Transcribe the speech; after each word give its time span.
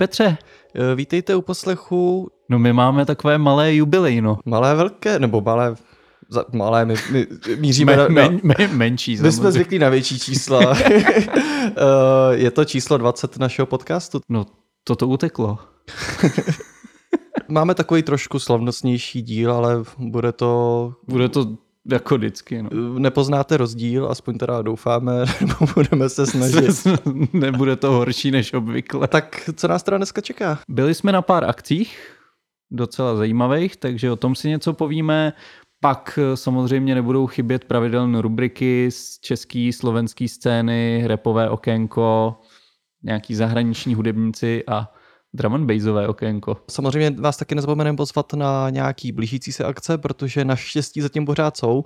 Petře. 0.00 0.38
Eh, 0.74 0.94
vítejte 0.94 1.36
u 1.36 1.42
poslechu 1.42 2.30
No 2.48 2.58
my 2.58 2.72
máme 2.72 3.06
takové 3.06 3.38
malé 3.38 3.74
jubilej, 3.74 4.20
no. 4.20 4.38
malé 4.44 4.74
velké, 4.74 5.18
nebo 5.18 5.40
malé, 5.40 5.74
za, 6.30 6.44
malé, 6.52 6.84
my, 6.84 6.94
my 7.10 7.26
míříme 7.56 7.96
Men, 8.08 8.08
na, 8.08 8.08
men, 8.08 8.40
men, 8.42 8.76
menší. 8.76 9.16
my 9.22 9.32
jsme 9.32 9.52
zvyklí 9.52 9.78
na 9.78 9.88
větší 9.88 10.18
čísla. 10.18 10.74
Eh, 11.76 12.36
je 12.36 12.50
to 12.50 12.64
číslo 12.64 12.98
20 12.98 13.38
našeho 13.38 13.66
podcastu. 13.66 14.20
No, 14.28 14.46
toto 14.84 15.08
uteklo. 15.08 15.58
Máme 17.48 17.74
takový 17.74 18.02
trošku 18.02 18.38
slavnostnější 18.38 19.22
díl, 19.22 19.52
ale 19.52 19.82
bude 19.98 20.32
to... 20.32 20.92
Bude 21.08 21.28
to 21.28 21.56
jako 21.88 22.16
vždycky, 22.16 22.62
no. 22.62 22.70
Nepoznáte 22.98 23.56
rozdíl, 23.56 24.08
aspoň 24.10 24.38
teda 24.38 24.62
doufáme, 24.62 25.24
nebo 25.40 25.72
budeme 25.74 26.08
se 26.08 26.26
snažit. 26.26 26.86
Nebude 27.32 27.76
to 27.76 27.92
horší 27.92 28.30
než 28.30 28.52
obvykle. 28.52 29.08
Tak 29.08 29.50
co 29.56 29.68
nás 29.68 29.82
teda 29.82 29.96
dneska 29.96 30.20
čeká? 30.20 30.58
Byli 30.68 30.94
jsme 30.94 31.12
na 31.12 31.22
pár 31.22 31.44
akcích, 31.44 32.16
docela 32.70 33.16
zajímavých, 33.16 33.76
takže 33.76 34.10
o 34.10 34.16
tom 34.16 34.34
si 34.34 34.48
něco 34.48 34.72
povíme. 34.72 35.32
Pak 35.80 36.18
eh, 36.22 36.36
samozřejmě 36.36 36.94
nebudou 36.94 37.26
chybět 37.26 37.64
pravidelné 37.64 38.22
rubriky 38.22 38.90
z 38.90 39.18
české, 39.20 39.70
slovenské 39.74 40.28
scény, 40.28 41.02
repové 41.06 41.50
okénko, 41.50 42.40
nějaký 43.02 43.34
zahraniční 43.34 43.94
hudebníci 43.94 44.64
a 44.66 44.92
drum 45.34 45.54
and 45.54 45.66
bassové 45.66 46.08
okénko. 46.08 46.56
Samozřejmě 46.70 47.10
vás 47.10 47.36
taky 47.36 47.54
nezapomeneme 47.54 47.96
pozvat 47.96 48.32
na 48.32 48.70
nějaký 48.70 49.12
blížící 49.12 49.52
se 49.52 49.64
akce, 49.64 49.98
protože 49.98 50.44
naštěstí 50.44 51.00
zatím 51.00 51.26
pořád 51.26 51.56
jsou. 51.56 51.84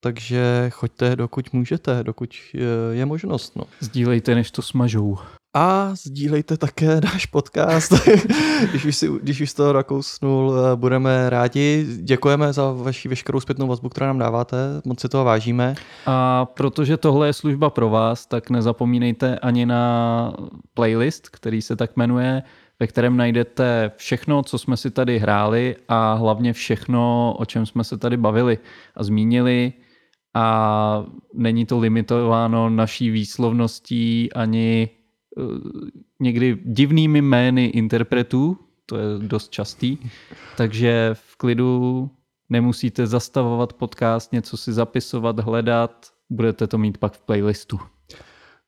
Takže 0.00 0.70
choďte, 0.72 1.16
dokud 1.16 1.52
můžete, 1.52 2.02
dokud 2.04 2.34
je, 2.54 2.66
je 2.90 3.06
možnost. 3.06 3.56
No. 3.56 3.64
Sdílejte, 3.80 4.34
než 4.34 4.50
to 4.50 4.62
smažou. 4.62 5.18
a 5.54 5.90
sdílejte 5.94 6.56
také 6.56 7.00
náš 7.04 7.26
podcast. 7.26 7.92
když, 8.70 8.84
už 8.84 8.96
si, 8.96 9.08
když 9.22 9.40
už 9.40 9.50
z 9.50 9.54
toho 9.54 9.72
nakousnul, 9.72 10.54
eh, 10.56 10.76
budeme 10.76 11.30
rádi. 11.30 11.86
Děkujeme 12.02 12.52
za 12.52 12.72
vaši 12.72 13.08
veškerou 13.08 13.40
zpětnou 13.40 13.66
vazbu, 13.66 13.88
kterou 13.88 14.06
nám 14.06 14.18
dáváte. 14.18 14.56
Moc 14.84 15.00
si 15.00 15.08
toho 15.08 15.24
vážíme. 15.24 15.74
A 16.06 16.44
protože 16.44 16.96
tohle 16.96 17.26
je 17.26 17.32
služba 17.32 17.70
pro 17.70 17.90
vás, 17.90 18.26
tak 18.26 18.50
nezapomínejte 18.50 19.38
ani 19.38 19.66
na 19.66 20.32
playlist, 20.74 21.28
který 21.28 21.62
se 21.62 21.76
tak 21.76 21.96
jmenuje, 21.96 22.42
ve 22.80 22.86
kterém 22.86 23.16
najdete 23.16 23.92
všechno, 23.96 24.42
co 24.42 24.58
jsme 24.58 24.76
si 24.76 24.90
tady 24.90 25.18
hráli 25.18 25.76
a 25.88 26.14
hlavně 26.14 26.52
všechno, 26.52 27.34
o 27.38 27.44
čem 27.44 27.66
jsme 27.66 27.84
se 27.84 27.98
tady 27.98 28.16
bavili 28.16 28.58
a 28.94 29.04
zmínili 29.04 29.72
a 30.34 31.06
není 31.34 31.66
to 31.66 31.78
limitováno 31.78 32.70
naší 32.70 33.10
výslovností 33.10 34.32
ani 34.32 34.88
uh, 35.36 35.58
někdy 36.20 36.58
divnými 36.64 37.22
jmény 37.22 37.64
interpretů, 37.64 38.58
to 38.86 38.96
je 38.96 39.04
dost 39.18 39.50
častý, 39.50 39.98
takže 40.56 41.10
v 41.12 41.36
klidu 41.36 42.10
nemusíte 42.48 43.06
zastavovat 43.06 43.72
podcast, 43.72 44.32
něco 44.32 44.56
si 44.56 44.72
zapisovat, 44.72 45.40
hledat, 45.40 46.06
budete 46.30 46.66
to 46.66 46.78
mít 46.78 46.98
pak 46.98 47.12
v 47.12 47.22
playlistu. 47.22 47.80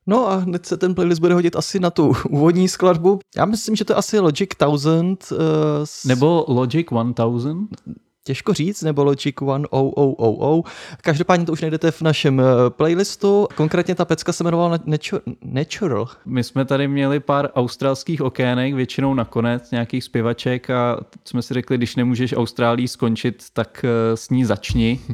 No 0.08 0.28
a 0.30 0.36
hned 0.36 0.66
se 0.66 0.76
ten 0.76 0.94
playlist 0.94 1.20
bude 1.20 1.34
hodit 1.34 1.56
asi 1.56 1.80
na 1.80 1.90
tu 1.90 2.12
úvodní 2.28 2.68
skladbu. 2.68 3.18
Já 3.36 3.44
myslím, 3.44 3.76
že 3.76 3.84
to 3.84 3.92
je 3.92 3.96
asi 3.96 4.18
Logic 4.18 4.48
1000. 4.74 5.32
Uh, 5.32 5.38
s... 5.84 6.04
Nebo 6.04 6.44
Logic 6.48 6.86
1000? 6.86 7.68
Těžko 8.24 8.54
říct, 8.54 8.82
nebo 8.82 9.04
Logic 9.04 9.34
1000. 9.34 10.64
Každopádně 11.02 11.46
to 11.46 11.52
už 11.52 11.60
najdete 11.60 11.90
v 11.90 12.02
našem 12.02 12.42
playlistu. 12.68 13.48
Konkrétně 13.54 13.94
ta 13.94 14.04
pecka 14.04 14.32
se 14.32 14.44
jmenovala 14.44 14.78
Natural. 15.44 16.08
My 16.26 16.44
jsme 16.44 16.64
tady 16.64 16.88
měli 16.88 17.20
pár 17.20 17.50
australských 17.54 18.22
okének, 18.22 18.74
většinou 18.74 19.14
nakonec 19.14 19.70
nějakých 19.70 20.04
zpěvaček 20.04 20.70
a 20.70 21.00
jsme 21.24 21.42
si 21.42 21.54
řekli, 21.54 21.76
když 21.76 21.96
nemůžeš 21.96 22.36
Austrálii 22.36 22.88
skončit, 22.88 23.44
tak 23.52 23.84
s 24.14 24.30
ní 24.30 24.44
začni. 24.44 25.00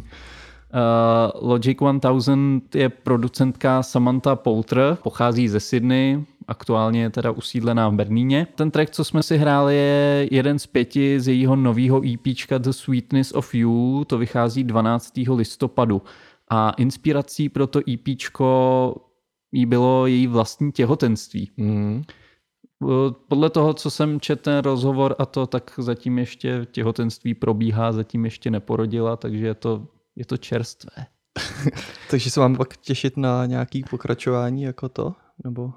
Uh, 0.75 1.49
Logic 1.49 1.79
1000 2.01 2.75
je 2.75 2.89
producentka 2.89 3.83
Samantha 3.83 4.37
Poulter, 4.37 4.99
pochází 5.03 5.49
ze 5.49 5.61
Sydney, 5.61 6.25
aktuálně 6.49 7.03
je 7.03 7.11
teda 7.11 7.31
usídlená 7.31 7.89
v 7.89 7.93
Berlíně. 7.93 8.47
Ten 8.55 8.71
track, 8.71 8.91
co 8.91 9.05
jsme 9.05 9.23
si 9.23 9.37
hráli, 9.37 9.77
je 9.77 10.29
jeden 10.31 10.59
z 10.59 10.67
pěti 10.67 11.21
z 11.21 11.29
jejího 11.29 11.57
nového 11.57 12.03
EPčka 12.13 12.59
The 12.59 12.71
Sweetness 12.71 13.33
of 13.33 13.55
You, 13.55 14.05
to 14.05 14.19
vychází 14.19 14.65
12. 14.65 15.13
listopadu. 15.35 16.03
A 16.51 16.71
inspirací 16.71 17.49
pro 17.49 17.67
to 17.67 17.81
EPčko 17.91 18.97
jí 19.53 19.67
bylo 19.67 20.07
její 20.07 20.27
vlastní 20.27 20.73
těhotenství. 20.73 21.51
Mm. 21.57 22.03
Podle 23.29 23.51
toho, 23.51 23.75
co 23.75 23.91
jsem 23.91 24.21
četl 24.21 24.43
ten 24.43 24.59
rozhovor 24.59 25.15
a 25.19 25.27
to, 25.27 25.47
tak 25.47 25.73
zatím 25.79 26.19
ještě 26.19 26.67
těhotenství 26.73 27.35
probíhá, 27.35 27.93
zatím 27.93 28.25
ještě 28.25 28.51
neporodila, 28.51 29.17
takže 29.17 29.47
je 29.47 29.55
to 29.55 29.87
je 30.17 30.25
to 30.25 30.37
čerstvé. 30.37 31.07
Takže 32.11 32.31
se 32.31 32.41
mám 32.41 32.57
pak 32.57 32.77
těšit 32.77 33.17
na 33.17 33.47
nějaký 33.47 33.85
pokračování 33.91 34.63
jako 34.63 34.89
to? 34.89 35.15
Nebo 35.45 35.73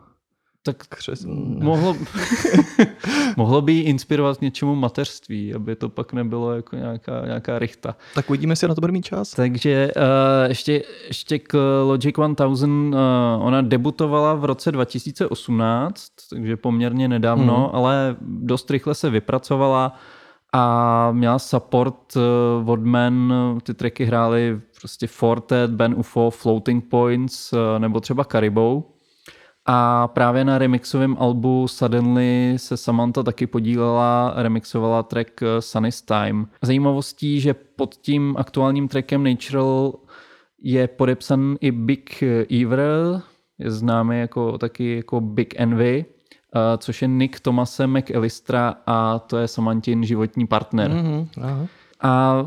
tak 0.68 0.88
křes... 0.88 1.26
mohlo, 1.60 1.96
mohlo 3.38 3.62
by 3.62 3.80
inspirovat 3.80 4.38
k 4.38 4.42
něčemu 4.42 4.76
mateřství, 4.76 5.54
aby 5.54 5.76
to 5.76 5.90
pak 5.90 6.14
nebylo 6.14 6.54
jako 6.54 6.76
nějaká, 6.76 7.26
nějaká 7.26 7.60
rychta. 7.60 7.96
Tak 8.16 8.30
uvidíme, 8.30 8.52
jestli 8.52 8.68
na 8.68 8.76
to 8.76 8.82
bude 8.82 8.94
mít 8.94 9.06
čas. 9.06 9.32
Takže 9.32 9.92
uh, 9.96 10.04
ještě, 10.48 10.84
ještě 11.08 11.40
k 11.40 11.84
Logic 11.84 12.16
1000, 12.16 12.70
uh, 12.70 13.00
ona 13.40 13.62
debutovala 13.62 14.34
v 14.34 14.46
roce 14.46 14.72
2018, 14.72 16.12
takže 16.30 16.58
poměrně 16.58 17.08
nedávno, 17.08 17.70
mm. 17.70 17.76
ale 17.76 18.16
dost 18.22 18.72
rychle 18.72 18.96
se 18.96 19.10
vypracovala 19.10 20.00
a 20.54 21.12
měla 21.12 21.40
support 21.40 22.16
uh, 22.16 22.70
od 22.70 22.80
Men, 22.80 23.34
ty 23.64 23.74
tracky 23.74 24.06
hrály 24.06 24.62
prostě 24.80 25.08
Fortet, 25.08 25.72
Ben 25.72 25.96
UFO, 25.98 26.30
Floating 26.30 26.90
Points 26.90 27.54
uh, 27.54 27.60
nebo 27.80 28.00
třeba 28.00 28.24
Caribou. 28.24 28.98
A 29.70 30.08
právě 30.08 30.46
na 30.46 30.58
remixovém 30.58 31.16
albu 31.20 31.68
Suddenly 31.68 32.54
se 32.58 32.78
Samantha 32.78 33.24
taky 33.24 33.48
podílela, 33.48 34.34
remixovala 34.36 35.04
track 35.04 35.42
eh, 35.42 35.62
Sunny's 35.62 36.02
Time. 36.02 36.48
Zajímavostí, 36.62 37.40
že 37.40 37.54
pod 37.54 37.96
tím 37.96 38.36
aktuálním 38.38 38.88
trackem 38.88 39.24
Natural 39.24 39.94
je 40.62 40.88
podepsan 40.88 41.56
i 41.62 41.72
Big 41.72 42.24
Ever, 42.62 43.22
je 43.60 43.72
známý 43.72 44.20
jako 44.20 44.58
taky 44.58 44.96
jako 44.96 45.22
Big 45.22 45.60
Envy, 45.60 46.06
což 46.78 47.02
je 47.02 47.08
Nick 47.08 47.40
Tomase 47.40 47.88
McAllistera 47.88 48.76
a 48.86 49.20
to 49.20 49.38
je 49.38 49.48
Samantin 49.48 50.04
životní 50.04 50.48
partner. 50.48 50.92
Mm-hmm, 50.92 51.28
aha. 51.42 51.68
A 52.02 52.46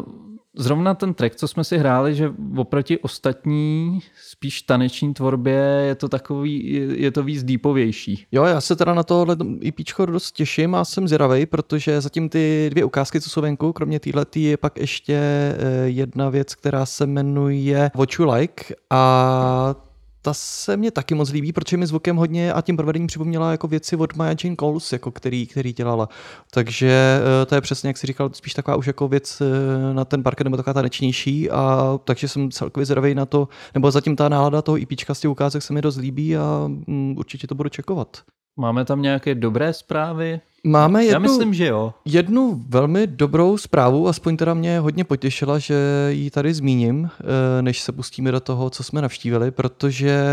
zrovna 0.54 0.94
ten 0.94 1.14
track, 1.14 1.34
co 1.36 1.48
jsme 1.48 1.64
si 1.64 1.78
hráli, 1.78 2.14
že 2.14 2.32
oproti 2.56 2.98
ostatní 2.98 4.00
spíš 4.30 4.62
taneční 4.62 5.14
tvorbě 5.14 5.54
je 5.86 5.94
to 5.94 6.08
takový, 6.08 6.80
je 6.96 7.10
to 7.10 7.22
víc 7.22 7.42
deepovější. 7.42 8.26
Jo, 8.32 8.44
já 8.44 8.60
se 8.60 8.76
teda 8.76 8.94
na 8.94 9.02
tohle 9.02 9.36
IPčko 9.60 10.06
dost 10.06 10.32
těším 10.32 10.74
a 10.74 10.84
jsem 10.84 11.08
zvědavý, 11.08 11.46
protože 11.46 12.00
zatím 12.00 12.28
ty 12.28 12.66
dvě 12.70 12.84
ukázky, 12.84 13.20
co 13.20 13.30
jsou 13.30 13.40
venku, 13.40 13.72
kromě 13.72 14.00
téhle 14.00 14.26
je 14.36 14.56
pak 14.56 14.78
ještě 14.78 15.14
eh, 15.14 15.56
jedna 15.84 16.28
věc, 16.28 16.54
která 16.54 16.86
se 16.86 17.06
jmenuje 17.06 17.90
What 17.94 18.08
You 18.18 18.32
Like 18.32 18.74
a 18.90 19.89
ta 20.22 20.34
se 20.34 20.76
mě 20.76 20.90
taky 20.90 21.14
moc 21.14 21.30
líbí, 21.30 21.52
protože 21.52 21.76
mi 21.76 21.86
zvukem 21.86 22.16
hodně 22.16 22.52
a 22.52 22.60
tím 22.60 22.76
provedením 22.76 23.06
připomněla 23.06 23.50
jako 23.50 23.68
věci 23.68 23.96
od 23.96 24.16
Maya 24.16 24.34
Jane 24.44 24.56
Coles, 24.56 24.92
jako 24.92 25.10
který, 25.10 25.46
který 25.46 25.72
dělala. 25.72 26.08
Takže 26.50 27.20
eh, 27.42 27.46
to 27.46 27.54
je 27.54 27.60
přesně, 27.60 27.88
jak 27.88 27.96
si 27.96 28.06
říkal, 28.06 28.30
spíš 28.32 28.54
taková 28.54 28.76
už 28.76 28.86
jako 28.86 29.08
věc 29.08 29.40
eh, 29.40 29.94
na 29.94 30.04
ten 30.04 30.22
parket 30.22 30.44
nebo 30.44 30.56
taková 30.56 30.74
ta 30.74 30.82
nečnější 30.82 31.50
a 31.50 31.98
takže 32.04 32.28
jsem 32.28 32.50
celkově 32.50 32.86
zvědavý 32.86 33.14
na 33.14 33.26
to, 33.26 33.48
nebo 33.74 33.90
zatím 33.90 34.16
ta 34.16 34.28
nálada 34.28 34.62
toho 34.62 34.78
IPčka 34.78 35.14
z 35.14 35.20
těch 35.20 35.30
ukázek 35.30 35.62
se 35.62 35.72
mi 35.72 35.82
dost 35.82 35.96
líbí 35.96 36.36
a 36.36 36.70
um, 36.86 37.14
určitě 37.18 37.46
to 37.46 37.54
budu 37.54 37.68
čekovat. 37.68 38.22
Máme 38.60 38.84
tam 38.84 39.02
nějaké 39.02 39.34
dobré 39.34 39.72
zprávy? 39.72 40.40
Máme 40.64 41.04
jednu, 41.04 41.12
Já 41.12 41.18
myslím, 41.18 41.54
že 41.54 41.66
jo. 41.66 41.94
jednu 42.04 42.64
velmi 42.68 43.06
dobrou 43.06 43.58
zprávu, 43.58 44.08
aspoň 44.08 44.36
teda 44.36 44.54
mě 44.54 44.78
hodně 44.78 45.04
potěšila, 45.04 45.58
že 45.58 45.76
ji 46.10 46.30
tady 46.30 46.54
zmíním, 46.54 47.10
eh, 47.20 47.62
než 47.62 47.80
se 47.80 47.92
pustíme 47.92 48.32
do 48.32 48.40
toho, 48.40 48.70
co 48.70 48.82
jsme 48.84 49.02
navštívili, 49.02 49.50
protože 49.50 50.24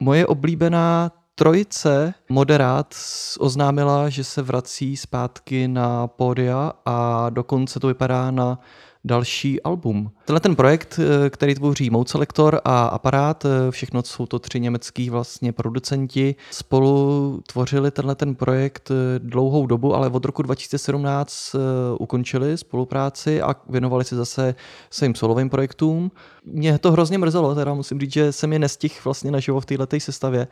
moje 0.00 0.26
oblíbená 0.26 1.12
trojice 1.34 2.14
moderát 2.28 2.94
oznámila, 3.38 4.08
že 4.08 4.24
se 4.24 4.42
vrací 4.42 4.96
zpátky 4.96 5.68
na 5.68 6.06
pódia 6.06 6.72
a 6.86 7.30
dokonce 7.30 7.80
to 7.80 7.86
vypadá 7.86 8.30
na 8.30 8.58
další 9.06 9.62
album. 9.62 10.10
Tenhle 10.24 10.40
ten 10.40 10.56
projekt, 10.56 11.00
eh, 11.02 11.30
který 11.30 11.54
tvoří 11.54 11.90
Mode 11.90 12.08
Selector 12.08 12.60
a 12.64 12.86
Aparát, 12.86 13.44
eh, 13.44 13.70
všechno 13.70 14.02
jsou 14.02 14.26
to 14.26 14.38
tři 14.38 14.60
německý 14.60 15.10
vlastně 15.10 15.52
producenti, 15.52 16.34
spolu 16.50 17.40
tvořili 17.46 17.90
tenhle 17.90 18.14
ten 18.14 18.34
projekt 18.34 18.90
eh, 18.90 19.18
dlouhou 19.18 19.66
dobu, 19.66 19.94
ale 19.94 20.08
od 20.08 20.24
roku 20.24 20.42
2017 20.42 21.56
ukončili 21.98 22.58
spolupráci 22.58 23.42
a 23.42 23.54
věnovali 23.68 24.04
se 24.04 24.16
zase 24.16 24.54
svým 24.90 25.14
solovým 25.14 25.50
projektům. 25.50 26.10
Mě 26.44 26.78
to 26.78 26.92
hrozně 26.92 27.18
mrzelo, 27.18 27.54
teda 27.54 27.74
musím 27.74 28.00
říct, 28.00 28.12
že 28.12 28.32
jsem 28.32 28.52
je 28.52 28.58
nestih 28.58 29.04
vlastně 29.04 29.30
naživo 29.30 29.60
v 29.60 29.66
této 29.66 30.00
sestavě 30.00 30.48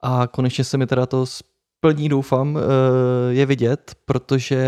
a 0.00 0.26
konečně 0.26 0.64
se 0.64 0.78
mi 0.78 0.86
teda 0.86 1.06
to 1.06 1.26
plní, 1.84 2.08
doufám, 2.08 2.58
eh, 2.58 2.60
je 3.34 3.46
vidět, 3.46 3.92
protože 4.04 4.64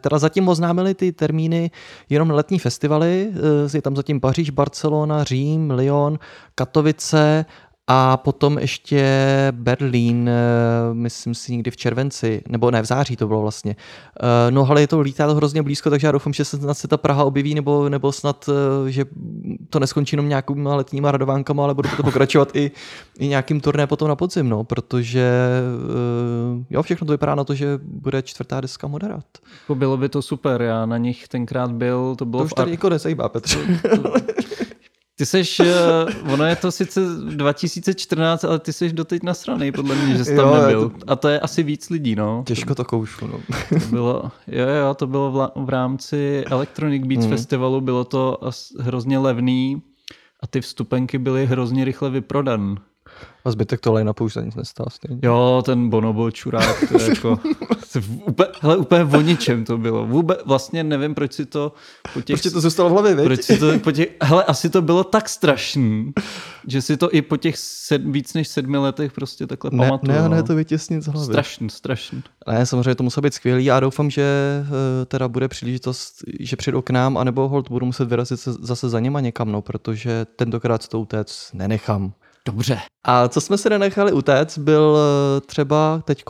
teda 0.00 0.18
zatím 0.18 0.48
oznámili 0.48 0.94
ty 0.94 1.12
termíny 1.12 1.70
jenom 2.10 2.30
letní 2.30 2.58
festivaly, 2.58 3.28
eh, 3.34 3.76
je 3.76 3.82
tam 3.82 3.96
zatím 3.96 4.20
Paříž, 4.20 4.50
Barcelona, 4.50 5.24
Řím, 5.24 5.70
Lyon, 5.70 6.18
Katovice 6.54 7.44
a 7.86 8.16
potom 8.16 8.58
ještě 8.58 9.06
Berlín, 9.50 10.28
eh, 10.28 10.94
myslím 10.94 11.34
si 11.34 11.52
někdy 11.52 11.70
v 11.70 11.76
červenci, 11.76 12.42
nebo 12.48 12.70
ne, 12.70 12.82
v 12.82 12.84
září 12.84 13.16
to 13.16 13.26
bylo 13.26 13.42
vlastně. 13.42 13.76
Eh, 14.20 14.50
no 14.50 14.66
ale 14.70 14.80
je 14.80 14.86
to 14.86 15.00
lítá 15.00 15.26
to 15.26 15.34
hrozně 15.34 15.62
blízko, 15.62 15.90
takže 15.90 16.06
já 16.06 16.12
doufám, 16.12 16.32
že 16.32 16.44
se 16.44 16.58
snad 16.58 16.74
se 16.74 16.88
ta 16.88 16.96
Praha 16.96 17.24
objeví, 17.24 17.54
nebo, 17.54 17.88
nebo 17.88 18.12
snad, 18.12 18.48
eh, 18.86 18.90
že 18.90 19.04
to 19.70 19.78
neskončí 19.78 20.14
jenom 20.14 20.28
nějakýma 20.28 20.76
letníma 20.76 21.12
radovánkama, 21.12 21.64
ale 21.64 21.74
bude 21.74 21.88
to 21.96 22.02
pokračovat 22.02 22.56
i, 22.56 22.70
i 23.18 23.28
nějakým 23.28 23.60
turné 23.60 23.86
potom 23.86 24.08
na 24.08 24.16
podzim, 24.16 24.48
no, 24.48 24.64
protože 24.64 25.30
jo, 26.70 26.82
všechno 26.82 27.06
to 27.06 27.12
vypadá 27.12 27.34
na 27.34 27.44
to, 27.44 27.54
že 27.54 27.78
bude 27.82 28.22
čtvrtá 28.22 28.60
deska 28.60 28.86
moderát. 28.86 29.24
Jako 29.62 29.74
bylo 29.74 29.96
by 29.96 30.08
to 30.08 30.22
super, 30.22 30.62
já 30.62 30.86
na 30.86 30.98
nich 30.98 31.28
tenkrát 31.28 31.72
byl, 31.72 32.16
to 32.16 32.24
bylo... 32.24 32.42
To 32.42 32.44
už 32.44 32.52
tady 32.52 32.70
jako 32.70 32.88
nezajímá, 32.88 33.28
Petře. 33.28 33.58
Ty 35.16 35.26
seš, 35.26 35.60
uh, 35.60 36.32
ono 36.32 36.44
je 36.44 36.56
to 36.56 36.72
sice 36.72 37.00
2014, 37.18 38.44
ale 38.44 38.58
ty 38.58 38.72
seš 38.72 38.92
doteď 38.92 39.22
nasranej, 39.22 39.72
podle 39.72 39.94
mě, 39.94 40.16
že 40.16 40.24
jsi 40.24 40.36
tam 40.36 40.48
jo, 40.48 40.54
nebyl. 40.54 40.90
To... 40.90 40.96
A 41.06 41.16
to 41.16 41.28
je 41.28 41.40
asi 41.40 41.62
víc 41.62 41.90
lidí, 41.90 42.14
no. 42.14 42.42
Těžko 42.46 42.74
to 42.74 42.84
koušu, 42.84 43.26
no. 43.26 43.40
to 43.68 43.86
bylo, 43.90 44.30
jo, 44.46 44.68
jo, 44.68 44.94
to 44.94 45.06
bylo 45.06 45.32
v, 45.32 45.64
v 45.64 45.68
rámci 45.68 46.44
Electronic 46.50 47.06
Beats 47.06 47.26
mm. 47.26 47.30
Festivalu, 47.30 47.80
bylo 47.80 48.04
to 48.04 48.38
hrozně 48.80 49.18
levný 49.18 49.82
a 50.40 50.46
ty 50.46 50.60
vstupenky 50.60 51.18
byly 51.18 51.46
hrozně 51.46 51.84
rychle 51.84 52.10
vyprodan. 52.10 52.76
A 53.44 53.50
zbytek 53.50 53.80
toho 53.80 53.96
line 53.96 54.12
už 54.20 54.32
za 54.34 54.40
nic 54.40 54.54
nestál 54.54 54.86
stejně. 54.90 55.20
Jo, 55.22 55.62
ten 55.66 55.88
bonobo 55.88 56.30
čurák, 56.30 56.88
to 56.88 57.02
je 57.02 57.08
jako, 57.08 57.40
úplně, 58.26 58.48
hele, 58.60 58.76
úplně 58.76 59.04
o 59.04 59.20
ničem 59.20 59.64
to 59.64 59.78
bylo. 59.78 60.06
Vůbec, 60.06 60.38
vlastně 60.46 60.84
nevím, 60.84 61.14
proč 61.14 61.32
si 61.32 61.46
to 61.46 61.72
po 62.14 62.20
těch... 62.20 62.34
Prostě 62.34 62.50
to 62.50 62.60
zůstalo 62.60 62.88
v 62.88 62.92
hlavě, 62.92 63.14
viď? 63.14 63.24
Proč 63.24 63.42
si 63.42 63.58
to 63.58 63.78
po 63.78 63.92
těch, 63.92 64.08
hele, 64.22 64.44
asi 64.44 64.70
to 64.70 64.82
bylo 64.82 65.04
tak 65.04 65.28
strašný, 65.28 66.12
že 66.66 66.82
si 66.82 66.96
to 66.96 67.14
i 67.14 67.22
po 67.22 67.36
těch 67.36 67.58
sed, 67.58 68.02
víc 68.04 68.34
než 68.34 68.48
sedmi 68.48 68.76
letech 68.76 69.12
prostě 69.12 69.46
takhle 69.46 69.70
ne, 69.72 69.86
pamatuju. 69.86 70.12
ne, 70.12 70.28
ne, 70.28 70.36
no. 70.36 70.42
to 70.42 70.54
vytěsnit 70.54 71.02
z 71.02 71.06
hlavy. 71.06 71.26
Strašný, 71.26 71.70
strašný. 71.70 72.22
Ne, 72.48 72.66
samozřejmě 72.66 72.94
to 72.94 73.02
muselo 73.04 73.22
být 73.22 73.34
skvělý. 73.34 73.64
Já 73.64 73.80
doufám, 73.80 74.10
že 74.10 74.22
eh, 74.62 75.04
teda 75.04 75.28
bude 75.28 75.48
příležitost, 75.48 76.14
že 76.40 76.56
přijdou 76.56 76.82
k 76.82 76.90
nám, 76.90 77.16
anebo 77.16 77.48
hold 77.48 77.68
budu 77.68 77.86
muset 77.86 78.08
vyrazit 78.08 78.40
se- 78.40 78.52
zase 78.52 78.88
za 78.88 79.00
něma 79.00 79.20
někam, 79.20 79.52
no, 79.52 79.62
protože 79.62 80.26
tentokrát 80.36 80.88
to 80.88 81.00
utéct 81.00 81.54
nenechám. 81.54 82.12
Dobře. 82.46 82.78
A 83.04 83.28
co 83.28 83.40
jsme 83.40 83.58
si 83.58 83.70
nenechali 83.70 84.12
utéct, 84.12 84.58
byl 84.58 84.98
eh, 84.98 85.40
třeba 85.40 86.02
teď 86.04 86.24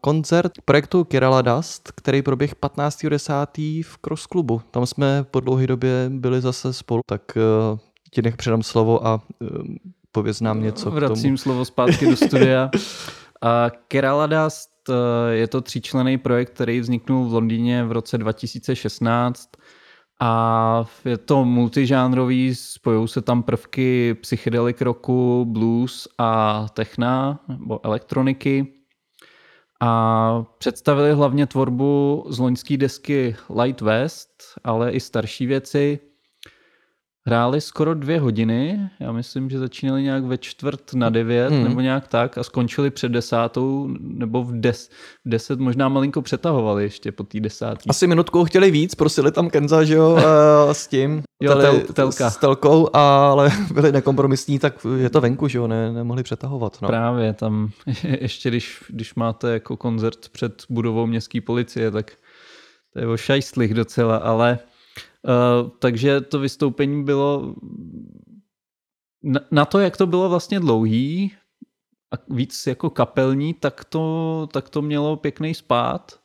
koncert 0.00 0.52
projektu 0.64 1.04
Kerala 1.04 1.42
Dust, 1.42 1.92
který 1.92 2.22
proběh 2.22 2.54
15.10. 2.56 3.84
v 3.84 3.98
Cross 3.98 4.26
klubu. 4.26 4.60
Tam 4.70 4.86
jsme 4.86 5.24
po 5.30 5.40
dlouhé 5.40 5.66
době 5.66 6.06
byli 6.08 6.40
zase 6.40 6.72
spolu, 6.72 7.00
tak 7.06 7.22
eh, 7.36 7.78
ti 8.10 8.22
nech 8.22 8.36
předám 8.36 8.62
slovo 8.62 9.06
a 9.06 9.20
eh, 9.42 9.46
pověz 10.12 10.40
nám 10.40 10.62
něco 10.62 10.90
k 10.90 10.94
Vracím 10.94 11.22
tomu. 11.22 11.38
slovo 11.38 11.64
zpátky 11.64 12.06
do 12.10 12.16
studia. 12.16 12.70
A 13.42 13.70
Kerala 13.88 14.26
Dust 14.26 14.70
eh, 14.88 14.94
je 15.34 15.46
to 15.48 15.60
tříčlený 15.60 16.18
projekt, 16.18 16.50
který 16.50 16.80
vzniknul 16.80 17.28
v 17.28 17.32
Londýně 17.32 17.84
v 17.84 17.92
roce 17.92 18.18
2016 18.18 19.48
a 20.20 20.84
je 21.04 21.18
to 21.18 21.44
multižánrový, 21.44 22.54
spojou 22.54 23.06
se 23.06 23.22
tam 23.22 23.42
prvky 23.42 24.14
psychedelic 24.14 24.80
rocku, 24.80 25.44
blues 25.48 26.08
a 26.18 26.66
techna 26.68 27.40
nebo 27.48 27.86
elektroniky. 27.86 28.66
A 29.80 30.44
představili 30.58 31.12
hlavně 31.12 31.46
tvorbu 31.46 32.24
z 32.28 32.38
loňské 32.38 32.76
desky 32.76 33.36
Light 33.62 33.80
West, 33.80 34.30
ale 34.64 34.92
i 34.92 35.00
starší 35.00 35.46
věci. 35.46 36.09
Hráli 37.30 37.60
skoro 37.60 37.94
dvě 37.94 38.20
hodiny, 38.20 38.90
já 39.00 39.12
myslím, 39.12 39.50
že 39.50 39.58
začínali 39.58 40.02
nějak 40.02 40.24
ve 40.24 40.38
čtvrt 40.38 40.94
na 40.94 41.10
devět 41.10 41.50
Mm. 41.52 41.64
nebo 41.64 41.80
nějak 41.80 42.08
tak 42.08 42.38
a 42.38 42.42
skončili 42.42 42.90
před 42.90 43.08
desátou 43.08 43.88
nebo 44.00 44.44
v, 44.44 44.52
des, 44.60 44.90
v 45.24 45.28
deset 45.30 45.60
možná 45.60 45.88
malinko 45.88 46.22
přetahovali 46.22 46.82
ještě 46.82 47.12
po 47.12 47.22
té 47.24 47.40
desátý. 47.40 47.90
Asi 47.90 48.06
minutku 48.06 48.44
chtěli 48.44 48.70
víc, 48.70 48.94
prosili 48.94 49.32
tam 49.32 49.50
Kenza, 49.50 49.84
že 49.84 49.94
jo, 49.94 50.18
eh, 50.18 50.74
s 50.74 50.86
tím. 50.86 51.22
Jo, 51.42 51.54
tel- 51.54 51.80
telka. 51.92 52.30
S 52.30 52.36
telkou, 52.36 52.88
ale 52.92 53.50
byli 53.74 53.92
nekompromisní, 53.92 54.58
tak 54.58 54.86
je 54.96 55.10
to 55.10 55.20
venku, 55.20 55.48
že 55.48 55.58
jo, 55.58 55.66
ne, 55.66 55.92
nemohli 55.92 56.22
přetahovat. 56.22 56.78
No. 56.82 56.88
Právě 56.88 57.32
tam, 57.32 57.70
ještě 58.20 58.48
když, 58.50 58.82
když 58.88 59.14
máte 59.14 59.52
jako 59.52 59.76
koncert 59.76 60.28
před 60.32 60.62
budovou 60.70 61.06
městské 61.06 61.40
policie, 61.40 61.90
tak 61.90 62.12
to 62.92 62.98
je 62.98 63.06
o 63.06 63.16
šajstlích 63.16 63.74
docela, 63.74 64.16
ale 64.16 64.58
uh, 65.22 65.70
takže 65.78 66.20
to 66.20 66.38
vystoupení 66.38 67.04
bylo 67.04 67.54
na, 69.22 69.40
na 69.50 69.64
to, 69.64 69.78
jak 69.78 69.96
to 69.96 70.06
bylo 70.06 70.28
vlastně 70.28 70.60
dlouhý 70.60 71.32
a 72.14 72.34
víc 72.34 72.66
jako 72.66 72.90
kapelní, 72.90 73.54
tak 73.54 73.84
to, 73.84 74.48
tak 74.52 74.68
to 74.68 74.82
mělo 74.82 75.16
pěkný 75.16 75.54
spát. 75.54 76.20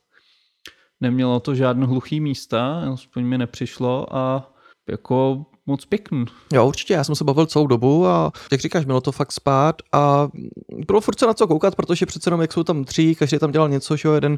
Nemělo 1.02 1.40
to 1.40 1.56
žádný 1.56 1.88
hluchý 1.88 2.20
místa, 2.20 2.94
aspoň 2.94 3.26
mi 3.26 3.38
nepřišlo 3.38 4.16
a 4.16 4.54
jako 4.90 5.46
moc 5.68 5.86
pěkný. 5.86 6.26
Jo, 6.54 6.68
určitě, 6.68 6.94
já 6.94 7.04
jsem 7.04 7.16
se 7.16 7.24
bavil 7.24 7.46
celou 7.46 7.68
dobu 7.68 8.08
a 8.08 8.32
jak 8.52 8.62
říkáš, 8.62 8.86
mělo 8.86 9.02
to 9.02 9.12
fakt 9.12 9.32
spát 9.32 9.82
a 9.92 10.28
bylo 10.88 11.02
furt 11.02 11.20
se 11.20 11.28
na 11.28 11.34
co 11.34 11.48
koukat, 11.48 11.76
protože 11.76 12.06
přece 12.06 12.28
jenom 12.28 12.42
jak 12.42 12.54
jsou 12.54 12.64
tam 12.64 12.84
tři, 12.84 13.16
každý 13.16 13.40
tam 13.40 13.52
dělal 13.52 13.70
něco, 13.70 13.96
že 13.96 14.08
jo, 14.08 14.14
jeden 14.14 14.38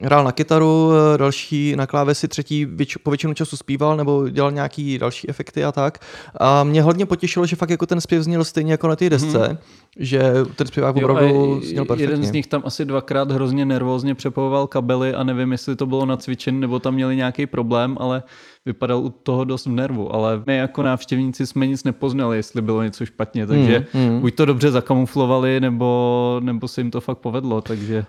hrál 0.00 0.24
na 0.24 0.32
kytaru, 0.32 0.90
další 1.16 1.76
na 1.76 1.86
klávesi, 1.86 2.28
třetí 2.28 2.64
věč, 2.64 2.96
po 2.96 3.10
většinu 3.10 3.34
času 3.34 3.56
zpíval 3.56 3.96
nebo 3.96 4.28
dělal 4.28 4.52
nějaký 4.52 4.98
další 4.98 5.28
efekty 5.28 5.64
a 5.64 5.72
tak. 5.72 5.98
A 6.40 6.64
mě 6.64 6.82
hodně 6.82 7.06
potěšilo, 7.06 7.46
že 7.46 7.56
fakt 7.56 7.70
jako 7.70 7.86
ten 7.86 8.00
zpěv 8.00 8.22
zněl 8.22 8.44
stejně 8.44 8.72
jako 8.72 8.88
na 8.88 8.96
té 8.96 9.10
desce, 9.10 9.46
hmm. 9.46 9.58
že 9.98 10.32
ten 10.56 10.66
zpěvák 10.66 10.96
opravdu 10.96 11.56
a 11.56 11.60
zněl 11.66 11.84
perfektně. 11.84 12.12
jeden 12.12 12.24
z 12.24 12.32
nich 12.32 12.46
tam 12.46 12.62
asi 12.64 12.84
dvakrát 12.84 13.30
hrozně 13.30 13.64
nervózně 13.64 14.14
přepojoval 14.14 14.66
kabely 14.66 15.14
a 15.14 15.24
nevím, 15.24 15.52
jestli 15.52 15.76
to 15.76 15.86
bylo 15.86 16.06
nacvičen 16.06 16.60
nebo 16.60 16.78
tam 16.78 16.94
měli 16.94 17.16
nějaký 17.16 17.46
problém, 17.46 17.96
ale 18.00 18.22
vypadal 18.68 18.98
u 18.98 19.08
toho 19.08 19.44
dost 19.44 19.66
v 19.66 19.70
nervu. 19.70 20.14
Ale 20.14 20.42
my 20.46 20.56
jako 20.56 20.82
návštěvníci 20.82 21.46
jsme 21.46 21.66
nic 21.66 21.84
nepoznali, 21.84 22.36
jestli 22.36 22.62
bylo 22.62 22.82
něco 22.82 23.06
špatně, 23.06 23.46
takže 23.46 23.86
Hmm, 23.92 24.08
hmm. 24.08 24.20
buď 24.20 24.34
to 24.34 24.44
dobře 24.44 24.70
zakamuflovali, 24.70 25.60
nebo, 25.60 26.40
nebo 26.44 26.68
se 26.68 26.80
jim 26.80 26.90
to 26.90 27.00
fakt 27.00 27.18
povedlo, 27.18 27.60
takže 27.60 28.04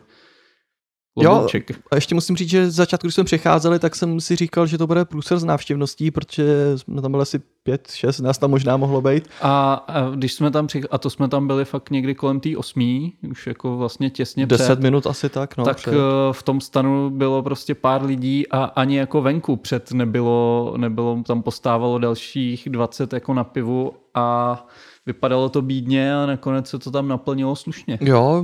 Jo, 1.24 1.48
a 1.92 1.96
ještě 1.96 2.16
musím 2.16 2.36
říct, 2.36 2.50
že 2.50 2.72
začátku, 2.72 3.08
když 3.08 3.16
jsme 3.16 3.24
přicházeli, 3.24 3.80
tak 3.80 3.96
jsem 3.96 4.20
si 4.20 4.36
říkal, 4.36 4.68
že 4.68 4.78
to 4.78 4.88
bude 4.88 5.06
průser 5.06 5.40
s 5.40 5.44
návštěvností, 5.44 6.12
protože 6.12 6.78
jsme 6.78 7.02
tam 7.02 7.12
byli 7.12 7.22
asi 7.22 7.42
pět, 7.64 7.88
šest, 7.92 8.20
nás 8.20 8.38
tam 8.38 8.50
možná 8.52 8.78
mohlo 8.78 9.02
být. 9.02 9.28
A, 9.42 9.74
a 9.74 10.10
když 10.10 10.34
jsme 10.34 10.52
tam 10.52 10.68
přich... 10.68 10.86
a 10.92 10.98
to 10.98 11.10
jsme 11.10 11.28
tam 11.28 11.48
byli 11.48 11.66
fakt 11.66 11.90
někdy 11.90 12.16
kolem 12.16 12.40
té 12.40 12.58
osmí, 12.58 13.14
už 13.32 13.48
jako 13.48 13.78
vlastně 13.78 14.10
těsně 14.10 14.46
Deset 14.46 14.66
před. 14.66 14.80
minut 14.80 15.08
asi 15.08 15.30
tak, 15.30 15.58
no. 15.58 15.66
tak 15.66 15.78
před. 15.78 15.94
eh, 15.94 15.98
v 16.32 16.44
tom 16.44 16.62
stanu 16.62 17.10
bylo 17.10 17.44
prostě 17.44 17.76
pár 17.76 18.06
lidí 18.06 18.48
a 18.48 18.64
ani 18.64 18.98
jako 18.98 19.22
venku 19.22 19.56
před 19.56 19.92
nebylo, 19.92 20.74
nebylo 20.78 21.24
tam 21.28 21.42
postávalo 21.42 22.00
dalších 22.00 22.68
20 22.70 23.14
jako 23.14 23.34
na 23.34 23.44
pivu 23.44 23.94
a 24.14 24.68
vypadalo 25.10 25.50
to 25.50 25.62
bídně 25.62 26.16
a 26.16 26.26
nakonec 26.26 26.70
se 26.70 26.80
to 26.80 26.92
tam 26.92 27.08
naplnilo 27.08 27.56
slušně. 27.56 27.98
Jo, 28.02 28.44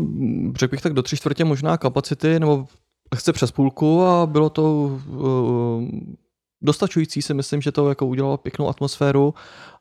řekl 0.55 0.71
bych 0.71 0.81
tak 0.81 0.93
do 0.93 1.03
tři 1.03 1.17
čtvrtě 1.17 1.45
možná 1.45 1.77
kapacity, 1.77 2.39
nebo 2.39 2.65
chce 3.15 3.33
přes 3.33 3.51
půlku 3.51 4.03
a 4.03 4.25
bylo 4.25 4.49
to 4.49 4.63
uh, 4.63 5.83
dostačující, 6.61 7.21
si 7.21 7.33
myslím, 7.33 7.61
že 7.61 7.71
to 7.71 7.89
jako 7.89 8.05
udělalo 8.05 8.37
pěknou 8.37 8.69
atmosféru 8.69 9.33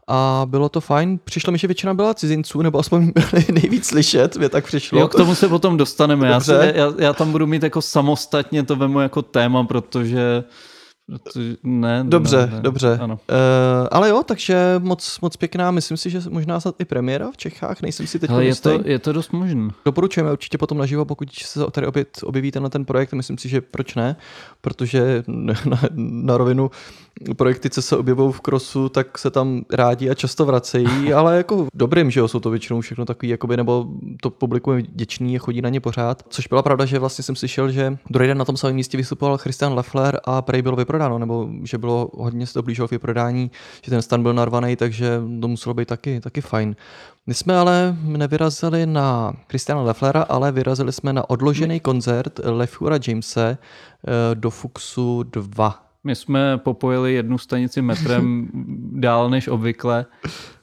a 0.09 0.47
bylo 0.47 0.69
to 0.69 0.81
fajn. 0.81 1.19
Přišlo 1.25 1.53
mi, 1.53 1.59
že 1.59 1.67
většina 1.67 1.95
byla 1.95 2.15
cizinců, 2.15 2.63
nebo 2.63 2.79
aspoň 2.79 3.13
byli 3.31 3.47
nejvíc 3.53 3.87
slyšet, 3.87 4.37
mě 4.37 4.49
tak 4.49 4.65
přišlo. 4.65 5.01
Jo, 5.01 5.09
k 5.09 5.15
tomu 5.15 5.35
se 5.35 5.49
potom 5.49 5.77
dostaneme. 5.77 6.29
Já, 6.29 6.41
se, 6.41 6.73
já, 6.77 6.93
já 6.99 7.13
tam 7.13 7.33
budu 7.33 7.47
mít 7.47 7.63
jako 7.63 7.83
samostatně, 7.83 8.63
to 8.63 8.77
vemu 8.77 9.01
jako 9.01 9.23
téma, 9.23 9.65
protože, 9.65 10.45
protože 10.45 10.45
ne. 11.63 12.05
Dobře, 12.09 12.37
ne, 12.37 12.57
ne, 12.57 12.63
dobře. 12.63 12.99
Ano. 13.01 13.15
Uh, 13.15 13.89
ale 13.91 14.09
jo, 14.09 14.23
takže 14.27 14.75
moc, 14.79 15.19
moc 15.23 15.37
pěkná, 15.37 15.71
myslím 15.71 15.97
si, 15.97 16.11
že 16.11 16.21
možná 16.31 16.61
snad 16.61 16.75
i 16.79 16.85
premiéra 16.85 17.31
v 17.31 17.37
Čechách, 17.37 17.83
nejsem 17.83 18.07
si 18.07 18.19
teď 18.19 18.31
Ale 18.31 18.45
je 18.45 18.49
jistý. 18.49 18.63
to, 18.63 18.81
je 18.85 18.99
to 18.99 19.13
dost 19.13 19.33
možný. 19.33 19.71
Doporučujeme 19.85 20.33
určitě 20.33 20.59
potom 20.59 20.79
naživo, 20.79 21.05
pokud 21.05 21.35
se 21.35 21.61
tady 21.71 21.87
opět 21.87 22.19
objeví 22.23 22.51
tenhle 22.51 22.71
ten 22.71 22.85
projekt, 22.85 23.13
myslím 23.13 23.39
si, 23.39 23.49
že 23.49 23.61
proč 23.61 23.95
ne, 23.95 24.17
protože 24.61 25.23
na, 25.27 25.55
na 25.95 26.37
rovinu 26.37 26.71
projekty, 27.37 27.71
co 27.71 27.83
se 27.83 27.97
objevují 27.97 28.33
v 28.33 28.41
krosu, 28.41 28.89
tak 28.89 29.19
se 29.19 29.31
tam 29.31 29.65
rádi 29.73 30.11
a 30.11 30.15
často 30.15 30.45
vracejí, 30.45 31.13
ale 31.15 31.37
jako 31.37 31.69
dobrým, 31.75 32.11
že 32.11 32.21
jo, 32.21 32.29
jsou 32.29 32.41
to 32.41 32.51
většinou 32.51 32.81
všechno 32.81 33.05
takový, 33.05 33.29
jakoby, 33.29 33.57
nebo 33.57 33.87
to 34.21 34.31
publikum 34.31 34.77
je 34.77 34.83
vděčný 34.83 35.37
a 35.37 35.39
chodí 35.39 35.63
na 35.63 35.69
ně 35.69 35.81
pořád, 35.81 36.23
což 36.29 36.47
byla 36.47 36.63
pravda, 36.63 36.85
že 36.85 36.99
vlastně 36.99 37.23
jsem 37.23 37.37
slyšel, 37.37 37.71
že 37.71 37.99
druhý 38.11 38.29
den 38.29 38.39
na 38.39 38.45
tom 38.45 38.57
samém 38.57 38.77
místě 38.77 38.97
vystupoval 38.97 39.39
Christian 39.39 39.75
Leffler 39.75 40.21
a 40.25 40.43
prej 40.43 40.63
bylo 40.63 40.77
vyprodáno, 40.77 41.19
nebo 41.19 41.49
že 41.63 41.79
bylo 41.79 42.11
hodně 42.15 42.47
se 42.47 42.55
to 42.55 42.63
blížilo 42.63 42.89
k 42.89 42.91
vyprodání, 42.91 43.51
že 43.83 43.91
ten 43.91 44.03
stan 44.03 44.23
byl 44.23 44.35
narvaný, 44.35 44.77
takže 44.77 45.21
to 45.41 45.49
muselo 45.49 45.75
být 45.75 45.89
taky, 45.89 46.21
taky 46.21 46.41
fajn. 46.41 46.77
My 47.27 47.35
jsme 47.35 47.57
ale 47.57 47.97
nevyrazili 48.03 48.87
na 48.87 49.33
Christiana 49.49 49.83
Lefflera, 49.83 50.23
ale 50.23 50.53
vyrazili 50.53 50.93
jsme 50.93 51.13
na 51.13 51.31
odložený 51.31 51.81
koncert 51.81 52.41
Lefura 52.45 52.99
Jamese 53.09 53.59
eh, 53.59 54.35
do 54.35 54.51
Fuxu 54.51 55.23
2. 55.23 55.84
My 56.05 56.15
jsme 56.15 56.59
popojili 56.59 57.15
jednu 57.15 57.39
stanici 57.39 57.83
metrem 57.83 58.49
dál 58.93 59.31
než 59.31 59.49
obvykle 59.49 60.07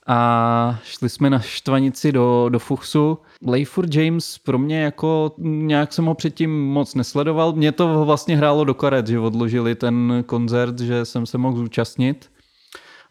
a 0.07 0.79
šli 0.83 1.09
jsme 1.09 1.29
na 1.29 1.39
štvanici 1.39 2.11
do, 2.11 2.49
do 2.49 2.59
Fuchsu. 2.59 3.17
Leifer 3.47 3.85
James 3.91 4.37
pro 4.37 4.57
mě 4.57 4.81
jako 4.81 5.35
nějak 5.37 5.93
jsem 5.93 6.05
ho 6.05 6.15
předtím 6.15 6.65
moc 6.65 6.95
nesledoval. 6.95 7.53
Mě 7.53 7.71
to 7.71 8.05
vlastně 8.05 8.37
hrálo 8.37 8.63
do 8.63 8.73
karet, 8.73 9.07
že 9.07 9.19
odložili 9.19 9.75
ten 9.75 10.23
koncert, 10.25 10.79
že 10.79 11.05
jsem 11.05 11.25
se 11.25 11.37
mohl 11.37 11.57
zúčastnit. 11.57 12.31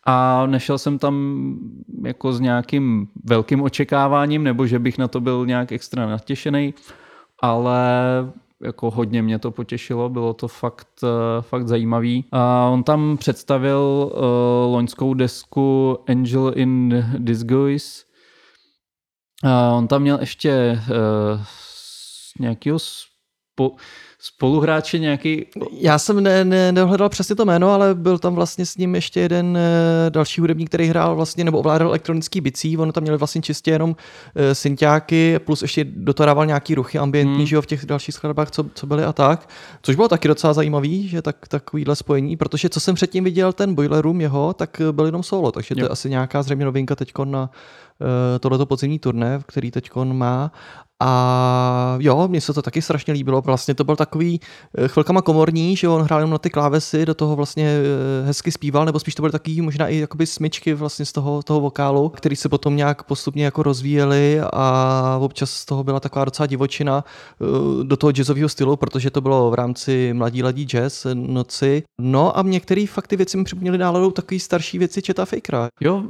A 0.05 0.47
nešel 0.47 0.79
jsem 0.79 0.99
tam 0.99 1.55
jako 2.05 2.33
s 2.33 2.41
nějakým 2.41 3.09
velkým 3.25 3.63
očekáváním, 3.63 4.45
nebo 4.45 4.67
že 4.67 4.79
bych 4.79 4.99
na 4.99 5.09
to 5.09 5.21
byl 5.21 5.47
nějak 5.47 5.73
extra 5.73 6.07
natěšený, 6.07 6.75
ale 7.43 7.91
jako 8.63 8.91
hodně 8.91 9.23
mě 9.23 9.39
to 9.39 9.51
potěšilo, 9.51 10.09
bylo 10.09 10.35
to 10.35 10.49
fakt, 10.49 10.89
eh, 11.03 11.43
fakt 11.43 11.69
zajímavý. 11.69 12.25
A 12.33 12.69
on 12.69 12.83
tam 12.83 13.17
představil 13.17 14.13
uh, 14.15 14.21
loňskou 14.75 15.15
desku 15.15 15.99
Angel 16.09 16.53
in 16.57 17.05
Disguise. 17.19 18.05
A 19.45 19.73
on 19.73 19.89
tam 19.89 20.03
měl 20.03 20.21
ještě 20.21 20.81
uh, 20.91 21.45
nějakého 22.41 22.79
spo, 22.79 23.77
spoluhráč 24.21 24.95
je 24.95 25.01
nějaký... 25.01 25.47
Já 25.73 25.99
jsem 25.99 26.23
ne, 26.23 26.45
ne, 26.45 26.73
neohledal 26.73 27.09
přesně 27.09 27.35
to 27.35 27.45
jméno, 27.45 27.71
ale 27.71 27.95
byl 27.95 28.19
tam 28.19 28.35
vlastně 28.35 28.67
s 28.67 28.77
ním 28.77 28.95
ještě 28.95 29.21
jeden 29.21 29.57
e, 29.57 30.11
další 30.11 30.41
hudebník, 30.41 30.69
který 30.69 30.87
hrál 30.87 31.17
vlastně, 31.17 31.45
nebo 31.45 31.59
ovládal 31.59 31.89
elektronický 31.89 32.41
bicí, 32.41 32.79
ono 32.79 32.93
tam 32.93 33.03
měli 33.03 33.19
vlastně 33.19 33.43
čistě 33.43 33.71
jenom 33.71 33.97
e, 34.35 34.55
synťáky, 34.55 35.39
plus 35.39 35.63
ještě 35.63 35.85
do 35.85 36.15
toho 36.15 36.27
dával 36.27 36.47
nějaký 36.47 36.75
ruchy 36.75 36.99
ambientní, 36.99 37.37
hmm. 37.37 37.47
že 37.47 37.57
jo, 37.57 37.63
v 37.63 37.67
těch 37.67 37.87
dalších 37.87 38.15
skladbách, 38.15 38.51
co, 38.51 38.65
co 38.75 38.87
byly 38.87 39.05
a 39.05 39.13
tak. 39.13 39.49
Což 39.83 39.97
bylo 39.97 40.09
taky 40.09 40.29
docela 40.29 40.53
zajímavý, 40.53 41.09
že 41.09 41.23
tak, 41.23 41.49
takovýhle 41.49 41.97
spojení, 41.97 42.37
protože 42.37 42.69
co 42.69 42.81
jsem 42.81 42.95
předtím 42.95 43.25
viděl, 43.25 43.53
ten 43.53 43.75
Boiler 43.75 44.05
Room 44.05 44.21
jeho, 44.21 44.53
tak 44.53 44.83
byl 44.93 45.07
jenom 45.07 45.23
solo, 45.23 45.53
takže 45.53 45.75
to 45.75 45.81
jo. 45.81 45.85
je 45.87 45.89
asi 45.89 46.11
nějaká 46.11 46.43
zřejmě 46.43 46.65
novinka 46.65 46.97
teď 46.97 47.13
na 47.25 47.51
Eh, 48.03 48.39
tohleto 48.39 48.67
podzimní 48.67 48.99
turné, 48.99 49.41
který 49.47 49.71
teď 49.71 49.91
má. 50.05 50.53
A 51.01 51.97
jo, 51.99 52.29
mně 52.29 52.41
se 52.41 52.55
to 52.55 52.63
taky 52.63 52.83
strašně 52.83 53.13
líbilo. 53.13 53.41
Vlastně 53.41 53.75
to 53.75 53.85
byl 53.85 53.97
takový 53.97 54.41
eh, 54.79 54.89
chvilkama 54.89 55.23
komorní, 55.23 55.77
že 55.77 55.89
on 55.89 56.03
hrál 56.03 56.21
jenom 56.21 56.31
na 56.31 56.39
ty 56.39 56.51
klávesy, 56.51 57.07
do 57.07 57.15
toho 57.15 57.37
vlastně 57.37 57.69
eh, 57.69 58.27
hezky 58.27 58.53
zpíval, 58.53 58.85
nebo 58.85 58.99
spíš 58.99 59.15
to 59.15 59.23
byly 59.23 59.33
taky 59.33 59.61
možná 59.63 59.89
i 59.89 59.97
jakoby 59.97 60.27
smyčky 60.27 60.75
vlastně 60.75 61.05
z 61.05 61.13
toho, 61.13 61.43
toho 61.43 61.61
vokálu, 61.61 62.09
který 62.09 62.37
se 62.37 62.49
potom 62.49 62.77
nějak 62.77 63.03
postupně 63.03 63.45
jako 63.45 63.63
rozvíjeli 63.63 64.41
a 64.53 65.19
občas 65.21 65.51
z 65.51 65.65
toho 65.65 65.85
byla 65.85 66.01
taková 66.01 66.25
docela 66.25 66.47
divočina 66.47 67.05
do 67.83 67.97
toho 67.97 68.11
jazzového 68.13 68.49
stylu, 68.49 68.77
protože 68.77 69.11
to 69.11 69.21
bylo 69.21 69.51
v 69.51 69.55
rámci 69.55 70.13
Mladí 70.13 70.43
ladí 70.43 70.65
jazz 70.65 71.07
noci. 71.15 71.83
No 72.01 72.39
a 72.39 72.43
některé 72.43 72.87
fakt 72.87 73.07
ty 73.07 73.17
věci 73.17 73.37
mi 73.37 73.45
připomněly 73.45 73.79
náladou 73.79 74.11
takový 74.11 74.41
starší 74.41 74.79
věci 74.79 75.03
Četa 75.03 75.25
Fakera. 75.25 75.69
Jo, 75.81 76.03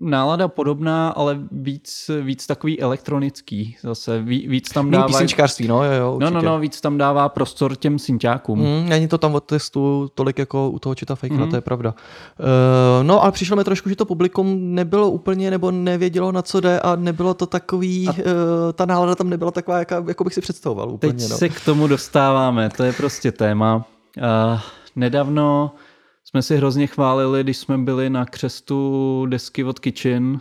nálada 0.00 0.48
podobná 0.48 1.08
ale 1.08 1.38
víc, 1.52 2.10
víc 2.22 2.46
takový 2.46 2.80
elektronický 2.80 3.76
zase. 3.82 4.03
Víc 4.22 4.70
tam 4.70 4.90
dává... 4.90 5.06
písničkářství, 5.06 5.68
no 5.68 5.84
jo, 5.84 5.92
jo, 5.92 6.12
určitě. 6.14 6.34
No, 6.34 6.42
no, 6.42 6.48
no, 6.48 6.58
víc 6.58 6.80
tam 6.80 6.98
dává 6.98 7.28
prostor 7.28 7.76
těm 7.76 7.98
synťákům. 7.98 8.58
Mm, 8.58 8.88
není 8.88 9.08
to 9.08 9.18
tam 9.18 9.34
od 9.34 9.44
testu 9.44 10.10
tolik 10.14 10.38
jako 10.38 10.70
u 10.70 10.78
toho 10.78 10.94
Čita 10.94 11.14
Fakera, 11.14 11.44
mm. 11.44 11.50
to 11.50 11.56
je 11.56 11.60
pravda. 11.60 11.94
Uh, 12.38 13.06
no, 13.06 13.22
ale 13.22 13.32
přišlo 13.32 13.56
mi 13.56 13.64
trošku, 13.64 13.88
že 13.88 13.96
to 13.96 14.04
publikum 14.04 14.74
nebylo 14.74 15.10
úplně, 15.10 15.50
nebo 15.50 15.70
nevědělo, 15.70 16.32
na 16.32 16.42
co 16.42 16.60
jde 16.60 16.80
a 16.80 16.96
nebylo 16.96 17.34
to 17.34 17.46
takový, 17.46 18.08
a... 18.08 18.12
uh, 18.12 18.18
ta 18.72 18.86
nálada 18.86 19.14
tam 19.14 19.30
nebyla 19.30 19.50
taková, 19.50 19.78
jaká, 19.78 20.04
jako 20.08 20.24
bych 20.24 20.34
si 20.34 20.40
představoval 20.40 20.90
úplně. 20.90 21.12
Teď 21.12 21.30
no. 21.30 21.36
se 21.36 21.48
k 21.48 21.64
tomu 21.64 21.86
dostáváme, 21.86 22.70
to 22.76 22.84
je 22.84 22.92
prostě 22.92 23.32
téma. 23.32 23.76
Uh, 23.76 24.60
nedávno 24.96 25.74
jsme 26.24 26.42
si 26.42 26.56
hrozně 26.56 26.86
chválili, 26.86 27.42
když 27.42 27.56
jsme 27.56 27.78
byli 27.78 28.10
na 28.10 28.24
křestu 28.24 29.26
desky 29.28 29.64
od 29.64 29.78
Kitchen, 29.78 30.40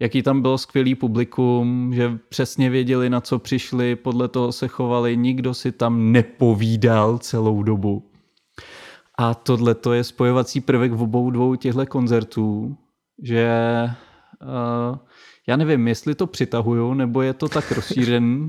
jaký 0.00 0.22
tam 0.22 0.42
bylo 0.42 0.58
skvělý 0.58 0.94
publikum, 0.94 1.92
že 1.94 2.18
přesně 2.28 2.70
věděli, 2.70 3.10
na 3.10 3.20
co 3.20 3.38
přišli, 3.38 3.96
podle 3.96 4.28
toho 4.28 4.52
se 4.52 4.68
chovali, 4.68 5.16
nikdo 5.16 5.54
si 5.54 5.72
tam 5.72 6.12
nepovídal 6.12 7.18
celou 7.18 7.62
dobu. 7.62 8.10
A 9.18 9.34
tohle 9.34 9.74
to 9.74 9.92
je 9.92 10.04
spojovací 10.04 10.60
prvek 10.60 10.92
v 10.92 11.02
obou 11.02 11.30
dvou 11.30 11.54
těchto 11.54 11.86
koncertů, 11.86 12.76
že 13.22 13.50
uh, 14.42 14.98
já 15.48 15.56
nevím, 15.56 15.88
jestli 15.88 16.14
to 16.14 16.26
přitahuju, 16.26 16.94
nebo 16.94 17.22
je 17.22 17.32
to 17.32 17.48
tak 17.48 17.72
rozšířen, 17.76 18.46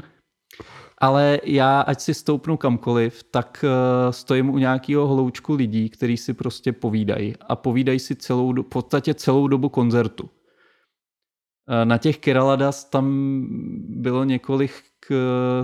ale 0.98 1.40
já, 1.44 1.82
ať 1.82 2.00
si 2.00 2.14
stoupnu 2.14 2.58
kamkoliv, 2.58 3.24
tak 3.24 3.66
uh, 3.68 4.12
stojím 4.12 4.50
u 4.50 4.58
nějakého 4.58 5.08
hloučku 5.08 5.54
lidí, 5.54 5.90
kteří 5.90 6.18
si 6.18 6.34
prostě 6.34 6.72
povídají 6.72 7.34
a 7.50 7.56
povídají 7.56 8.00
si 8.00 8.16
celou, 8.16 8.54
v 8.54 8.64
podstatě 8.64 9.14
celou 9.14 9.48
dobu 9.48 9.70
koncertu. 9.70 10.30
Eh, 11.70 11.86
na 11.86 11.98
těch 11.98 12.18
Keraladas 12.18 12.84
tam 12.84 13.46
bylo 13.90 14.24
několik 14.24 14.72
eh, 15.12 15.16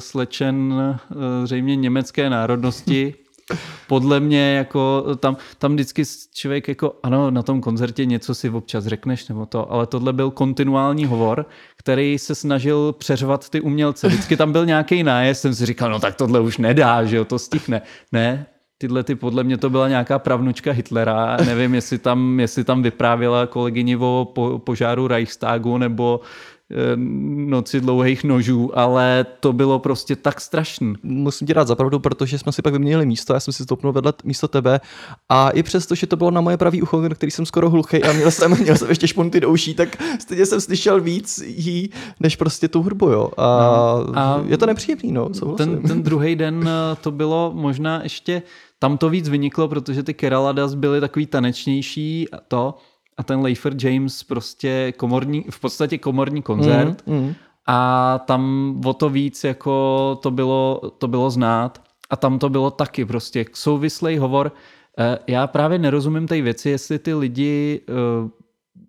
slečen 0.01 0.73
eh, 0.73 0.97
zřejmě 1.43 1.75
německé 1.75 2.29
národnosti. 2.29 3.13
Podle 3.87 4.19
mě 4.19 4.55
jako 4.55 5.05
tam, 5.19 5.37
tam 5.57 5.73
vždycky 5.73 6.03
člověk 6.33 6.67
jako 6.67 6.95
ano, 7.03 7.31
na 7.31 7.43
tom 7.43 7.61
koncertě 7.61 8.05
něco 8.05 8.35
si 8.35 8.49
občas 8.49 8.85
řekneš 8.85 9.27
nebo 9.27 9.45
to, 9.45 9.71
ale 9.71 9.87
tohle 9.87 10.13
byl 10.13 10.31
kontinuální 10.31 11.05
hovor, 11.05 11.45
který 11.77 12.19
se 12.19 12.35
snažil 12.35 12.93
přeřvat 12.93 13.49
ty 13.49 13.61
umělce. 13.61 14.07
Vždycky 14.07 14.37
tam 14.37 14.51
byl 14.51 14.65
nějaký 14.65 15.03
nájezd, 15.03 15.41
jsem 15.41 15.55
si 15.55 15.65
říkal, 15.65 15.89
no 15.91 15.99
tak 15.99 16.15
tohle 16.15 16.39
už 16.39 16.57
nedá, 16.57 17.05
že 17.05 17.17
jo, 17.17 17.25
to 17.25 17.39
stihne. 17.39 17.81
Ne, 18.11 18.45
tyhle 18.77 19.03
ty, 19.03 19.15
podle 19.15 19.43
mě 19.43 19.57
to 19.57 19.69
byla 19.69 19.87
nějaká 19.87 20.19
pravnučka 20.19 20.71
Hitlera, 20.71 21.37
nevím, 21.45 21.75
jestli 21.79 21.97
tam, 21.97 22.39
jestli 22.39 22.63
tam 22.63 22.83
vyprávěla 22.83 23.47
kolegyni 23.47 23.97
o 23.97 24.31
po, 24.35 24.59
požáru 24.59 25.07
Reichstagu 25.07 25.77
nebo 25.77 26.19
eh, 26.71 26.75
noci 27.49 27.81
dlouhých 27.81 28.23
nožů, 28.23 28.79
ale 28.79 29.25
to 29.39 29.53
bylo 29.53 29.79
prostě 29.79 30.15
tak 30.15 30.41
strašný. 30.41 30.93
Musím 31.03 31.47
ti 31.47 31.53
dát 31.53 31.67
zapravdu, 31.67 31.99
protože 31.99 32.39
jsme 32.39 32.51
si 32.51 32.61
pak 32.61 32.73
vyměnili 32.73 33.05
místo, 33.05 33.33
já 33.33 33.39
jsem 33.39 33.53
si 33.53 33.63
stoupnul 33.63 33.93
vedle 33.93 34.13
místo 34.23 34.47
tebe 34.47 34.79
a 35.29 35.49
i 35.49 35.63
přesto, 35.63 35.95
že 35.95 36.07
to 36.07 36.15
bylo 36.15 36.31
na 36.31 36.41
moje 36.41 36.57
pravý 36.57 36.81
ucho, 36.81 37.09
který 37.09 37.31
jsem 37.31 37.45
skoro 37.45 37.69
hluchý 37.69 38.03
a 38.03 38.13
měl 38.13 38.31
jsem, 38.31 38.57
měl 38.61 38.77
jsem 38.77 38.89
ještě 38.89 39.07
šponty 39.07 39.39
do 39.39 39.49
uší, 39.49 39.73
tak 39.73 40.03
stejně 40.19 40.45
jsem 40.45 40.61
slyšel 40.61 41.01
víc 41.01 41.43
jí, 41.45 41.89
než 42.19 42.35
prostě 42.35 42.67
tu 42.67 42.81
hudbu, 42.81 43.09
jo. 43.09 43.31
A, 43.37 43.47
no, 44.07 44.19
a 44.19 44.43
je 44.47 44.57
to 44.57 44.65
nepříjemný, 44.65 45.11
no, 45.11 45.29
Ten, 45.57 45.81
ten 45.81 46.03
druhý 46.03 46.35
den 46.35 46.63
eh, 46.67 46.95
to 47.01 47.11
bylo 47.11 47.51
možná 47.55 48.03
ještě 48.03 48.41
tam 48.79 48.97
to 48.97 49.09
víc 49.09 49.29
vyniklo, 49.29 49.67
protože 49.67 50.03
ty 50.03 50.13
Keraladas 50.13 50.73
byly 50.73 51.01
takový 51.01 51.25
tanečnější 51.25 52.31
a 52.31 52.37
to 52.47 52.75
a 53.17 53.23
ten 53.23 53.39
Leifer 53.39 53.73
James 53.83 54.23
prostě 54.23 54.93
komorní, 54.97 55.45
v 55.49 55.59
podstatě 55.59 55.97
komorní 55.97 56.41
koncert 56.41 57.07
mm, 57.07 57.15
mm. 57.15 57.33
a 57.67 58.19
tam 58.25 58.73
o 58.85 58.93
to 58.93 59.09
víc 59.09 59.43
jako 59.43 60.19
to 60.21 60.31
bylo, 60.31 60.91
to 60.97 61.07
bylo 61.07 61.29
znát 61.29 61.81
a 62.09 62.15
tam 62.15 62.39
to 62.39 62.49
bylo 62.49 62.71
taky 62.71 63.05
prostě 63.05 63.45
souvislý 63.53 64.17
hovor. 64.17 64.51
Eh, 64.99 65.19
já 65.27 65.47
právě 65.47 65.79
nerozumím 65.79 66.27
té 66.27 66.41
věci, 66.41 66.69
jestli 66.69 66.99
ty 66.99 67.13
lidi 67.13 67.81
eh, 67.89 67.93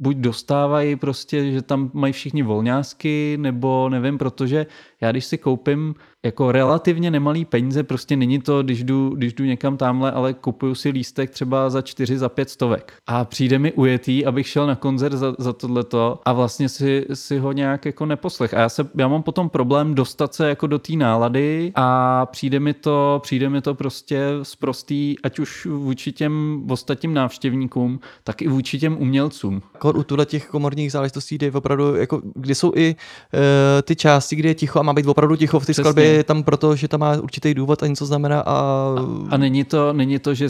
buď 0.01 0.17
dostávají 0.17 0.97
prostě, 0.97 1.53
že 1.53 1.63
tam 1.63 1.91
mají 1.95 2.13
všichni 2.13 2.43
volňásky, 2.43 3.37
nebo 3.41 3.89
nevím, 3.89 4.19
protože 4.19 4.67
já 5.01 5.11
když 5.11 5.25
si 5.25 5.39
koupím 5.39 5.95
jako 6.25 6.53
relativně 6.53 7.11
nemalý 7.11 7.45
peníze, 7.45 7.83
prostě 7.83 8.17
není 8.17 8.39
to, 8.39 8.63
když 8.63 8.85
jdu, 8.85 9.09
když 9.09 9.33
jdu 9.33 9.45
někam 9.45 9.77
tamhle, 9.77 10.13
ale 10.13 10.35
kupuju 10.35 10.75
si 10.75 10.89
lístek 10.89 11.31
třeba 11.31 11.71
za 11.71 11.83
čtyři, 11.83 12.19
za 12.19 12.29
pět 12.29 12.51
stovek. 12.51 12.93
A 13.07 13.25
přijde 13.25 13.59
mi 13.59 13.73
ujetý, 13.73 14.27
abych 14.27 14.49
šel 14.49 14.67
na 14.67 14.75
koncert 14.75 15.17
za, 15.17 15.35
za 15.39 15.53
tohleto 15.53 16.21
a 16.25 16.33
vlastně 16.33 16.69
si, 16.69 17.07
si 17.15 17.39
ho 17.39 17.53
nějak 17.53 17.85
jako 17.85 18.07
neposlech. 18.07 18.55
A 18.55 18.61
já, 18.61 18.69
se, 18.69 18.89
já 18.99 19.09
mám 19.09 19.23
potom 19.23 19.49
problém 19.49 19.95
dostat 19.95 20.35
se 20.35 20.49
jako 20.49 20.67
do 20.67 20.79
té 20.79 20.93
nálady 20.93 21.73
a 21.75 22.27
přijde 22.27 22.61
mi 22.61 22.75
to, 22.75 23.21
přijde 23.23 23.49
mi 23.49 23.61
to 23.61 23.75
prostě 23.75 24.21
zprostý, 24.43 25.15
ať 25.23 25.39
už 25.39 25.67
vůči 25.67 26.13
těm 26.13 26.63
ostatním 26.71 27.15
návštěvníkům, 27.15 28.01
tak 28.25 28.43
i 28.43 28.49
vůči 28.49 28.79
těm 28.79 28.97
umělcům. 29.01 29.63
Jako 29.75 29.93
u 29.93 30.03
tuhle 30.03 30.27
těch 30.27 30.47
komorních 30.47 30.93
záležitostí 30.93 31.39
jde 31.39 31.53
opravdu, 31.53 31.95
jako, 31.95 32.23
kdy 32.35 32.55
jsou 32.55 32.73
i 32.75 32.95
uh, 32.95 33.41
ty 33.83 33.97
části, 33.97 34.37
kde 34.37 34.49
je 34.49 34.55
ticho 34.55 34.79
a 34.79 34.83
má 34.83 34.93
být 34.93 35.07
opravdu 35.07 35.37
ticho 35.37 35.61
v 35.61 35.67
té 35.67 35.75
skladbě, 35.75 36.06
je 36.07 36.25
tam 36.25 36.43
proto, 36.43 36.77
že 36.77 36.89
tam 36.89 37.01
má 37.01 37.17
určitý 37.17 37.55
důvod 37.55 37.83
a 37.83 37.87
něco 37.87 38.07
znamená. 38.07 38.41
A, 38.41 38.53
a, 38.53 38.97
a 39.31 39.37
není, 39.37 39.65
to, 39.65 39.93
není 39.93 40.19
to, 40.19 40.35
že 40.35 40.49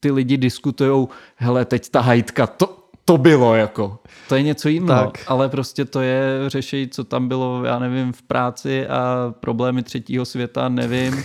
ty 0.00 0.10
lidi 0.10 0.36
diskutují, 0.36 1.08
hele, 1.36 1.64
teď 1.64 1.88
ta 1.88 2.00
hajtka, 2.00 2.46
to, 2.46 2.78
to 3.04 3.18
bylo 3.18 3.54
jako. 3.54 3.98
To 4.28 4.34
je 4.34 4.42
něco 4.42 4.68
jiného, 4.68 5.04
tak. 5.04 5.24
ale 5.26 5.48
prostě 5.48 5.84
to 5.84 6.00
je 6.00 6.22
řešení, 6.46 6.88
co 6.88 7.04
tam 7.04 7.28
bylo, 7.28 7.64
já 7.64 7.78
nevím, 7.78 8.12
v 8.12 8.22
práci 8.22 8.86
a 8.86 9.34
problémy 9.40 9.82
třetího 9.82 10.24
světa, 10.24 10.68
nevím. 10.68 11.24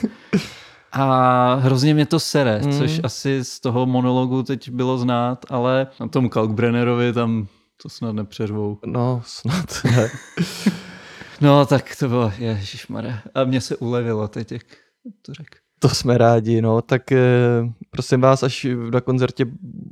A 0.92 1.54
hrozně 1.54 1.94
mě 1.94 2.06
to 2.06 2.20
sere, 2.20 2.62
mm. 2.66 2.72
což 2.72 3.00
asi 3.04 3.44
z 3.44 3.60
toho 3.60 3.86
monologu 3.86 4.44
teď 4.44 4.70
bylo 4.70 4.98
znát, 4.98 5.46
ale 5.50 5.88
na 6.00 6.08
tom 6.08 6.30
Kalkbrennerovi 6.30 7.14
tam 7.14 7.48
to 7.82 7.90
snad 7.90 8.12
nepřeřvou. 8.12 8.78
No, 8.86 9.22
snad 9.26 9.66
ne. 9.84 10.10
No, 11.42 11.66
tak 11.66 11.96
to 12.00 12.08
bylo, 12.08 12.34
ježišmarja. 12.38 13.20
A 13.36 13.44
mě 13.44 13.62
se 13.62 13.78
ulevilo 13.78 14.28
teď, 14.28 14.52
jak 14.52 14.64
to 15.22 15.34
řekl. 15.34 15.58
To 15.80 15.90
jsme 15.90 16.18
rádi, 16.18 16.62
no, 16.62 16.82
tak 16.82 17.12
eh, 17.12 17.20
prosím 17.90 18.22
vás, 18.22 18.44
až 18.44 18.68
na 18.92 19.02
koncertě 19.02 19.46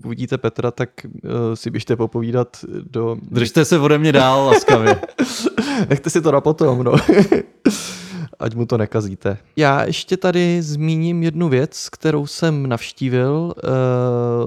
uvidíte 0.06 0.38
Petra, 0.38 0.72
tak 0.72 0.90
eh, 1.06 1.56
si 1.56 1.70
běžte 1.70 1.96
popovídat 1.96 2.66
do... 2.92 3.18
Držte 3.22 3.66
se 3.66 3.80
ode 3.80 3.98
mě 3.98 4.12
dál 4.12 4.46
laskavě. 4.46 5.02
Nechte 5.90 6.10
si 6.10 6.22
to 6.22 6.32
na 6.32 6.42
potom, 6.42 6.84
no. 6.84 6.92
Ať 8.40 8.56
mu 8.56 8.66
to 8.66 8.78
nekazíte. 8.78 9.38
Já 9.56 9.84
ještě 9.84 10.18
tady 10.18 10.62
zmíním 10.62 11.24
jednu 11.24 11.50
věc, 11.50 11.90
kterou 11.90 12.28
jsem 12.28 12.68
navštívil. 12.68 13.54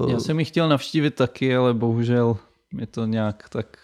Uh... 0.03 0.11
Já 0.11 0.19
jsem 0.19 0.39
ji 0.39 0.45
chtěl 0.45 0.69
navštívit 0.69 1.15
taky, 1.15 1.55
ale 1.55 1.73
bohužel 1.73 2.37
je 2.77 2.87
to 2.87 3.05
nějak 3.05 3.49
tak 3.49 3.77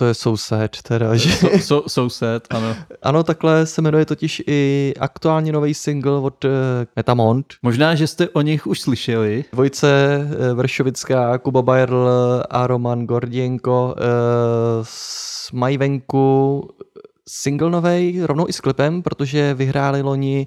to 0.00 0.06
je 0.06 0.14
soused 0.14 0.82
teda, 0.82 1.16
že? 1.16 1.30
So, 1.30 1.58
so, 1.60 1.88
soused, 1.88 2.46
ano. 2.50 2.76
Ano, 3.02 3.22
takhle 3.22 3.66
se 3.66 3.82
jmenuje 3.82 4.04
totiž 4.06 4.42
i 4.46 4.94
aktuálně 5.00 5.52
nový 5.52 5.74
single 5.74 6.18
od 6.18 6.44
uh, 6.44 6.50
Metamont. 6.96 7.46
Možná, 7.62 7.94
že 7.94 8.06
jste 8.06 8.28
o 8.28 8.40
nich 8.40 8.66
už 8.66 8.80
slyšeli. 8.80 9.44
Dvojce 9.52 10.18
uh, 10.18 10.58
Vršovická, 10.58 11.38
Kuba 11.38 11.62
Bajerl 11.62 12.08
a 12.50 12.66
Roman 12.66 13.06
Gordienko 13.06 13.94
uh, 13.98 14.86
mají 15.52 15.78
venku 15.78 16.68
single 17.28 17.70
novej, 17.70 18.20
rovnou 18.22 18.48
i 18.48 18.52
s 18.52 18.60
klipem, 18.60 19.02
protože 19.02 19.54
vyhráli 19.54 20.02
loni, 20.02 20.46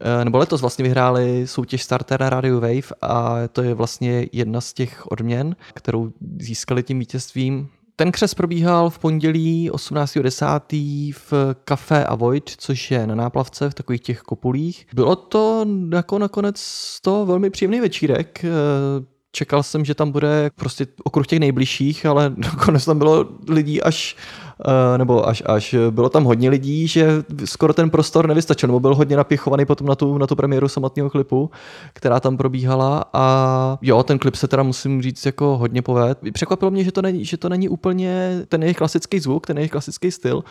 eh, 0.00 0.24
nebo 0.24 0.38
letos 0.38 0.60
vlastně 0.60 0.82
vyhráli 0.82 1.46
soutěž 1.46 1.82
Starter 1.82 2.20
Radio 2.20 2.60
Wave 2.60 2.92
a 3.02 3.36
to 3.52 3.62
je 3.62 3.74
vlastně 3.74 4.26
jedna 4.32 4.60
z 4.60 4.72
těch 4.72 5.06
odměn, 5.06 5.56
kterou 5.74 6.12
získali 6.38 6.82
tím 6.82 6.98
vítězstvím. 6.98 7.68
Ten 8.00 8.12
křes 8.12 8.34
probíhal 8.34 8.90
v 8.90 8.98
pondělí 8.98 9.70
18.10. 9.70 11.14
v 11.14 11.32
Café 11.64 12.04
Avoid, 12.04 12.50
což 12.56 12.90
je 12.90 13.06
na 13.06 13.14
náplavce 13.14 13.70
v 13.70 13.74
takových 13.74 14.00
těch 14.00 14.20
kopulích. 14.20 14.86
Bylo 14.94 15.16
to 15.16 15.66
jako 15.92 16.18
nakonec 16.18 16.60
to 17.02 17.26
velmi 17.26 17.50
příjemný 17.50 17.80
večírek. 17.80 18.44
Eh, 18.44 18.48
čekal 19.32 19.62
jsem, 19.62 19.84
že 19.84 19.94
tam 19.94 20.12
bude 20.12 20.50
prostě 20.54 20.86
okruh 21.04 21.26
těch 21.26 21.40
nejbližších, 21.40 22.06
ale 22.06 22.32
nakonec 22.36 22.84
tam 22.84 22.98
bylo 22.98 23.28
lidí 23.48 23.82
až 23.82 24.16
nebo 24.96 25.28
až 25.28 25.42
až. 25.46 25.74
Bylo 25.90 26.08
tam 26.08 26.24
hodně 26.24 26.50
lidí, 26.50 26.88
že 26.88 27.22
skoro 27.44 27.72
ten 27.72 27.90
prostor 27.90 28.28
nevystačil, 28.28 28.66
nebo 28.66 28.80
byl 28.80 28.94
hodně 28.94 29.16
napěchovaný 29.16 29.64
potom 29.64 29.86
na 29.86 29.94
tu, 29.94 30.18
na 30.18 30.26
tu 30.26 30.36
premiéru 30.36 30.68
samotného 30.68 31.10
klipu, 31.10 31.50
která 31.92 32.20
tam 32.20 32.36
probíhala 32.36 33.04
a 33.12 33.78
jo, 33.82 34.02
ten 34.02 34.18
klip 34.18 34.34
se 34.34 34.48
teda 34.48 34.62
musím 34.62 35.02
říct 35.02 35.26
jako 35.26 35.56
hodně 35.56 35.82
poved. 35.82 36.18
Překvapilo 36.32 36.70
mě, 36.70 36.84
že 36.84 36.92
to 36.92 37.02
není, 37.02 37.24
že 37.24 37.36
to 37.36 37.48
není 37.48 37.68
úplně 37.68 38.42
ten 38.48 38.62
jejich 38.62 38.76
klasický 38.76 39.20
zvuk, 39.20 39.46
ten 39.46 39.58
jejich 39.58 39.70
klasický 39.70 40.10
styl, 40.10 40.44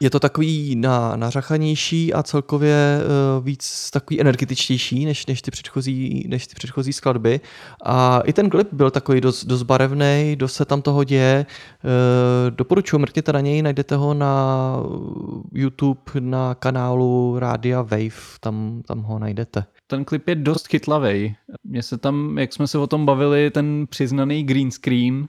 je 0.00 0.10
to 0.10 0.20
takový 0.20 0.76
na, 0.76 1.16
nařachanější 1.16 2.14
a 2.14 2.22
celkově 2.22 3.00
uh, 3.38 3.44
víc 3.44 3.90
takový 3.90 4.20
energetičtější 4.20 5.04
než, 5.04 5.26
než, 5.26 5.42
ty 5.42 5.50
předchozí, 5.50 6.24
než 6.28 6.46
ty 6.46 6.54
předchozí 6.54 6.92
skladby. 6.92 7.40
A 7.84 8.20
i 8.20 8.32
ten 8.32 8.50
klip 8.50 8.68
byl 8.72 8.90
takový 8.90 9.20
dost, 9.20 9.44
dost 9.44 9.62
barevný, 9.62 10.36
dost 10.36 10.54
se 10.54 10.64
tam 10.64 10.82
toho 10.82 11.04
děje. 11.04 11.46
Uh, 11.84 12.50
doporučuji, 12.50 12.98
mrkněte 12.98 13.32
na 13.32 13.40
něj, 13.40 13.62
najdete 13.62 13.96
ho 13.96 14.14
na 14.14 14.76
YouTube, 15.52 16.00
na 16.20 16.54
kanálu 16.54 17.38
Rádia 17.38 17.82
Wave, 17.82 18.38
tam, 18.40 18.82
tam 18.86 19.02
ho 19.02 19.18
najdete. 19.18 19.64
Ten 19.86 20.04
klip 20.04 20.28
je 20.28 20.34
dost 20.34 20.68
chytlavý. 20.68 21.36
Mně 21.64 21.82
se 21.82 21.98
tam, 21.98 22.38
jak 22.38 22.52
jsme 22.52 22.66
se 22.66 22.78
o 22.78 22.86
tom 22.86 23.06
bavili, 23.06 23.50
ten 23.50 23.86
přiznaný 23.90 24.44
green 24.44 24.70
screen 24.70 25.28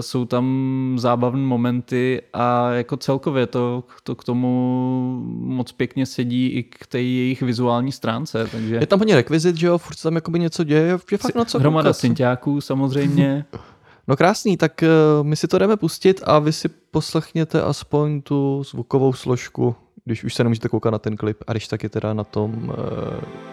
jsou 0.00 0.24
tam 0.24 0.96
zábavné 0.98 1.42
momenty 1.42 2.22
a 2.32 2.70
jako 2.70 2.96
celkově 2.96 3.46
to, 3.46 3.84
to 4.02 4.14
k 4.14 4.24
tomu 4.24 5.22
moc 5.40 5.72
pěkně 5.72 6.06
sedí 6.06 6.46
i 6.46 6.62
k 6.62 6.86
té 6.86 6.98
jejich 6.98 7.42
vizuální 7.42 7.92
stránce. 7.92 8.48
Takže 8.52 8.74
je 8.74 8.86
tam 8.86 8.98
hodně 8.98 9.14
rekvizit, 9.14 9.56
že 9.56 9.66
jo, 9.66 9.78
furt 9.78 9.96
se 9.96 10.02
tam 10.02 10.14
jakoby 10.14 10.38
něco 10.38 10.64
děje, 10.64 10.98
je 11.10 11.18
fakt 11.18 11.34
na 11.34 11.44
co 11.44 11.58
Hromada 11.58 11.92
synťáků 11.92 12.60
samozřejmě. 12.60 13.44
no 14.08 14.16
krásný, 14.16 14.56
tak 14.56 14.82
uh, 14.82 15.26
my 15.26 15.36
si 15.36 15.48
to 15.48 15.58
jdeme 15.58 15.76
pustit 15.76 16.20
a 16.24 16.38
vy 16.38 16.52
si 16.52 16.68
poslechněte 16.68 17.62
aspoň 17.62 18.22
tu 18.22 18.62
zvukovou 18.64 19.12
složku, 19.12 19.74
když 20.04 20.24
už 20.24 20.34
se 20.34 20.44
nemůžete 20.44 20.68
koukat 20.68 20.92
na 20.92 20.98
ten 20.98 21.16
klip 21.16 21.36
a 21.46 21.52
když 21.52 21.68
tak 21.68 21.82
je 21.82 21.88
teda 21.88 22.14
na 22.14 22.24
tom 22.24 22.52
uh, 22.52 22.74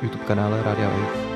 YouTube 0.02 0.24
kanále 0.24 0.64
Radia 0.64 0.90
Wave. 0.90 1.35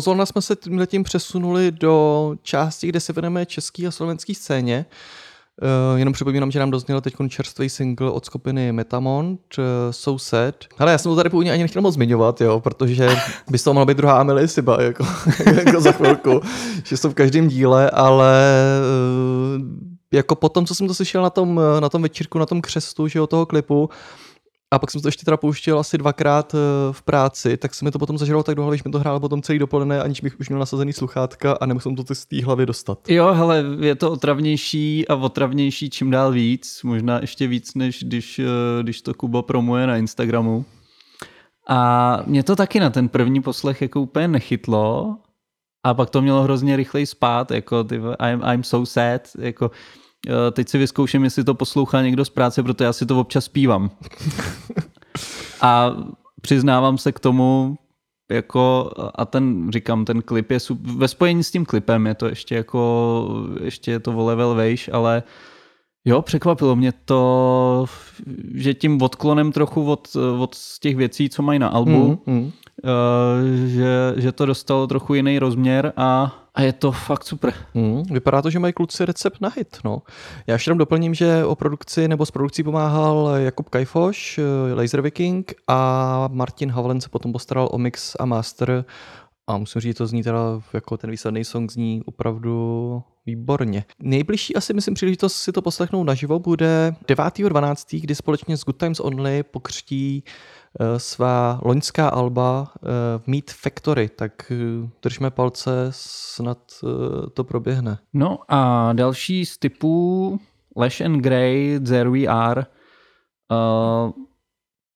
Pozvolna 0.00 0.26
jsme 0.26 0.42
se 0.42 0.56
tímhle 0.56 0.86
tím 0.86 1.02
přesunuli 1.02 1.72
do 1.72 2.34
části, 2.42 2.88
kde 2.88 3.00
se 3.00 3.12
věnujeme 3.12 3.46
český 3.46 3.86
a 3.86 3.90
slovenský 3.90 4.34
scéně. 4.34 4.86
Uh, 5.92 5.98
jenom 5.98 6.14
připomínám, 6.14 6.50
že 6.50 6.58
nám 6.58 6.70
dozněl 6.70 7.00
teď 7.00 7.14
čerstvý 7.28 7.68
single 7.68 8.10
od 8.10 8.24
skupiny 8.24 8.72
Metamont, 8.72 9.40
uh, 9.58 9.64
So 9.90 10.24
Sad. 10.24 10.54
Ale 10.78 10.92
já 10.92 10.98
jsem 10.98 11.10
to 11.12 11.16
tady 11.16 11.30
původně 11.30 11.52
ani 11.52 11.62
nechtěl 11.62 11.82
moc 11.82 11.94
zmiňovat, 11.94 12.40
jo, 12.40 12.60
protože 12.60 13.16
by 13.50 13.58
to 13.58 13.74
mohla 13.74 13.86
být 13.86 13.96
druhá 13.96 14.20
Amelie 14.20 14.48
Siba, 14.48 14.82
jako, 14.82 15.06
jako 15.64 15.80
za 15.80 15.92
chvilku, 15.92 16.40
že 16.84 16.96
jsou 16.96 17.10
v 17.10 17.14
každém 17.14 17.48
díle, 17.48 17.90
ale 17.90 18.44
uh, 19.56 19.62
jako 20.12 20.34
potom, 20.34 20.66
co 20.66 20.74
jsem 20.74 20.88
to 20.88 20.94
slyšel 20.94 21.22
na 21.22 21.30
tom, 21.30 21.60
na 21.80 21.88
tom 21.88 22.02
večírku, 22.02 22.38
na 22.38 22.46
tom 22.46 22.60
křestu, 22.60 23.08
že 23.08 23.18
jo, 23.18 23.26
toho 23.26 23.46
klipu, 23.46 23.90
a 24.70 24.78
pak 24.78 24.90
jsem 24.90 25.00
to 25.00 25.08
ještě 25.08 25.24
teda 25.24 25.36
pouštěl 25.36 25.78
asi 25.78 25.98
dvakrát 25.98 26.54
eh, 26.54 26.58
v 26.92 27.02
práci, 27.02 27.56
tak 27.56 27.74
se 27.74 27.84
mi 27.84 27.90
to 27.90 27.98
potom 27.98 28.18
zažilo 28.18 28.42
tak 28.42 28.54
do 28.54 28.62
hlavy, 28.62 28.78
že 28.78 28.82
mi 28.86 28.92
to 28.92 28.98
hrálo 28.98 29.20
potom 29.20 29.42
celý 29.42 29.58
dopoledne, 29.58 30.02
aniž 30.02 30.20
bych 30.20 30.40
už 30.40 30.48
měl 30.48 30.58
nasazený 30.58 30.92
sluchátka 30.92 31.52
a 31.52 31.66
nemusel 31.66 31.94
to 31.94 32.14
z 32.14 32.26
té 32.26 32.44
hlavy 32.44 32.66
dostat. 32.66 32.98
Jo, 33.08 33.32
hele, 33.32 33.64
je 33.80 33.94
to 33.94 34.12
otravnější 34.12 35.08
a 35.08 35.14
otravnější 35.14 35.90
čím 35.90 36.10
dál 36.10 36.32
víc, 36.32 36.80
možná 36.82 37.20
ještě 37.20 37.46
víc, 37.46 37.74
než 37.74 38.04
když, 38.04 38.38
eh, 38.38 38.82
když 38.82 39.02
to 39.02 39.14
Kuba 39.14 39.42
promuje 39.42 39.86
na 39.86 39.96
Instagramu. 39.96 40.64
A 41.68 42.22
mě 42.26 42.42
to 42.42 42.56
taky 42.56 42.80
na 42.80 42.90
ten 42.90 43.08
první 43.08 43.42
poslech 43.42 43.82
jako 43.82 44.00
úplně 44.00 44.28
nechytlo, 44.28 45.16
a 45.84 45.94
pak 45.94 46.10
to 46.10 46.22
mělo 46.22 46.42
hrozně 46.42 46.76
rychleji 46.76 47.06
spát, 47.06 47.50
jako 47.50 47.84
ty, 47.84 47.96
I'm, 47.96 48.42
I'm 48.52 48.64
so 48.64 48.86
sad, 48.86 49.28
jako 49.38 49.70
teď 50.52 50.68
si 50.68 50.78
vyzkouším, 50.78 51.24
jestli 51.24 51.44
to 51.44 51.54
poslouchá 51.54 52.02
někdo 52.02 52.24
z 52.24 52.30
práce, 52.30 52.62
protože 52.62 52.84
já 52.84 52.92
si 52.92 53.06
to 53.06 53.20
občas 53.20 53.44
zpívám. 53.44 53.90
A 55.60 55.96
přiznávám 56.40 56.98
se 56.98 57.12
k 57.12 57.20
tomu, 57.20 57.76
jako, 58.30 58.90
a 59.14 59.24
ten, 59.24 59.70
říkám, 59.72 60.04
ten 60.04 60.22
klip 60.22 60.50
je 60.50 60.58
ve 60.80 61.08
spojení 61.08 61.44
s 61.44 61.50
tím 61.50 61.64
klipem 61.64 62.06
je 62.06 62.14
to 62.14 62.26
ještě 62.26 62.54
jako, 62.54 63.46
ještě 63.62 63.90
je 63.90 64.00
to 64.00 64.12
o 64.12 64.24
level 64.24 64.54
vejš, 64.54 64.90
ale 64.92 65.22
jo, 66.04 66.22
překvapilo 66.22 66.76
mě 66.76 66.92
to, 67.04 67.86
že 68.54 68.74
tím 68.74 69.02
odklonem 69.02 69.52
trochu 69.52 69.90
od, 69.90 70.16
od 70.38 70.56
těch 70.80 70.96
věcí, 70.96 71.28
co 71.28 71.42
mají 71.42 71.58
na 71.58 71.68
albu, 71.68 72.20
mm, 72.26 72.34
mm. 72.34 72.52
Uh, 72.84 73.68
že, 73.68 74.14
že 74.16 74.32
to 74.32 74.46
dostalo 74.46 74.86
trochu 74.86 75.14
jiný 75.14 75.38
rozměr 75.38 75.92
a 75.96 76.36
a 76.54 76.62
je 76.62 76.72
to 76.72 76.92
fakt 76.92 77.24
super. 77.24 77.54
Hmm, 77.74 78.02
vypadá 78.02 78.42
to, 78.42 78.50
že 78.50 78.58
mají 78.58 78.72
kluci 78.72 79.04
recept 79.04 79.40
na 79.40 79.48
hit. 79.56 79.78
No. 79.84 80.02
Já 80.46 80.54
ještě 80.54 80.74
doplním, 80.74 81.14
že 81.14 81.44
o 81.44 81.54
produkci 81.54 82.08
nebo 82.08 82.26
s 82.26 82.30
produkcí 82.30 82.62
pomáhal 82.62 83.30
Jakub 83.36 83.68
Kajfoš, 83.68 84.38
eh, 84.38 84.74
Laser 84.74 85.00
Viking 85.00 85.54
a 85.68 86.28
Martin 86.32 86.70
Havlen 86.70 87.00
se 87.00 87.08
potom 87.08 87.32
postaral 87.32 87.68
o 87.72 87.78
mix 87.78 88.16
a 88.20 88.24
master 88.24 88.84
a 89.46 89.58
musím 89.58 89.80
říct, 89.80 89.96
to 89.96 90.06
zní 90.06 90.22
teda 90.22 90.38
jako 90.72 90.96
ten 90.96 91.10
výsledný 91.10 91.44
song 91.44 91.72
zní 91.72 92.02
opravdu 92.04 93.02
výborně. 93.36 93.84
Nejbližší 94.02 94.56
asi 94.56 94.74
myslím 94.74 94.94
příležitost 94.94 95.34
si 95.34 95.52
to 95.52 95.62
poslechnout 95.62 96.04
naživo 96.04 96.38
bude 96.38 96.94
9.12., 97.08 98.00
kdy 98.00 98.14
společně 98.14 98.56
s 98.56 98.64
Good 98.64 98.76
Times 98.76 99.00
Only 99.00 99.42
pokřtí 99.42 100.24
Eh, 100.78 100.98
svá 100.98 101.60
loňská 101.64 102.08
alba 102.08 102.72
v 102.82 102.86
eh, 102.86 103.22
Meat 103.26 103.50
Factory, 103.50 104.08
tak 104.08 104.52
eh, 104.52 104.88
držme 105.02 105.30
palce, 105.30 105.70
snad 105.90 106.58
to 107.34 107.44
proběhne. 107.44 107.98
No 108.12 108.38
a 108.48 108.92
další 108.92 109.46
z 109.46 109.58
typů 109.58 110.40
Lash 110.76 111.00
and 111.00 111.20
Grey, 111.20 111.80
There 111.80 112.10
We 112.10 112.26
Are, 112.26 112.66
uh, 113.50 114.12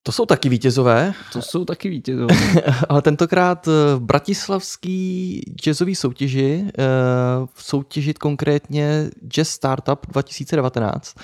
to 0.06 0.12
jsou 0.12 0.26
taky 0.26 0.48
vítězové. 0.48 1.12
To 1.32 1.42
jsou 1.42 1.64
taky 1.64 1.88
vítězové. 1.88 2.34
Ale 2.88 3.02
tentokrát 3.02 3.66
v 3.66 3.98
bratislavský 3.98 5.40
jazzový 5.56 5.94
soutěži, 5.94 6.64
v 7.54 7.62
soutěži 7.62 8.14
konkrétně 8.14 9.10
Jazz 9.28 9.48
Startup 9.48 10.06
2019, 10.08 11.14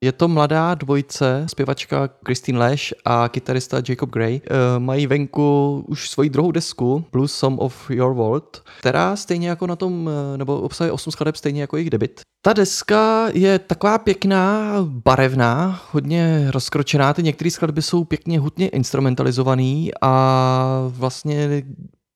je 0.00 0.12
to 0.12 0.28
mladá 0.28 0.74
dvojice, 0.74 1.46
zpěvačka 1.50 2.08
Christine 2.26 2.58
Lash 2.58 2.92
a 3.04 3.28
kytarista 3.28 3.82
Jacob 3.88 4.10
Gray. 4.10 4.40
Eh, 4.44 4.78
mají 4.78 5.06
venku 5.06 5.84
už 5.88 6.10
svoji 6.10 6.30
druhou 6.30 6.52
desku, 6.52 7.04
Blues 7.12 7.32
Song 7.32 7.60
of 7.60 7.90
Your 7.90 8.14
World, 8.14 8.62
která 8.78 9.16
stejně 9.16 9.48
jako 9.48 9.66
na 9.66 9.76
tom, 9.76 10.10
eh, 10.34 10.38
nebo 10.38 10.60
obsahuje 10.60 10.92
8 10.92 11.10
skladeb 11.10 11.36
stejně 11.36 11.60
jako 11.60 11.76
jejich 11.76 11.90
debit. 11.90 12.20
Ta 12.42 12.52
deska 12.52 13.28
je 13.32 13.58
taková 13.58 13.98
pěkná, 13.98 14.72
barevná, 14.82 15.80
hodně 15.92 16.50
rozkročená, 16.50 17.14
ty 17.14 17.22
některé 17.22 17.50
skladby 17.50 17.82
jsou 17.82 18.04
pěkně 18.04 18.38
hutně 18.38 18.68
instrumentalizovaný 18.68 19.90
a 20.02 20.82
vlastně 20.88 21.62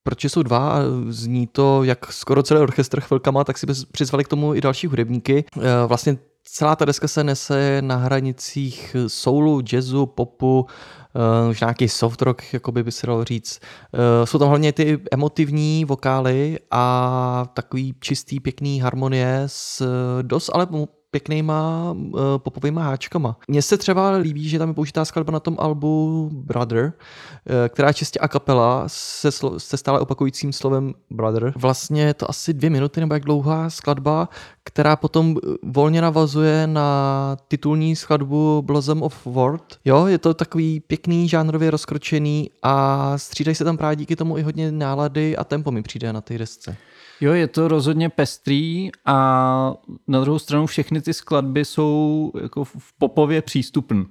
protože 0.05 0.29
jsou 0.29 0.43
dva 0.43 0.71
a 0.71 0.81
zní 1.09 1.47
to 1.47 1.85
jak 1.85 2.13
skoro 2.13 2.43
celý 2.43 2.61
orchestr 2.61 3.01
chvilkama, 3.01 3.45
tak 3.45 3.59
si 3.59 3.67
přizvali 3.93 4.25
k 4.25 4.29
tomu 4.29 4.55
i 4.55 4.61
další 4.61 4.87
hudebníky. 4.87 5.45
Eh, 5.57 5.61
vlastně 5.87 6.19
celá 6.45 6.77
ta 6.77 6.85
deska 6.85 7.09
se 7.09 7.25
nese 7.25 7.83
na 7.83 7.97
hranicích 7.97 8.97
soulu, 9.07 9.63
jazzu, 9.73 10.07
popu, 10.07 10.67
uh, 11.45 11.51
už 11.51 11.61
nějaký 11.61 11.89
soft 11.89 12.23
rock, 12.23 12.43
jakoby 12.53 12.83
by 12.83 12.93
se 12.93 13.07
dalo 13.07 13.25
říct. 13.25 13.61
Uh, 13.93 14.27
jsou 14.27 14.39
tam 14.39 14.49
hlavně 14.49 14.73
ty 14.73 15.01
emotivní 15.13 15.85
vokály 15.85 16.59
a 16.71 17.47
takový 17.55 17.95
čistý, 18.01 18.41
pěkný 18.41 18.81
harmonie 18.81 19.43
s 19.47 19.87
dost, 20.23 20.51
ale 20.55 20.67
pěknýma 21.13 21.93
uh, 21.93 22.21
popovýma 22.39 22.83
háčkama. 22.83 23.37
Mně 23.49 23.63
se 23.63 23.79
třeba 23.79 24.11
líbí, 24.11 24.49
že 24.49 24.59
tam 24.59 24.69
je 24.69 24.75
použitá 24.75 25.05
skladba 25.05 25.33
na 25.33 25.41
tom 25.41 25.57
albu 25.59 26.31
Brother, 26.33 26.85
uh, 26.85 27.53
která 27.69 27.89
je 27.89 27.95
čistě 27.95 28.19
a 28.19 28.29
kapela 28.29 28.85
se, 28.87 29.29
slo- 29.29 29.59
se 29.59 29.77
stále 29.77 30.01
opakujícím 30.01 30.53
slovem 30.53 30.95
Brother. 31.11 31.53
Vlastně 31.57 32.03
je 32.03 32.15
to 32.15 32.31
asi 32.31 32.53
dvě 32.53 32.71
minuty 32.71 33.01
nebo 33.01 33.15
jak 33.15 33.25
dlouhá 33.25 33.71
skladba, 33.71 34.29
která 34.65 34.97
potom 34.97 35.37
eh, 35.37 35.49
volně 35.63 36.03
navazuje 36.03 36.67
na 36.67 37.37
titulní 37.49 37.97
skladbu 37.97 38.63
Blossom 38.63 39.03
of 39.03 39.27
World. 39.27 39.79
Jo, 39.85 40.07
je 40.07 40.19
to 40.19 40.35
takový 40.35 40.81
pěkný, 40.81 41.29
žánrově 41.29 41.71
rozkročený 41.71 42.51
a 42.63 43.13
střídají 43.19 43.55
se 43.55 43.65
tam 43.65 43.77
právě 43.77 43.97
díky 43.97 44.17
tomu 44.17 44.39
i 44.39 44.43
hodně 44.43 44.73
nálady 44.73 45.37
a 45.37 45.45
tempo 45.45 45.71
mi 45.71 45.83
přijde 45.83 46.13
na 46.13 46.21
té 46.21 46.39
desce. 46.39 46.77
Jo, 47.23 47.33
je 47.33 47.49
to 47.49 47.69
rozhodně 47.69 48.09
pestrý 48.09 48.91
a 49.05 49.75
na 50.09 50.21
druhou 50.21 50.39
stranu 50.39 50.67
všechny 50.67 51.03
ty 51.03 51.15
skladby 51.15 51.65
jsou 51.65 52.33
jako 52.43 52.65
v 52.65 52.93
popově 52.99 53.43
přístupné. 53.43 54.05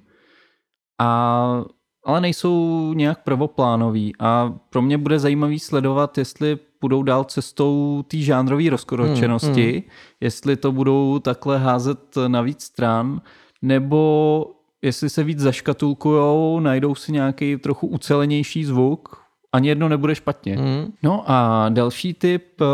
A 1.00 1.64
ale 2.06 2.22
nejsou 2.22 2.94
nějak 2.94 3.24
prvoplánový 3.24 4.14
a 4.20 4.54
pro 4.70 4.82
mě 4.82 4.98
bude 4.98 5.20
zajímavý 5.20 5.60
sledovat, 5.60 6.18
jestli 6.18 6.60
budou 6.82 7.04
dál 7.04 7.24
cestou 7.24 8.04
té 8.08 8.18
žánrové 8.18 8.70
rozkročenosti, 8.70 9.72
hmm, 9.72 9.74
hmm. 9.74 9.90
jestli 10.22 10.56
to 10.56 10.72
budou 10.72 11.20
takhle 11.20 11.58
házet 11.58 12.16
na 12.28 12.42
víc 12.42 12.64
stran, 12.64 13.22
nebo 13.62 14.46
jestli 14.82 15.10
se 15.10 15.24
víc 15.24 15.40
zaškatulkujou, 15.40 16.60
najdou 16.60 16.96
si 16.96 17.12
nějaký 17.12 17.58
trochu 17.58 17.88
ucelenější 17.88 18.66
zvuk, 18.66 19.21
ani 19.52 19.68
jedno 19.68 19.90
nebude 19.90 20.16
špatně. 20.16 20.58
Mm. 20.58 20.94
No 21.04 21.24
a 21.28 21.70
další 21.70 22.14
tip, 22.14 22.62
eh, 22.62 22.66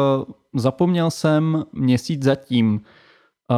zapomněl 0.56 1.12
jsem 1.12 1.66
měsíc 1.74 2.24
zatím. 2.24 2.82
Eh, 3.52 3.56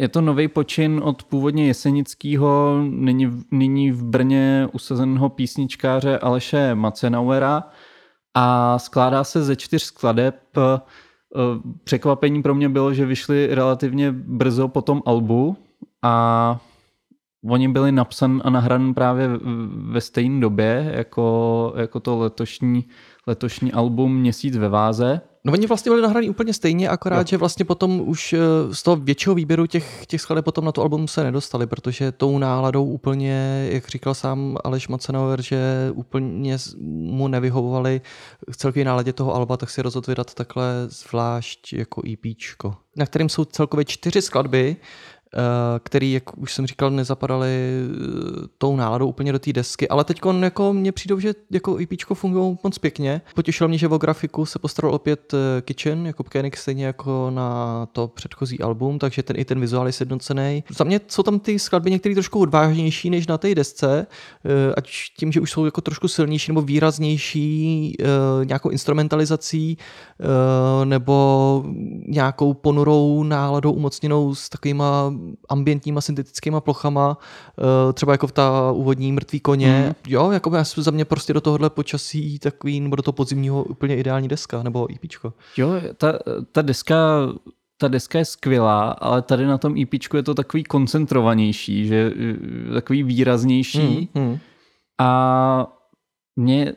je 0.00 0.08
to 0.08 0.20
nový 0.20 0.48
počin 0.48 1.00
od 1.04 1.22
původně 1.22 1.66
jesenického, 1.66 2.82
nyní, 2.88 3.44
nyní 3.50 3.90
v 3.90 4.04
Brně 4.04 4.68
usazeného 4.72 5.28
písničkáře 5.28 6.18
Aleše 6.18 6.74
Macenauera 6.74 7.64
a 8.34 8.78
skládá 8.78 9.24
se 9.24 9.42
ze 9.42 9.56
čtyř 9.56 9.82
skladeb. 9.82 10.36
Eh, 10.56 10.80
překvapení 11.84 12.42
pro 12.42 12.54
mě 12.54 12.68
bylo, 12.68 12.94
že 12.94 13.06
vyšly 13.06 13.48
relativně 13.50 14.12
brzo 14.12 14.68
po 14.68 14.82
tom 14.82 15.02
albu 15.06 15.56
a 16.02 16.60
Oni 17.44 17.68
byli 17.68 17.92
napsan 17.92 18.42
a 18.44 18.50
nahran 18.50 18.94
právě 18.94 19.30
ve 19.90 20.00
stejné 20.00 20.40
době 20.40 20.92
jako, 20.96 21.72
jako 21.76 22.00
to 22.00 22.18
letošní, 22.18 22.84
letošní 23.26 23.72
album 23.72 24.16
Měsíc 24.16 24.56
ve 24.56 24.68
váze. 24.68 25.20
No 25.44 25.52
oni 25.52 25.66
vlastně 25.66 25.90
byli 25.90 26.02
nahraní 26.02 26.30
úplně 26.30 26.54
stejně, 26.54 26.88
akorát, 26.88 27.18
jo. 27.18 27.24
že 27.30 27.36
vlastně 27.36 27.64
potom 27.64 28.00
už 28.08 28.32
eh, 28.32 28.38
z 28.74 28.82
toho 28.82 28.96
většího 28.96 29.34
výběru 29.34 29.66
těch, 29.66 30.06
těch 30.06 30.20
skladeb 30.20 30.44
potom 30.44 30.64
na 30.64 30.72
to 30.72 30.82
album 30.82 31.08
se 31.08 31.24
nedostali, 31.24 31.66
protože 31.66 32.12
tou 32.12 32.38
náladou 32.38 32.84
úplně, 32.84 33.68
jak 33.70 33.88
říkal 33.88 34.14
sám 34.14 34.56
Aleš 34.64 34.88
Macenauer, 34.88 35.42
že 35.42 35.90
úplně 35.94 36.58
mu 36.80 37.28
nevyhovovali 37.28 38.00
v 38.50 38.56
celkové 38.56 38.84
náladě 38.84 39.12
toho 39.12 39.34
alba, 39.34 39.56
tak 39.56 39.70
si 39.70 39.82
rozhodl 39.82 40.10
vydat 40.10 40.34
takhle 40.34 40.64
zvlášť 40.88 41.72
jako 41.72 42.02
EPčko, 42.12 42.74
na 42.96 43.06
kterým 43.06 43.28
jsou 43.28 43.44
celkově 43.44 43.84
čtyři 43.84 44.22
skladby, 44.22 44.76
který, 45.78 46.12
jak 46.12 46.38
už 46.38 46.54
jsem 46.54 46.66
říkal, 46.66 46.90
nezapadaly 46.90 47.48
eh, 47.48 48.46
tou 48.58 48.76
náladou 48.76 49.08
úplně 49.08 49.32
do 49.32 49.38
té 49.38 49.52
desky, 49.52 49.88
ale 49.88 50.04
teď 50.04 50.20
jako 50.40 50.72
mně 50.72 50.92
přijdou, 50.92 51.18
že 51.20 51.34
jako 51.50 51.78
EP 51.78 51.88
fungují 52.14 52.58
moc 52.64 52.78
pěkně. 52.78 53.22
Potěšilo 53.34 53.68
mě, 53.68 53.78
že 53.78 53.88
o 53.88 53.98
grafiku 53.98 54.46
se 54.46 54.58
postaral 54.58 54.94
opět 54.94 55.34
eh, 55.34 55.62
Kitchen, 55.62 56.06
jako 56.06 56.24
Koenig, 56.24 56.56
stejně 56.56 56.86
jako 56.86 57.30
na 57.34 57.86
to 57.92 58.08
předchozí 58.08 58.60
album, 58.60 58.98
takže 58.98 59.22
ten 59.22 59.36
i 59.38 59.44
ten 59.44 59.60
vizuál 59.60 59.86
je 59.86 59.92
sjednocený. 59.92 60.64
Za 60.70 60.84
mě 60.84 61.00
jsou 61.08 61.22
tam 61.22 61.40
ty 61.40 61.58
skladby 61.58 61.90
některé 61.90 62.14
trošku 62.14 62.40
odvážnější 62.40 63.10
než 63.10 63.26
na 63.26 63.38
té 63.38 63.54
desce, 63.54 64.06
ať 64.76 64.90
tím, 65.18 65.32
že 65.32 65.40
už 65.40 65.50
jsou 65.50 65.64
jako 65.64 65.80
trošku 65.80 66.08
silnější 66.08 66.50
nebo 66.50 66.62
výraznější 66.62 67.96
nějakou 68.44 68.68
instrumentalizací 68.68 69.78
nebo 70.84 71.64
nějakou 72.06 72.54
ponurou 72.54 73.22
náladou 73.22 73.72
umocněnou 73.72 74.34
s 74.34 74.48
takovýma 74.48 75.12
ambientníma 75.48 76.00
syntetickýma 76.00 76.60
plochama, 76.60 77.18
eh, 77.58 77.92
třeba 77.92 78.12
jako 78.12 78.26
v 78.26 78.32
ta 78.32 78.72
úvodní 78.72 79.12
mrtvý 79.12 79.40
koně. 79.40 79.84
Mm. 79.86 79.94
Jo, 80.12 80.30
jako 80.30 80.50
za 80.64 80.90
mě 80.90 81.04
prostě 81.04 81.32
do 81.32 81.40
tohohle 81.40 81.70
počasí 81.70 82.38
takový, 82.38 82.80
nebo 82.80 82.96
do 82.96 83.02
toho 83.02 83.12
podzimního 83.12 83.64
úplně 83.64 83.96
ideální 83.96 84.28
deska, 84.28 84.62
nebo 84.62 84.88
EPčko. 84.94 85.32
Jo, 85.56 85.68
ta, 85.96 86.18
ta 86.52 86.62
deska 86.62 86.96
ta 87.82 87.88
deska 87.88 88.18
je 88.18 88.24
skvělá, 88.24 88.90
ale 88.90 89.22
tady 89.22 89.46
na 89.46 89.58
tom 89.58 89.76
EP 89.82 89.94
je 90.14 90.22
to 90.22 90.34
takový 90.34 90.64
koncentrovanější, 90.64 91.86
že 91.86 92.12
eh, 92.70 92.74
takový 92.74 93.02
výraznější. 93.02 94.10
Mm, 94.14 94.22
mm. 94.22 94.38
A 95.00 95.66
mě, 96.36 96.72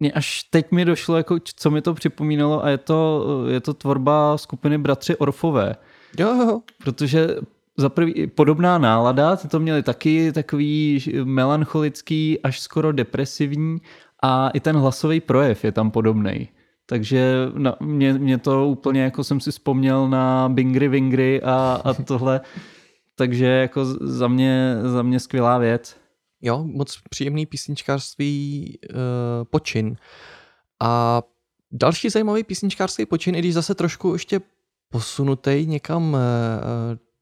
mě 0.00 0.12
až 0.12 0.42
teď 0.42 0.72
mi 0.72 0.84
došlo, 0.84 1.16
jako, 1.16 1.36
co 1.56 1.70
mi 1.70 1.82
to 1.82 1.94
připomínalo 1.94 2.64
a 2.64 2.68
je 2.68 2.78
to, 2.78 3.24
je 3.48 3.60
to 3.60 3.74
tvorba 3.74 4.38
skupiny 4.38 4.78
Bratři 4.78 5.16
Orfové. 5.16 5.76
Jo, 6.18 6.34
jo. 6.34 6.60
Protože 6.78 7.36
za 7.76 7.88
prvý, 7.88 8.26
podobná 8.26 8.78
nálada, 8.78 9.36
ty 9.36 9.48
to 9.48 9.60
měli 9.60 9.82
taky 9.82 10.32
takový 10.32 11.04
melancholický, 11.24 12.38
až 12.42 12.60
skoro 12.60 12.92
depresivní 12.92 13.78
a 14.22 14.50
i 14.50 14.60
ten 14.60 14.76
hlasový 14.76 15.20
projev 15.20 15.64
je 15.64 15.72
tam 15.72 15.90
podobný. 15.90 16.48
Takže 16.86 17.34
na, 17.54 17.76
mě, 17.80 18.12
mě 18.12 18.38
to 18.38 18.68
úplně 18.68 19.02
jako 19.02 19.24
jsem 19.24 19.40
si 19.40 19.50
vzpomněl 19.50 20.08
na 20.08 20.48
Bingry 20.48 20.88
Wingry 20.88 21.42
a, 21.42 21.80
a 21.84 21.94
tohle. 21.94 22.40
Takže 23.16 23.46
jako 23.46 23.84
za 24.00 24.28
mě, 24.28 24.76
za 24.82 25.02
mě 25.02 25.20
skvělá 25.20 25.58
věc. 25.58 25.96
Jo, 26.42 26.64
moc 26.64 26.98
příjemný 27.10 27.46
písničkářství 27.46 28.78
uh, 28.90 28.96
počin. 29.50 29.96
A 30.80 31.22
další 31.72 32.10
zajímavý 32.10 32.44
písničkářský 32.44 33.06
počin, 33.06 33.34
i 33.34 33.38
když 33.38 33.54
zase 33.54 33.74
trošku 33.74 34.12
ještě 34.12 34.40
posunutý 34.92 35.66
někam 35.66 36.12
uh, 36.12 36.18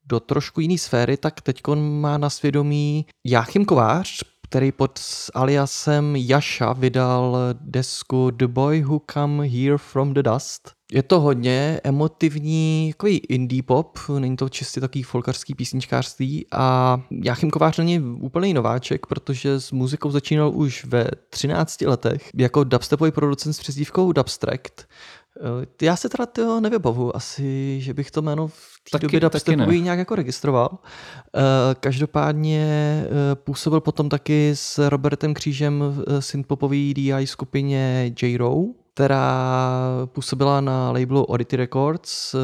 do 0.04 0.20
trošku 0.20 0.60
jiné 0.60 0.78
sféry, 0.78 1.16
tak 1.16 1.40
teď 1.40 1.62
má 1.76 2.18
na 2.18 2.30
svědomí 2.30 3.06
Jáchym 3.26 3.64
Kovář, 3.64 4.22
který 4.48 4.72
pod 4.72 5.00
aliasem 5.34 6.16
Jaša 6.16 6.72
vydal 6.72 7.36
desku 7.60 8.30
The 8.30 8.46
Boy 8.46 8.82
Who 8.82 9.00
Come 9.12 9.46
Here 9.46 9.78
From 9.78 10.14
The 10.14 10.22
Dust. 10.22 10.78
Je 10.92 11.02
to 11.02 11.20
hodně 11.20 11.80
emotivní, 11.84 12.92
takový 12.96 13.18
indie 13.18 13.62
pop, 13.62 13.98
není 14.18 14.36
to 14.36 14.48
čistě 14.48 14.80
takový 14.80 15.02
folkarský 15.02 15.54
písničkářství 15.54 16.46
a 16.52 17.00
Jáchym 17.24 17.50
Kovář 17.50 17.78
není 17.78 18.00
úplný 18.00 18.54
nováček, 18.54 19.06
protože 19.06 19.60
s 19.60 19.72
muzikou 19.72 20.10
začínal 20.10 20.52
už 20.54 20.84
ve 20.84 21.06
13 21.30 21.80
letech 21.80 22.30
jako 22.34 22.64
dubstepový 22.64 23.10
producent 23.10 23.56
s 23.56 23.60
přezdívkou 23.60 24.12
Dubstract. 24.12 24.86
Eh, 25.40 25.84
já 25.86 25.96
se 25.96 26.08
teda 26.08 26.26
toho 26.26 26.60
nevybavu, 26.60 27.16
asi, 27.16 27.80
že 27.80 27.94
bych 27.94 28.10
to 28.10 28.22
jméno 28.22 28.48
v 28.48 28.90
té 28.90 28.98
době 28.98 29.20
dubstepový 29.20 29.80
nějak 29.80 29.98
jako 29.98 30.14
registroval. 30.14 30.78
Eh, 30.78 31.40
každopádně 31.80 32.66
eh, 33.04 33.34
působil 33.34 33.80
potom 33.80 34.08
taky 34.08 34.50
s 34.54 34.88
Robertem 34.88 35.34
Křížem 35.34 35.80
v 35.80 36.20
synthpopový 36.20 36.94
DI 36.94 37.26
skupině 37.26 38.12
J-Row, 38.22 38.64
která 38.94 39.78
působila 40.04 40.60
na 40.60 40.92
labelu 40.92 41.24
Oddity 41.24 41.56
Records, 41.56 42.34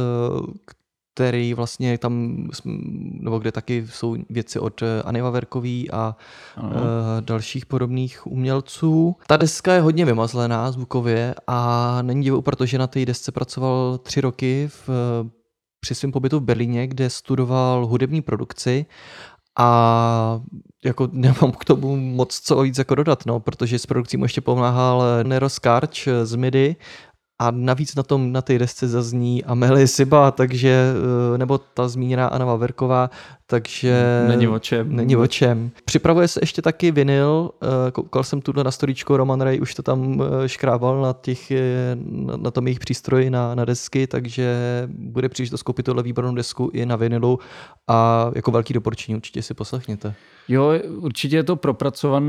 který 1.14 1.55
vlastně 1.55 1.98
tam, 1.98 2.46
nebo 3.20 3.38
kde 3.38 3.53
taky 3.53 3.87
jsou 3.90 4.16
věci 4.31 4.59
od 4.59 4.83
eh, 4.83 5.03
Aniva 5.03 5.31
Verkový 5.31 5.90
a 5.90 6.16
uh, 6.62 6.70
dalších 7.20 7.66
podobných 7.66 8.27
umělců. 8.27 9.16
Ta 9.27 9.37
deska 9.37 9.72
je 9.72 9.81
hodně 9.81 10.05
vymazlená 10.05 10.72
zvukově 10.72 11.35
a 11.46 11.98
není 12.03 12.22
divu, 12.22 12.42
protože 12.42 12.79
na 12.79 12.87
té 12.87 13.07
desce 13.07 13.33
pracoval 13.33 13.98
tři 13.98 14.20
roky 14.20 14.68
v, 14.68 14.90
při 15.81 15.94
svém 15.94 16.12
pobytu 16.12 16.38
v 16.38 16.42
Berlíně, 16.42 16.87
kde 16.87 17.11
studoval 17.11 17.87
hudební 17.87 18.22
produkci 18.22 18.87
a 19.59 20.40
jako 20.85 21.09
nemám 21.12 21.53
k 21.53 21.64
tomu 21.64 21.96
moc 21.96 22.40
co 22.40 22.62
víc 22.62 22.79
jako 22.79 22.94
dodat, 22.94 23.27
no, 23.27 23.40
protože 23.40 23.79
s 23.79 23.87
produkcí 23.87 24.16
mu 24.16 24.24
ještě 24.24 24.40
pomáhal 24.40 25.03
Nero 25.22 25.48
Skarč 25.48 26.09
z 26.22 26.35
MIDI 26.35 26.77
a 27.44 27.50
navíc 27.50 27.94
na 27.94 28.02
tom, 28.02 28.33
na 28.33 28.42
té 28.42 28.59
desce 28.59 28.88
zazní 28.88 29.44
Amelie 29.44 29.87
Siba, 29.87 30.30
takže, 30.30 30.94
eh, 31.35 31.38
nebo 31.38 31.59
ta 31.59 31.88
zmíněná 31.88 32.26
Anna 32.26 32.44
Vaverková, 32.44 33.11
takže... 33.46 34.24
Není 34.28 34.48
o 34.48 34.59
čem. 34.59 34.96
Není 34.96 35.16
o 35.16 35.26
čem. 35.26 35.70
Připravuje 35.85 36.28
se 36.28 36.40
ještě 36.42 36.62
taky 36.62 36.90
vinyl, 36.90 37.50
eh, 37.62 37.90
koukal 37.90 38.24
jsem 38.24 38.40
tuhle 38.40 38.64
na 38.64 38.70
storičko, 38.70 39.16
Roman 39.16 39.40
Ray 39.40 39.61
už 39.61 39.74
to 39.74 39.83
tam 39.83 40.22
eh, 40.22 40.48
škrábal 40.48 41.02
na, 41.02 41.12
těch, 41.12 41.52
na, 41.94 42.37
na 42.37 42.50
tom 42.50 42.66
jejich 42.66 42.78
přístroji 42.78 43.30
na, 43.30 43.54
na 43.54 43.64
desky, 43.64 44.07
takže 44.07 44.57
bude 44.88 45.28
příležitost 45.28 45.62
koupit 45.62 45.83
tohle 45.83 46.02
výbornou 46.02 46.35
desku 46.35 46.70
i 46.72 46.87
na 46.87 46.96
vinilu 46.96 47.38
a 47.88 48.30
jako 48.35 48.50
velký 48.50 48.74
doporučení 48.74 49.16
určitě 49.16 49.42
si 49.42 49.54
poslechněte. 49.54 50.14
Jo, 50.48 50.72
určitě 50.87 51.37
je 51.37 51.44
to 51.44 51.57
propracovan 51.57 52.24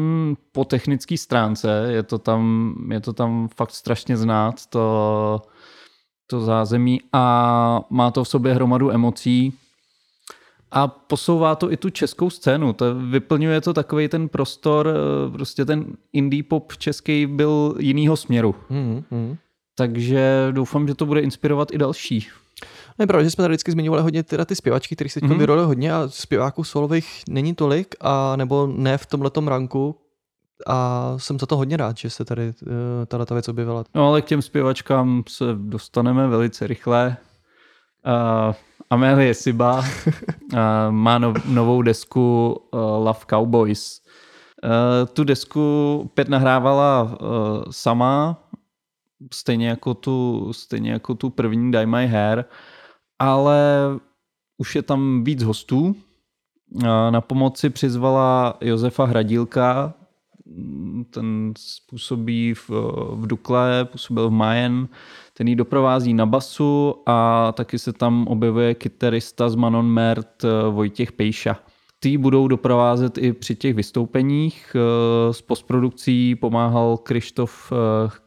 po 0.51 0.65
technické 0.65 1.17
stránce, 1.17 1.87
je 1.89 2.03
to 2.03 2.17
tam, 2.17 2.75
je 2.91 3.01
to 3.01 3.13
tam 3.13 3.47
fakt 3.55 3.71
strašně 3.71 4.17
znát, 4.17 4.65
to, 4.65 5.41
to 6.27 6.41
zázemí 6.41 7.01
a 7.13 7.81
má 7.89 8.11
to 8.11 8.23
v 8.23 8.27
sobě 8.29 8.53
hromadu 8.53 8.91
emocí 8.91 9.53
a 10.71 10.87
posouvá 10.87 11.55
to 11.55 11.71
i 11.71 11.77
tu 11.77 11.89
českou 11.89 12.29
scénu. 12.29 12.73
To 12.73 12.95
vyplňuje 12.95 13.61
to 13.61 13.73
takový 13.73 14.07
ten 14.07 14.29
prostor, 14.29 14.93
prostě 15.31 15.65
ten 15.65 15.85
indie 16.13 16.43
pop 16.43 16.77
český 16.77 17.25
byl 17.25 17.75
jinýho 17.79 18.17
směru. 18.17 18.55
Mm, 18.69 19.03
mm. 19.11 19.35
Takže 19.77 20.47
doufám, 20.51 20.87
že 20.87 20.95
to 20.95 21.05
bude 21.05 21.21
inspirovat 21.21 21.73
i 21.73 21.77
další. 21.77 22.27
No 22.99 23.03
je 23.03 23.07
pravda, 23.07 23.23
že 23.23 23.31
jsme 23.31 23.41
tady 23.41 23.51
vždycky 23.51 23.71
zmiňovali 23.71 24.03
hodně 24.03 24.23
teda 24.23 24.45
ty 24.45 24.55
zpěvačky, 24.55 24.95
které 24.95 25.09
se 25.09 25.19
mm-hmm. 25.19 25.37
vyroli 25.37 25.63
hodně 25.63 25.93
a 25.93 26.07
zpěváků 26.07 26.63
solových 26.63 27.23
není 27.29 27.55
tolik, 27.55 27.95
a 28.01 28.35
nebo 28.35 28.67
ne 28.67 28.97
v 28.97 29.05
tomhletom 29.05 29.47
ranku, 29.47 29.95
a 30.67 31.13
jsem 31.17 31.39
za 31.39 31.45
to 31.45 31.57
hodně 31.57 31.77
rád, 31.77 31.97
že 31.97 32.09
se 32.09 32.25
tady 32.25 32.47
uh, 32.47 32.71
tato 33.07 33.33
věc 33.33 33.49
objevila. 33.49 33.83
No 33.95 34.07
ale 34.07 34.21
k 34.21 34.25
těm 34.25 34.41
zpěvačkám 34.41 35.23
se 35.29 35.45
dostaneme 35.55 36.27
velice 36.27 36.67
rychle. 36.67 37.17
Uh, 38.47 38.55
Amelie 38.89 39.33
Siba 39.33 39.79
uh, 39.79 39.85
má 40.89 41.17
no, 41.17 41.33
novou 41.45 41.81
desku 41.81 42.55
uh, 42.71 42.79
Love 42.79 43.19
Cowboys. 43.29 44.01
Uh, 44.63 45.07
tu 45.13 45.23
desku 45.23 46.11
pět 46.13 46.29
nahrávala 46.29 47.03
uh, 47.03 47.17
sama, 47.71 48.43
stejně 49.33 49.69
jako 49.69 49.93
tu, 49.93 50.49
stejně 50.53 50.91
jako 50.91 51.15
tu 51.15 51.29
první 51.29 51.71
Die 51.71 51.85
My 51.85 52.07
Hair 52.07 52.45
ale 53.19 53.59
už 54.57 54.75
je 54.75 54.81
tam 54.81 55.23
víc 55.23 55.43
hostů. 55.43 55.95
Na 57.09 57.21
pomoci 57.21 57.69
přizvala 57.69 58.57
Josefa 58.61 59.05
Hradílka, 59.05 59.93
ten 61.09 61.53
způsobí 61.57 62.53
v, 62.53 62.69
v 63.11 63.27
Dukle, 63.27 63.85
působil 63.85 64.29
v 64.29 64.31
Majen, 64.31 64.87
ten 65.33 65.47
ji 65.47 65.55
doprovází 65.55 66.13
na 66.13 66.25
basu 66.25 66.95
a 67.05 67.51
taky 67.51 67.79
se 67.79 67.93
tam 67.93 68.27
objevuje 68.27 68.73
kytarista 68.73 69.49
z 69.49 69.55
Manon 69.55 69.85
Mert 69.85 70.45
Vojtěch 70.69 71.11
Pejša. 71.11 71.57
Ty 71.99 72.17
budou 72.17 72.47
doprovázet 72.47 73.17
i 73.17 73.33
při 73.33 73.55
těch 73.55 73.75
vystoupeních. 73.75 74.75
S 75.31 75.41
postprodukcí 75.41 76.35
pomáhal 76.35 76.97
Krištof 76.97 77.73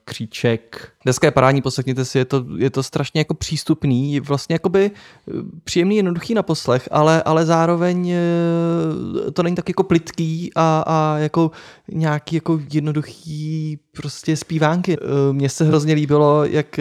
Kříček. 0.09 0.93
Dneska 1.05 1.27
je 1.27 1.31
parádní, 1.31 1.63
poslechněte 1.63 2.05
si, 2.05 2.19
je 2.19 2.25
to, 2.25 2.45
je 2.57 2.71
to 2.71 2.83
strašně 2.83 3.21
jako 3.21 3.35
přístupný, 3.35 4.21
vlastně 4.21 4.55
jakoby 4.55 4.91
eh, 4.91 5.33
příjemný, 5.65 5.97
jednoduchý 5.97 6.35
na 6.35 6.43
poslech, 6.43 6.89
ale, 6.91 7.23
ale 7.23 7.47
zároveň 7.47 8.11
eh, 8.11 9.31
to 9.31 9.43
není 9.43 9.57
tak 9.57 9.69
jako 9.69 9.83
plitký 9.83 10.51
a, 10.55 10.85
a 10.87 11.19
jako 11.19 11.51
nějaký 11.93 12.35
jako 12.35 12.61
jednoduchý 12.73 13.79
prostě 13.97 14.37
zpívánky. 14.37 14.97
Eh, 14.97 15.33
mně 15.33 15.49
se 15.49 15.65
hrozně 15.65 15.95
líbilo, 15.95 16.45
jak 16.45 16.81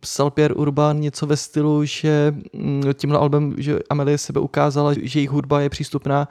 psal 0.00 0.30
Pierre 0.30 0.54
Urban 0.54 1.00
něco 1.00 1.26
ve 1.26 1.36
stylu, 1.36 1.84
že 1.84 2.34
mm, 2.52 2.82
tímhle 2.94 3.18
album, 3.18 3.54
že 3.58 3.78
Amelie 3.90 4.18
sebe 4.18 4.40
ukázala, 4.40 4.92
že 5.02 5.18
jejich 5.18 5.30
hudba 5.30 5.60
je 5.60 5.70
přístupná 5.70 6.28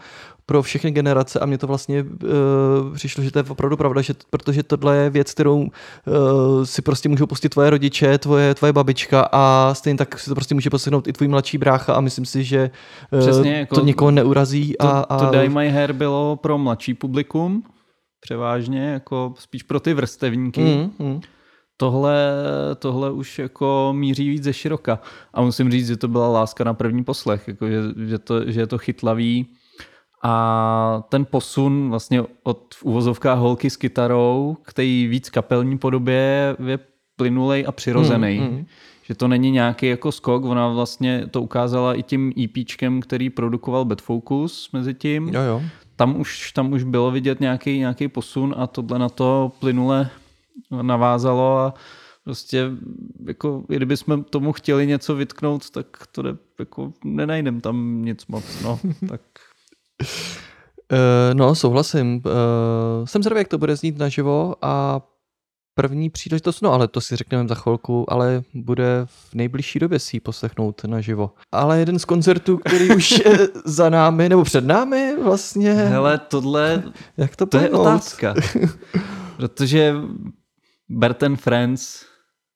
pro 0.52 0.62
všechny 0.62 0.92
generace 0.92 1.40
a 1.40 1.46
mně 1.46 1.58
to 1.58 1.68
vlastně 1.68 2.04
uh, 2.04 2.94
přišlo, 2.94 3.24
že 3.24 3.32
to 3.32 3.40
je 3.40 3.44
opravdu 3.50 3.78
pravda, 3.78 4.02
že, 4.02 4.14
protože 4.30 4.64
tohle 4.64 4.98
je 4.98 5.10
věc, 5.10 5.32
kterou 5.32 5.60
uh, 5.62 5.70
si 6.64 6.82
prostě 6.82 7.10
můžou 7.10 7.26
pustit 7.26 7.50
tvoje 7.50 7.70
rodiče, 7.70 8.18
tvoje, 8.18 8.56
tvoje 8.56 8.74
babička 8.74 9.30
a 9.32 9.74
stejně 9.74 9.98
tak 9.98 10.20
si 10.20 10.30
to 10.30 10.36
prostě 10.36 10.56
může 10.56 10.70
poslechnout 10.70 11.08
i 11.08 11.14
tvůj 11.14 11.28
mladší 11.28 11.58
brácha 11.58 11.94
a 11.94 12.02
myslím 12.02 12.26
si, 12.26 12.44
že 12.44 12.72
uh, 13.12 13.20
Přesně, 13.20 13.58
jako 13.58 13.76
to 13.76 13.86
nikoho 13.86 14.12
neurazí. 14.12 14.76
To, 14.80 14.88
a, 14.88 15.00
a... 15.00 15.18
to 15.20 15.32
Dye 15.32 15.50
My 15.50 15.70
Hair 15.70 15.94
bylo 15.94 16.36
pro 16.36 16.58
mladší 16.58 16.94
publikum, 16.94 17.64
převážně, 18.20 18.84
jako 18.84 19.34
spíš 19.40 19.64
pro 19.64 19.80
ty 19.80 19.94
vrstevníky. 19.94 20.62
Mm, 20.62 21.08
mm. 21.08 21.22
Tohle, 21.78 22.16
tohle 22.80 23.12
už 23.12 23.40
jako 23.40 23.94
míří 23.96 24.30
víc 24.30 24.44
ze 24.44 24.54
široka. 24.54 25.00
A 25.34 25.42
musím 25.42 25.72
říct, 25.72 25.88
že 25.88 25.98
to 25.98 26.08
byla 26.08 26.30
láska 26.30 26.64
na 26.64 26.74
první 26.74 27.04
poslech, 27.04 27.48
jako 27.48 27.68
že, 27.68 27.82
že, 28.06 28.20
to, 28.20 28.52
že 28.52 28.60
je 28.60 28.68
to 28.68 28.78
chytlavý. 28.78 29.48
A 30.24 31.04
ten 31.10 31.26
posun 31.26 31.90
vlastně 31.90 32.24
od 32.44 32.74
v 32.74 32.84
uvozovkách 32.84 33.40
holky 33.40 33.70
s 33.70 33.78
kytarou 33.78 34.58
k 34.62 34.74
té 34.74 34.82
víc 34.82 35.30
kapelní 35.30 35.78
podobě 35.78 36.56
je 36.68 36.80
plynulej 37.16 37.66
a 37.68 37.72
přirozený. 37.72 38.40
Mm, 38.40 38.46
mm. 38.46 38.66
Že 39.04 39.16
to 39.16 39.28
není 39.28 39.52
nějaký 39.52 39.88
jako 39.88 40.12
skok, 40.12 40.46
ona 40.46 40.68
vlastně 40.68 41.28
to 41.32 41.42
ukázala 41.42 41.94
i 41.94 42.04
tím 42.04 42.34
EPčkem, 42.44 43.02
který 43.02 43.30
produkoval 43.30 43.86
Bad 43.86 44.02
Focus 44.02 44.70
mezi 44.74 44.94
tím. 44.94 45.28
Jo, 45.28 45.42
jo. 45.42 45.62
Tam 45.96 46.20
už, 46.20 46.52
tam 46.52 46.72
už 46.74 46.84
bylo 46.84 47.12
vidět 47.12 47.40
nějaký, 47.40 47.80
nějaký 47.80 48.08
posun 48.08 48.56
a 48.58 48.68
tohle 48.68 49.00
na 49.00 49.10
to 49.10 49.52
plynule 49.60 50.10
navázalo 50.82 51.58
a 51.58 51.74
prostě 52.24 52.72
jako, 53.28 53.64
i 53.70 53.76
kdybychom 53.76 54.24
tomu 54.24 54.52
chtěli 54.52 54.88
něco 54.88 55.16
vytknout, 55.16 55.70
tak 55.70 55.88
to 56.12 56.22
jde, 56.22 56.38
jako 56.60 56.94
nenajdem 57.04 57.62
tam 57.62 58.06
nic 58.06 58.28
moc, 58.28 58.62
no, 58.64 58.80
tak 59.10 59.22
no, 61.34 61.56
souhlasím. 61.56 62.22
Uh, 62.26 63.06
jsem 63.06 63.24
zvědavý, 63.24 63.40
jak 63.40 63.48
to 63.48 63.58
bude 63.58 63.76
znít 63.76 63.98
naživo 63.98 64.56
a 64.62 65.02
první 65.76 66.10
příležitost, 66.10 66.62
no 66.62 66.74
ale 66.74 66.88
to 66.88 67.02
si 67.02 67.16
řekneme 67.16 67.48
za 67.48 67.56
chvilku, 67.56 68.14
ale 68.14 68.44
bude 68.54 69.02
v 69.06 69.34
nejbližší 69.34 69.80
době 69.80 70.00
si 70.00 70.16
ji 70.16 70.20
poslechnout 70.20 70.82
naživo. 70.84 71.32
Ale 71.52 71.80
jeden 71.80 72.00
z 72.00 72.06
koncertů, 72.06 72.58
který 72.58 72.96
už 72.96 73.12
je 73.12 73.48
za 73.66 73.90
námi, 73.90 74.30
nebo 74.30 74.44
před 74.44 74.66
námi 74.66 75.16
vlastně. 75.24 75.74
Hele, 75.74 76.18
tohle, 76.18 76.84
jak 77.18 77.36
to, 77.36 77.46
to 77.46 77.58
je 77.58 77.70
otázka. 77.70 78.34
Protože 79.38 79.96
Berten 80.90 81.38
Friends 81.38 82.06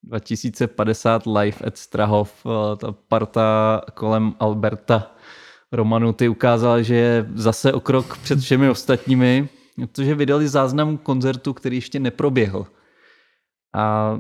2050 0.04 1.26
live 1.26 1.58
at 1.68 1.78
Strahov, 1.78 2.32
eh, 2.46 2.76
ta 2.76 2.92
parta 3.08 3.82
kolem 3.94 4.34
Alberta 4.40 5.15
Romanuty 5.72 6.30
ukázala, 6.30 6.82
že 6.82 6.96
je 6.96 7.26
zase 7.36 7.74
o 7.74 7.80
krok 7.80 8.18
před 8.18 8.40
všemi 8.40 8.70
ostatními, 8.70 9.50
protože 9.78 10.16
vydali 10.16 10.48
záznam 10.48 10.98
koncertu, 10.98 11.54
který 11.54 11.78
ještě 11.78 12.00
neproběhl. 12.00 12.68
A 13.76 14.16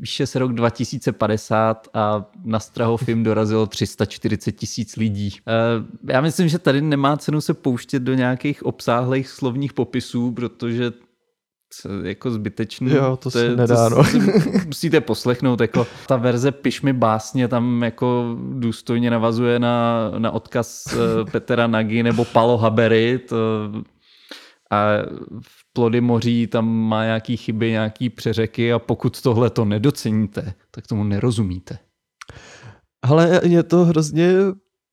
píše 0.00 0.26
se 0.26 0.38
rok 0.38 0.52
2050 0.52 1.88
a 1.94 2.30
na 2.44 2.60
Strahov 2.60 3.02
dorazilo 3.06 3.66
340 3.66 4.52
tisíc 4.52 4.96
lidí. 4.96 5.36
Eh, 5.48 6.12
Já 6.12 6.20
myslím, 6.20 6.48
že 6.48 6.58
tady 6.58 6.80
nemá 6.80 7.16
cenu 7.16 7.40
se 7.40 7.54
pouštět 7.54 8.00
do 8.00 8.14
nějakých 8.14 8.62
obsáhlých 8.62 9.28
slovních 9.28 9.72
popisů, 9.72 10.32
protože 10.32 10.92
jako 12.02 12.30
zbytečný. 12.30 12.90
Jo, 12.90 13.16
to 13.16 13.30
se 13.30 13.56
nedá, 13.56 13.90
to 13.90 13.96
no. 13.96 14.04
si 14.04 14.18
musíte 14.66 15.00
poslechnout, 15.00 15.60
jako 15.60 15.86
ta 16.06 16.16
verze 16.16 16.52
Piš 16.52 16.82
mi 16.82 16.92
básně 16.92 17.48
tam 17.48 17.82
jako 17.82 18.36
důstojně 18.52 19.10
navazuje 19.10 19.58
na, 19.58 20.10
na 20.18 20.30
odkaz 20.30 20.86
eh, 20.92 21.24
Petra 21.30 21.66
Nagy 21.66 22.02
nebo 22.02 22.24
Palo 22.24 22.58
Habery, 22.58 23.18
to, 23.18 23.36
a 24.70 24.86
v 25.42 25.72
Plody 25.72 26.00
moří 26.00 26.46
tam 26.46 26.68
má 26.68 27.04
nějaký 27.04 27.36
chyby, 27.36 27.70
nějaký 27.70 28.10
přeřeky 28.10 28.72
a 28.72 28.78
pokud 28.78 29.22
tohle 29.22 29.50
to 29.50 29.64
nedoceníte, 29.64 30.54
tak 30.70 30.86
tomu 30.86 31.04
nerozumíte. 31.04 31.78
Ale 33.02 33.40
mě 33.46 33.62
to 33.62 33.84
hrozně 33.84 34.32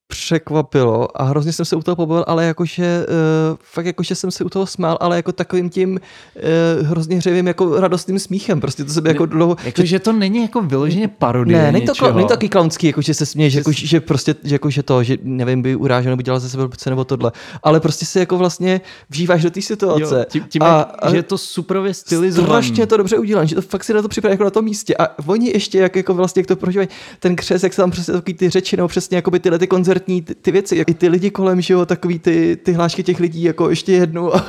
překvapilo 0.08 1.22
a 1.22 1.24
hrozně 1.24 1.54
jsem 1.54 1.66
se 1.66 1.76
u 1.76 1.82
toho 1.82 1.96
pobavil, 1.96 2.26
ale 2.28 2.46
jakože 2.46 3.06
uh, 3.52 3.58
fakt 3.64 3.86
jakože 3.86 4.16
jsem 4.16 4.32
se 4.32 4.44
u 4.44 4.50
toho 4.50 4.66
smál, 4.66 4.98
ale 5.02 5.16
jako 5.16 5.32
takovým 5.32 5.70
tím 5.70 5.90
uh, 5.90 6.88
hrozně 6.88 7.18
hřevým 7.18 7.48
jako 7.48 7.80
radostným 7.80 8.20
smíchem, 8.20 8.62
prostě 8.62 8.84
to 8.84 8.92
se 8.92 9.02
by 9.02 9.10
jako 9.10 9.26
dlouho... 9.26 9.56
Jakože 9.64 10.00
to 10.00 10.14
není 10.14 10.42
jako 10.42 10.62
vyloženě 10.62 11.08
parodie 11.08 11.58
Ne, 11.58 11.72
není 11.72 11.86
to, 11.86 11.94
kla- 11.94 12.16
není 12.16 12.28
to 12.28 12.34
taky 12.34 12.50
klaunský, 12.50 12.88
jako 12.88 13.02
že 13.02 13.14
se 13.14 13.26
směješ, 13.26 13.54
jako, 13.54 13.72
že 13.72 14.02
prostě, 14.02 14.36
že 14.44 14.56
jako, 14.56 14.70
že 14.70 14.84
to, 14.84 15.04
že 15.04 15.18
nevím, 15.24 15.62
by 15.62 15.76
urážel 15.76 16.10
nebo 16.10 16.22
dělal 16.22 16.40
ze 16.40 16.50
sebe 16.50 16.64
blbce 16.64 16.90
nebo 16.90 17.04
tohle, 17.04 17.32
ale 17.64 17.80
prostě 17.80 18.06
si 18.06 18.20
jako 18.20 18.38
vlastně 18.38 18.82
vžíváš 19.10 19.44
do 19.44 19.52
té 19.52 19.62
situace. 19.62 20.16
Jo, 20.20 20.26
tím, 20.30 20.44
tím 20.50 20.64
a, 20.64 20.92
jak, 21.04 21.12
že 21.12 21.18
je 21.18 21.24
to 21.24 21.38
superově 21.38 21.94
stylizovaný. 21.94 22.64
Strašně 22.64 22.88
to 22.88 22.98
dobře 22.98 23.18
udělané, 23.18 23.48
že 23.48 23.56
to 23.56 23.62
fakt 23.62 23.84
si 23.84 23.94
na 23.94 24.02
to 24.02 24.08
připraví 24.08 24.34
jako 24.34 24.44
na 24.44 24.50
tom 24.50 24.66
místě. 24.66 24.96
A 24.96 25.08
oni 25.30 25.50
ještě, 25.50 25.80
jak, 25.80 25.96
jako 25.96 26.14
vlastně, 26.14 26.40
jak 26.40 26.48
to 26.48 26.56
prožívají, 26.56 26.88
ten 27.20 27.36
křes, 27.36 27.64
jak 27.64 27.74
se 27.74 27.82
tam 27.82 27.92
přesně 27.92 28.14
takový 28.14 28.34
ty 28.34 28.50
řeči, 28.50 28.78
nebo 28.78 28.88
přesně 28.88 29.18
jako 29.18 29.32
by 29.32 29.40
tyhle 29.40 29.60
ty 29.60 29.68
koncertní 29.98 30.22
ty, 30.22 30.36
ty 30.36 30.52
věci, 30.52 30.78
jak 30.78 30.90
i 30.90 30.94
ty 30.94 31.08
lidi 31.08 31.32
kolem, 31.32 31.62
že 31.62 31.74
jo, 31.74 31.86
takový 31.86 32.20
ty, 32.20 32.58
ty 32.64 32.74
hlášky 32.74 33.04
těch 33.04 33.20
lidí, 33.20 33.44
jako 33.44 33.70
ještě 33.70 33.94
jednou 33.94 34.36
a, 34.36 34.40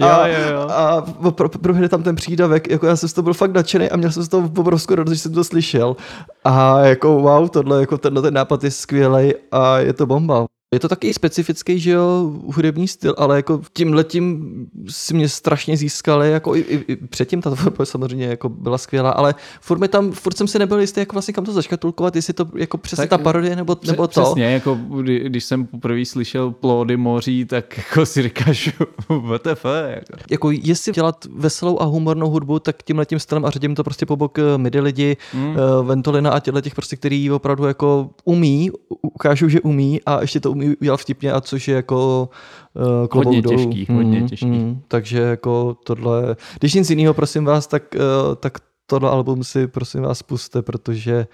a, 0.00 0.26
Jo, 0.26 0.34
jo, 0.34 0.52
jo. 0.52 0.68
a 0.68 1.06
pro, 1.30 1.48
pro, 1.48 1.88
tam 1.88 2.02
ten 2.02 2.16
přídavek, 2.16 2.70
jako 2.70 2.86
já 2.86 2.96
jsem 2.96 3.08
z 3.08 3.12
toho 3.12 3.22
byl 3.22 3.34
fakt 3.34 3.52
nadšený 3.52 3.90
a 3.90 3.96
měl 3.96 4.12
jsem 4.12 4.22
z 4.22 4.28
toho 4.28 4.50
obrovskou 4.56 4.94
radost, 4.94 5.14
že 5.14 5.20
jsem 5.20 5.32
to 5.32 5.44
slyšel. 5.44 5.96
A 6.44 6.80
jako 6.80 7.20
wow, 7.20 7.48
tohle, 7.48 7.80
jako 7.80 7.98
tenhle 7.98 8.22
ten 8.22 8.34
nápad 8.34 8.64
je 8.64 8.70
skvělý 8.70 9.34
a 9.52 9.78
je 9.78 9.92
to 9.92 10.06
bomba. 10.06 10.46
Je 10.74 10.80
to 10.80 10.88
taky 10.88 11.14
specifický, 11.14 11.78
že 11.78 11.90
jo, 11.90 12.32
hudební 12.54 12.88
styl, 12.88 13.14
ale 13.18 13.36
jako 13.36 13.60
tím 13.72 13.94
letím 13.94 14.46
si 14.88 15.14
mě 15.14 15.28
strašně 15.28 15.76
získali, 15.76 16.30
jako 16.30 16.56
i, 16.56 16.60
i, 16.60 16.84
i 16.92 16.96
předtím 16.96 17.42
ta 17.42 17.50
tvorba 17.50 17.84
samozřejmě 17.84 18.26
jako 18.26 18.48
byla 18.48 18.78
skvělá, 18.78 19.10
ale 19.10 19.34
furt, 19.60 19.78
mi 19.78 19.88
tam, 19.88 20.12
furt 20.12 20.36
jsem 20.36 20.48
si 20.48 20.58
nebyl 20.58 20.80
jistý, 20.80 21.00
jako 21.00 21.12
vlastně 21.12 21.34
kam 21.34 21.44
to 21.44 21.52
zaškatulkovat, 21.52 22.16
jestli 22.16 22.32
to 22.34 22.46
jako 22.56 22.78
přesně 22.78 23.02
Tak 23.02 23.10
ta 23.10 23.18
parodie 23.18 23.56
nebo, 23.56 23.76
Pře- 23.76 23.92
nebo 23.92 24.06
to. 24.08 24.22
Přesně, 24.22 24.44
jako 24.44 24.74
kdy- 24.74 25.20
když 25.28 25.44
jsem 25.44 25.66
poprvé 25.66 26.04
slyšel 26.04 26.50
plody 26.50 26.96
moří, 26.96 27.44
tak 27.44 27.78
jako 27.78 28.06
si 28.06 28.22
říkáš, 28.22 28.68
WTF, 29.08 29.64
jako. 29.88 30.04
Jako 30.30 30.50
jestli 30.50 30.92
dělat 30.92 31.26
veselou 31.34 31.82
a 31.82 31.84
humornou 31.84 32.30
hudbu, 32.30 32.58
tak 32.58 32.82
tím 32.82 32.98
letím 32.98 33.18
stylem 33.18 33.44
a 33.44 33.50
řadím 33.50 33.74
to 33.74 33.84
prostě 33.84 34.06
po 34.06 34.16
bok 34.16 34.38
eh, 34.38 34.42
midi 34.58 34.80
lidi, 34.80 35.16
mm. 35.34 35.56
Ventolina 35.82 36.30
a 36.30 36.40
těchto 36.40 36.60
těch 36.60 36.74
prostě, 36.74 36.96
který 36.96 37.30
opravdu 37.30 37.64
jako 37.64 38.10
umí, 38.24 38.70
u- 38.70 39.08
ukážou, 39.08 39.48
že 39.48 39.60
umí 39.60 40.00
a 40.06 40.20
ještě 40.20 40.40
to 40.40 40.55
umí 40.56 40.76
udělat 40.76 40.96
vtipně 41.00 41.32
a 41.32 41.40
což 41.40 41.68
je 41.68 41.74
jako 41.76 42.28
uh, 42.74 42.82
klobouk 43.06 43.24
Hodně 43.24 43.42
dolů. 43.42 43.56
těžký, 43.56 43.94
hodně 43.94 44.22
těžký. 44.22 44.78
takže 44.88 45.20
jako 45.20 45.76
tohle, 45.84 46.36
když 46.60 46.74
nic 46.74 46.90
jiného, 46.90 47.14
prosím 47.14 47.44
vás, 47.44 47.66
tak, 47.66 47.82
uh, 47.94 48.34
tak 48.34 48.58
tohle 48.86 49.10
album 49.10 49.44
si 49.44 49.66
prosím 49.66 50.02
vás 50.02 50.22
puste, 50.22 50.62
protože 50.62 51.26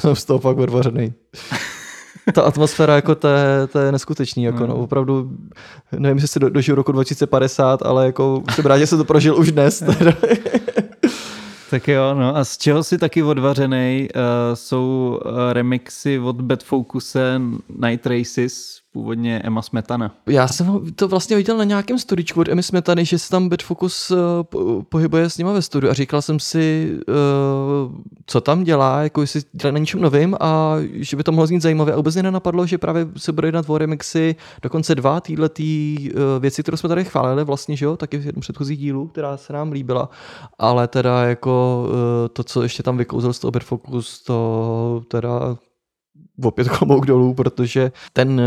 jsem 0.00 0.16
z 0.16 0.24
toho 0.24 0.38
fakt 0.38 0.58
odvařený. 0.58 1.12
Ta 2.34 2.42
atmosféra 2.42 2.94
jako 2.94 3.14
to 3.14 3.28
je, 3.28 3.66
to 3.66 3.78
je 3.78 3.92
neskutečný, 3.92 4.44
jako 4.44 4.66
no, 4.66 4.74
opravdu, 4.76 5.30
nevím, 5.98 6.16
jestli 6.16 6.28
se 6.28 6.38
do, 6.38 6.50
dožiju 6.50 6.74
roku 6.74 6.92
2050, 6.92 7.82
ale 7.82 8.06
jako 8.06 8.42
jsem 8.54 8.66
rád, 8.66 8.78
že 8.78 8.86
jsem 8.86 8.98
to 8.98 9.04
prožil 9.04 9.36
už 9.38 9.52
dnes. 9.52 9.78
teda. 9.78 10.12
Tak 11.70 11.88
jo, 11.88 12.14
no. 12.14 12.36
A 12.36 12.44
z 12.44 12.58
čeho 12.58 12.84
si 12.84 12.98
taky 12.98 13.22
odvařený 13.22 14.08
uh, 14.14 14.20
jsou 14.54 15.20
uh, 15.24 15.52
remixy 15.52 16.18
od 16.18 16.40
Bad 16.40 16.62
Focuse 16.62 17.40
Night 17.68 18.06
Races, 18.06 18.79
původně 18.92 19.38
Emma 19.38 19.62
Smetana. 19.62 20.14
Já 20.26 20.48
jsem 20.48 20.80
to 20.94 21.08
vlastně 21.08 21.36
viděl 21.36 21.56
na 21.56 21.64
nějakém 21.64 21.98
studičku 21.98 22.40
od 22.40 22.48
Emmy 22.48 22.62
Smetany, 22.62 23.04
že 23.04 23.18
se 23.18 23.30
tam 23.30 23.48
Bad 23.48 23.62
Focus 23.62 24.10
uh, 24.10 24.18
po- 24.42 24.82
pohybuje 24.88 25.30
s 25.30 25.38
nima 25.38 25.52
ve 25.52 25.62
studiu 25.62 25.90
a 25.90 25.94
říkal 25.94 26.22
jsem 26.22 26.40
si, 26.40 26.92
uh, 27.08 27.94
co 28.26 28.40
tam 28.40 28.64
dělá, 28.64 29.02
jako 29.02 29.20
jestli 29.20 29.40
dělá 29.52 29.72
na 29.72 29.78
něčem 29.78 30.00
novým 30.00 30.36
a 30.40 30.76
že 30.92 31.16
by 31.16 31.22
to 31.22 31.32
mohlo 31.32 31.46
znít 31.46 31.62
zajímavě. 31.62 31.94
A 31.94 31.96
vůbec 31.96 32.14
mě 32.14 32.22
nenapadlo, 32.22 32.66
že 32.66 32.78
právě 32.78 33.08
se 33.16 33.32
bude 33.32 33.48
jednat 33.48 33.70
o 33.70 33.78
remixy, 33.78 34.36
dokonce 34.62 34.94
dva 34.94 35.20
týhle 35.20 35.48
tý, 35.48 35.96
uh, 36.12 36.20
věci, 36.40 36.62
kterou 36.62 36.76
jsme 36.76 36.88
tady 36.88 37.04
chválili 37.04 37.44
vlastně, 37.44 37.76
že 37.76 37.84
jo, 37.84 37.96
taky 37.96 38.18
v 38.18 38.26
jednom 38.26 38.40
předchozí 38.40 38.76
dílu, 38.76 39.08
která 39.08 39.36
se 39.36 39.52
nám 39.52 39.72
líbila, 39.72 40.08
ale 40.58 40.88
teda 40.88 41.24
jako 41.24 41.84
uh, 41.88 41.94
to, 42.32 42.44
co 42.44 42.62
ještě 42.62 42.82
tam 42.82 42.96
vykouzl 42.96 43.32
z 43.32 43.38
toho 43.38 43.50
Bad 43.50 43.64
Focus, 43.64 44.22
to 44.22 45.02
teda 45.08 45.56
opět 46.48 46.68
klobouk 46.78 47.06
dolů, 47.06 47.34
protože 47.34 47.92
ten 48.12 48.40
eh, 48.40 48.44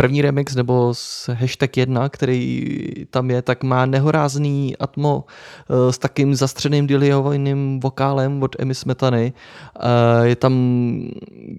první 0.00 0.22
remix 0.22 0.54
nebo 0.54 0.94
s 0.94 1.28
hashtag 1.34 1.76
1, 1.76 2.08
který 2.08 2.66
tam 3.10 3.30
je, 3.30 3.42
tak 3.42 3.64
má 3.64 3.86
nehorázný 3.86 4.76
atmo 4.76 5.24
eh, 5.70 5.92
s 5.92 5.98
takým 5.98 6.34
zastřeným 6.34 6.86
diliovaným 6.86 7.80
vokálem 7.80 8.42
od 8.42 8.56
Emmy 8.58 8.74
Smetany. 8.74 9.32
Eh, 9.80 10.26
Je 10.26 10.36
tam 10.36 10.54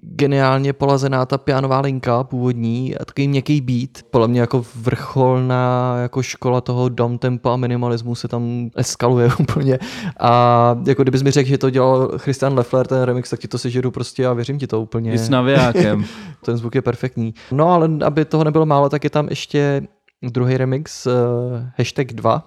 geniálně 0.02 0.72
polazená 0.72 1.26
ta 1.26 1.38
pianová 1.38 1.80
linka 1.80 2.24
původní 2.24 2.96
a 2.96 3.04
takový 3.04 3.28
měkký 3.28 3.60
beat. 3.60 3.90
Podle 4.10 4.28
mě 4.28 4.40
jako 4.40 4.64
vrcholná 4.76 5.96
jako 6.02 6.22
škola 6.22 6.60
toho 6.60 6.88
dom 6.88 7.18
tempa 7.18 7.52
a 7.52 7.56
minimalismu 7.56 8.14
se 8.14 8.28
tam 8.28 8.70
eskaluje 8.76 9.30
úplně. 9.40 9.78
A 10.20 10.76
jako 10.86 11.02
kdybys 11.02 11.22
mi 11.22 11.30
řekl, 11.30 11.48
že 11.48 11.58
to 11.58 11.70
dělal 11.70 12.10
Christian 12.16 12.54
Leffler, 12.54 12.86
ten 12.86 13.02
remix, 13.02 13.30
tak 13.30 13.40
ti 13.40 13.48
to 13.48 13.58
sežeru 13.58 13.90
prostě 13.90 14.26
a 14.26 14.32
věřím 14.32 14.58
ti 14.58 14.66
to 14.66 14.80
úplně. 14.80 15.12
I 15.12 15.18
s 15.18 15.28
navijákem. 15.28 16.04
Ten 16.44 16.56
zvuk 16.56 16.74
je 16.74 16.82
perfektní. 16.82 17.34
No 17.52 17.68
ale 17.68 17.90
aby 18.04 18.24
toho 18.32 18.44
nebylo 18.44 18.66
málo, 18.66 18.88
tak 18.88 19.04
je 19.04 19.10
tam 19.10 19.28
ještě 19.28 19.82
druhý 20.22 20.56
remix 20.56 21.06
uh, 21.06 21.12
hashtag 21.78 22.12
2. 22.12 22.34
Uh, 22.34 22.42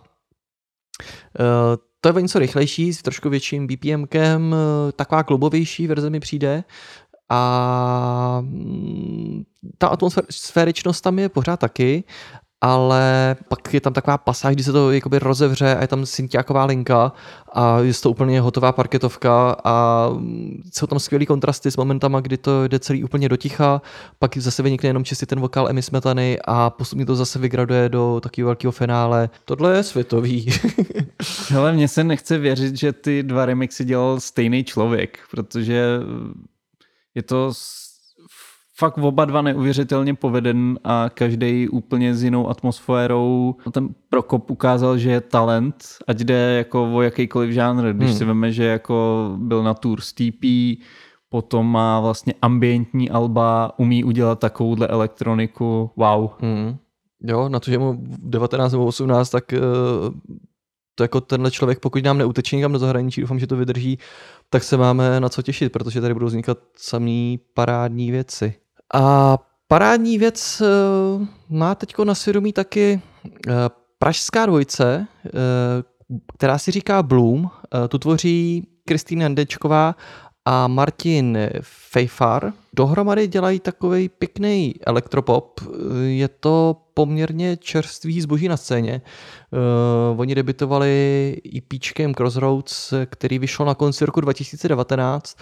to 2.01 2.09
je 2.09 2.13
o 2.13 2.19
něco 2.19 2.39
rychlejší, 2.39 2.93
s 2.93 3.01
trošku 3.01 3.29
větším 3.29 3.67
BPMkem, 3.67 4.51
uh, 4.51 4.57
taková 4.95 5.23
klubovější 5.23 5.87
verze 5.87 6.09
mi 6.09 6.19
přijde. 6.19 6.63
A 7.29 8.37
mm, 8.41 9.43
ta 9.77 9.87
atmosféričnost 9.87 11.03
tam 11.03 11.19
je 11.19 11.29
pořád 11.29 11.59
taky, 11.59 12.03
ale 12.65 13.35
pak 13.47 13.73
je 13.73 13.81
tam 13.81 13.93
taková 13.93 14.17
pasáž, 14.17 14.55
kdy 14.55 14.63
se 14.63 14.71
to 14.71 14.91
jakoby 14.91 15.19
rozevře 15.19 15.75
a 15.75 15.81
je 15.81 15.87
tam 15.87 16.05
syntiáková 16.05 16.65
linka 16.65 17.11
a 17.53 17.79
je 17.79 17.93
to 17.93 18.11
úplně 18.11 18.41
hotová 18.41 18.71
parketovka 18.71 19.55
a 19.63 20.09
jsou 20.73 20.87
tam 20.87 20.99
skvělý 20.99 21.25
kontrasty 21.25 21.71
s 21.71 21.77
momentama, 21.77 22.19
kdy 22.19 22.37
to 22.37 22.67
jde 22.67 22.79
celý 22.79 23.03
úplně 23.03 23.29
do 23.29 23.37
ticha, 23.37 23.81
pak 24.19 24.37
zase 24.37 24.63
vynikne 24.63 24.89
jenom 24.89 25.03
čistě 25.03 25.25
ten 25.25 25.39
vokál 25.39 25.69
Emy 25.69 25.81
Smetany 25.81 26.37
a 26.45 26.69
postupně 26.69 27.05
to 27.05 27.15
zase 27.15 27.39
vygraduje 27.39 27.89
do 27.89 28.19
takového 28.23 28.47
velkého 28.47 28.71
finále. 28.71 29.29
Tohle 29.45 29.77
je 29.77 29.83
světový. 29.83 30.49
Ale 31.57 31.73
mně 31.73 31.87
se 31.87 32.03
nechce 32.03 32.37
věřit, 32.37 32.79
že 32.79 32.93
ty 32.93 33.23
dva 33.23 33.45
remixy 33.45 33.85
dělal 33.85 34.19
stejný 34.19 34.63
člověk, 34.63 35.19
protože 35.31 35.99
je 37.15 37.23
to 37.23 37.53
fakt 38.77 38.97
oba 38.97 39.25
dva 39.25 39.41
neuvěřitelně 39.41 40.13
poveden 40.13 40.79
a 40.83 41.09
každý 41.13 41.69
úplně 41.69 42.15
s 42.15 42.23
jinou 42.23 42.49
atmosférou. 42.49 43.55
Ten 43.71 43.89
Prokop 44.09 44.51
ukázal, 44.51 44.97
že 44.97 45.11
je 45.11 45.21
talent, 45.21 45.85
ať 46.07 46.19
jde 46.19 46.55
jako 46.57 46.93
o 46.93 47.01
jakýkoliv 47.01 47.51
žánr. 47.51 47.93
Když 47.93 48.09
hmm. 48.09 48.17
si 48.17 48.25
veme, 48.25 48.51
že 48.51 48.63
jako 48.65 49.29
byl 49.37 49.63
na 49.63 49.73
tour 49.73 50.01
Steepy, 50.01 50.77
potom 51.29 51.71
má 51.71 51.99
vlastně 51.99 52.33
ambientní 52.41 53.09
alba, 53.09 53.79
umí 53.79 54.03
udělat 54.03 54.39
takovouhle 54.39 54.87
elektroniku, 54.87 55.91
wow. 55.95 56.29
Hmm. 56.39 56.77
Jo, 57.23 57.49
na 57.49 57.59
to, 57.59 57.71
že 57.71 57.77
mu 57.77 57.97
19 58.19 58.71
nebo 58.71 58.85
18, 58.85 59.29
tak 59.29 59.53
uh, 59.53 59.59
to 60.95 61.03
jako 61.03 61.21
tenhle 61.21 61.51
člověk, 61.51 61.79
pokud 61.79 62.03
nám 62.03 62.17
neuteče 62.17 62.55
někam 62.55 62.71
do 62.71 62.79
zahraničí, 62.79 63.21
doufám, 63.21 63.39
že 63.39 63.47
to 63.47 63.55
vydrží, 63.55 63.99
tak 64.49 64.63
se 64.63 64.77
máme 64.77 65.19
na 65.19 65.29
co 65.29 65.41
těšit, 65.41 65.71
protože 65.71 66.01
tady 66.01 66.13
budou 66.13 66.25
vznikat 66.25 66.57
samý 66.77 67.39
parádní 67.53 68.11
věci. 68.11 68.53
A 68.95 69.37
parádní 69.67 70.17
věc 70.17 70.61
uh, 70.61 71.27
má 71.49 71.75
teď 71.75 71.93
na 72.03 72.15
svědomí 72.15 72.53
taky 72.53 73.01
uh, 73.25 73.53
pražská 73.99 74.45
dvojce, 74.45 75.07
uh, 75.25 75.31
která 76.37 76.57
si 76.57 76.71
říká 76.71 77.03
Bloom. 77.03 77.49
Tu 77.89 77.97
tvoří 77.97 78.67
Kristýna 78.85 79.27
Ndečková 79.27 79.95
a 80.45 80.67
Martin 80.67 81.37
Fejfar. 81.61 82.53
Dohromady 82.73 83.27
dělají 83.27 83.59
takový 83.59 84.09
pěkný 84.09 84.75
elektropop. 84.87 85.61
Je 86.05 86.27
to 86.27 86.81
poměrně 86.93 87.57
čerstvý 87.57 88.21
zboží 88.21 88.47
na 88.47 88.57
scéně. 88.57 89.01
Uh, 89.51 90.19
oni 90.21 90.35
debitovali 90.35 91.37
EPčkem 91.57 92.13
Crossroads, 92.13 92.93
který 93.05 93.39
vyšel 93.39 93.65
na 93.65 93.75
konci 93.75 94.05
roku 94.05 94.21
2019 94.21 95.37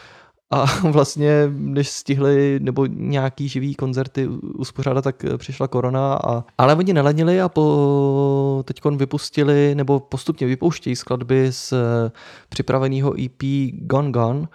a 0.53 0.65
vlastně, 0.91 1.51
než 1.51 1.89
stihli 1.89 2.59
nebo 2.61 2.85
nějaký 2.85 3.47
živý 3.47 3.75
koncerty 3.75 4.27
uspořádat, 4.57 5.01
tak 5.01 5.25
přišla 5.37 5.67
korona. 5.67 6.13
A, 6.13 6.43
ale 6.57 6.75
oni 6.75 6.93
nelenili 6.93 7.41
a 7.41 7.49
po, 7.49 8.63
teď 8.65 8.81
vypustili 8.95 9.75
nebo 9.75 9.99
postupně 9.99 10.47
vypouštějí 10.47 10.95
skladby 10.95 11.51
z 11.51 11.73
připraveného 12.49 13.13
EP 13.25 13.43
Gone 13.73 14.11
Gone, 14.11 14.47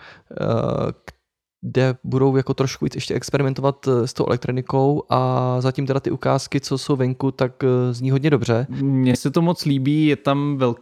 kde 1.60 1.94
budou 2.04 2.36
jako 2.36 2.54
trošku 2.54 2.84
víc 2.84 2.94
ještě 2.94 3.14
experimentovat 3.14 3.88
s 4.04 4.12
tou 4.12 4.26
elektronikou 4.26 5.02
a 5.10 5.56
zatím 5.60 5.86
teda 5.86 6.00
ty 6.00 6.10
ukázky, 6.10 6.60
co 6.60 6.78
jsou 6.78 6.96
venku, 6.96 7.30
tak 7.30 7.52
zní 7.90 8.10
hodně 8.10 8.30
dobře. 8.30 8.66
Mně 8.70 9.16
se 9.16 9.30
to 9.30 9.42
moc 9.42 9.64
líbí, 9.64 10.06
je 10.06 10.16
tam 10.16 10.58
velk- 10.58 10.80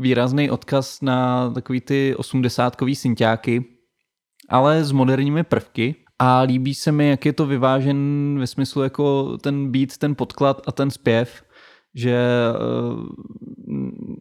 výrazný 0.00 0.50
odkaz 0.50 1.00
na 1.02 1.50
takový 1.50 1.80
ty 1.80 2.14
osmdesátkový 2.16 2.94
synťáky, 2.94 3.64
ale 4.48 4.84
s 4.84 4.92
moderními 4.92 5.44
prvky. 5.44 5.94
A 6.18 6.40
líbí 6.40 6.74
se 6.74 6.92
mi, 6.92 7.08
jak 7.08 7.26
je 7.26 7.32
to 7.32 7.46
vyvážen 7.46 8.36
ve 8.38 8.46
smyslu 8.46 8.82
jako 8.82 9.38
ten 9.38 9.70
beat, 9.70 9.96
ten 9.96 10.14
podklad 10.14 10.62
a 10.66 10.72
ten 10.72 10.90
zpěv, 10.90 11.42
že 11.94 12.18
uh, 12.60 13.06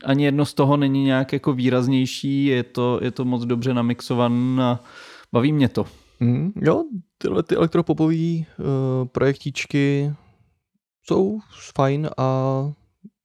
ani 0.05 0.25
jedno 0.25 0.45
z 0.45 0.53
toho 0.53 0.77
není 0.77 1.03
nějak 1.03 1.33
jako 1.33 1.53
výraznější, 1.53 2.45
je 2.45 2.63
to, 2.63 2.99
je 3.03 3.11
to 3.11 3.25
moc 3.25 3.45
dobře 3.45 3.73
namixovan 3.73 4.61
a 4.61 4.79
baví 5.33 5.53
mě 5.53 5.69
to. 5.69 5.85
Mm, 6.19 6.51
jo, 6.55 6.83
tyhle 7.17 7.43
ty 7.43 7.55
elektropopové 7.55 8.15
uh, 8.15 8.45
projektíčky 9.11 10.13
jsou 11.03 11.39
fajn 11.75 12.09
a 12.17 12.23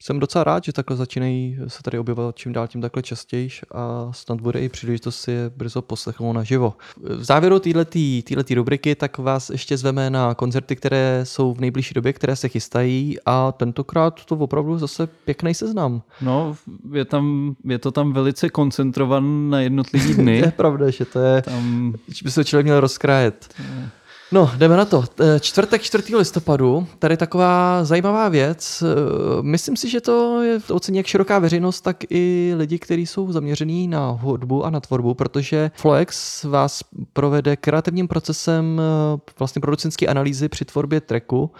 jsem 0.03 0.20
docela 0.20 0.44
rád, 0.44 0.64
že 0.64 0.72
takhle 0.72 0.96
začínají 0.96 1.59
se 1.66 1.82
tady 1.82 1.98
objevovat 1.98 2.36
čím 2.36 2.53
dál 2.53 2.68
tím 2.68 2.80
takhle 2.80 3.03
častěji 3.03 3.48
a 3.74 4.09
snad 4.12 4.40
bude 4.40 4.61
i 4.61 4.68
příležitost 4.68 5.20
si 5.20 5.30
je 5.30 5.50
brzo 5.57 5.82
poslechnout 5.82 6.32
naživo. 6.32 6.74
V 6.96 7.24
závěru 7.24 7.59
této 7.59 8.55
rubriky 8.55 8.94
tak 8.94 9.18
vás 9.18 9.50
ještě 9.50 9.76
zveme 9.76 10.11
na 10.11 10.34
koncerty, 10.34 10.76
které 10.76 11.20
jsou 11.24 11.55
v 11.55 11.61
nejbližší 11.61 11.94
době, 11.94 12.12
které 12.12 12.36
se 12.36 12.48
chystají 12.48 13.16
a 13.26 13.53
tentokrát 13.53 14.24
to 14.24 14.36
opravdu 14.36 14.78
zase 14.78 15.07
pěkný 15.07 15.55
seznam. 15.55 16.03
No, 16.20 16.57
je, 16.92 17.05
tam, 17.05 17.55
je 17.64 17.78
to 17.78 17.90
tam 17.90 18.12
velice 18.12 18.48
koncentrovan 18.48 19.50
na 19.50 19.61
jednotlivý 19.61 20.14
dny. 20.14 20.38
to 20.40 20.46
je 20.46 20.53
pravda, 20.53 20.90
že 20.90 21.05
to 21.05 21.20
je, 21.20 21.42
tam... 21.42 21.94
by 22.24 22.30
se 22.30 22.44
člověk 22.44 22.66
měl 22.66 22.80
rozkrájet. 22.80 23.48
To 23.57 23.62
je... 23.62 24.01
No, 24.33 24.51
jdeme 24.57 24.76
na 24.76 24.85
to. 24.85 25.05
E, 25.20 25.41
čtvrtek 25.41 25.83
4. 25.83 26.16
listopadu, 26.16 26.87
tady 26.99 27.16
taková 27.16 27.85
zajímavá 27.85 28.28
věc. 28.28 28.83
E, 28.83 28.87
myslím 29.43 29.76
si, 29.76 29.91
že 29.91 30.01
to 30.01 30.43
je 30.43 30.61
ocení 30.70 30.99
jak 30.99 31.07
široká 31.07 31.39
veřejnost, 31.39 31.80
tak 31.80 31.97
i 32.11 32.55
lidi, 32.57 32.78
kteří 32.78 33.07
jsou 33.07 33.33
zaměření 33.33 33.89
na 33.89 34.11
hudbu 34.11 34.64
a 34.64 34.70
na 34.70 34.80
tvorbu, 34.80 35.14
protože 35.14 35.70
Floex 35.74 36.45
vás 36.45 36.85
provede 37.12 37.57
kreativním 37.57 38.09
procesem 38.09 38.80
e, 38.80 39.20
vlastně 39.39 39.61
producentské 39.61 40.07
analýzy 40.07 40.49
při 40.49 40.64
tvorbě 40.64 41.01
tracku. 41.01 41.51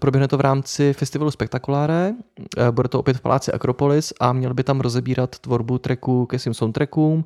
Proběhne 0.00 0.28
to 0.28 0.36
v 0.36 0.40
rámci 0.40 0.92
festivalu 0.92 1.30
Spektakuláre, 1.30 2.14
bude 2.70 2.88
to 2.88 2.98
opět 2.98 3.16
v 3.16 3.20
paláci 3.20 3.52
Akropolis 3.52 4.12
a 4.20 4.32
měl 4.32 4.54
by 4.54 4.64
tam 4.64 4.80
rozebírat 4.80 5.38
tvorbu 5.38 5.78
tracku 5.78 6.26
ke 6.26 6.38
svým 6.38 6.54
soundtrackům 6.54 7.24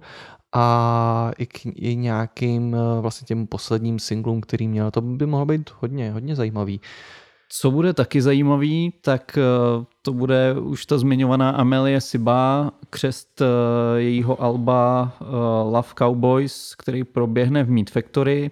a 0.54 1.30
i, 1.38 1.46
k, 1.46 1.66
i 1.66 1.96
nějakým 1.96 2.74
eh, 2.74 3.00
vlastně 3.00 3.26
těm 3.26 3.46
posledním 3.46 3.98
singlům, 3.98 4.40
který 4.40 4.68
měl. 4.68 4.90
To 4.90 5.00
by 5.00 5.26
mohlo 5.26 5.46
být 5.46 5.70
hodně, 5.80 6.12
hodně 6.12 6.36
zajímavý. 6.36 6.80
Co 7.48 7.70
bude 7.70 7.92
taky 7.92 8.22
zajímavý, 8.22 8.92
tak 9.00 9.38
eh, 9.38 9.84
to 10.02 10.12
bude 10.12 10.54
už 10.60 10.86
ta 10.86 10.98
zmiňovaná 10.98 11.50
Amelie 11.50 12.00
Siba, 12.00 12.72
křest 12.90 13.40
eh, 13.40 13.46
jejího 14.00 14.42
alba 14.42 15.12
Love 15.64 15.88
Cowboys, 15.98 16.74
který 16.74 17.04
proběhne 17.04 17.64
v 17.64 17.70
Meat 17.70 17.90
Factory 17.90 18.50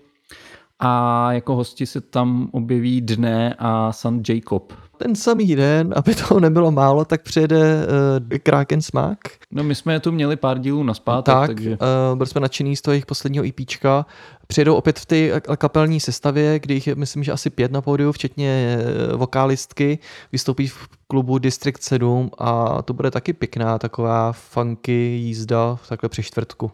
a 0.79 1.33
jako 1.33 1.55
hosti 1.55 1.87
se 1.87 2.01
tam 2.01 2.49
objeví 2.53 3.01
Dne 3.01 3.55
a 3.59 3.93
San 3.93 4.23
Jacob 4.29 4.73
ten 5.03 5.17
samý 5.17 5.57
den, 5.57 5.95
aby 5.97 6.15
toho 6.15 6.41
nebylo 6.41 6.71
málo, 6.71 7.05
tak 7.05 7.23
přijede 7.23 7.87
uh, 8.31 8.39
Kraken 8.39 8.83
Smack. 8.83 9.19
No 9.51 9.65
my 9.65 9.75
jsme 9.75 10.01
tu 10.01 10.13
měli 10.13 10.37
pár 10.37 10.59
dílů 10.59 10.83
na 10.83 10.95
zpátek, 10.95 11.35
tak, 11.35 11.47
takže... 11.47 11.71
Uh, 11.71 12.17
byli 12.17 12.27
jsme 12.27 12.41
nadšený 12.41 12.77
z 12.77 12.83
toho 12.83 12.93
jejich 12.93 13.07
posledního 13.07 13.45
EPčka. 13.45 14.07
Přijedou 14.47 14.75
opět 14.75 14.99
v 14.99 15.07
té 15.07 15.41
kapelní 15.57 16.01
sestavě, 16.01 16.59
kdy 16.59 16.75
jich 16.75 16.87
je, 16.87 16.95
myslím, 16.95 17.25
že 17.25 17.33
asi 17.33 17.51
pět 17.51 17.73
na 17.73 17.81
pódiu, 17.81 18.13
včetně 18.13 18.79
uh, 19.11 19.19
vokálistky. 19.19 19.99
Vystoupí 20.33 20.67
v 20.67 20.89
klubu 21.07 21.39
District 21.39 21.83
7 21.83 22.31
a 22.39 22.83
to 22.83 22.93
bude 22.93 23.11
taky 23.11 23.33
pěkná 23.33 23.79
taková 23.79 24.33
funky 24.33 24.93
jízda 24.93 25.79
takhle 25.89 26.09
při 26.09 26.23
čtvrtku. 26.23 26.71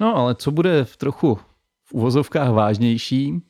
No 0.00 0.16
ale 0.16 0.34
co 0.34 0.50
bude 0.50 0.84
v 0.84 0.96
trochu 0.96 1.38
v 1.84 1.92
uvozovkách 1.92 2.50
vážnější, 2.50 3.42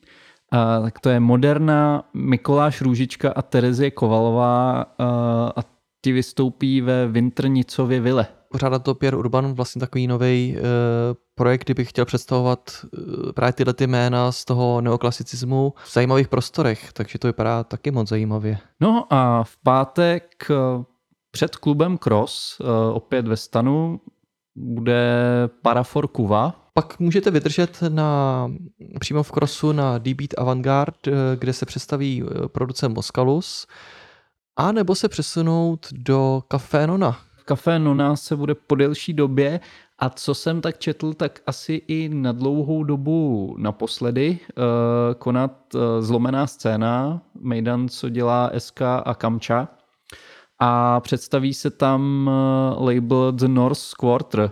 a, 0.53 0.81
tak 0.81 0.99
to 0.99 1.09
je 1.09 1.19
Moderna, 1.19 2.03
Mikoláš 2.13 2.81
Růžička 2.81 3.31
a 3.35 3.41
Terezie 3.41 3.91
Kovalová 3.91 4.81
a, 4.81 4.85
a 5.55 5.61
ti 6.05 6.11
vystoupí 6.11 6.81
ve 6.81 7.07
Vintrnicově 7.07 7.99
vile. 7.99 8.27
Pořádá 8.51 8.79
to 8.79 8.95
Pierre 8.95 9.17
Urban, 9.17 9.53
vlastně 9.53 9.79
takový 9.79 10.07
nový 10.07 10.57
e, 10.57 10.61
projekt, 11.35 11.63
kdybych 11.63 11.89
chtěl 11.89 12.05
představovat 12.05 12.71
e, 13.29 13.33
právě 13.33 13.53
tyhle 13.53 13.73
ty 13.73 13.87
jména 13.87 14.31
z 14.31 14.45
toho 14.45 14.81
neoklasicismu 14.81 15.73
v 15.83 15.93
zajímavých 15.93 16.27
prostorech, 16.27 16.93
takže 16.93 17.19
to 17.19 17.27
vypadá 17.27 17.63
taky 17.63 17.91
moc 17.91 18.09
zajímavě. 18.09 18.57
No 18.79 19.05
a 19.09 19.43
v 19.43 19.57
pátek 19.63 20.47
e, 20.51 20.55
před 21.31 21.55
klubem 21.55 21.97
Cross, 21.97 22.61
e, 22.61 22.63
opět 22.93 23.27
ve 23.27 23.37
stanu, 23.37 23.99
bude 24.55 25.13
Parafor 25.61 26.07
Kuva, 26.07 26.62
pak 26.73 26.99
můžete 26.99 27.31
vydržet 27.31 27.83
na, 27.89 28.51
přímo 28.99 29.23
v 29.23 29.31
krosu 29.31 29.71
na 29.71 29.97
D-Beat 29.97 30.29
Avantgarde, 30.37 30.97
eh, 31.07 31.11
kde 31.39 31.53
se 31.53 31.65
představí 31.65 32.23
eh, 32.23 32.47
producent 32.47 32.95
Moskalus, 32.95 33.67
a 34.55 34.71
nebo 34.71 34.95
se 34.95 35.09
přesunout 35.09 35.87
do 35.91 36.43
Café 36.47 36.87
Nona. 36.87 37.17
Café 37.45 37.79
Nona 37.79 38.15
se 38.15 38.35
bude 38.35 38.55
po 38.55 38.75
delší 38.75 39.13
době 39.13 39.59
A 39.99 40.09
co 40.09 40.35
jsem 40.35 40.61
tak 40.61 40.79
četl, 40.79 41.13
tak 41.13 41.39
asi 41.47 41.81
i 41.87 42.09
na 42.09 42.31
dlouhou 42.31 42.83
dobu 42.83 43.55
naposledy 43.59 44.39
uh, 44.57 44.63
konat 45.17 45.51
zlomená 45.99 46.47
scéna, 46.47 47.21
Mejdan, 47.39 47.89
co 47.89 48.09
dělá 48.09 48.51
SK 48.57 48.81
a 48.81 49.15
Kamča. 49.15 49.67
A 50.59 50.99
představí 50.99 51.53
se 51.53 51.69
tam 51.69 52.29
label 52.79 53.31
The 53.31 53.47
North 53.47 53.93
Quarter. 53.99 54.51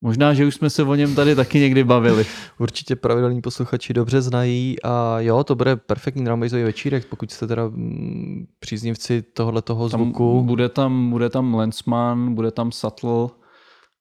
Možná, 0.00 0.34
že 0.34 0.46
už 0.46 0.54
jsme 0.54 0.70
se 0.70 0.82
o 0.82 0.94
něm 0.94 1.14
tady 1.14 1.34
taky 1.34 1.58
někdy 1.58 1.84
bavili. 1.84 2.26
Určitě 2.58 2.96
pravidelní 2.96 3.40
posluchači 3.40 3.94
dobře 3.94 4.22
znají 4.22 4.82
a 4.82 5.20
jo, 5.20 5.44
to 5.44 5.54
bude 5.54 5.76
perfektní 5.76 6.24
drumbasový 6.24 6.62
večírek, 6.62 7.06
pokud 7.06 7.30
jste 7.30 7.46
teda 7.46 7.68
mm, 7.68 8.46
příznivci 8.60 9.22
tohoto 9.22 9.88
zvuku. 9.88 10.36
Tam 10.36 10.46
bude, 10.46 10.68
tam, 10.68 11.10
bude 11.10 11.30
tam 11.30 11.54
Lensman, 11.54 12.34
bude 12.34 12.50
tam 12.50 12.72
Subtle, 12.72 13.28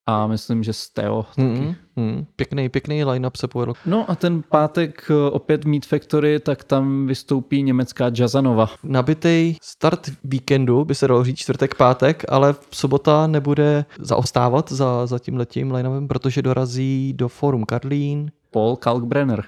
a 0.07 0.27
myslím, 0.27 0.63
že 0.63 0.73
Steo 0.73 1.23
taky. 1.23 1.41
Mm, 1.41 1.75
mm, 1.95 2.25
pěkný, 2.35 2.69
pěkný 2.69 3.03
line-up 3.03 3.35
se 3.35 3.47
povedl. 3.47 3.73
No 3.85 4.11
a 4.11 4.15
ten 4.15 4.43
pátek 4.49 5.07
eh, 5.09 5.31
opět 5.31 5.65
Meat 5.65 5.85
Factory, 5.85 6.39
tak 6.39 6.63
tam 6.63 7.07
vystoupí 7.07 7.63
německá 7.63 8.11
Jazanova. 8.17 8.69
Nabitej 8.83 9.55
start 9.61 10.09
víkendu, 10.23 10.85
by 10.85 10.95
se 10.95 11.07
dalo 11.07 11.23
říct 11.23 11.37
čtvrtek, 11.37 11.75
pátek, 11.75 12.23
ale 12.29 12.55
sobota 12.71 13.27
nebude 13.27 13.85
zaostávat 13.99 14.71
za, 14.71 15.05
za 15.05 15.19
tím 15.19 15.37
letím 15.37 15.71
line 15.71 16.07
protože 16.07 16.41
dorazí 16.41 17.13
do 17.13 17.27
Forum 17.27 17.63
Karlín. 17.65 18.31
Paul 18.51 18.75
Kalkbrenner. 18.75 19.43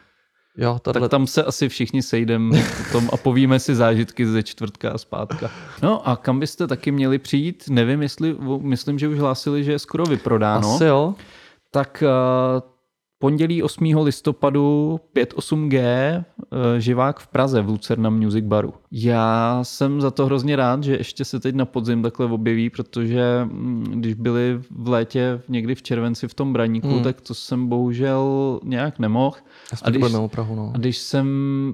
Jo, 0.60 0.80
tato... 0.82 1.00
Tak 1.00 1.12
tam 1.12 1.28
se 1.28 1.44
asi 1.44 1.70
všichni 1.70 2.02
sejdeme 2.02 2.64
tom 2.92 3.10
a 3.14 3.18
povíme 3.18 3.60
si 3.60 3.76
zážitky 3.76 4.26
ze 4.26 4.44
čtvrtka 4.44 4.92
a 4.92 4.98
zpátka. 4.98 5.52
No 5.82 6.08
a 6.08 6.16
kam 6.16 6.40
byste 6.40 6.68
taky 6.68 6.92
měli 6.92 7.20
přijít? 7.20 7.64
Nevím, 7.70 8.02
jestli, 8.02 8.36
myslím, 8.62 9.00
že 9.00 9.08
už 9.08 9.20
hlásili, 9.20 9.64
že 9.64 9.72
je 9.72 9.80
skoro 9.80 10.06
vyprodáno. 10.06 10.76
Asi 10.76 10.86
jo. 10.86 11.14
Tak 11.72 12.04
uh, 12.06 12.62
pondělí 13.20 13.64
8. 13.64 13.98
listopadu 14.04 15.00
58G 15.16 15.78
eh, 15.78 16.82
živák 16.82 17.20
v 17.20 17.28
Praze 17.28 17.62
v 17.62 17.70
Lucerna 17.70 18.10
Music 18.10 18.46
Baru. 18.46 18.74
Já 18.92 19.60
jsem 19.64 20.02
za 20.02 20.12
to 20.12 20.26
hrozně 20.26 20.56
rád, 20.56 20.84
že 20.84 20.98
ještě 20.98 21.26
se 21.26 21.40
teď 21.40 21.56
na 21.56 21.66
podzim 21.66 22.04
takhle 22.04 22.26
objeví, 22.26 22.70
protože 22.70 23.42
mm, 23.44 23.84
když 23.84 24.14
byli 24.14 24.62
v 24.72 24.88
létě 24.90 25.42
někdy 25.48 25.76
v 25.76 25.84
červenci 25.84 26.28
v 26.28 26.34
tom 26.34 26.54
braníku, 26.54 26.90
hmm. 26.90 27.04
tak 27.04 27.22
to 27.22 27.34
jsem 27.34 27.68
bohužel 27.68 28.60
nějak 28.64 29.00
nemohl. 29.00 29.38
A 29.82 29.90
když, 29.90 30.04
Prahu, 30.28 30.56
no. 30.56 30.72
a 30.76 30.78
když, 30.78 30.98
jsem, 30.98 31.28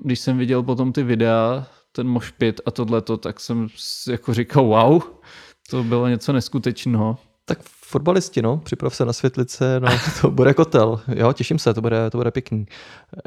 když 0.04 0.20
jsem 0.20 0.38
viděl 0.38 0.64
potom 0.64 0.92
ty 0.92 1.04
videa, 1.04 1.68
ten 1.92 2.08
mošpit 2.08 2.62
a 2.66 2.72
tohleto, 2.72 3.18
tak 3.18 3.40
jsem 3.40 3.68
jako 4.10 4.34
říkal 4.34 4.66
wow, 4.66 5.02
to 5.70 5.84
bylo 5.84 6.08
něco 6.08 6.34
neskutečného. 6.34 7.18
Tak 7.46 7.60
fotbalisti, 7.88 8.42
no, 8.42 8.58
připrav 8.58 8.96
se 8.96 9.06
na 9.06 9.14
světlice, 9.14 9.80
no, 9.80 9.88
to 10.22 10.32
bude 10.32 10.54
kotel, 10.54 11.02
jo, 11.16 11.34
těším 11.34 11.60
se, 11.60 11.74
to 11.74 11.82
bude, 11.82 12.10
to 12.10 12.18
bude 12.18 12.32
pěkný. 12.32 12.66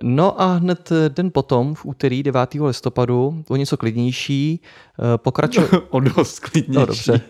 No 0.03 0.41
a 0.41 0.55
hned 0.55 0.93
den 1.09 1.31
potom, 1.35 1.75
v 1.75 1.85
úterý 1.85 2.23
9. 2.23 2.55
listopadu, 2.55 3.45
o 3.49 3.57
něco 3.57 3.77
klidnější, 3.77 4.61
eh, 4.63 5.19
pokračuje... 5.19 5.69
o 5.91 6.01
dost 6.01 6.41
klidnější. 6.41 6.81
No, 6.81 6.87
dobře. 6.87 7.21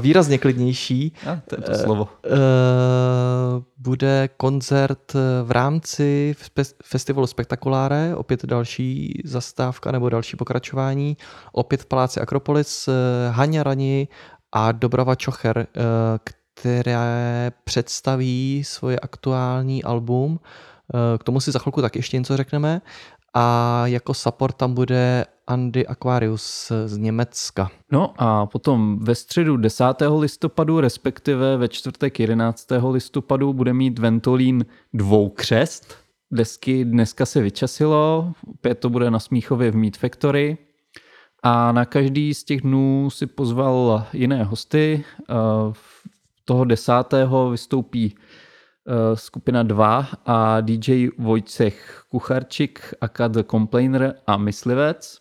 Výrazně 0.00 0.38
klidnější. 0.38 1.12
A, 1.30 1.40
to 1.48 1.56
je 1.56 1.62
to 1.62 1.74
slovo. 1.74 2.08
Uh, 2.24 3.62
bude 3.78 4.28
koncert 4.36 5.12
v 5.44 5.50
rámci 5.50 6.34
festivalu 6.84 7.26
Spektakuláre, 7.26 8.16
opět 8.16 8.44
další 8.44 9.22
zastávka 9.24 9.92
nebo 9.92 10.08
další 10.08 10.36
pokračování, 10.36 11.16
opět 11.52 11.82
v 11.82 11.86
Paláci 11.86 12.20
Akropolis, 12.20 12.88
Haně 13.30 13.62
Rani 13.62 14.08
a 14.52 14.72
Dobrava 14.72 15.14
Čocher, 15.14 15.66
které 16.60 17.50
představí 17.64 18.62
svoje 18.64 19.00
aktuální 19.00 19.84
album. 19.84 20.40
Eh, 20.94 21.18
k 21.18 21.24
tomu 21.24 21.40
si 21.40 21.50
za 21.50 21.58
chvilku 21.58 21.80
tak 21.80 21.96
ještě 21.96 22.18
něco 22.18 22.36
řekneme. 22.36 22.82
A 23.34 23.82
jako 23.86 24.14
support 24.14 24.56
tam 24.56 24.74
bude 24.74 25.24
Andy 25.46 25.86
Aquarius 25.86 26.72
z 26.86 26.96
Německa. 26.96 27.70
No 27.92 28.14
a 28.18 28.46
potom 28.46 28.98
ve 28.98 29.14
středu 29.14 29.56
10. 29.56 29.84
listopadu, 30.18 30.80
respektive 30.80 31.56
ve 31.56 31.68
čtvrtek 31.68 32.20
11. 32.20 32.66
listopadu 32.90 33.52
bude 33.52 33.72
mít 33.72 33.98
Ventolín 33.98 34.66
dvoukřest. 34.94 35.94
Desky 36.30 36.84
dneska 36.84 37.26
se 37.26 37.40
vyčasilo, 37.40 38.32
opět 38.46 38.74
to 38.74 38.90
bude 38.90 39.10
na 39.10 39.18
Smíchově 39.18 39.70
v 39.70 39.76
Meat 39.76 39.96
Factory. 39.96 40.58
A 41.42 41.72
na 41.72 41.84
každý 41.84 42.34
z 42.34 42.44
těch 42.44 42.60
dnů 42.60 43.10
si 43.10 43.26
pozval 43.26 44.04
jiné 44.12 44.44
hosty. 44.44 45.04
Eh, 45.30 45.34
toho 46.46 46.64
desátého 46.64 47.50
vystoupí 47.50 48.14
uh, 48.14 48.94
skupina 49.14 49.62
2 49.62 50.06
a 50.26 50.60
DJ 50.60 51.08
Vojcech 51.18 52.04
Kucharčik, 52.10 52.94
aka 53.00 53.28
The 53.28 53.42
Complainer 53.42 54.14
a 54.26 54.36
Myslivec. 54.36 55.18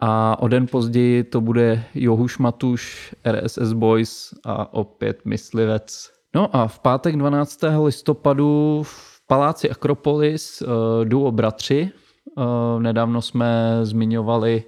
A 0.00 0.42
o 0.42 0.48
den 0.48 0.66
později 0.66 1.24
to 1.24 1.40
bude 1.40 1.84
Johuš 1.94 2.38
Matuš, 2.38 3.14
RSS 3.32 3.72
Boys 3.72 4.34
a 4.44 4.74
opět 4.74 5.24
Myslivec. 5.24 6.10
No 6.34 6.56
a 6.56 6.68
v 6.68 6.78
pátek 6.78 7.16
12. 7.16 7.60
listopadu 7.84 8.82
v 8.86 9.26
paláci 9.26 9.70
Akropolis 9.70 10.62
uh, 10.62 10.68
duo 11.04 11.32
Bratři. 11.32 11.90
Uh, 12.36 12.82
nedávno 12.82 13.22
jsme 13.22 13.78
zmiňovali 13.82 14.64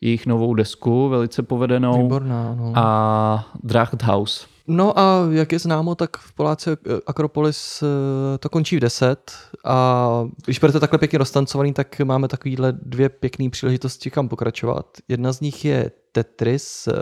jejich 0.00 0.26
novou 0.26 0.54
desku, 0.54 1.08
velice 1.08 1.42
povedenou. 1.42 2.02
Výborná, 2.02 2.54
no. 2.54 2.72
A 2.76 3.52
Dracht 3.62 4.02
House. 4.02 4.51
No 4.66 4.98
a 4.98 5.26
jak 5.30 5.52
je 5.52 5.58
známo, 5.58 5.94
tak 5.94 6.16
v 6.16 6.32
Poláci 6.32 6.70
Akropolis 7.06 7.82
eh, 7.82 8.38
to 8.38 8.48
končí 8.48 8.76
v 8.76 8.80
10 8.80 9.32
a 9.64 10.28
když 10.44 10.58
budete 10.58 10.80
takhle 10.80 10.98
pěkně 10.98 11.18
roztancovaný, 11.18 11.72
tak 11.72 12.00
máme 12.00 12.28
takovýhle 12.28 12.72
dvě 12.72 13.08
pěkné 13.08 13.50
příležitosti, 13.50 14.10
kam 14.10 14.28
pokračovat. 14.28 14.86
Jedna 15.08 15.32
z 15.32 15.40
nich 15.40 15.64
je 15.64 15.90
Tetris 16.12 16.88
eh, 16.88 16.92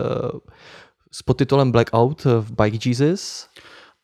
s 1.11 1.21
podtitulem 1.21 1.71
Blackout 1.71 2.23
v 2.23 2.51
Bike 2.61 2.89
Jesus. 2.89 3.47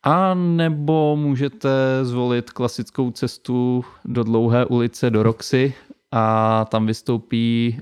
A 0.03 0.33
nebo 0.33 1.15
můžete 1.15 1.69
zvolit 2.03 2.51
klasickou 2.51 3.11
cestu 3.11 3.85
do 4.05 4.23
dlouhé 4.23 4.65
ulice 4.65 5.09
do 5.09 5.23
Roxy 5.23 5.73
a 6.11 6.65
tam 6.65 6.85
vystoupí 6.85 7.79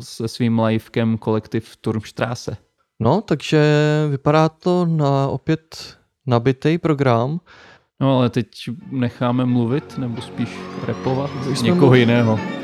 se 0.00 0.28
svým 0.28 0.58
livekem 0.58 1.18
kolektiv 1.18 1.76
Turmstrasse. 1.76 2.56
No, 3.00 3.20
takže 3.20 3.62
vypadá 4.10 4.48
to 4.48 4.86
na 4.86 5.28
opět 5.28 5.96
nabitý 6.26 6.78
program. 6.78 7.40
No 8.00 8.18
ale 8.18 8.30
teď 8.30 8.48
necháme 8.90 9.44
mluvit, 9.44 9.98
nebo 9.98 10.22
spíš 10.22 10.48
repovat 10.86 11.30
někoho 11.62 11.80
mluvit. 11.80 12.00
jiného. 12.00 12.61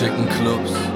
chicken 0.00 0.26
clubs. 0.28 0.89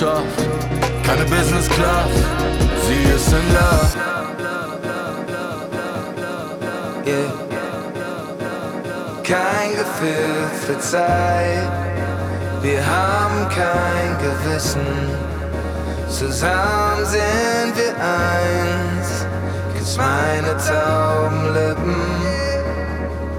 Wissenschaft, 0.00 0.24
keine 1.04 1.24
Business 1.24 1.68
Class. 1.68 2.08
Sie 2.86 3.02
ist 3.14 3.28
in 3.28 3.52
Love. 3.52 3.90
Yeah. 7.06 7.32
Kein 9.22 9.70
Gefühl 9.72 10.48
für 10.64 10.78
Zeit. 10.78 11.70
Wir 12.62 12.80
haben 12.86 13.46
kein 13.50 14.16
Gewissen. 14.24 14.86
Zusammen 16.08 17.04
sind 17.04 17.76
wir 17.76 17.94
eins. 17.96 19.26
Küss 19.76 19.96
meine 19.96 20.56
tauben 20.56 21.52
Lippen. 21.52 21.96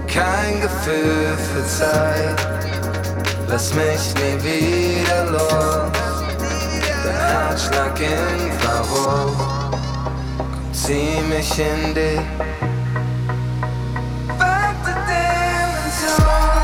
Kein 0.07 0.62
Gefühl 0.62 1.36
für 1.53 1.66
Zeit. 1.66 2.47
Lass 3.47 3.74
mich 3.74 4.14
nie 4.16 4.43
wieder 4.43 5.32
los. 5.32 6.00
Herzschlag. 7.32 7.99
Komm, 8.63 9.32
zieh 10.73 11.21
mich 11.29 11.59
in 11.59 11.93
dich. 11.93 12.21
Fünfte 14.39 14.93
Dimension. 15.09 16.61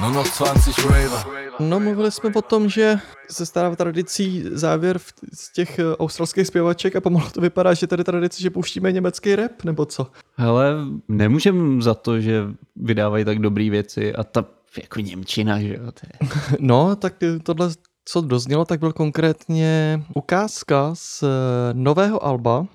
Nur 0.00 0.10
noch 0.10 0.28
20 0.28 0.84
Raver. 0.84 1.24
No, 1.58 1.80
mluvili 1.80 2.10
jsme 2.10 2.30
o 2.34 2.42
tom, 2.42 2.68
že 2.68 2.98
se 3.30 3.46
stává 3.46 3.76
tradicí 3.76 4.44
závěr 4.52 4.98
v- 4.98 5.12
těch 5.60 5.78
eh, 5.78 5.96
australských 5.96 6.46
zpěvaček 6.46 6.96
a 6.96 7.00
pomalu 7.00 7.30
to 7.30 7.40
vypadá, 7.40 7.74
že 7.74 7.86
tady 7.86 8.04
tradice, 8.04 8.42
že 8.42 8.50
pouštíme 8.50 8.92
německý 8.92 9.36
rap, 9.36 9.64
nebo 9.64 9.86
co? 9.86 10.06
Hele, 10.36 10.74
nemůžem 11.08 11.82
za 11.82 11.94
to, 11.94 12.20
že 12.20 12.44
vydávají 12.76 13.24
tak 13.24 13.38
dobrý 13.38 13.70
věci 13.70 14.14
a 14.14 14.24
ta 14.24 14.44
jako 14.76 15.00
Němčina, 15.00 15.60
že 15.60 15.74
jo, 15.74 15.92
to 15.92 16.00
je. 16.06 16.28
No, 16.60 16.96
tak 16.96 17.22
eh, 17.22 17.38
tohle, 17.38 17.70
co 18.04 18.20
doznělo, 18.20 18.64
tak 18.64 18.80
byl 18.80 18.92
konkrétně 18.92 20.02
ukázka 20.14 20.90
z 20.94 21.22
eh, 21.22 21.26
nového 21.72 22.24
alba 22.24 22.66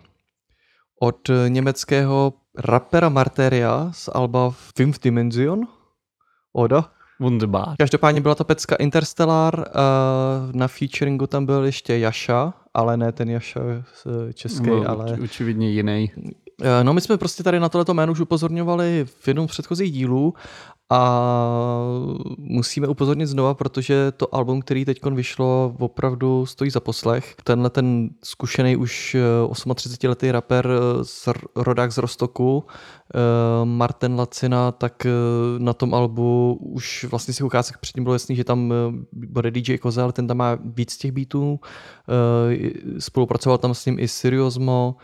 od 1.00 1.30
německého 1.48 2.34
rapera 2.58 3.10
Marteria 3.10 3.92
z 3.94 4.10
alba 4.14 4.54
Fünf 4.78 5.00
Dimension. 5.00 5.68
Oda. 6.54 6.95
Wunderbar. 7.20 7.76
Každopádně 7.78 8.22
byla 8.22 8.36
to 8.36 8.44
pecka 8.44 8.76
Interstellar, 8.76 9.60
uh, 9.60 9.64
na 10.56 10.68
featuringu 10.68 11.28
tam 11.28 11.46
byl 11.46 11.64
ještě 11.66 11.98
Jaša, 11.98 12.54
ale 12.74 12.98
ne 12.98 13.12
ten 13.12 13.30
Jaša 13.30 13.60
z 14.04 14.34
český, 14.34 14.64
Byl 14.64 14.86
ale... 14.88 15.06
oč- 15.14 15.24
očividně 15.24 15.70
jiný. 15.70 16.12
Eh, 16.62 16.84
No 16.84 16.94
my 16.94 17.02
jsme 17.02 17.18
prostě 17.18 17.44
tady 17.44 17.60
na 17.60 17.70
tohleto 17.70 17.94
jméno 17.94 18.12
už 18.12 18.20
upozorňovali 18.20 19.06
v 19.20 19.28
jednom 19.28 19.48
z 19.48 19.52
předchozích 19.52 19.92
dílů 19.92 20.34
a 20.90 21.32
musíme 22.38 22.88
upozornit 22.88 23.26
znova, 23.26 23.54
protože 23.54 24.12
to 24.12 24.36
album, 24.36 24.62
který 24.62 24.86
teď 24.86 25.06
vyšlo, 25.06 25.76
opravdu 25.80 26.46
stojí 26.46 26.72
za 26.72 26.80
poslech. 26.80 27.36
Tenhle 27.44 27.70
ten 27.70 28.10
zkušený 28.24 28.76
už 28.76 29.16
38-letý 29.48 30.32
rapper 30.32 30.68
eh, 30.72 31.04
z 31.04 31.30
rodák 31.56 31.92
z 31.92 31.98
Rostoku, 31.98 32.64
eh, 32.68 32.72
Martin 33.64 34.16
Lacina, 34.16 34.72
tak 34.72 35.06
eh, 35.06 35.10
na 35.58 35.74
tom 35.74 35.94
albu 35.94 36.58
už 36.62 37.06
vlastně 37.10 37.34
si 37.34 37.44
ukázek 37.44 37.78
předtím 37.78 38.04
bylo 38.04 38.16
jasný, 38.16 38.36
že 38.36 38.44
tam 38.44 38.74
eh, 38.74 38.76
bude 39.14 39.52
DJ 39.52 39.78
Kozel, 39.78 40.12
ten 40.12 40.28
tam 40.28 40.38
má 40.38 40.58
víc 40.64 40.98
těch 40.98 41.12
beatů, 41.12 41.60
eh, 41.60 43.00
spolupracoval 43.00 43.58
tam 43.58 43.74
s 43.74 43.86
ním 43.86 44.00
i 44.00 44.08
Siriosmo, 44.08 44.96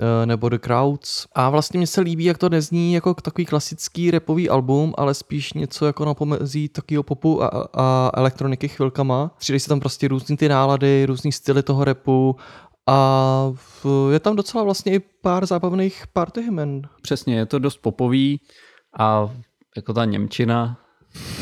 eh, 0.00 0.26
nebo 0.26 0.48
The 0.48 0.58
Crowds. 0.58 1.26
A 1.32 1.50
vlastně 1.50 1.78
mně 1.78 1.86
se 1.86 2.00
líbí, 2.00 2.24
jak 2.24 2.38
to 2.38 2.48
nezní 2.48 2.92
jako 2.92 3.14
takový 3.14 3.46
klasický 3.46 4.10
repový 4.10 4.48
album, 4.48 4.94
ale 4.98 5.14
spíš 5.14 5.52
něco 5.52 5.86
jako 5.86 6.04
na 6.04 6.14
pomezí 6.14 6.68
takového 6.68 7.02
popu 7.02 7.42
a, 7.42 7.68
a 7.74 8.10
elektroniky 8.14 8.68
chvilkama. 8.68 9.30
Střídají 9.38 9.60
se 9.60 9.68
tam 9.68 9.80
prostě 9.80 10.08
různý 10.08 10.36
ty 10.36 10.48
nálady, 10.48 11.06
různý 11.06 11.32
styly 11.32 11.62
toho 11.62 11.84
repu 11.84 12.36
a 12.90 13.52
v- 13.54 14.10
je 14.12 14.20
tam 14.20 14.36
docela 14.36 14.64
vlastně 14.64 14.94
i 14.94 14.98
pár 14.98 15.46
zábavných 15.46 16.04
party 16.12 16.40
hymen. 16.42 16.82
Přesně, 17.02 17.36
je 17.36 17.46
to 17.46 17.58
dost 17.58 17.76
popový 17.76 18.40
a 18.98 19.30
jako 19.76 19.92
ta 19.92 20.04
Němčina, 20.04 20.78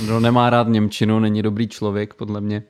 kdo 0.05 0.21
nemá 0.21 0.51
rád 0.51 0.69
Němčinu, 0.69 1.19
není 1.21 1.43
dobrý 1.43 1.69
člověk, 1.69 2.15
podle 2.15 2.41
mě. 2.41 2.63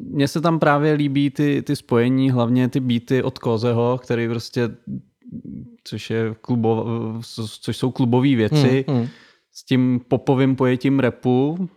Mně 0.00 0.28
se 0.28 0.40
tam 0.40 0.58
právě 0.58 0.92
líbí 0.92 1.30
ty, 1.30 1.62
ty 1.62 1.76
spojení, 1.76 2.30
hlavně 2.30 2.68
ty 2.68 2.80
beaty 2.80 3.22
od 3.22 3.38
Kozeho, 3.38 3.98
který 4.02 4.28
prostě, 4.28 4.68
což, 5.84 6.10
je 6.10 6.34
klubo, 6.40 6.86
což 7.60 7.76
jsou 7.76 7.90
klubové 7.90 8.36
věci, 8.36 8.84
Hmm, 8.88 8.98
hmm. 8.98 9.08
s 9.52 9.64
tím 9.64 10.00
popovým 10.08 10.56
pojetím 10.56 11.00
repu. 11.00 11.68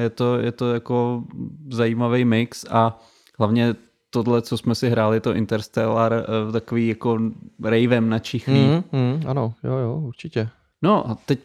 Je 0.00 0.10
to, 0.10 0.38
je 0.38 0.52
to 0.52 0.74
jako 0.74 1.24
zajímavý 1.70 2.24
mix 2.24 2.64
a 2.70 3.00
hlavně 3.38 3.74
tohle, 4.14 4.42
co 4.42 4.58
jsme 4.58 4.74
si 4.74 4.90
hráli, 4.90 5.20
to 5.20 5.34
Interstellar, 5.34 6.12
eh, 6.12 6.52
takový 6.52 6.88
jako 6.88 7.18
ravem 7.64 8.08
načichlý. 8.08 8.64
Hmm, 8.64 8.82
hmm, 8.92 9.22
ano, 9.26 9.54
jo, 9.64 9.76
jo, 9.76 10.02
určitě. 10.06 10.48
No 10.82 11.10
a 11.10 11.14
teď 11.14 11.40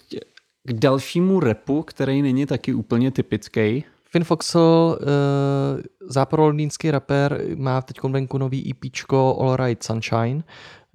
k 0.63 0.73
dalšímu 0.73 1.39
repu, 1.39 1.83
který 1.83 2.21
není 2.21 2.45
taky 2.45 2.73
úplně 2.73 3.11
typický. 3.11 3.83
Finn 4.09 4.23
Foxel, 4.25 4.99
uh, 5.01 5.81
západolondýnský 6.09 6.91
rapper, 6.91 7.41
má 7.55 7.81
teď 7.81 8.03
venku 8.03 8.37
nový 8.37 8.71
EPčko 8.71 9.37
All 9.39 9.55
Right 9.55 9.83
Sunshine. 9.83 10.43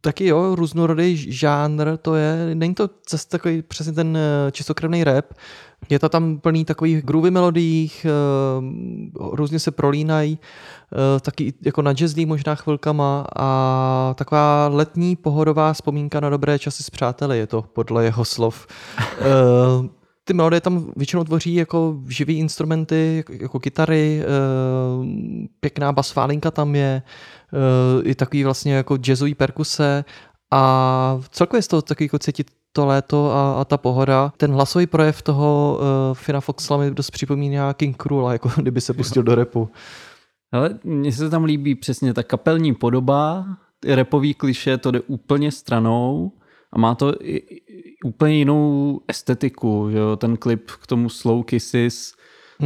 Taky 0.01 0.27
jo, 0.27 0.55
různorodý 0.55 1.16
žánr 1.16 1.97
to 2.03 2.14
je, 2.14 2.55
není 2.55 2.75
to 2.75 2.91
zase 3.11 3.29
takový 3.29 3.62
přesně 3.62 3.93
ten 3.93 4.16
eh, 4.16 4.53
čistokrevný 4.53 5.05
rap, 5.05 5.35
je 5.91 5.99
to 5.99 6.09
tam 6.09 6.39
plný 6.39 6.64
takových 6.64 7.05
groovy 7.05 7.30
melodiích, 7.30 8.07
uh, 9.18 9.35
různě 9.35 9.59
se 9.59 9.70
prolínají, 9.70 10.39
uh, 10.93 11.20
taky 11.20 11.55
jako 11.62 11.83
na 11.83 11.93
jazzy 11.93 12.26
možná 12.26 12.55
chvilkama 12.55 13.26
a 13.37 14.14
taková 14.18 14.68
letní 14.68 15.16
pohodová 15.16 15.72
vzpomínka 15.72 16.20
na 16.20 16.30
dobré 16.30 16.59
časy 16.59 16.83
s 16.83 16.91
přáteli 16.91 17.39
je 17.39 17.47
to 17.47 17.62
podle 17.62 18.05
jeho 18.05 18.24
slov. 18.24 18.66
Uh, 19.20 19.87
ty 20.24 20.35
melodie 20.35 20.61
tam 20.61 20.93
většinou 20.97 21.24
tvoří 21.24 21.55
jako 21.55 21.97
živý 22.09 22.39
instrumenty, 22.39 23.24
jako, 23.41 23.61
kytary, 23.61 24.22
pěkná 25.61 25.93
basfálinka 25.93 26.51
tam 26.51 26.74
je, 26.74 27.03
i 28.03 28.14
takový 28.14 28.45
vlastně 28.45 28.74
jako 28.74 28.97
jazzový 28.97 29.35
perkuse 29.35 30.05
a 30.51 31.20
celkově 31.30 31.62
z 31.62 31.68
toho 31.68 31.83
taky 31.83 32.05
jako 32.05 32.18
cítit 32.18 32.51
to 32.73 32.87
léto 32.87 33.31
a, 33.31 33.61
a 33.61 33.64
ta 33.64 33.77
pohoda. 33.77 34.33
Ten 34.37 34.53
hlasový 34.53 34.87
projev 34.87 35.23
toho 35.23 35.79
uh, 35.81 36.14
Fina 36.14 36.41
Foxla 36.41 36.77
mi 36.77 36.91
dost 36.91 37.11
připomíná 37.11 37.75
King 37.75 37.97
Krula, 37.97 38.33
jako 38.33 38.51
kdyby 38.62 38.81
se 38.81 38.95
pustil 38.95 39.23
do 39.23 39.35
repu. 39.35 39.68
Ale 40.53 40.79
mně 40.85 41.12
se 41.12 41.31
tam 41.31 41.45
líbí 41.45 41.75
přesně 41.75 42.14
ta 42.14 42.23
kapelní 42.23 42.75
podoba, 42.75 43.47
repový 43.87 44.35
kliše, 44.35 44.79
to 44.79 44.91
jde 44.91 45.01
úplně 45.01 45.53
stranou 45.53 46.33
a 46.73 46.79
má 46.79 46.95
to 46.95 47.14
i, 47.20 47.37
i, 47.37 47.62
úplně 48.05 48.35
jinou 48.35 49.01
estetiku, 49.09 49.89
že 49.91 49.99
jo? 49.99 50.16
ten 50.16 50.37
klip 50.37 50.70
k 50.70 50.87
tomu 50.87 51.09
Slow 51.09 51.45
Kisses, 51.45 52.14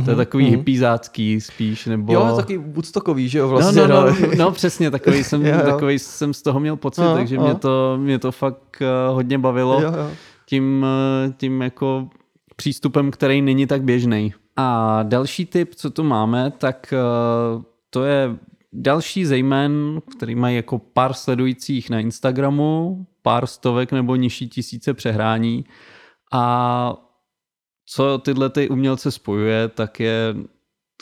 to 0.05 0.11
je 0.11 0.17
takový 0.17 0.45
mm-hmm. 0.45 0.51
hippiezácký 0.51 1.41
spíš, 1.41 1.87
nebo... 1.87 2.13
Jo, 2.13 2.37
taky 2.37 2.59
Woodstockový, 2.59 3.29
že 3.29 3.39
jo, 3.39 3.45
No, 3.45 3.51
vlastně. 3.51 3.89
no, 3.89 4.07
no, 4.07 4.17
no, 4.39 4.51
přesně, 4.51 4.91
takový 4.91 5.25
jsem, 5.25 5.47
Jo, 5.47 5.55
jo. 5.55 5.73
takový 5.73 5.99
jsem 5.99 6.35
z 6.35 6.43
toho 6.43 6.61
měl 6.61 6.77
pocit, 6.77 7.01
No, 7.01 7.15
takže 7.15 7.37
no. 7.37 7.45
mě 7.45 7.55
to, 7.55 7.99
mě 8.01 8.19
to 8.19 8.33
fakt 8.33 8.83
eh, 8.83 8.87
hodně 9.13 9.39
bavilo 9.39 9.83
Jo, 9.83 9.93
jo. 9.97 10.11
tím, 10.47 10.87
eh, 11.29 11.33
tím 11.37 11.63
jako 11.63 12.09
přístupem, 12.57 13.11
který 13.11 13.43
není 13.43 13.67
tak 13.67 13.83
běžný. 13.83 14.35
A 14.57 14.99
další 15.03 15.47
tip, 15.47 15.75
co 15.75 15.91
tu 15.91 16.03
máme, 16.03 16.53
tak 16.59 16.93
eh, 16.93 17.63
to 17.91 18.05
je 18.05 18.37
další 18.73 19.25
zejmen, 19.25 20.01
který 20.17 20.35
mají 20.35 20.57
jako 20.57 20.79
pár 20.79 21.13
sledujících 21.13 21.91
na 21.91 22.01
Instagramu, 22.01 23.07
pár 23.23 23.47
stovek 23.47 23.93
nebo 23.93 24.17
nižší 24.17 24.49
tisíce 24.49 24.95
přehrání 24.95 25.65
a 26.33 27.06
co 27.87 28.19
tyhle 28.19 28.51
ty 28.51 28.69
umělce 28.69 29.11
spojuje, 29.11 29.69
tak 29.69 30.01
je 30.01 30.35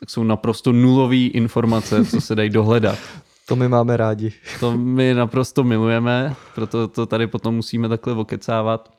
tak 0.01 0.11
jsou 0.11 0.25
naprosto 0.25 0.73
nulové 0.73 1.17
informace, 1.17 2.05
co 2.05 2.21
se 2.21 2.35
dají 2.35 2.51
dohledat. 2.51 2.99
To 3.49 3.57
my 3.57 3.69
máme 3.69 3.97
rádi. 3.97 4.33
To 4.61 4.79
my 4.79 5.15
naprosto 5.15 5.65
milujeme, 5.65 6.35
proto 6.55 6.89
to 6.89 7.07
tady 7.07 7.27
potom 7.27 7.55
musíme 7.55 7.89
takhle 7.89 8.15
okecávat. 8.15 8.91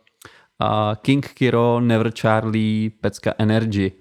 A 0.59 0.97
King 1.01 1.27
Kiro, 1.33 1.79
Never 1.79 2.11
Charlie, 2.11 2.89
Pecka 2.89 3.33
Energy. 3.37 3.91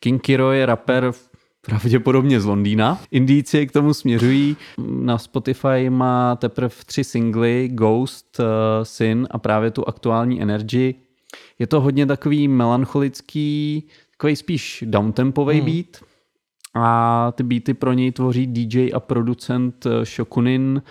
King 0.00 0.22
Kiro 0.22 0.52
je 0.52 0.66
rapper 0.66 1.12
pravděpodobně 1.60 2.40
z 2.40 2.44
Londýna. 2.44 3.00
Indíci 3.10 3.66
k 3.66 3.72
tomu 3.72 3.94
směřují. 3.94 4.56
Na 4.78 5.18
Spotify 5.18 5.90
má 5.90 6.36
teprve 6.36 6.74
tři 6.86 7.04
singly, 7.04 7.68
Ghost, 7.72 8.40
uh, 8.40 8.46
Sin 8.82 9.28
a 9.30 9.38
právě 9.38 9.70
tu 9.70 9.88
aktuální 9.88 10.42
Energy. 10.42 10.94
Je 11.58 11.66
to 11.66 11.80
hodně 11.80 12.06
takový 12.06 12.48
melancholický, 12.48 13.88
takový 14.10 14.36
spíš 14.36 14.84
downtempový 14.86 15.56
hmm. 15.60 15.66
beat. 15.66 16.10
A 16.74 17.32
ty 17.36 17.42
beaty 17.42 17.74
pro 17.74 17.92
něj 17.92 18.12
tvoří 18.12 18.46
DJ 18.46 18.90
a 18.94 19.00
producent 19.00 19.86
eh, 19.86 20.04
Shokunin 20.04 20.82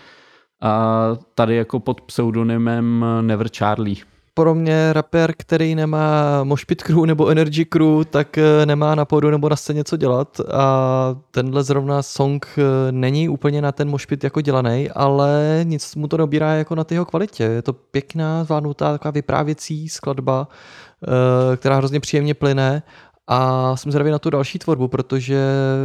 a 0.61 1.09
tady 1.35 1.55
jako 1.55 1.79
pod 1.79 2.01
pseudonymem 2.01 3.05
Never 3.21 3.49
Charlie. 3.49 4.18
Pro 4.39 4.55
mě 4.55 4.93
rapper, 4.93 5.33
který 5.37 5.75
nemá 5.75 6.43
Moshpit 6.43 6.83
crew 6.83 7.05
nebo 7.05 7.27
Energy 7.27 7.65
crew, 7.65 8.03
tak 8.09 8.37
eh, 8.37 8.65
nemá 8.65 8.95
na 8.95 9.05
pódu 9.05 9.29
nebo 9.29 9.49
na 9.49 9.55
scéně 9.55 9.83
co 9.83 9.97
dělat 9.97 10.41
a 10.53 11.15
tenhle 11.31 11.63
zrovna 11.63 12.01
song 12.01 12.47
eh, 12.57 12.91
není 12.91 13.29
úplně 13.29 13.61
na 13.61 13.71
ten 13.71 13.89
Moshpit 13.89 14.23
jako 14.23 14.41
dělaný, 14.41 14.89
ale 14.89 15.59
nic 15.63 15.95
mu 15.95 16.07
to 16.07 16.17
dobírá 16.17 16.53
jako 16.53 16.75
na 16.75 16.85
jeho 16.91 17.05
kvalitě. 17.05 17.43
Je 17.43 17.61
to 17.61 17.73
pěkná, 17.73 18.43
zvládnutá 18.43 18.91
taková 18.91 19.11
vyprávěcí 19.11 19.89
skladba, 19.89 20.47
eh, 20.47 21.57
která 21.57 21.75
hrozně 21.75 21.99
příjemně 21.99 22.33
plyne 22.33 22.83
a 23.27 23.75
jsem 23.75 23.91
zvědavý 23.91 24.11
na 24.11 24.19
tu 24.19 24.29
další 24.29 24.59
tvorbu, 24.59 24.87
protože 24.87 25.43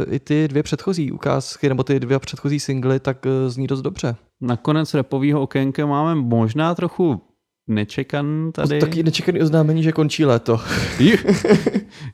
i 0.09 0.19
ty 0.19 0.47
dvě 0.47 0.63
předchozí 0.63 1.11
ukázky, 1.11 1.69
nebo 1.69 1.83
ty 1.83 1.99
dvě 1.99 2.19
předchozí 2.19 2.59
singly, 2.59 2.99
tak 2.99 3.17
zní 3.47 3.67
dost 3.67 3.81
dobře. 3.81 4.15
Nakonec 4.41 4.93
repovýho 4.93 5.41
okénka 5.41 5.85
máme 5.85 6.15
možná 6.15 6.75
trochu 6.75 7.21
nečekan 7.67 8.51
tady. 8.51 8.79
Taky 8.79 9.03
nečekaný 9.03 9.41
oznámení, 9.41 9.83
že 9.83 9.91
končí 9.91 10.25
léto. 10.25 10.59
You, 10.99 11.17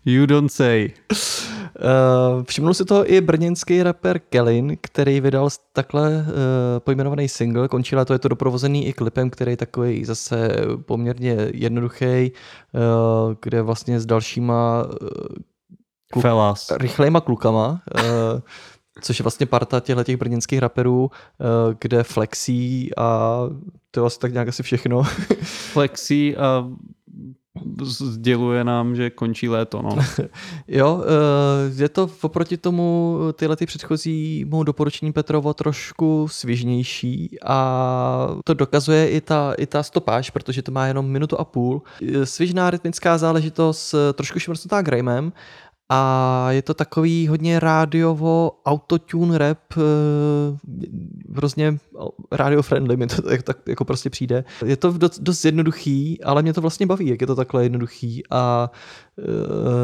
you 0.06 0.26
don't 0.26 0.52
say. 0.52 0.89
Uh, 1.12 2.43
všimnul 2.43 2.74
si 2.74 2.86
toho 2.86 3.14
i 3.14 3.22
brněnský 3.22 3.84
rapper 3.84 4.20
Kellin, 4.20 4.78
který 4.82 5.22
vydal 5.22 5.49
takhle 5.74 6.10
uh, 6.10 6.24
pojmenovaný 6.80 7.30
single. 7.30 7.68
Končí 7.68 7.95
léto, 7.95 8.14
je 8.14 8.20
to 8.20 8.28
doprovozený 8.28 8.88
i 8.88 8.93
klipem, 8.93 9.30
který 9.30 9.52
je 9.52 9.58
takový 9.58 10.06
zase 10.06 10.49
poměrně 10.86 11.38
jednoduchý, 11.54 12.06
uh, 12.06 13.34
kde 13.41 13.62
vlastně 13.62 13.99
s 13.99 14.06
dalšíma 14.06 14.84
uh, 14.84 15.08
Kluk- 16.14 16.22
Felas. 16.22 16.72
rychlejma 16.78 17.22
klukama, 17.22 17.82
uh, 17.95 18.02
což 19.02 19.20
je 19.20 19.24
vlastně 19.24 19.45
parta 19.45 19.80
těchto 19.80 20.04
těch 20.04 20.18
brněnských 20.18 20.60
raperů, 20.60 21.04
uh, 21.04 21.10
kde 21.82 22.04
flexí 22.04 22.89
a 22.97 23.39
to 23.92 24.00
je 24.00 24.06
asi 24.06 24.20
tak 24.20 24.34
nějak 24.34 24.48
asi 24.48 24.64
všechno. 24.64 25.04
Flexí 25.44 26.36
a 26.36 26.70
sděluje 27.84 28.64
nám, 28.64 28.96
že 28.96 29.10
končí 29.10 29.50
léto. 29.50 29.82
No. 29.82 29.98
Jo, 30.68 31.04
eh, 31.04 31.82
je 31.82 31.89
to 31.89 32.10
oproti 32.22 32.58
tomu 32.58 33.18
tyhle 33.34 33.56
ty 33.56 33.66
předchozímu 33.66 34.64
doporučení 34.64 35.14
Petrovo 35.14 35.54
trošku 35.54 36.28
svižnější 36.32 37.38
a 37.46 38.28
to 38.44 38.54
dokazuje 38.54 39.10
i 39.10 39.22
ta, 39.22 39.54
i 39.58 39.66
ta 39.66 39.84
stopáž, 39.84 40.30
protože 40.30 40.62
to 40.62 40.72
má 40.72 40.88
jenom 40.88 41.10
minutu 41.10 41.39
a 41.39 41.46
půl. 41.46 41.82
Eh, 42.16 42.26
Svižná 42.26 42.70
rytmická 42.70 43.18
záležitost, 43.18 43.94
eh, 43.94 44.14
trošku 44.14 44.39
šmrcnutá 44.39 44.82
Grimem 44.82 45.34
a 45.94 46.52
je 46.52 46.62
to 46.62 46.74
takový 46.74 47.28
hodně 47.28 47.60
rádiovo 47.60 48.52
autotune 48.66 49.38
rap, 49.38 49.60
eh, 49.78 49.82
hrozně 51.36 51.78
radio 52.32 52.62
friendly, 52.62 52.98
mi 52.98 53.08
to 53.08 53.22
tak, 53.30 53.44
tak 53.44 53.58
jako 53.68 53.86
prostě 53.86 54.10
přijde. 54.10 54.44
Je 54.66 54.78
to 54.78 54.94
dost, 55.20 55.46
jednoduchý, 55.46 56.24
ale 56.24 56.42
mě 56.42 56.54
to 56.54 56.62
vlastně 56.62 56.86
baví, 56.86 57.08
jak 57.08 57.22
je 57.22 57.28
to 57.28 57.36
takhle 57.36 57.64
jednoduchý 57.64 58.24
a 58.30 58.72
eh, 59.20 59.24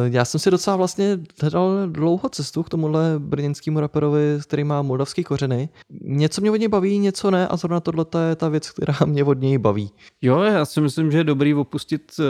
já 0.03 0.25
jsem 0.25 0.39
si 0.39 0.51
docela 0.51 0.75
vlastně 0.75 1.19
hledal 1.41 1.87
dlouho 1.87 2.29
cestu 2.29 2.63
k 2.63 2.69
tomuhle 2.69 3.15
brněnskému 3.17 3.79
raperovi, 3.79 4.39
který 4.43 4.63
má 4.63 4.81
moldavský 4.81 5.23
kořeny. 5.23 5.69
Něco 6.01 6.41
mě 6.41 6.51
od 6.51 6.57
něj 6.57 6.67
baví, 6.67 6.99
něco 6.99 7.31
ne 7.31 7.47
a 7.47 7.57
zrovna 7.57 7.79
tohle 7.79 8.05
je 8.29 8.35
ta 8.35 8.49
věc, 8.49 8.71
která 8.71 8.97
mě 9.05 9.23
od 9.23 9.41
něj 9.41 9.57
baví. 9.57 9.91
Jo, 10.21 10.39
já 10.39 10.65
si 10.65 10.81
myslím, 10.81 11.11
že 11.11 11.17
je 11.17 11.23
dobrý 11.23 11.53
opustit 11.53 12.11
uh, 12.19 12.25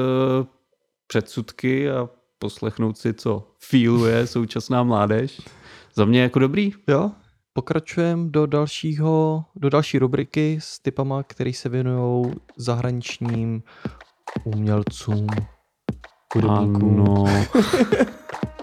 předsudky 1.07 1.91
a 1.91 2.09
poslechnout 2.39 2.97
si, 2.97 3.13
co 3.13 3.47
feeluje 3.59 4.27
současná 4.27 4.83
mládež. 4.83 5.41
Za 5.95 6.05
mě 6.05 6.21
jako 6.21 6.39
dobrý. 6.39 6.71
Jo, 6.87 7.11
pokračujeme 7.53 8.29
do 8.29 8.45
dalšího, 8.45 9.43
do 9.55 9.69
další 9.69 9.99
rubriky 9.99 10.57
s 10.61 10.79
typama, 10.79 11.23
který 11.23 11.53
se 11.53 11.69
věnují 11.69 12.33
zahraničním 12.57 13.63
umělcům, 14.43 15.27
hudebníkům. 16.35 17.01
Ano. 17.01 17.25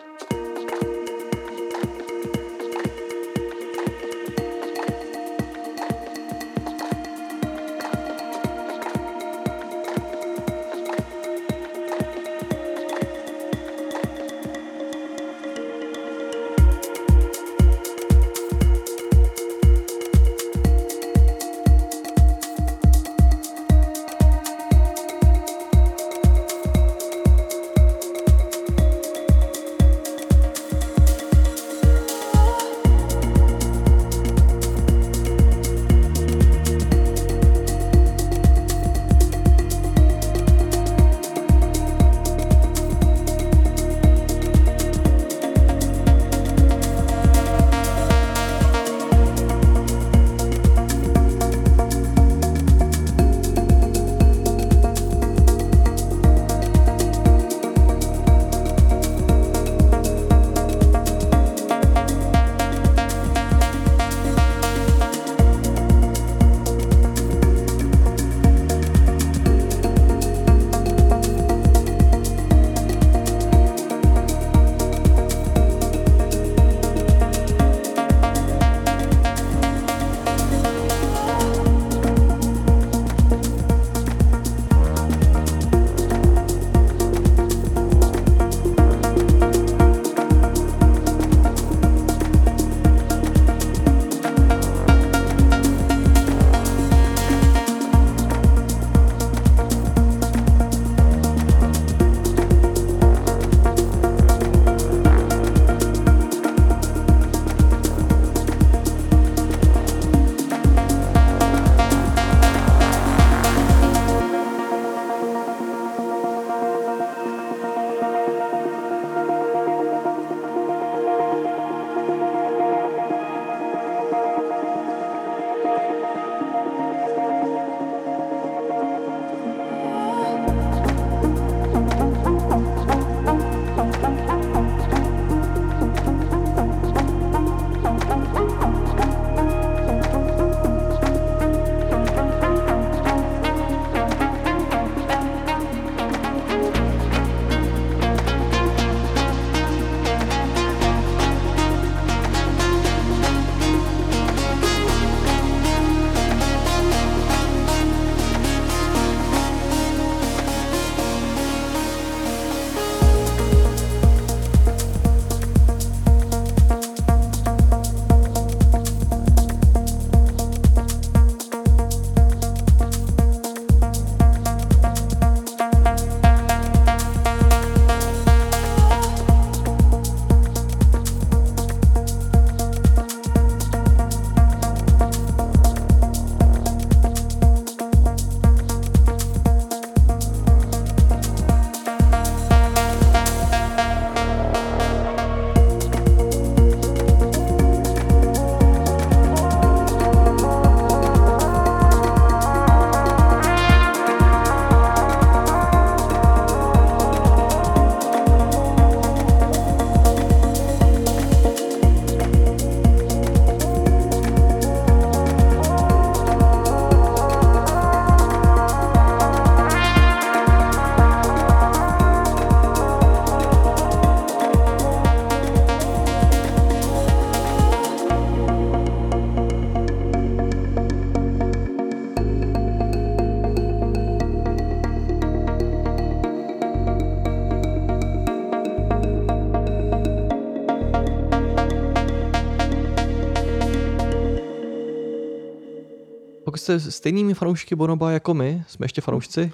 jste 246.65 246.81
stejnými 246.81 247.35
fanoušky 247.35 247.75
Bonoba 247.75 248.11
jako 248.11 248.35
my, 248.35 248.65
jsme 248.69 248.85
ještě 248.85 249.01
fanoušci, 249.01 249.53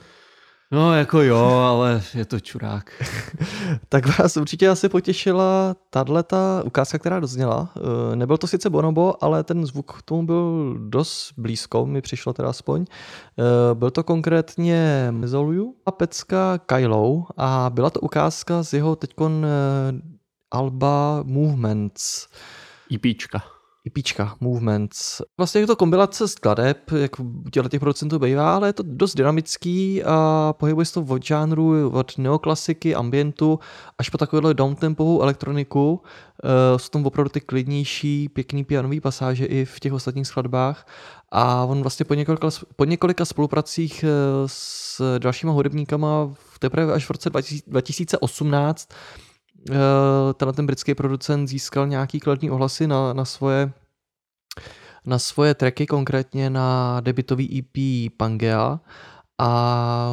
No 0.73 0.95
jako 0.95 1.23
jo, 1.23 1.47
ale 1.47 2.03
je 2.15 2.25
to 2.25 2.41
čurák. 2.41 3.03
tak 3.89 4.19
vás 4.19 4.37
určitě 4.37 4.69
asi 4.69 4.89
potěšila 4.89 5.77
tato 5.91 6.17
ukázka, 6.65 6.99
která 6.99 7.21
dozněla. 7.21 7.73
Eh, 7.77 8.17
Nebyl 8.17 8.39
to 8.39 8.47
sice 8.47 8.71
Bonobo, 8.71 9.25
ale 9.25 9.45
ten 9.45 9.67
zvuk 9.67 9.99
k 9.99 10.03
tomu 10.03 10.27
byl 10.27 10.77
dost 10.79 11.33
blízko, 11.37 11.87
mi 11.87 12.03
přišlo 12.03 12.33
teda 12.33 12.49
aspoň. 12.49 12.85
Eh, 13.39 13.75
Byl 13.75 13.91
to 13.91 14.05
konkrétně 14.05 15.09
Mizoluju 15.11 15.75
a 15.87 15.91
pecka 15.91 16.59
Kylo 16.59 17.27
a 17.37 17.71
byla 17.75 17.91
to 17.91 18.01
ukázka 18.01 18.63
z 18.63 18.73
jeho 18.73 18.97
teďkon 18.97 19.47
eh, 19.47 20.01
alba 20.51 21.23
Movements. 21.25 22.29
IPčka. 22.91 23.60
IPčka, 23.85 24.37
Movements. 24.41 25.23
Vlastně 25.39 25.61
je 25.61 25.67
to 25.67 25.77
kompilace 25.77 26.29
skladeb, 26.29 26.91
jak 26.91 27.11
těchto 27.53 27.69
těch 27.69 27.81
producentů 27.81 28.19
bývá, 28.19 28.55
ale 28.55 28.69
je 28.69 28.73
to 28.73 28.83
dost 28.87 29.15
dynamický 29.15 30.03
a 30.05 30.55
pohybuje 30.59 30.85
se 30.85 30.95
to 30.95 31.01
od 31.03 31.25
žánru, 31.25 31.91
od 31.91 32.19
neoklasiky, 32.19 32.95
ambientu, 32.95 33.59
až 33.99 34.09
po 34.09 34.19
takovéhle 34.19 34.55
downtempovou 34.55 35.23
elektroniku. 35.23 35.91
Uh, 35.93 36.79
jsou 36.79 36.89
tam 36.89 37.07
opravdu 37.07 37.29
ty 37.29 37.41
klidnější, 37.41 38.29
pěkný 38.29 38.65
pianový 38.65 39.01
pasáže 39.01 39.47
i 39.47 39.65
v 39.65 39.81
těch 39.81 39.93
ostatních 39.93 40.27
skladbách. 40.27 40.87
A 41.33 41.65
on 41.65 41.83
vlastně 41.83 42.05
po 42.05 42.15
několika, 42.15 42.49
po 42.77 42.85
několika 42.85 43.25
spolupracích 43.25 44.05
eh, 44.05 44.09
s 44.47 45.19
dalšíma 45.19 45.53
hudebníkama 45.53 46.35
teprve 46.59 46.93
až 46.93 47.07
v 47.07 47.11
roce 47.11 47.31
2000 47.31 47.71
2018 47.71 48.89
eh, 48.91 49.30
tenhle 50.35 50.53
ten 50.53 50.67
britský 50.67 50.95
producent 50.95 51.49
získal 51.49 51.87
nějaký 51.87 52.21
kladný 52.21 52.51
ohlasy 52.51 52.87
na, 52.87 53.13
na 53.13 53.25
svoje 53.25 53.73
na 55.07 55.19
svoje 55.19 55.55
tracky, 55.55 55.87
konkrétně 55.87 56.51
na 56.51 57.01
debitový 57.01 57.59
EP 57.59 57.77
Pangea 58.17 58.81
a 59.39 60.13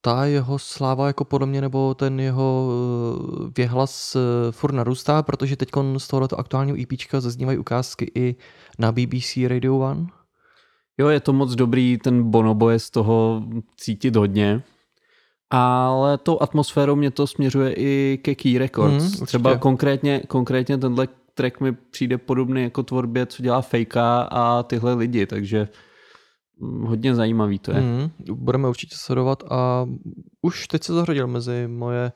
ta 0.00 0.24
jeho 0.24 0.58
sláva 0.58 1.06
jako 1.06 1.24
podle 1.24 1.46
mě, 1.46 1.60
nebo 1.60 1.94
ten 1.94 2.20
jeho 2.20 2.70
eh, 2.70 3.50
věhlas 3.56 4.16
eh, 4.16 4.52
furt 4.52 4.72
narůstá, 4.72 5.22
protože 5.22 5.56
teď 5.56 5.68
z 5.98 6.08
tohoto 6.08 6.40
aktuálního 6.40 6.78
EPčka 6.80 7.20
zaznívají 7.20 7.58
ukázky 7.58 8.12
i 8.14 8.36
na 8.78 8.92
BBC 8.92 9.36
Radio 9.48 9.78
One. 9.78 10.06
Jo, 10.98 11.08
je 11.08 11.20
to 11.20 11.32
moc 11.32 11.54
dobrý, 11.54 11.98
ten 11.98 12.30
Bonobo 12.30 12.70
je 12.70 12.78
z 12.78 12.90
toho 12.90 13.42
cítit 13.76 14.16
hodně. 14.16 14.62
Ale 15.52 16.18
tou 16.18 16.42
atmosférou 16.42 16.96
mě 16.96 17.10
to 17.10 17.26
směřuje 17.26 17.74
i 17.76 18.18
ke 18.22 18.34
Key 18.34 18.58
Records. 18.58 19.04
Mm, 19.04 19.06
určitě. 19.06 19.26
Třeba 19.26 19.58
konkrétně, 19.58 20.22
konkrétně 20.28 20.78
tenhle 20.78 21.08
track 21.34 21.60
mi 21.60 21.72
přijde 21.72 22.18
podobný 22.18 22.62
jako 22.62 22.82
tvorbě, 22.82 23.26
co 23.26 23.42
dělá 23.42 23.62
Fejka 23.62 24.22
a 24.22 24.62
tyhle 24.62 24.94
lidi, 24.94 25.26
takže 25.26 25.68
mm, 26.60 26.84
hodně 26.84 27.14
zajímavý 27.14 27.58
to 27.58 27.72
je. 27.72 27.80
Mm. 27.80 27.86
Mm, 27.88 28.36
budeme 28.36 28.68
určitě 28.68 28.96
sledovat 28.98 29.42
a 29.50 29.86
už 30.42 30.68
teď 30.68 30.82
se 30.82 30.92
zahradil 30.92 31.26
mezi 31.26 31.68
moje 31.68 32.12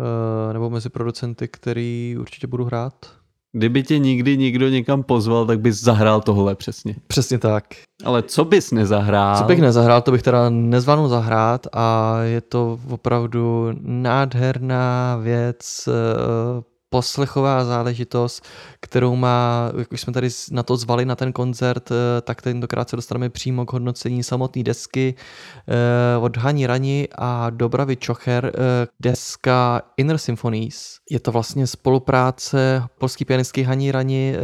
eh, 0.00 0.52
nebo 0.52 0.70
mezi 0.70 0.88
producenty, 0.88 1.48
který 1.48 2.16
určitě 2.20 2.46
budu 2.46 2.64
hrát. 2.64 3.23
Kdyby 3.56 3.82
tě 3.82 3.98
nikdy 3.98 4.36
nikdo 4.36 4.68
někam 4.68 5.02
pozval, 5.02 5.46
tak 5.46 5.60
bys 5.60 5.80
zahrál 5.80 6.20
tohle 6.20 6.54
přesně. 6.54 6.94
Přesně 7.06 7.38
tak. 7.38 7.64
Ale 8.04 8.22
co 8.22 8.44
bys 8.44 8.70
nezahrál? 8.70 9.36
Co 9.36 9.44
bych 9.44 9.60
nezahrál, 9.60 10.02
to 10.02 10.12
bych 10.12 10.22
teda 10.22 10.50
nezvládnul 10.50 11.08
zahrát 11.08 11.66
a 11.72 12.18
je 12.22 12.40
to 12.40 12.78
opravdu 12.90 13.70
nádherná 13.82 15.16
věc, 15.16 15.88
eh, 15.88 16.62
poslechová 16.94 17.64
záležitost, 17.64 18.44
kterou 18.80 19.16
má, 19.16 19.70
jak 19.78 19.92
už 19.92 20.00
jsme 20.00 20.12
tady 20.12 20.28
na 20.50 20.62
to 20.62 20.76
zvali 20.76 21.04
na 21.04 21.16
ten 21.16 21.32
koncert, 21.32 21.90
eh, 21.90 22.20
tak 22.20 22.42
tentokrát 22.42 22.88
se 22.88 22.96
dostaneme 22.96 23.30
přímo 23.30 23.66
k 23.66 23.72
hodnocení 23.72 24.22
samotné 24.22 24.62
desky 24.62 25.14
eh, 25.14 26.18
od 26.18 26.36
Hani 26.36 26.66
Rani 26.66 27.08
a 27.18 27.50
Dobravy 27.50 27.96
Čocher, 27.96 28.52
eh, 28.54 28.86
deska 29.00 29.82
Inner 29.96 30.18
Symphonies. 30.18 30.98
Je 31.10 31.20
to 31.20 31.32
vlastně 31.32 31.66
spolupráce 31.66 32.82
polský 32.98 33.24
pianistky 33.24 33.62
Hani 33.62 33.92
Rani, 33.92 34.34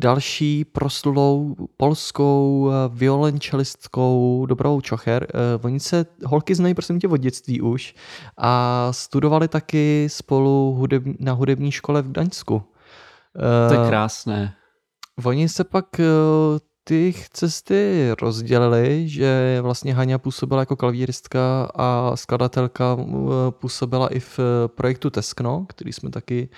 další 0.00 0.64
proslulou 0.64 1.56
polskou 1.76 2.70
violončelistkou 2.88 4.46
Dobravou 4.46 4.80
Čocher. 4.80 5.26
Oni 5.62 5.80
se 5.80 6.06
holky 6.24 6.54
znají 6.54 6.74
prosím 6.74 7.00
tě 7.00 7.08
od 7.08 7.16
dětství 7.16 7.60
už 7.60 7.94
a 8.38 8.88
studovali 8.90 9.48
taky 9.48 10.06
spolu 10.10 10.74
hudeb, 10.78 11.02
na 11.18 11.32
hudební 11.32 11.73
škole 11.74 12.02
v 12.02 12.10
Gdaňsku. 12.10 12.62
To 13.68 13.74
je 13.74 13.80
Eh, 13.80 13.88
krásné. 13.88 14.54
Oni 15.24 15.48
se 15.48 15.64
pak 15.64 16.00
eh, 16.00 16.04
ty 16.84 17.14
cesty 17.32 18.10
rozdělili, 18.20 19.08
že 19.08 19.58
vlastně 19.60 19.94
Haňa 19.94 20.18
působila 20.18 20.60
jako 20.62 20.76
klavíristka 20.76 21.70
a 21.74 22.12
skladatelka 22.14 22.96
eh, 23.00 23.04
působila 23.50 24.08
i 24.08 24.20
v 24.20 24.40
projektu 24.66 25.10
Teskno, 25.10 25.66
který 25.68 25.92
jsme 25.92 26.10
taky 26.10 26.48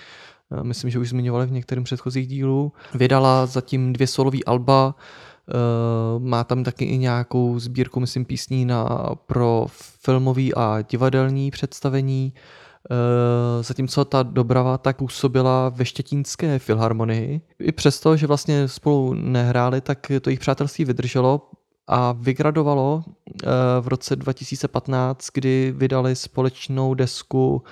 myslím, 0.63 0.91
že 0.91 0.99
už 0.99 1.09
zmiňovali 1.09 1.47
v 1.47 1.53
některém 1.53 1.85
předchozích 1.85 2.27
dílů. 2.27 2.73
Vydala 2.95 3.47
zatím 3.47 3.93
dvě 3.93 4.07
solové 4.07 4.39
alba, 4.47 4.95
má 6.19 6.45
tam 6.45 6.65
taky 6.65 6.85
i 6.85 6.99
nějakou 6.99 7.59
sbírku, 7.59 8.01
myslím, 8.01 8.25
písní 8.25 8.65
na, 8.65 9.11
pro 9.27 9.67
filmový 10.05 10.55
a 10.55 10.83
divadelní 10.91 11.51
představení. 11.51 12.33
Eh, 12.91 13.63
Zatímco 13.63 14.05
ta 14.05 14.23
Dobrava 14.23 14.79
tak 14.79 14.97
působila 14.97 15.69
ve 15.69 15.85
štětínské 15.85 16.59
filharmonii. 16.59 17.41
I 17.61 17.73
přesto, 17.73 18.17
že 18.17 18.27
vlastně 18.27 18.69
spolu 18.69 19.15
nehráli, 19.15 19.81
tak 19.81 20.13
to 20.21 20.31
jejich 20.31 20.41
přátelství 20.41 20.85
vydrželo 20.85 21.51
a 21.87 22.13
vygradovalo 22.13 23.05
eh, 23.07 23.47
v 23.81 23.89
roce 23.89 24.17
2015, 24.17 25.29
kdy 25.35 25.75
vydali 25.77 26.17
společnou 26.17 26.95
desku 26.95 27.63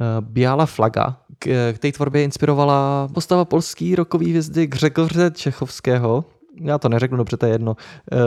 eh, 0.00 0.04
Biala 0.20 0.66
flaga. 0.66 1.16
K, 1.38 1.72
k 1.72 1.78
té 1.78 1.92
tvorbě 1.92 2.22
inspirovala 2.22 3.08
postava 3.14 3.44
polský 3.44 3.94
rokový 3.94 4.30
hvězdy 4.30 4.66
Grzegorze 4.66 5.30
Čechovského, 5.30 6.24
já 6.60 6.78
to 6.78 6.88
neřeknu 6.88 7.16
dobře, 7.16 7.36
to 7.36 7.46
je 7.46 7.52
jedno. 7.52 7.76
Uh, 8.12 8.18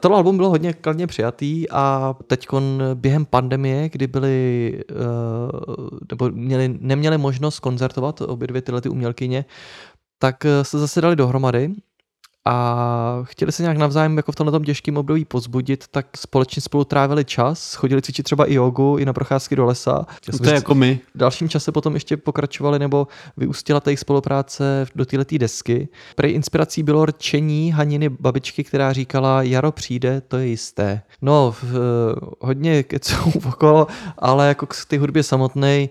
tohle 0.00 0.16
album 0.16 0.36
bylo 0.36 0.50
hodně 0.50 0.72
kladně 0.72 1.06
přijatý 1.06 1.70
a 1.70 2.14
teď 2.26 2.46
během 2.94 3.24
pandemie, 3.24 3.88
kdy 3.88 4.06
byli, 4.06 4.78
uh, 4.90 5.88
nebo 6.10 6.30
měli, 6.30 6.76
neměli 6.80 7.18
možnost 7.18 7.60
koncertovat 7.60 8.20
obě 8.20 8.48
dvě 8.48 8.62
tyhle 8.62 8.80
ty 8.80 8.88
umělkyně, 8.88 9.44
tak 10.22 10.44
eh, 10.44 10.64
se 10.64 10.78
zase 10.78 11.00
dali 11.00 11.16
dohromady 11.16 11.74
a 12.44 13.22
chtěli 13.22 13.52
se 13.52 13.62
nějak 13.62 13.76
navzájem 13.76 14.16
jako 14.16 14.32
v 14.32 14.34
tomhle 14.34 14.60
těžkém 14.60 14.96
období 14.96 15.24
pozbudit, 15.24 15.84
tak 15.90 16.06
společně 16.16 16.62
spolu 16.62 16.84
trávili 16.84 17.24
čas, 17.24 17.74
chodili 17.74 18.02
cvičit 18.02 18.24
třeba 18.24 18.46
i 18.46 18.54
jogu, 18.54 18.96
i 18.98 19.04
na 19.04 19.12
procházky 19.12 19.56
do 19.56 19.64
lesa. 19.64 20.06
Já 20.32 20.38
To 20.38 20.48
je 20.48 20.54
jako 20.54 20.74
my. 20.74 21.00
v 21.14 21.18
dalším 21.18 21.48
čase 21.48 21.72
potom 21.72 21.94
ještě 21.94 22.16
pokračovali 22.16 22.78
nebo 22.78 23.06
vyústila 23.36 23.80
ta 23.80 23.90
jejich 23.90 24.00
spolupráce 24.00 24.86
do 24.94 25.06
této 25.06 25.38
desky. 25.38 25.88
Prej 26.16 26.32
inspirací 26.32 26.82
bylo 26.82 27.06
rčení 27.06 27.72
Haniny 27.72 28.08
babičky, 28.08 28.64
která 28.64 28.92
říkala, 28.92 29.42
jaro 29.42 29.72
přijde, 29.72 30.20
to 30.20 30.38
je 30.38 30.46
jisté. 30.46 31.02
No, 31.22 31.54
v, 31.62 31.74
hodně 32.40 32.82
keců 32.82 33.32
okolo, 33.48 33.86
ale 34.18 34.48
jako 34.48 34.66
k 34.66 34.74
té 34.88 34.98
hudbě 34.98 35.22
samotné 35.22 35.88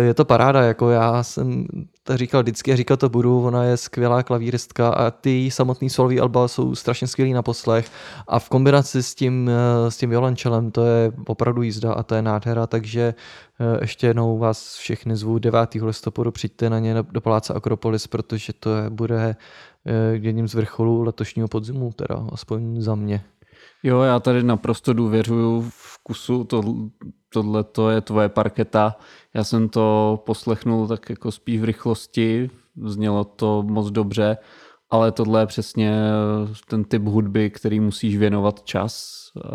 je 0.00 0.14
to 0.14 0.24
paráda, 0.24 0.62
jako 0.62 0.90
já 0.90 1.22
jsem 1.22 1.66
to 2.02 2.16
říkal 2.16 2.42
vždycky 2.42 2.72
a 2.72 2.76
říkal 2.76 2.96
to 2.96 3.08
budu, 3.08 3.44
ona 3.44 3.64
je 3.64 3.76
skvělá 3.76 4.22
klavíristka 4.22 4.88
a 4.88 5.10
ty 5.10 5.50
samotný 5.50 5.85
solový 5.90 6.20
alba 6.20 6.48
jsou 6.48 6.74
strašně 6.74 7.06
skvělý 7.06 7.32
na 7.32 7.42
poslech 7.42 7.90
a 8.28 8.38
v 8.38 8.48
kombinaci 8.48 9.02
s 9.02 9.14
tím, 9.14 9.50
eh, 9.50 9.90
s 9.90 9.96
tím 9.96 10.10
violončelem 10.10 10.70
to 10.70 10.84
je 10.84 11.12
opravdu 11.26 11.62
jízda 11.62 11.92
a 11.92 12.02
to 12.02 12.14
je 12.14 12.22
nádhera, 12.22 12.66
takže 12.66 13.14
eh, 13.60 13.78
ještě 13.80 14.06
jednou 14.06 14.38
vás 14.38 14.76
všechny 14.76 15.16
zvu 15.16 15.38
9. 15.38 15.74
listopadu, 15.82 16.30
přijďte 16.30 16.70
na 16.70 16.78
ně 16.78 16.94
do 17.10 17.20
Paláce 17.20 17.54
Akropolis, 17.54 18.06
protože 18.06 18.52
to 18.52 18.76
je, 18.76 18.90
bude 18.90 19.36
eh, 19.86 19.92
jedním 20.12 20.48
z 20.48 20.54
vrcholů 20.54 21.02
letošního 21.02 21.48
podzimu, 21.48 21.92
teda 21.92 22.26
aspoň 22.32 22.80
za 22.80 22.94
mě. 22.94 23.24
Jo, 23.82 24.00
já 24.00 24.20
tady 24.20 24.42
naprosto 24.42 24.92
důvěřuju 24.92 25.70
vkusu, 25.70 26.44
to, 26.44 26.62
tohle 27.28 27.64
to 27.64 27.90
je 27.90 28.00
tvoje 28.00 28.28
parketa. 28.28 28.96
Já 29.34 29.44
jsem 29.44 29.68
to 29.68 30.22
poslechnul 30.26 30.88
tak 30.88 31.10
jako 31.10 31.32
spíš 31.32 31.60
v 31.60 31.64
rychlosti, 31.64 32.50
znělo 32.84 33.24
to 33.24 33.62
moc 33.62 33.90
dobře, 33.90 34.36
ale 34.90 35.12
tohle 35.12 35.42
je 35.42 35.46
přesně 35.46 36.00
ten 36.68 36.84
typ 36.84 37.02
hudby, 37.02 37.50
který 37.50 37.80
musíš 37.80 38.16
věnovat 38.16 38.62
čas 38.62 39.16
eh, 39.36 39.48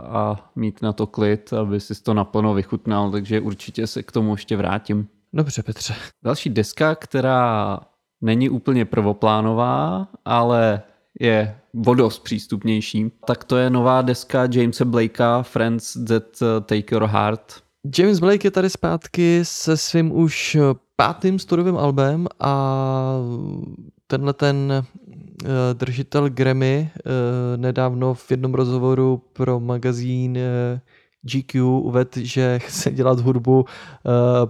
a 0.00 0.50
mít 0.56 0.82
na 0.82 0.92
to 0.92 1.06
klid, 1.06 1.52
aby 1.52 1.80
si 1.80 2.02
to 2.02 2.14
naplno 2.14 2.54
vychutnal, 2.54 3.10
takže 3.10 3.40
určitě 3.40 3.86
se 3.86 4.02
k 4.02 4.12
tomu 4.12 4.34
ještě 4.34 4.56
vrátím. 4.56 5.08
Dobře, 5.32 5.62
Petře. 5.62 5.94
Další 6.24 6.50
deska, 6.50 6.94
která 6.94 7.80
není 8.20 8.50
úplně 8.50 8.84
prvoplánová, 8.84 10.08
ale 10.24 10.82
je 11.20 11.58
vodost 11.74 12.18
přístupnější, 12.18 13.12
tak 13.26 13.44
to 13.44 13.56
je 13.56 13.70
nová 13.70 14.02
deska 14.02 14.48
Jamesa 14.52 14.84
Blakea 14.84 15.42
Friends 15.42 15.96
That 16.08 16.24
Take 16.66 16.94
Your 16.94 17.04
Heart. 17.04 17.62
James 17.98 18.20
Blake 18.20 18.44
je 18.44 18.50
tady 18.50 18.70
zpátky 18.70 19.40
se 19.42 19.76
svým 19.76 20.12
už 20.12 20.56
pátým 20.96 21.38
studiovým 21.38 21.76
albem 21.76 22.26
a 22.40 23.14
tenhle 24.12 24.32
ten 24.32 24.72
eh, 24.72 25.48
držitel 25.72 26.28
Grammy 26.28 26.90
eh, 26.92 27.00
nedávno 27.56 28.14
v 28.14 28.30
jednom 28.30 28.54
rozhovoru 28.54 29.22
pro 29.32 29.60
magazín 29.60 30.36
eh, 30.36 30.80
GQ 31.22 31.64
uvedl, 31.64 32.10
že 32.14 32.58
chce 32.58 32.90
dělat 32.90 33.20
hudbu 33.20 33.64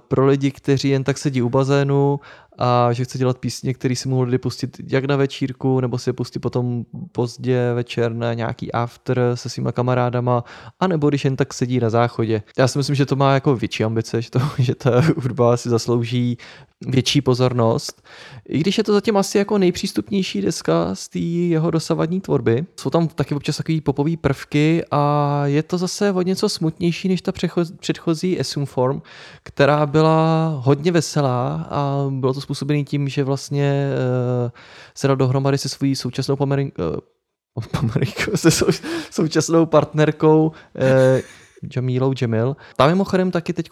pro 0.09 0.27
lidi, 0.27 0.51
kteří 0.51 0.89
jen 0.89 1.05
tak 1.05 1.19
sedí 1.19 1.43
u 1.43 1.49
bazénu 1.49 2.21
a 2.59 2.93
že 2.93 3.05
chce 3.05 3.19
dělat 3.19 3.39
písně, 3.39 3.75
které 3.75 3.97
si 3.97 4.09
mohou 4.09 4.23
lidi 4.23 4.39
pustit 4.39 4.81
jak 4.89 5.05
na 5.05 5.17
večírku, 5.17 5.81
nebo 5.81 5.99
si 5.99 6.09
je 6.09 6.13
pustit 6.13 6.39
potom 6.39 6.85
pozdě 7.13 7.73
večer 7.75 8.15
na 8.15 8.35
nějaký 8.35 8.73
after 8.73 9.21
se 9.35 9.49
svýma 9.49 9.73
kamarádama, 9.73 10.45
anebo 10.81 11.09
když 11.09 11.25
jen 11.25 11.37
tak 11.37 11.55
sedí 11.55 11.81
na 11.81 11.91
záchodě. 11.91 12.43
Já 12.59 12.69
si 12.69 12.79
myslím, 12.79 12.97
že 12.97 13.07
to 13.07 13.17
má 13.17 13.35
jako 13.35 13.57
větší 13.57 13.85
ambice, 13.85 14.23
že, 14.23 14.31
to, 14.31 14.41
že 14.59 14.75
ta 14.75 15.01
hudba 15.01 15.57
si 15.57 15.69
zaslouží 15.69 16.39
větší 16.87 17.21
pozornost. 17.21 18.03
I 18.49 18.59
když 18.59 18.79
je 18.79 18.85
to 18.85 18.93
zatím 18.93 19.17
asi 19.17 19.39
jako 19.39 19.59
nejpřístupnější 19.59 20.41
deska 20.41 20.95
z 20.95 21.09
té 21.09 21.19
jeho 21.19 21.71
dosavadní 21.71 22.21
tvorby. 22.21 22.67
Jsou 22.81 22.91
tam 22.91 23.09
taky 23.09 23.35
občas 23.35 23.57
takový 23.57 23.81
popový 23.81 24.17
prvky 24.17 24.85
a 24.91 25.43
je 25.47 25.63
to 25.63 25.79
zase 25.79 26.13
o 26.13 26.23
něco 26.23 26.49
smutnější 26.49 27.09
než 27.09 27.23
ta 27.23 27.33
předchozí 27.81 28.41
Assume 28.41 28.67
Form, 28.67 29.03
která 29.43 29.87
byla 29.87 30.49
hodně 30.65 30.93
veselá 30.93 31.67
a 31.71 32.07
bylo 32.11 32.35
to 32.35 32.41
způsobené 32.43 32.85
tím, 32.85 33.09
že 33.09 33.25
vlastně 33.25 33.89
uh, 34.45 34.51
se 34.95 35.07
dal 35.07 35.17
dohromady 35.17 35.59
se 35.59 35.69
svojí 35.69 35.97
současnou 35.97 36.35
pomerin- 36.35 36.73
uh, 36.79 36.97
Pomerejko, 37.81 38.23
se 38.37 38.51
sou, 38.51 38.67
současnou 39.11 39.67
partnerkou 39.67 40.47
uh, 40.47 41.21
Jamilou 41.77 42.15
Jamil. 42.23 42.57
Tam 42.77 42.89
mimochodem 42.91 43.31
taky 43.31 43.53
teď 43.53 43.71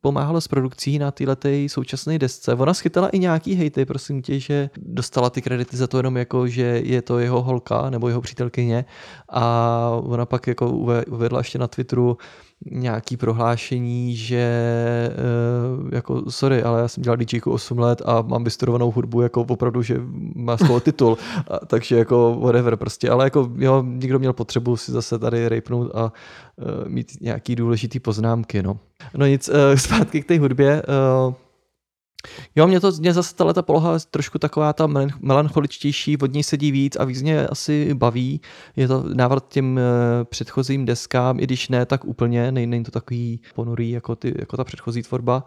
pomáhala 0.00 0.40
s 0.40 0.48
produkcí 0.48 0.98
na 0.98 1.10
této 1.10 1.48
současné 1.66 2.18
desce. 2.18 2.54
Ona 2.54 2.74
schytala 2.74 3.08
i 3.08 3.18
nějaký 3.18 3.54
hejty, 3.54 3.84
prosím 3.84 4.22
tě, 4.22 4.40
že 4.40 4.70
dostala 4.76 5.30
ty 5.30 5.42
kredity 5.42 5.76
za 5.76 5.86
to 5.86 5.96
jenom 5.96 6.16
jako, 6.16 6.48
že 6.48 6.62
je 6.84 7.02
to 7.02 7.18
jeho 7.18 7.42
holka 7.42 7.90
nebo 7.90 8.08
jeho 8.08 8.20
přítelkyně 8.20 8.84
a 9.28 10.00
ona 10.02 10.26
pak 10.26 10.46
jako 10.46 10.70
uvedla 11.08 11.40
ještě 11.40 11.58
na 11.58 11.66
Twitteru, 11.66 12.18
nějaký 12.64 13.16
prohlášení, 13.16 14.16
že 14.16 14.44
uh, 15.80 15.88
jako 15.92 16.30
sorry, 16.30 16.62
ale 16.62 16.80
já 16.80 16.88
jsem 16.88 17.02
dělal 17.02 17.16
DJku 17.16 17.52
8 17.52 17.78
let 17.78 18.02
a 18.04 18.22
mám 18.22 18.44
vystudovanou 18.44 18.90
hudbu 18.90 19.20
jako 19.20 19.40
opravdu, 19.40 19.82
že 19.82 19.96
má 20.34 20.56
skoro 20.56 20.80
titul, 20.80 21.18
a, 21.50 21.66
takže 21.66 21.96
jako 21.96 22.38
whatever 22.40 22.76
prostě, 22.76 23.10
ale 23.10 23.24
jako 23.24 23.50
jo, 23.56 23.84
někdo 23.86 24.18
měl 24.18 24.32
potřebu 24.32 24.76
si 24.76 24.92
zase 24.92 25.18
tady 25.18 25.48
rejpnout 25.48 25.90
a 25.94 26.04
uh, 26.04 26.88
mít 26.88 27.12
nějaký 27.20 27.56
důležitý 27.56 28.00
poznámky, 28.00 28.62
no. 28.62 28.78
No 29.16 29.26
nic, 29.26 29.48
uh, 29.48 29.54
zpátky 29.76 30.22
k 30.22 30.26
té 30.26 30.38
hudbě, 30.38 30.82
Jo, 32.56 32.66
mě 32.66 32.80
to 32.80 32.92
mě 32.92 33.12
zase 33.12 33.34
tato 33.34 33.62
poloha 33.62 33.98
trošku 34.10 34.38
taková 34.38 34.72
ta 34.72 34.88
melancholičtější, 35.20 36.16
od 36.16 36.32
něj 36.32 36.42
sedí 36.42 36.72
víc 36.72 36.96
a 36.96 37.04
víc 37.04 37.22
mě 37.22 37.46
asi 37.46 37.94
baví. 37.94 38.40
Je 38.76 38.88
to 38.88 39.04
návrat 39.14 39.48
těm 39.48 39.78
eh, 39.78 39.82
předchozím 40.24 40.84
deskám, 40.84 41.40
i 41.40 41.42
když 41.42 41.68
ne 41.68 41.86
tak 41.86 42.04
úplně, 42.04 42.52
není 42.52 42.84
to 42.84 42.90
takový 42.90 43.40
ponurý 43.54 43.90
jako, 43.90 44.16
ty, 44.16 44.34
jako 44.38 44.56
ta 44.56 44.64
předchozí 44.64 45.02
tvorba. 45.02 45.44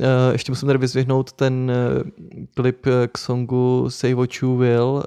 Eh, 0.00 0.06
ještě 0.32 0.52
musím 0.52 0.66
tady 0.66 0.78
vyzvihnout 0.78 1.32
ten 1.32 1.70
eh, 1.70 2.10
klip 2.54 2.86
k 3.12 3.18
songu 3.18 3.86
Say 3.88 4.14
What 4.14 4.30
You 4.42 4.56
Will, 4.56 5.02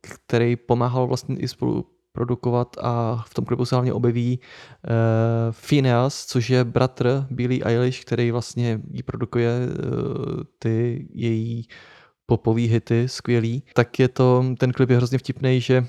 který 0.00 0.56
pomáhal 0.56 1.06
vlastně 1.06 1.36
i 1.36 1.48
spolu 1.48 1.86
produkovat 2.12 2.76
a 2.80 3.24
v 3.28 3.34
tom 3.34 3.44
klipu 3.44 3.64
se 3.64 3.74
hlavně 3.74 3.92
objeví 3.92 4.40
uh, 4.40 4.92
Phineas, 5.68 6.26
což 6.26 6.50
je 6.50 6.64
bratr 6.64 7.26
Billy 7.30 7.62
Eilish, 7.62 8.00
který 8.04 8.30
vlastně 8.30 8.80
jí 8.90 9.02
produkuje 9.02 9.50
uh, 9.66 10.42
ty 10.58 11.08
její 11.14 11.68
popový 12.26 12.66
hity, 12.66 13.08
skvělý, 13.08 13.62
tak 13.74 13.98
je 13.98 14.08
to, 14.08 14.44
ten 14.58 14.72
klip 14.72 14.90
je 14.90 14.96
hrozně 14.96 15.18
vtipný, 15.18 15.60
že 15.60 15.86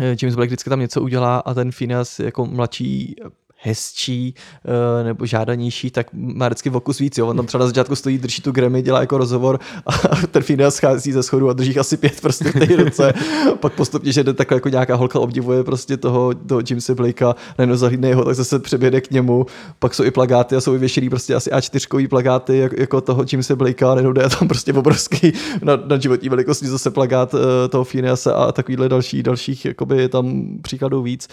eh, 0.00 0.16
James 0.22 0.34
Black 0.34 0.48
vždycky 0.48 0.70
tam 0.70 0.80
něco 0.80 1.02
udělá 1.02 1.38
a 1.38 1.54
ten 1.54 1.70
Phineas 1.70 2.20
jako 2.20 2.46
mladší 2.46 3.16
hezčí 3.62 4.34
uh, 4.64 5.06
nebo 5.06 5.26
žádanější, 5.26 5.90
tak 5.90 6.06
má 6.12 6.48
vždycky 6.48 6.70
v 6.70 6.76
oku 6.76 6.92
víc. 7.00 7.18
Jo. 7.18 7.26
On 7.26 7.36
tam 7.36 7.46
třeba 7.46 7.60
na 7.60 7.66
začátku 7.66 7.96
stojí, 7.96 8.18
drží 8.18 8.42
tu 8.42 8.52
Grammy, 8.52 8.82
dělá 8.82 9.00
jako 9.00 9.18
rozhovor 9.18 9.60
a 9.86 9.92
ten 10.30 10.70
schází 10.70 11.12
ze 11.12 11.22
schodu 11.22 11.50
a 11.50 11.52
drží 11.52 11.78
asi 11.78 11.96
pět 11.96 12.20
prostě 12.20 12.44
v 12.44 12.52
té 12.52 12.76
ruce. 12.76 13.14
Pak 13.60 13.72
postupně, 13.72 14.12
že 14.12 14.24
jde 14.24 14.32
takhle 14.32 14.56
jako 14.56 14.68
nějaká 14.68 14.94
holka 14.94 15.20
obdivuje 15.20 15.64
prostě 15.64 15.96
toho, 15.96 16.34
toho 16.34 16.60
Jamesa 16.70 16.94
Blakea, 16.94 17.36
najednou 17.58 17.76
zahlídne 17.76 18.08
jeho, 18.08 18.24
tak 18.24 18.34
zase 18.34 18.58
přeběde 18.58 19.00
k 19.00 19.10
němu. 19.10 19.46
Pak 19.78 19.94
jsou 19.94 20.04
i 20.04 20.10
plagáty 20.10 20.56
a 20.56 20.60
jsou 20.60 20.72
vyvěšený 20.72 21.08
prostě 21.08 21.34
asi 21.34 21.50
A4 21.50 22.08
plagáty 22.08 22.70
jako, 22.78 23.00
toho 23.00 23.24
Jamesa 23.32 23.56
Blakea, 23.56 23.94
najednou 23.94 24.12
jde 24.12 24.28
tam 24.38 24.48
prostě 24.48 24.72
obrovský 24.72 25.32
na, 25.62 25.76
na 25.76 25.98
životní 25.98 26.28
velikosti 26.28 26.66
zase 26.66 26.90
plagát 26.90 27.34
uh, 27.34 27.40
toho 27.70 27.84
Phineasa 27.84 28.34
a 28.34 28.52
takovýhle 28.52 28.88
další, 28.88 29.22
dalších 29.22 29.64
jakoby 29.64 30.08
tam 30.08 30.42
příkladů 30.62 31.02
víc. 31.02 31.28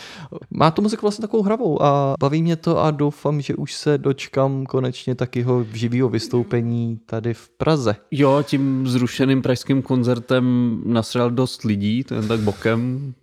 Má 0.52 0.72
tu 0.72 0.82
muziku 0.82 1.02
vlastně 1.02 1.22
takovou 1.22 1.44
hravou 1.44 1.84
a 1.84 2.16
baví 2.20 2.44
mě 2.44 2.56
to 2.56 2.80
a 2.80 2.91
doufám, 2.91 3.41
že 3.41 3.56
už 3.56 3.74
se 3.74 3.98
dočkám 3.98 4.66
konečně 4.66 5.16
takého 5.16 5.64
živého 5.64 6.10
vystoupení 6.10 6.98
tady 7.06 7.34
v 7.34 7.50
Praze. 7.50 7.96
Jo, 8.12 8.44
tím 8.44 8.88
zrušeným 8.88 9.41
pražským 9.41 9.82
koncertem 9.82 10.76
nasral 10.86 11.32
dost 11.32 11.64
lidí, 11.64 12.04
to 12.04 12.16
jen 12.16 12.28
tak 12.28 12.40
bokem. 12.40 13.14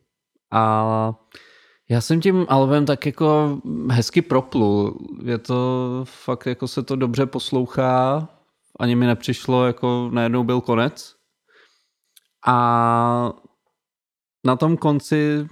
A 0.52 1.14
já 1.88 2.00
jsem 2.00 2.20
tím 2.20 2.46
albem 2.48 2.86
tak 2.86 3.06
jako 3.06 3.60
hezky 3.90 4.22
proplul. 4.22 4.98
Je 5.24 5.38
to 5.38 6.00
fakt 6.04 6.46
jako 6.46 6.68
se 6.68 6.82
to 6.82 6.96
dobře 6.96 7.26
poslouchá. 7.26 8.28
Ani 8.80 8.96
mi 8.96 9.06
nepřišlo, 9.06 9.66
jako 9.66 10.10
najednou 10.12 10.44
byl 10.44 10.60
konec. 10.60 11.14
A 12.46 13.32
na 14.44 14.56
tom 14.56 14.76
konci 14.76 15.46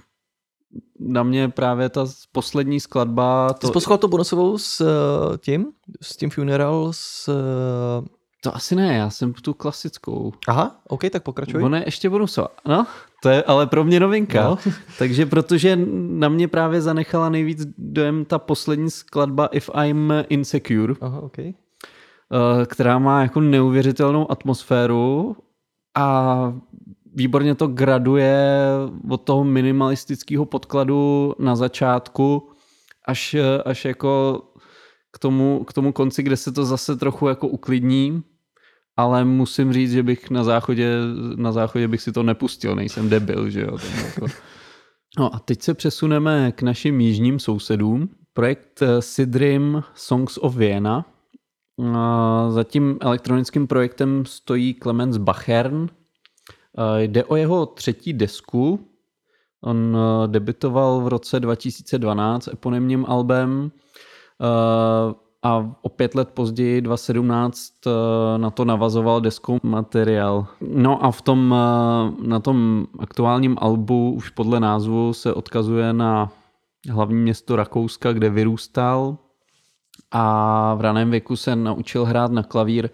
na 0.99 1.23
mě 1.23 1.49
právě 1.49 1.89
ta 1.89 2.05
poslední 2.31 2.79
skladba... 2.79 3.53
To... 3.53 3.67
Jsi 3.67 3.73
poslouchal 3.73 3.97
to 3.97 4.07
bonusovou 4.07 4.57
s 4.57 4.81
uh, 4.81 5.37
tím? 5.37 5.65
S 6.01 6.17
tím 6.17 6.29
Funeral? 6.29 6.89
S, 6.91 7.27
uh... 7.27 8.07
To 8.45 8.55
asi 8.55 8.75
ne, 8.75 8.97
já 8.97 9.09
jsem 9.09 9.33
tu 9.33 9.53
klasickou. 9.53 10.33
Aha, 10.47 10.81
ok, 10.87 11.01
tak 11.09 11.23
pokračuj. 11.23 11.63
Ono 11.63 11.77
je 11.77 11.83
ještě 11.85 12.09
bonusová. 12.09 12.47
No, 12.67 12.87
to 13.23 13.29
je 13.29 13.43
ale 13.43 13.67
pro 13.67 13.83
mě 13.83 13.99
novinka. 13.99 14.43
No. 14.43 14.57
Takže 14.99 15.25
protože 15.25 15.79
na 15.95 16.29
mě 16.29 16.47
právě 16.47 16.81
zanechala 16.81 17.29
nejvíc 17.29 17.65
dojem 17.77 18.25
ta 18.25 18.39
poslední 18.39 18.91
skladba 18.91 19.45
If 19.45 19.69
I'm 19.83 20.13
Insecure. 20.29 20.93
Aha, 21.01 21.19
ok. 21.19 21.37
Uh, 21.37 21.53
která 22.65 22.99
má 22.99 23.21
jako 23.21 23.41
neuvěřitelnou 23.41 24.31
atmosféru 24.31 25.35
a 25.95 26.53
výborně 27.15 27.55
to 27.55 27.67
graduje 27.67 28.59
od 29.09 29.21
toho 29.21 29.43
minimalistického 29.43 30.45
podkladu 30.45 31.33
na 31.39 31.55
začátku 31.55 32.49
až, 33.07 33.35
až 33.65 33.85
jako 33.85 34.41
k 35.11 35.19
tomu, 35.19 35.63
k 35.63 35.73
tomu 35.73 35.91
konci, 35.91 36.23
kde 36.23 36.37
se 36.37 36.51
to 36.51 36.65
zase 36.65 36.95
trochu 36.95 37.27
jako 37.27 37.47
uklidní, 37.47 38.23
ale 38.97 39.25
musím 39.25 39.73
říct, 39.73 39.91
že 39.91 40.03
bych 40.03 40.29
na 40.29 40.43
záchodě, 40.43 40.97
na 41.35 41.51
záchodě 41.51 41.87
bych 41.87 42.01
si 42.01 42.11
to 42.11 42.23
nepustil, 42.23 42.75
nejsem 42.75 43.09
debil, 43.09 43.49
že 43.49 43.61
jo. 43.61 43.77
Jako... 44.05 44.27
No 45.19 45.35
a 45.35 45.39
teď 45.39 45.61
se 45.61 45.73
přesuneme 45.73 46.51
k 46.51 46.61
našim 46.61 47.01
jižním 47.01 47.39
sousedům. 47.39 48.09
Projekt 48.33 48.83
Sidrim 48.99 49.83
Songs 49.93 50.37
of 50.37 50.55
Vienna. 50.55 51.05
Za 52.49 52.63
tím 52.63 52.97
elektronickým 53.01 53.67
projektem 53.67 54.25
stojí 54.25 54.75
Clemens 54.83 55.17
Bachern, 55.17 55.89
Eh, 55.89 56.04
jde 56.97 57.23
o 57.23 57.35
jeho 57.35 57.65
třetí 57.65 58.13
desku. 58.13 58.79
On 59.63 59.97
eh, 59.97 60.27
debitoval 60.27 61.01
v 61.01 61.07
roce 61.07 61.39
2012 61.39 62.47
eponymním 62.47 63.05
albem 63.07 63.71
eh, 64.41 65.15
a 65.43 65.75
o 65.81 65.89
pět 65.89 66.15
let 66.15 66.29
později, 66.33 66.81
2017, 66.81 67.71
na 68.37 68.49
to 68.49 68.65
navazoval 68.65 69.21
deskou 69.21 69.59
materiál. 69.63 70.47
No 70.61 71.05
a 71.05 71.11
v 71.11 71.21
tom, 71.21 71.55
na 72.21 72.39
tom 72.39 72.87
aktuálním 72.99 73.57
albu 73.59 74.11
už 74.11 74.29
podle 74.29 74.59
názvu 74.59 75.13
se 75.13 75.33
odkazuje 75.33 75.93
na 75.93 76.31
hlavní 76.91 77.21
město 77.21 77.55
Rakouska, 77.55 78.13
kde 78.13 78.29
vyrůstal 78.29 79.17
a 80.11 80.73
v 80.75 80.81
raném 80.81 81.11
věku 81.11 81.35
se 81.35 81.55
naučil 81.55 82.05
hrát 82.05 82.31
na 82.31 82.43
klavír 82.43 82.89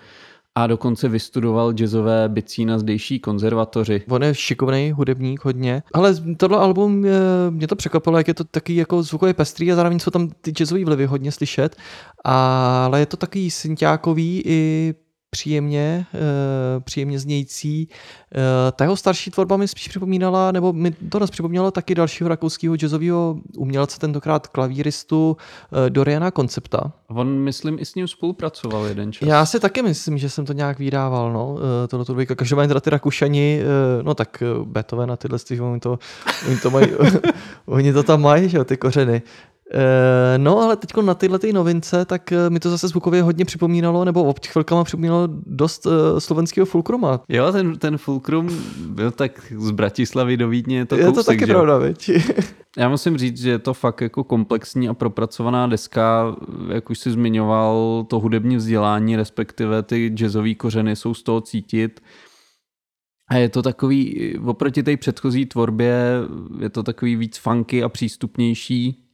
a 0.55 0.67
dokonce 0.67 1.09
vystudoval 1.09 1.73
jazzové 1.73 2.29
bicí 2.29 2.65
na 2.65 2.79
zdejší 2.79 3.19
konzervatoři. 3.19 4.01
On 4.09 4.23
je 4.23 4.35
šikovný 4.35 4.91
hudebník 4.91 5.45
hodně, 5.45 5.83
ale 5.93 6.15
tohle 6.37 6.57
album 6.57 7.05
je, 7.05 7.19
mě 7.49 7.67
to 7.67 7.75
překvapilo, 7.75 8.17
jak 8.17 8.27
je 8.27 8.33
to 8.33 8.43
taky 8.43 8.75
jako 8.75 9.03
zvukově 9.03 9.33
pestrý 9.33 9.71
a 9.71 9.75
zároveň 9.75 9.99
jsou 9.99 10.11
tam 10.11 10.29
ty 10.41 10.51
jazzové 10.51 10.85
vlivy 10.85 11.05
hodně 11.05 11.31
slyšet, 11.31 11.75
ale 12.23 12.99
je 12.99 13.05
to 13.05 13.17
takový 13.17 13.51
synťákový 13.51 14.41
i 14.45 14.93
příjemně, 15.31 16.05
eh, 16.13 16.79
příjemně 16.79 17.19
znějící. 17.19 17.87
Eh, 18.35 18.71
Ta 18.71 18.83
jeho 18.83 18.97
starší 18.97 19.31
tvorba 19.31 19.57
mi 19.57 19.67
spíš 19.67 19.87
připomínala, 19.87 20.51
nebo 20.51 20.73
mi 20.73 20.91
to 20.91 21.19
nás 21.19 21.29
připomínalo 21.29 21.71
taky 21.71 21.95
dalšího 21.95 22.27
rakouského 22.27 22.75
jazzového 22.75 23.37
umělce, 23.57 23.99
tentokrát 23.99 24.47
klavíristu 24.47 25.37
eh, 25.85 25.89
Doriana 25.89 26.31
Koncepta. 26.31 26.91
On, 27.07 27.27
myslím, 27.27 27.79
i 27.79 27.85
s 27.85 27.95
ním 27.95 28.07
spolupracoval 28.07 28.85
jeden 28.85 29.11
čas. 29.11 29.29
Já 29.29 29.45
si 29.45 29.59
taky 29.59 29.81
myslím, 29.81 30.17
že 30.17 30.29
jsem 30.29 30.45
to 30.45 30.53
nějak 30.53 30.79
vydával, 30.79 31.33
no, 31.33 31.57
tohle 31.87 32.05
to 32.05 32.13
dvojka. 32.13 32.35
Každopádně 32.35 32.67
teda 32.67 32.79
ty 32.79 32.89
Rakušani, 32.89 33.61
no 34.01 34.13
tak 34.13 34.43
Beethoven 34.63 35.11
a 35.11 35.17
tyhle, 35.17 35.39
oni 35.61 35.79
to, 35.79 35.99
oni 36.47 36.57
to 36.57 36.69
mají, 36.69 36.87
oni 37.65 37.93
to 37.93 38.03
tam 38.03 38.21
mají, 38.21 38.49
že 38.49 38.57
jo, 38.57 38.63
ty 38.63 38.77
kořeny. 38.77 39.21
Eh, 39.73 40.37
no, 40.37 40.59
ale 40.59 40.75
teď 40.75 40.89
na 41.01 41.13
tyhle 41.13 41.39
ty 41.39 41.53
novince, 41.53 42.05
tak 42.05 42.31
eh, 42.31 42.49
mi 42.49 42.59
to 42.59 42.69
zase 42.69 42.87
zvukově 42.87 43.23
hodně 43.23 43.45
připomínalo, 43.45 44.05
nebo 44.05 44.23
ob 44.23 44.39
chvilkama 44.45 44.83
připomínalo 44.83 45.27
dost 45.45 45.85
uh, 45.85 45.91
slovenského 46.19 46.65
Fulcruma. 46.65 47.21
Jo, 47.29 47.51
ten, 47.51 47.77
ten 47.77 47.97
Fulcrum 47.97 48.49
byl 48.87 49.11
tak 49.11 49.53
z 49.57 49.71
Bratislavy 49.71 50.37
do 50.37 50.49
Vídně, 50.49 50.77
je 50.77 50.85
to 50.85 50.95
Je 50.95 51.05
kousek, 51.05 51.15
to 51.15 51.23
taky 51.23 51.45
že? 51.47 51.53
pravda? 51.53 51.79
Já 52.77 52.89
musím 52.89 53.17
říct, 53.17 53.41
že 53.41 53.49
je 53.49 53.59
to 53.59 53.73
fakt 53.73 54.01
jako 54.01 54.23
komplexní 54.23 54.89
a 54.89 54.93
propracovaná 54.93 55.67
deska, 55.67 56.35
jak 56.73 56.89
už 56.89 56.99
si 56.99 57.11
zmiňoval, 57.11 58.05
to 58.09 58.19
hudební 58.19 58.55
vzdělání, 58.55 59.15
respektive 59.15 59.83
ty 59.83 60.07
jazzové 60.07 60.53
kořeny 60.53 60.95
jsou 60.95 61.13
z 61.13 61.23
toho 61.23 61.41
cítit. 61.41 62.01
A 63.29 63.35
je 63.35 63.49
to 63.49 63.61
takový, 63.61 64.33
oproti 64.45 64.83
té 64.83 64.97
předchozí 64.97 65.45
tvorbě, 65.45 66.03
je 66.59 66.69
to 66.69 66.83
takový 66.83 67.15
víc 67.15 67.37
funky 67.37 67.83
a 67.83 67.89
přístupnější. 67.89 69.10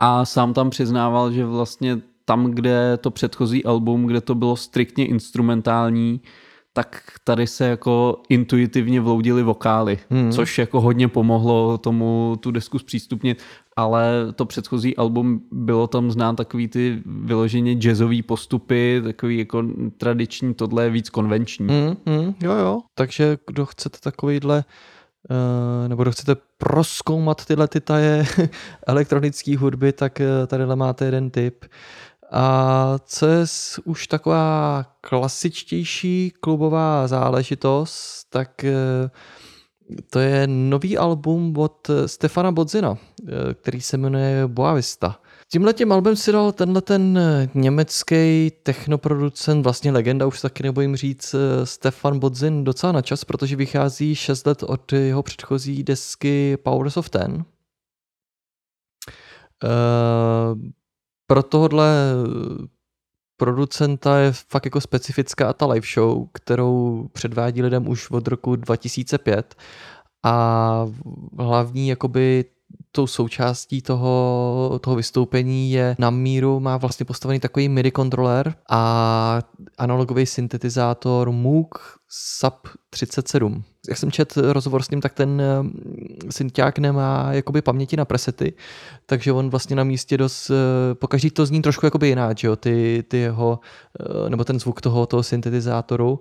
A 0.00 0.24
sám 0.24 0.54
tam 0.54 0.70
přiznával, 0.70 1.32
že 1.32 1.44
vlastně 1.44 2.00
tam, 2.24 2.50
kde 2.50 2.98
to 3.00 3.10
předchozí 3.10 3.64
album, 3.64 4.06
kde 4.06 4.20
to 4.20 4.34
bylo 4.34 4.56
striktně 4.56 5.06
instrumentální, 5.06 6.20
tak 6.72 7.02
tady 7.24 7.46
se 7.46 7.64
jako 7.66 8.22
intuitivně 8.28 9.00
vloudily 9.00 9.42
vokály, 9.42 9.98
hmm. 10.10 10.32
což 10.32 10.58
jako 10.58 10.80
hodně 10.80 11.08
pomohlo 11.08 11.78
tomu 11.78 12.36
tu 12.40 12.50
desku 12.50 12.78
zpřístupnit, 12.78 13.42
ale 13.76 14.32
to 14.34 14.44
předchozí 14.44 14.96
album 14.96 15.40
bylo 15.52 15.86
tam 15.86 16.10
znát 16.10 16.36
takový 16.36 16.68
ty 16.68 17.02
vyloženě 17.06 17.74
jazzový 17.74 18.22
postupy, 18.22 19.00
takový 19.04 19.38
jako 19.38 19.64
tradiční, 19.96 20.54
tohle 20.54 20.84
je 20.84 20.90
víc 20.90 21.10
konvenční. 21.10 21.66
Mm, 21.66 22.14
mm, 22.14 22.34
jo, 22.42 22.52
jo. 22.52 22.80
Takže 22.94 23.38
kdo 23.46 23.66
chcete 23.66 23.98
takovýhle 24.02 24.56
Uh, 24.56 24.95
nebo 25.88 26.02
kdo 26.02 26.12
chcete 26.12 26.36
proskoumat 26.58 27.44
tyhle 27.44 27.68
ty 27.68 27.80
taje 27.80 28.26
elektronické 28.86 29.58
hudby, 29.58 29.92
tak 29.92 30.20
uh, 30.20 30.46
tady 30.46 30.66
máte 30.66 31.04
jeden 31.04 31.30
tip. 31.30 31.64
A 32.30 32.98
co 33.04 33.26
je 33.26 33.44
už 33.84 34.06
taková 34.06 34.84
klasičtější 35.00 36.32
klubová 36.40 37.08
záležitost, 37.08 38.26
tak 38.30 38.64
uh, 38.64 39.10
to 40.10 40.18
je 40.18 40.46
nový 40.46 40.98
album 40.98 41.54
od 41.58 41.90
Stefana 42.06 42.52
Bodzina, 42.52 42.98
který 43.54 43.80
se 43.80 43.96
jmenuje 43.96 44.46
Boavista. 44.46 45.20
Tímhle 45.52 45.74
tím 45.74 45.92
albem 45.92 46.16
si 46.16 46.32
dal 46.32 46.52
tenhle 46.52 46.82
ten 46.82 47.18
německý 47.54 48.52
technoproducent, 48.62 49.64
vlastně 49.64 49.92
legenda, 49.92 50.26
už 50.26 50.40
taky 50.40 50.62
nebojím 50.62 50.96
říct, 50.96 51.34
Stefan 51.64 52.18
Bodzin 52.18 52.64
docela 52.64 52.92
na 52.92 53.02
čas, 53.02 53.24
protože 53.24 53.56
vychází 53.56 54.14
6 54.14 54.46
let 54.46 54.62
od 54.62 54.92
jeho 54.92 55.22
předchozí 55.22 55.82
desky 55.82 56.56
Powers 56.56 56.96
of 56.96 57.10
Ten. 57.10 57.44
Uh, 59.64 60.60
pro 61.26 61.42
tohohle 61.42 62.12
producenta 63.36 64.18
je 64.18 64.32
fakt 64.32 64.64
jako 64.64 64.80
specifická 64.80 65.52
ta 65.52 65.66
live 65.66 65.86
show, 65.94 66.28
kterou 66.32 67.08
předvádí 67.12 67.62
lidem 67.62 67.88
už 67.88 68.10
od 68.10 68.28
roku 68.28 68.56
2005 68.56 69.54
a 70.24 70.86
hlavní 71.38 71.88
jakoby 71.88 72.44
tou 72.96 73.06
součástí 73.06 73.82
toho, 73.82 74.80
toho 74.82 74.96
vystoupení 74.96 75.72
je 75.72 75.96
na 75.98 76.10
míru, 76.10 76.60
má 76.60 76.76
vlastně 76.76 77.06
postavený 77.06 77.40
takový 77.40 77.68
MIDI 77.68 77.90
kontroler 77.90 78.54
a 78.70 79.40
analogový 79.78 80.26
syntetizátor 80.26 81.32
Moog 81.32 81.78
Sub 82.08 82.68
37. 82.90 83.64
Jak 83.88 83.98
jsem 83.98 84.10
čet 84.10 84.36
rozhovor 84.36 84.82
s 84.82 84.90
ním, 84.90 85.00
tak 85.00 85.12
ten 85.12 85.42
synťák 86.30 86.78
nemá 86.78 87.28
jakoby 87.32 87.62
paměti 87.62 87.96
na 87.96 88.04
presety, 88.04 88.52
takže 89.06 89.32
on 89.32 89.50
vlastně 89.50 89.76
na 89.76 89.84
místě 89.84 90.16
dost, 90.16 90.50
pokaždý 90.94 91.30
to 91.30 91.46
zní 91.46 91.62
trošku 91.62 91.86
jakoby 91.86 92.08
jinak, 92.08 92.38
že 92.38 92.46
jo, 92.46 92.56
ty, 92.56 93.04
ty 93.08 93.16
jeho, 93.16 93.60
nebo 94.28 94.44
ten 94.44 94.60
zvuk 94.60 94.80
toho, 94.80 95.06
toho 95.06 95.22
syntetizátoru 95.22 96.20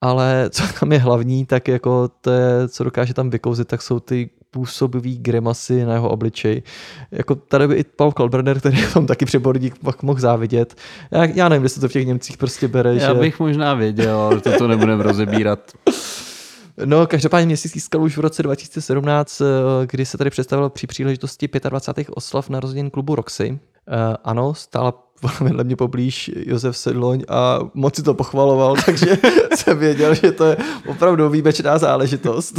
ale 0.00 0.50
co 0.50 0.62
tam 0.80 0.92
je 0.92 0.98
hlavní, 0.98 1.46
tak 1.46 1.68
jako 1.68 2.08
to 2.20 2.30
je, 2.30 2.68
co 2.68 2.84
dokáže 2.84 3.14
tam 3.14 3.30
vykouzit, 3.30 3.68
tak 3.68 3.82
jsou 3.82 4.00
ty 4.00 4.30
působivý 4.50 5.18
grimasy 5.18 5.84
na 5.84 5.92
jeho 5.92 6.08
obličej. 6.08 6.62
Jako 7.10 7.34
tady 7.34 7.68
by 7.68 7.74
i 7.74 7.84
Paul 7.84 8.12
Kalbrenner, 8.12 8.60
který 8.60 8.80
je 8.80 8.86
tam 8.86 9.06
taky 9.06 9.24
přeborník, 9.24 9.78
pak 9.78 10.02
mohl 10.02 10.20
závidět. 10.20 10.74
Já, 11.10 11.24
já 11.24 11.48
nevím, 11.48 11.62
jestli 11.62 11.80
to 11.80 11.88
v 11.88 11.92
těch 11.92 12.06
Němcích 12.06 12.36
prostě 12.36 12.68
bere. 12.68 12.94
Já 12.94 13.14
že... 13.14 13.20
bych 13.20 13.40
možná 13.40 13.74
věděl, 13.74 14.18
ale 14.18 14.40
to, 14.40 14.58
to 14.58 14.68
nebudeme 14.68 15.02
rozebírat. 15.02 15.60
No, 16.84 17.06
každopádně 17.06 17.46
měsíc 17.46 17.72
získal 17.72 18.02
už 18.02 18.16
v 18.16 18.20
roce 18.20 18.42
2017, 18.42 19.42
kdy 19.86 20.06
se 20.06 20.18
tady 20.18 20.30
představil 20.30 20.70
při 20.70 20.86
příležitosti 20.86 21.48
25. 21.68 22.06
oslav 22.10 22.48
narozenin 22.48 22.90
klubu 22.90 23.14
Roxy. 23.14 23.50
Uh, 23.50 23.58
ano, 24.24 24.54
stála 24.54 25.08
vedle 25.40 25.64
mě 25.64 25.76
poblíž 25.76 26.30
Josef 26.36 26.76
Sedloň 26.76 27.22
a 27.28 27.58
moc 27.74 27.96
si 27.96 28.02
to 28.02 28.14
pochvaloval, 28.14 28.76
takže 28.86 29.18
jsem 29.54 29.78
věděl, 29.78 30.14
že 30.14 30.32
to 30.32 30.44
je 30.44 30.56
opravdu 30.86 31.28
výjimečná 31.28 31.78
záležitost. 31.78 32.58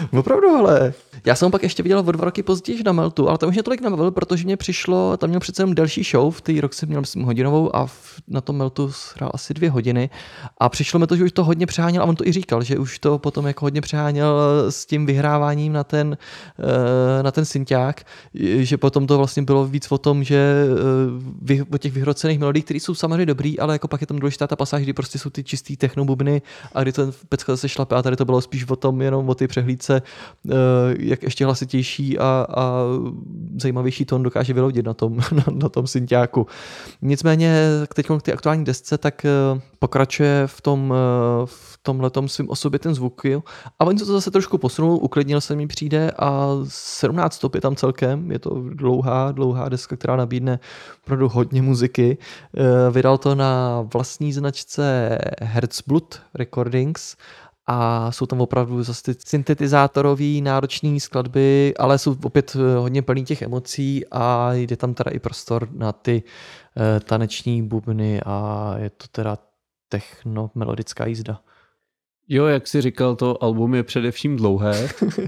Opravdu, 0.19 0.47
ale. 0.47 0.93
Já 1.25 1.35
jsem 1.35 1.45
ho 1.45 1.51
pak 1.51 1.63
ještě 1.63 1.83
viděl 1.83 1.99
o 1.99 2.11
dva 2.11 2.25
roky 2.25 2.43
později 2.43 2.83
na 2.83 2.91
Meltu, 2.91 3.29
ale 3.29 3.37
to 3.37 3.47
už 3.47 3.53
mě 3.53 3.63
tolik 3.63 3.81
nebavil, 3.81 4.11
protože 4.11 4.43
mě 4.45 4.57
přišlo, 4.57 5.17
tam 5.17 5.29
měl 5.29 5.39
přece 5.39 5.61
jenom 5.61 5.75
delší 5.75 6.03
show, 6.03 6.35
v 6.35 6.41
té 6.41 6.61
rok 6.61 6.73
jsem 6.73 6.89
měl 6.89 7.01
myslím 7.01 7.23
hodinovou 7.23 7.75
a 7.75 7.85
v, 7.85 8.21
na 8.27 8.41
tom 8.41 8.57
Meltu 8.57 8.91
hrál 9.15 9.31
asi 9.33 9.53
dvě 9.53 9.69
hodiny 9.69 10.09
a 10.57 10.69
přišlo 10.69 10.99
mi 10.99 11.07
to, 11.07 11.15
že 11.15 11.23
už 11.23 11.31
to 11.31 11.43
hodně 11.43 11.65
přeháněl 11.65 12.03
a 12.03 12.05
on 12.05 12.15
to 12.15 12.27
i 12.27 12.31
říkal, 12.31 12.63
že 12.63 12.77
už 12.77 12.99
to 12.99 13.17
potom 13.17 13.47
jako 13.47 13.65
hodně 13.65 13.81
přeháněl 13.81 14.41
s 14.69 14.85
tím 14.85 15.05
vyhráváním 15.05 15.73
na 15.73 15.83
ten, 15.83 16.17
eh, 16.59 17.23
na 17.23 17.31
ten 17.31 17.45
synťák, 17.45 18.05
že 18.57 18.77
potom 18.77 19.07
to 19.07 19.17
vlastně 19.17 19.43
bylo 19.43 19.65
víc 19.65 19.91
o 19.91 19.97
tom, 19.97 20.23
že 20.23 20.65
eh, 21.51 21.63
o 21.73 21.77
těch 21.77 21.93
vyhrocených 21.93 22.39
melodí, 22.39 22.61
které 22.61 22.79
jsou 22.79 22.95
samozřejmě 22.95 23.25
dobrý, 23.25 23.59
ale 23.59 23.73
jako 23.73 23.87
pak 23.87 24.01
je 24.01 24.07
tam 24.07 24.19
důležitá 24.19 24.47
ta 24.47 24.55
pasáž, 24.55 24.83
kdy 24.83 24.93
prostě 24.93 25.19
jsou 25.19 25.29
ty 25.29 25.43
čistý 25.43 25.77
technobubny 25.77 26.41
a 26.73 26.81
kdy 26.81 26.91
ten 26.91 27.11
pecka 27.29 27.53
zase 27.53 27.69
šlape 27.69 27.95
a 27.95 28.01
tady 28.01 28.15
to 28.15 28.25
bylo 28.25 28.41
spíš 28.41 28.69
o 28.69 28.75
tom 28.75 29.01
jenom 29.01 29.29
o 29.29 29.35
ty 29.35 29.47
přehlídce, 29.47 30.00
eh, 30.49 30.53
jak 30.99 31.23
ještě 31.23 31.45
hlasitější 31.45 32.19
a, 32.19 32.47
a 32.49 32.83
zajímavější 33.61 34.05
tón 34.05 34.23
dokáže 34.23 34.53
vyloudit 34.53 34.85
na 34.85 34.93
tom, 34.93 35.17
na, 35.31 35.43
na 35.51 35.69
tom 35.69 35.87
synťáku. 35.87 36.47
Nicméně 37.01 37.65
teď 37.93 38.07
k 38.19 38.21
té 38.21 38.33
aktuální 38.33 38.65
desce, 38.65 38.97
tak 38.97 39.25
pokračuje 39.79 40.43
v 40.45 40.61
tom, 40.61 40.93
v 41.45 41.79
tomhle 41.83 42.11
svým 42.25 42.49
osobitým 42.49 42.93
zvuky 42.93 43.41
a 43.79 43.85
oni 43.85 43.99
to 43.99 44.05
zase 44.05 44.31
trošku 44.31 44.57
posunul, 44.57 44.99
uklidnil 45.01 45.41
se 45.41 45.55
mi 45.55 45.67
přijde 45.67 46.11
a 46.19 46.47
17 46.67 47.33
stop 47.33 47.55
je 47.55 47.61
tam 47.61 47.75
celkem, 47.75 48.31
je 48.31 48.39
to 48.39 48.63
dlouhá, 48.69 49.31
dlouhá 49.31 49.69
deska, 49.69 49.95
která 49.95 50.15
nabídne 50.15 50.59
opravdu 51.03 51.29
hodně 51.29 51.61
muziky. 51.61 52.17
Vydal 52.91 53.17
to 53.17 53.35
na 53.35 53.81
vlastní 53.93 54.33
značce 54.33 55.17
Herzblut 55.41 56.21
Recordings 56.33 57.15
a 57.67 58.11
jsou 58.11 58.25
tam 58.25 58.41
opravdu 58.41 58.83
zase 58.83 59.03
ty 59.03 59.19
syntetizátorové 59.27 60.41
náročné 60.41 60.99
skladby, 60.99 61.73
ale 61.79 61.97
jsou 61.97 62.15
opět 62.23 62.55
hodně 62.79 63.01
plný 63.01 63.25
těch 63.25 63.41
emocí 63.41 64.05
a 64.11 64.53
jde 64.53 64.77
tam 64.77 64.93
teda 64.93 65.11
i 65.11 65.19
prostor 65.19 65.69
na 65.71 65.91
ty 65.91 66.23
uh, 66.75 66.83
taneční 66.99 67.63
bubny 67.63 68.21
a 68.25 68.73
je 68.77 68.89
to 68.89 69.05
teda 69.11 69.37
techno 69.89 70.51
melodická 70.55 71.05
jízda. 71.05 71.39
Jo, 72.27 72.45
jak 72.45 72.67
jsi 72.67 72.81
říkal, 72.81 73.15
to 73.15 73.43
album 73.43 73.75
je 73.75 73.83
především 73.83 74.37
dlouhé, 74.37 74.89
uh, 75.03 75.25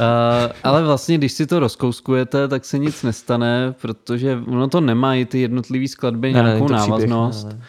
ale 0.64 0.84
vlastně, 0.84 1.18
když 1.18 1.32
si 1.32 1.46
to 1.46 1.60
rozkouskujete, 1.60 2.48
tak 2.48 2.64
se 2.64 2.78
nic 2.78 3.02
nestane, 3.02 3.74
protože 3.80 4.38
ono 4.46 4.68
to 4.68 4.80
nemají 4.80 5.24
ty 5.24 5.40
jednotlivé 5.40 5.88
skladby 5.88 6.32
Ne, 6.32 6.42
ne, 6.42 6.48
nějakou 6.48 6.64
příběh, 6.64 6.88
návaznost, 6.88 7.46
ne, 7.46 7.52
ne. 7.52 7.60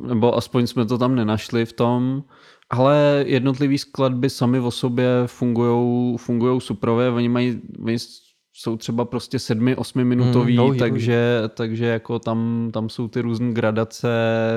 Uh, 0.00 0.08
nebo 0.08 0.36
aspoň 0.36 0.66
jsme 0.66 0.86
to 0.86 0.98
tam 0.98 1.14
nenašli 1.14 1.66
v 1.66 1.72
tom, 1.72 2.22
ale 2.70 3.24
jednotlivé 3.26 3.78
skladby 3.78 4.30
sami 4.30 4.60
o 4.60 4.70
sobě 4.70 5.06
fungujou, 5.26 6.16
fungujou 6.16 6.60
suprově, 6.60 7.08
oni 7.10 7.28
mají, 7.28 7.60
oni 7.84 7.96
jsou 8.52 8.76
třeba 8.76 9.04
prostě 9.04 9.38
sedmi, 9.38 9.76
osmi 9.76 10.04
minutový, 10.04 10.52
Mm, 10.52 10.56
dlouhý, 10.56 10.78
takže, 10.78 11.42
takže 11.54 11.84
jako 11.86 12.18
tam, 12.18 12.70
tam 12.72 12.88
jsou 12.88 13.08
ty 13.08 13.20
různé 13.20 13.52
gradace, 13.52 14.08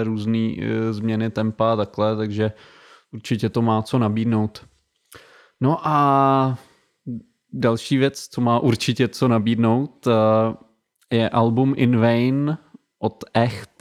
různé 0.03 0.53
uh, 0.57 0.91
změny 0.91 1.29
tempa 1.29 1.73
a 1.73 1.75
takhle, 1.75 2.15
takže 2.15 2.51
určitě 3.13 3.49
to 3.49 3.61
má 3.61 3.81
co 3.81 3.99
nabídnout. 3.99 4.65
No 5.61 5.87
a 5.87 6.57
další 7.53 7.97
věc, 7.97 8.27
co 8.27 8.41
má 8.41 8.59
určitě 8.59 9.07
co 9.07 9.27
nabídnout, 9.27 10.07
uh, 10.07 10.13
je 11.11 11.29
album 11.29 11.73
In 11.77 11.97
Vain 11.97 12.57
od 12.99 13.23
Echt. 13.33 13.72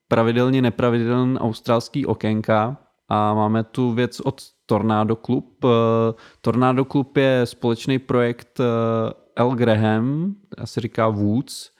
pravidelně 0.09 0.63
nepravidelné 0.63 1.41
australský 1.41 2.07
okénka 2.07 2.77
a 3.09 3.35
máme 3.35 3.65
tu 3.65 3.93
věc 3.93 4.21
od 4.21 4.41
Tornado 4.67 5.17
Club. 5.17 5.65
Tornado 6.41 6.85
Club 6.85 7.17
je 7.17 7.41
společný 7.45 7.99
projekt 7.99 8.61
L. 9.37 9.51
Graham, 9.55 10.35
se 10.65 10.81
říká 10.81 11.09
Woods, 11.09 11.71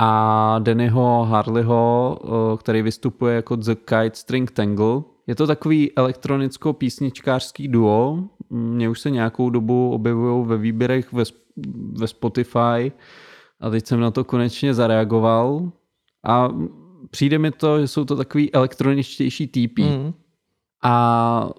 a 0.00 0.58
Dannyho 0.58 1.24
Harleyho, 1.24 2.18
který 2.58 2.82
vystupuje 2.82 3.34
jako 3.36 3.56
The 3.56 3.74
Kite 3.74 4.10
String 4.12 4.50
Tangle. 4.50 5.02
Je 5.26 5.34
to 5.34 5.46
takový 5.46 5.92
elektronicko-písničkářský 5.96 7.68
duo. 7.68 8.18
Mě 8.50 8.88
už 8.88 9.00
se 9.00 9.10
nějakou 9.10 9.50
dobu 9.50 9.90
objevují 9.90 10.46
ve 10.46 10.56
výběrech 10.56 11.12
ve 11.12 11.24
ve 11.92 12.06
Spotify 12.06 12.92
a 13.60 13.70
teď 13.70 13.86
jsem 13.86 14.00
na 14.00 14.10
to 14.10 14.24
konečně 14.24 14.74
zareagoval 14.74 15.72
a 16.26 16.48
přijde 17.10 17.38
mi 17.38 17.50
to, 17.50 17.80
že 17.80 17.88
jsou 17.88 18.04
to 18.04 18.16
takový 18.16 18.52
elektroničtější 18.52 19.46
TP. 19.46 19.78
Mm. 19.78 20.12
A 20.82 21.50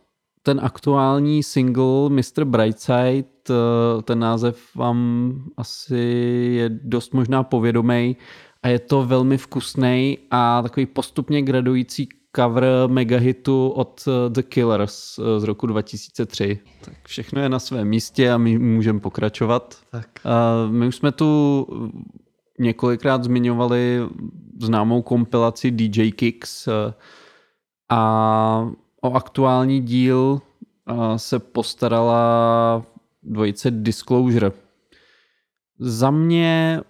ten 0.42 0.60
aktuální 0.64 1.44
single 1.44 2.10
Mr. 2.10 2.46
Brightside, 2.46 3.26
eh, 3.50 4.02
ten 4.04 4.20
název 4.20 4.76
vám 4.76 5.34
asi 5.58 5.98
je 6.56 6.70
dost 6.70 7.14
možná 7.14 7.44
povědomý 7.44 8.18
a 8.64 8.68
je 8.68 8.80
to 8.80 9.06
velmi 9.06 9.38
vkusný 9.38 10.18
a 10.32 10.62
takový 10.62 10.86
postupně 10.86 11.42
gradující 11.42 12.10
cover 12.36 12.66
megahitu 12.88 13.70
od 13.70 14.07
eh, 14.07 14.30
The 14.30 14.44
Killers 14.44 15.20
eh, 15.20 15.40
z 15.40 15.44
roku 15.44 15.68
2003. 15.68 16.60
Tak 16.86 16.94
všechno 17.07 17.41
je 17.41 17.49
na 17.49 17.60
svém 17.60 17.88
místě 17.88 18.32
a 18.32 18.38
my 18.38 18.60
můžeme 18.60 18.99
pokračovat. 18.99 19.78
Tak. 19.91 20.07
My 20.70 20.88
už 20.88 20.95
jsme 20.95 21.12
tu 21.12 21.68
několikrát 22.60 23.24
zmiňovali 23.24 23.99
známou 24.62 25.02
kompilaci 25.02 25.72
DJ 25.72 26.12
Kicks 26.12 26.68
eh, 26.68 26.94
a 27.90 28.70
o 29.02 29.14
aktuální 29.14 29.82
díl 29.82 30.41
se 31.16 31.40
postarala 31.40 32.86
dvojice 33.24 33.72
Disclosure. 33.72 34.52
Za 35.80 36.12
mě 36.12 36.82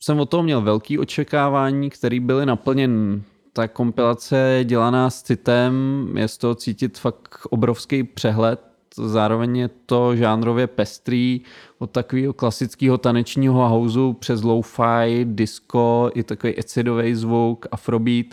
jsem 0.00 0.20
o 0.20 0.26
toho 0.26 0.42
měl 0.42 0.60
velký 0.60 0.98
očekávání, 0.98 1.90
který 1.90 2.20
byly 2.20 2.46
naplněn 2.46 3.22
ta 3.56 3.68
kompilace 3.68 4.36
je 4.36 4.64
dělaná 4.64 5.10
s 5.10 5.22
citem, 5.22 5.74
je 6.16 6.28
z 6.28 6.38
toho 6.38 6.54
cítit 6.54 6.98
fakt 6.98 7.38
obrovský 7.50 8.04
přehled, 8.04 8.60
zároveň 8.96 9.56
je 9.56 9.70
to 9.86 10.16
žánrově 10.16 10.66
pestrý 10.66 11.40
od 11.78 11.90
takového 11.90 12.32
klasického 12.32 12.98
tanečního 12.98 13.68
houseu 13.68 14.12
přes 14.12 14.42
lo-fi, 14.42 15.24
disco, 15.24 16.10
i 16.14 16.22
takový 16.22 16.58
acidový 16.58 17.14
zvuk, 17.14 17.66
afrobeat 17.70 18.26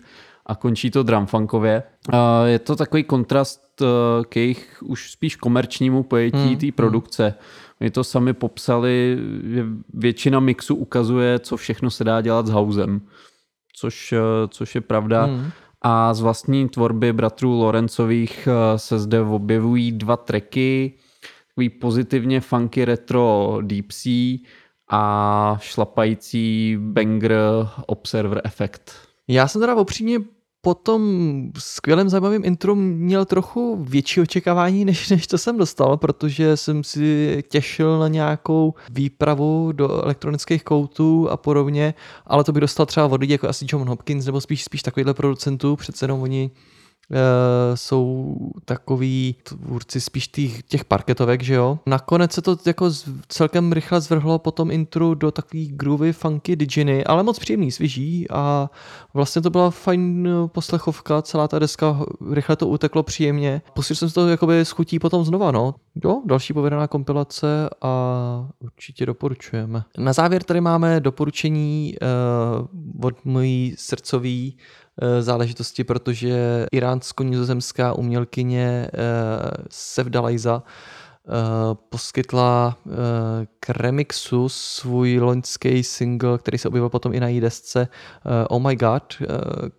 a 0.46 0.56
končí 0.56 0.92
to 0.92 1.04
drumfunkově. 1.04 1.84
Je 2.46 2.60
to 2.60 2.76
takový 2.76 3.04
kontrast 3.04 3.82
e, 3.82 3.86
k 4.30 4.36
jejich 4.36 4.84
už 4.86 5.12
spíš 5.12 5.36
komerčnímu 5.36 6.04
pojetí 6.04 6.38
hmm. 6.38 6.58
té 6.58 6.72
produkce. 6.72 7.34
Oni 7.82 7.92
to 7.92 8.04
sami 8.04 8.34
popsali, 8.34 9.18
že 9.44 9.66
většina 9.94 10.40
mixu 10.40 10.76
ukazuje, 10.76 11.40
co 11.40 11.58
všechno 11.58 11.92
se 11.92 12.04
dá 12.04 12.22
dělat 12.22 12.48
s 12.48 12.50
housem 12.50 13.02
což, 13.74 14.14
eh, 14.14 14.48
což 14.48 14.76
je 14.76 14.82
pravda. 14.82 15.24
Hmm. 15.24 15.52
A 15.82 16.14
z 16.14 16.22
vlastní 16.22 16.70
tvorby 16.70 17.14
bratrů 17.14 17.52
Lorencových 17.52 18.48
eh, 18.48 18.80
se 18.80 19.00
zde 19.00 19.22
objevují 19.22 19.92
dva 19.92 20.18
tracky, 20.18 20.94
takový 21.48 21.70
pozitivně 21.70 22.42
funky 22.42 22.86
retro 22.86 23.58
Deep 23.62 23.92
Sea 23.92 24.38
a 24.90 25.58
šlapající 25.62 26.78
banger 26.80 27.34
Observer 27.86 28.42
Effect. 28.44 28.92
Já 29.28 29.48
jsem 29.48 29.62
teda 29.62 29.76
opřímně 29.76 30.20
po 30.66 30.74
tom 30.74 31.52
skvělém 31.58 32.10
zajímavém 32.10 32.46
intro 32.46 32.76
měl 32.76 33.26
trochu 33.26 33.78
větší 33.84 34.22
očekávání, 34.22 34.86
než, 34.86 35.10
než 35.10 35.28
to 35.28 35.38
jsem 35.38 35.58
dostal, 35.58 35.98
protože 35.98 36.58
jsem 36.58 36.84
si 36.84 37.44
těšil 37.50 38.00
na 38.00 38.08
nějakou 38.08 38.74
výpravu 38.90 39.72
do 39.72 40.04
elektronických 40.04 40.64
koutů 40.64 41.30
a 41.30 41.38
podobně, 41.38 41.94
ale 42.28 42.44
to 42.44 42.52
bych 42.52 42.62
dostal 42.62 42.86
třeba 42.86 43.06
od 43.06 43.22
lidí 43.22 43.32
jako 43.32 43.48
asi 43.48 43.66
John 43.70 43.90
Hopkins 43.90 44.26
nebo 44.26 44.42
spíš, 44.42 44.64
spíš 44.64 44.82
takovýhle 44.82 45.14
producentů, 45.14 45.76
přece 45.76 46.04
jenom 46.04 46.22
oni 46.22 46.52
jsou 47.76 48.36
takový 48.66 49.36
tvůrci 49.44 50.02
spíš 50.02 50.28
těch, 50.28 50.64
těch 50.64 50.86
parketovek, 50.86 51.44
že 51.44 51.54
jo. 51.54 51.80
Nakonec 51.86 52.32
se 52.32 52.42
to 52.42 52.58
jako 52.66 52.90
celkem 53.28 53.72
rychle 53.72 54.02
zvrhlo 54.02 54.40
po 54.40 54.52
tom 54.52 54.72
intru 54.72 55.14
do 55.14 55.32
takový 55.32 55.68
groovy, 55.68 56.14
funky 56.14 56.56
diginy, 56.56 57.04
ale 57.04 57.24
moc 57.24 57.40
příjemný, 57.40 57.72
svěží 57.72 58.28
a 58.32 58.70
vlastně 59.14 59.42
to 59.42 59.50
byla 59.50 59.70
fajn 59.70 60.30
poslechovka, 60.48 61.22
celá 61.22 61.48
ta 61.48 61.60
deska, 61.60 62.00
rychle 62.32 62.56
to 62.56 62.68
uteklo 62.68 63.04
příjemně. 63.04 63.62
Pustil 63.74 63.96
jsem 63.96 64.10
si 64.10 64.16
to 64.16 64.28
jakoby 64.28 64.60
s 64.60 64.72
chutí 64.72 65.00
potom 65.00 65.26
znova, 65.26 65.52
no. 65.52 65.76
Jo, 66.04 66.22
další 66.26 66.54
povedená 66.54 66.88
kompilace 66.88 67.70
a 67.82 68.48
určitě 68.60 69.06
doporučujeme. 69.06 69.84
Na 69.98 70.14
závěr 70.14 70.44
tady 70.44 70.62
máme 70.62 71.00
doporučení 71.00 71.96
uh, 72.62 73.06
od 73.06 73.26
mojí 73.26 73.76
srdcový 73.78 74.58
Eh, 74.58 74.83
záležitosti, 75.20 75.84
protože 75.84 76.66
iránsko-nizozemská 76.72 77.94
umělkyně 77.94 78.88
eh, 78.88 78.90
Sevda 79.70 80.22
Lajza 80.22 80.64
eh, 80.64 81.32
poskytla 81.90 82.78
k 83.60 83.70
remixu 83.70 84.50
svůj 84.50 85.20
loňský 85.20 85.84
single, 85.84 86.38
který 86.38 86.58
se 86.58 86.68
objevil 86.68 86.90
potom 86.90 87.14
i 87.14 87.20
na 87.20 87.28
její 87.28 87.40
desce 87.40 87.88
Oh 88.50 88.62
My 88.62 88.76
God, 88.76 89.22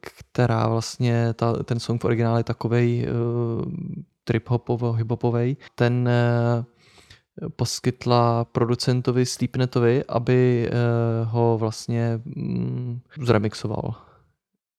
která 0.00 0.68
vlastně, 0.68 1.34
ta, 1.34 1.52
ten 1.52 1.80
song 1.80 2.02
v 2.02 2.04
originále 2.04 2.40
je 2.40 2.44
takovej 2.44 3.06
hip-hopový. 4.32 5.56
Ten 5.74 6.08
poskytla 7.56 8.44
producentovi 8.44 9.26
Sleepnetovi, 9.26 10.04
aby 10.08 10.70
ho 11.24 11.58
vlastně 11.58 12.20
mm, 12.24 13.00
zremixoval. 13.20 13.94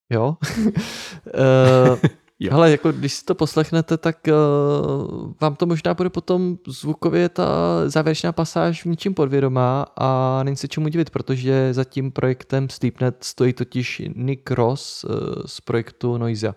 Jo. 0.10 0.38
uh, 0.66 2.00
Jo. 2.40 2.54
Ale 2.54 2.72
jako 2.72 2.92
když 2.92 3.14
si 3.14 3.26
to 3.26 3.36
poslechnete, 3.36 3.98
tak 3.98 4.18
uh, 4.28 5.34
vám 5.42 5.56
to 5.56 5.66
možná 5.66 5.94
bude 5.94 6.10
potom 6.10 6.58
zvukově 6.68 7.30
ta 7.30 7.46
závěrečná 7.90 8.32
pasáž 8.32 8.84
v 8.84 8.86
ničím 8.86 9.14
podvědomá 9.14 9.86
a 9.98 10.40
není 10.44 10.58
se 10.58 10.68
čemu 10.68 10.88
divit, 10.88 11.10
protože 11.10 11.74
za 11.74 11.84
tím 11.84 12.12
projektem 12.12 12.70
Sleepnet 12.70 13.24
stojí 13.24 13.54
totiž 13.54 14.02
Nick 14.16 14.52
Ross 14.52 15.04
uh, 15.04 15.12
z 15.46 15.62
projektu 15.62 16.18
Noisia. 16.18 16.56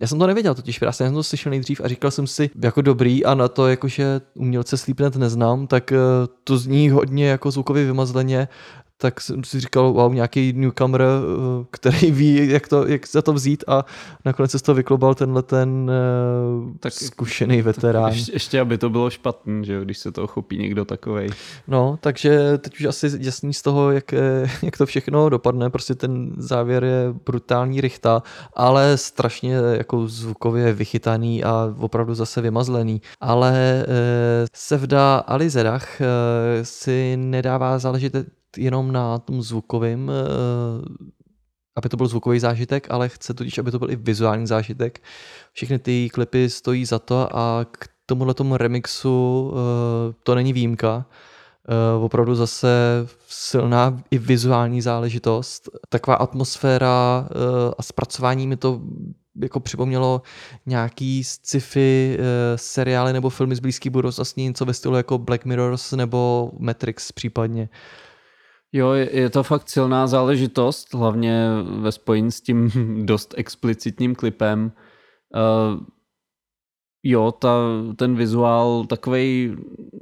Já 0.00 0.06
jsem 0.06 0.18
to 0.18 0.26
nevěděl 0.26 0.54
totiž, 0.54 0.80
já 0.82 0.92
jsem 0.92 1.14
to 1.14 1.22
slyšel 1.22 1.50
nejdřív 1.50 1.80
a 1.80 1.88
říkal 1.88 2.10
jsem 2.10 2.26
si 2.26 2.50
jako 2.62 2.82
dobrý 2.82 3.24
a 3.24 3.34
na 3.34 3.48
to, 3.48 3.68
jakože 3.68 4.20
umělce 4.34 4.76
Sleepnet 4.76 5.16
neznám, 5.16 5.66
tak 5.66 5.92
to 6.44 6.58
zní 6.58 6.90
hodně 6.90 7.28
jako 7.28 7.50
zvukově 7.50 7.84
vymazleně, 7.84 8.48
tak 9.00 9.20
jsem 9.20 9.44
si 9.44 9.60
říkal, 9.60 9.92
wow, 9.92 10.14
nějaký 10.14 10.52
newcomer, 10.52 11.02
eh, 11.02 11.64
který 11.70 12.10
ví, 12.10 12.50
jak, 12.50 12.68
to, 12.68 12.86
jak 12.86 13.08
za 13.08 13.22
to 13.22 13.32
vzít 13.32 13.64
a 13.66 13.84
nakonec 14.24 14.50
se 14.50 14.58
z 14.58 14.62
toho 14.62 14.76
vyklobal 14.76 15.14
tenhle 15.14 15.42
ten 15.42 15.90
uh, 16.60 16.72
tak, 16.80 16.92
zkušený 16.92 17.62
veterán. 17.62 18.12
Ještě, 18.12 18.32
ještě, 18.32 18.60
aby 18.60 18.78
to 18.78 18.90
bylo 18.90 19.10
špatný, 19.10 19.64
že 19.64 19.72
jo, 19.72 19.84
když 19.84 19.98
se 19.98 20.12
toho 20.12 20.26
chopí 20.26 20.58
někdo 20.58 20.84
takovej. 20.84 21.30
No, 21.68 21.98
takže 22.00 22.58
teď 22.58 22.74
už 22.80 22.84
asi 22.84 23.10
jasný 23.20 23.54
z 23.54 23.62
toho, 23.62 23.90
jak, 23.90 24.12
eh, 24.12 24.50
jak 24.62 24.76
to 24.76 24.86
všechno 24.86 25.28
dopadne, 25.28 25.70
prostě 25.70 25.94
ten 25.94 26.32
závěr 26.36 26.84
je 26.84 27.14
brutální 27.26 27.80
rychta, 27.80 28.22
ale 28.54 28.96
strašně 28.96 29.54
jako 29.54 30.08
zvukově 30.08 30.72
vychytaný 30.72 31.44
a 31.44 31.74
opravdu 31.78 32.14
zase 32.14 32.40
vymazlený. 32.40 33.02
Ale 33.20 33.84
eh, 33.88 34.46
Sevda 34.54 35.16
Ali 35.18 35.50
Zedach 35.50 36.00
eh, 36.00 36.04
si 36.64 37.16
nedává 37.16 37.78
jenom 38.58 38.92
na 38.92 39.18
tom 39.18 39.42
zvukovém, 39.42 40.10
eh, 40.10 40.14
aby 41.76 41.88
to 41.88 41.96
byl 41.96 42.06
zvukový 42.06 42.40
zážitek, 42.40 42.86
ale 42.90 43.08
chce 43.08 43.34
tudíž, 43.34 43.58
aby 43.58 43.70
to 43.70 43.78
byl 43.78 43.90
i 43.90 43.96
vizuální 43.96 44.46
zážitek. 44.46 45.02
Všechny 45.52 45.78
ty 45.78 46.10
klipy 46.10 46.50
stojí 46.50 46.84
za 46.84 46.98
to 46.98 47.36
a 47.36 47.66
k 47.70 47.88
tomuhle 48.06 48.34
tomu 48.34 48.56
remixu 48.56 49.52
eh, 49.54 50.14
to 50.22 50.34
není 50.34 50.52
výjimka. 50.52 51.06
Uh, 51.96 52.04
opravdu 52.04 52.34
zase 52.34 52.68
silná 53.28 54.02
i 54.10 54.18
vizuální 54.18 54.82
záležitost. 54.82 55.68
Taková 55.88 56.16
atmosféra 56.16 57.28
a 57.78 57.82
zpracování 57.82 58.46
mi 58.46 58.56
to 58.56 58.80
jako 59.42 59.60
připomnělo 59.60 60.22
nějaký 60.66 61.24
sci-fi 61.24 62.18
seriály 62.56 63.12
nebo 63.12 63.30
filmy 63.30 63.56
z 63.56 63.60
blízké 63.60 63.90
budoucnosti, 63.90 64.42
něco 64.42 64.64
ve 64.64 64.74
stylu 64.74 64.96
jako 64.96 65.18
Black 65.18 65.44
Mirrors 65.44 65.92
nebo 65.92 66.50
Matrix 66.58 67.12
případně. 67.12 67.68
Jo, 68.72 68.90
je, 68.92 69.30
to 69.30 69.42
fakt 69.42 69.68
silná 69.68 70.06
záležitost, 70.06 70.94
hlavně 70.94 71.48
ve 71.80 71.92
spojení 71.92 72.32
s 72.32 72.40
tím 72.40 72.70
dost 73.06 73.34
explicitním 73.36 74.14
klipem. 74.14 74.72
Uh, 75.34 75.80
jo, 77.02 77.32
ta, 77.32 77.58
ten 77.96 78.16
vizuál 78.16 78.84
takovej 78.86 79.56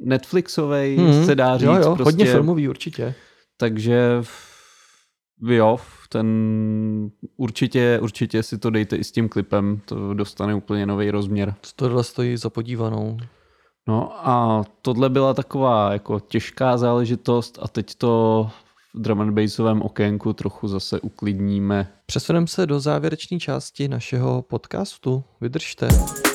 Netflixovej 0.05 0.97
Mhm, 0.99 1.25
se 1.27 1.35
dá 1.35 1.57
říct. 1.59 1.67
jo, 1.67 1.75
jo, 1.75 1.83
prostě, 1.95 2.05
hodně 2.05 2.25
filmový 2.25 2.69
určitě. 2.69 3.15
Takže 3.57 4.23
jo, 5.49 5.79
ten 6.09 6.27
určitě, 7.37 7.99
určitě 8.03 8.43
si 8.43 8.59
to 8.59 8.71
dejte 8.71 8.97
i 8.97 9.05
s 9.05 9.13
tím 9.13 9.29
klipem, 9.29 9.81
to 9.85 10.15
dostane 10.15 10.55
úplně 10.55 10.87
nový 10.87 11.11
rozměr. 11.11 11.55
Tohle 11.77 12.05
stojí 12.05 12.37
za 12.37 12.51
podívanou. 12.51 13.17
No 13.89 14.29
a 14.29 14.65
tohle 14.83 15.09
byla 15.09 15.35
taková 15.35 15.93
jako 15.93 16.21
těžká 16.21 16.77
záležitost 16.77 17.59
a 17.63 17.69
teď 17.69 17.95
to 17.95 18.51
v 18.95 19.01
drum 19.01 19.21
and 19.21 19.35
bassovém 19.35 19.83
okénku 19.83 20.33
trochu 20.33 20.69
zase 20.69 21.01
uklidníme. 21.01 21.93
Přesuneme 22.07 22.47
se 22.47 22.67
do 22.67 22.81
závěrečné 22.81 23.39
části 23.39 23.89
našeho 23.89 24.43
podcastu. 24.43 25.25
Vydržte. 25.41 25.89
Hinku, 25.89 26.26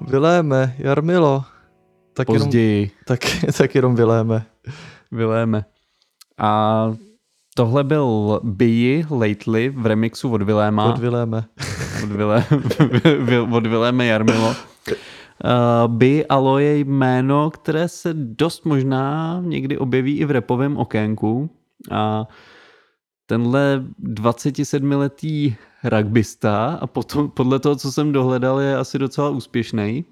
vyléme, 0.00 0.74
Jarmilo. 0.78 1.44
Tak 2.14 2.28
jenom, 2.28 2.46
Později 2.46 2.90
tak, 3.04 3.20
tak 3.58 3.74
jenom 3.74 3.94
vyléme. 3.94 4.46
vyléme. 5.12 5.64
A 6.38 6.92
tohle 7.54 7.84
byl 7.84 8.40
Bee 8.42 9.04
Lately 9.10 9.68
v 9.68 9.86
remixu 9.86 10.32
od 10.32 10.42
Viléma. 10.42 10.84
Od 10.84 10.98
vyléme. 10.98 11.44
od, 12.04 12.10
Vilé, 12.10 12.44
od 13.50 13.66
Viléme 13.66 14.06
Jarmilo. 14.06 14.48
Uh, 14.48 15.92
By 15.92 16.26
Alo 16.26 16.58
je 16.58 16.78
jméno, 16.78 17.50
které 17.50 17.88
se 17.88 18.14
dost 18.14 18.64
možná 18.64 19.40
někdy 19.44 19.78
objeví 19.78 20.18
i 20.18 20.24
v 20.24 20.30
repovém 20.30 20.76
okénku. 20.76 21.50
A 21.90 22.24
tenhle 23.26 23.84
27-letý 24.02 25.56
rugbysta 25.84 26.78
a 26.80 26.86
potom, 26.86 27.30
podle 27.30 27.58
toho, 27.58 27.76
co 27.76 27.92
jsem 27.92 28.12
dohledal, 28.12 28.60
je 28.60 28.76
asi 28.76 28.98
docela 28.98 29.28
úspěšný. 29.28 30.04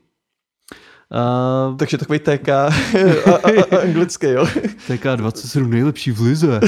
Uh, 1.12 1.76
Takže 1.76 1.98
takový 1.98 2.18
TK 2.18 2.48
a, 2.48 2.66
a, 2.66 3.76
a, 3.76 3.82
anglický, 3.82 4.26
jo. 4.26 4.44
TK27 4.88 5.68
nejlepší 5.68 6.10
v 6.10 6.20
lize. 6.20 6.60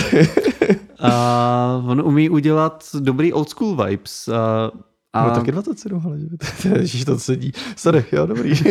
A 1.01 1.83
on 1.87 2.01
umí 2.01 2.31
udělat 2.31 2.85
dobrý 2.99 3.33
old 3.33 3.49
school 3.49 3.85
vibes. 3.85 4.29
A, 4.29 4.71
a 5.13 5.29
No 5.29 5.35
taky 5.35 5.53
27, 5.53 6.03
ale 6.07 6.19
ježiš, 6.81 7.05
to 7.05 7.19
sedí. 7.19 7.53
Sorry, 7.77 8.05
jo, 8.13 8.27
dobrý. 8.27 8.53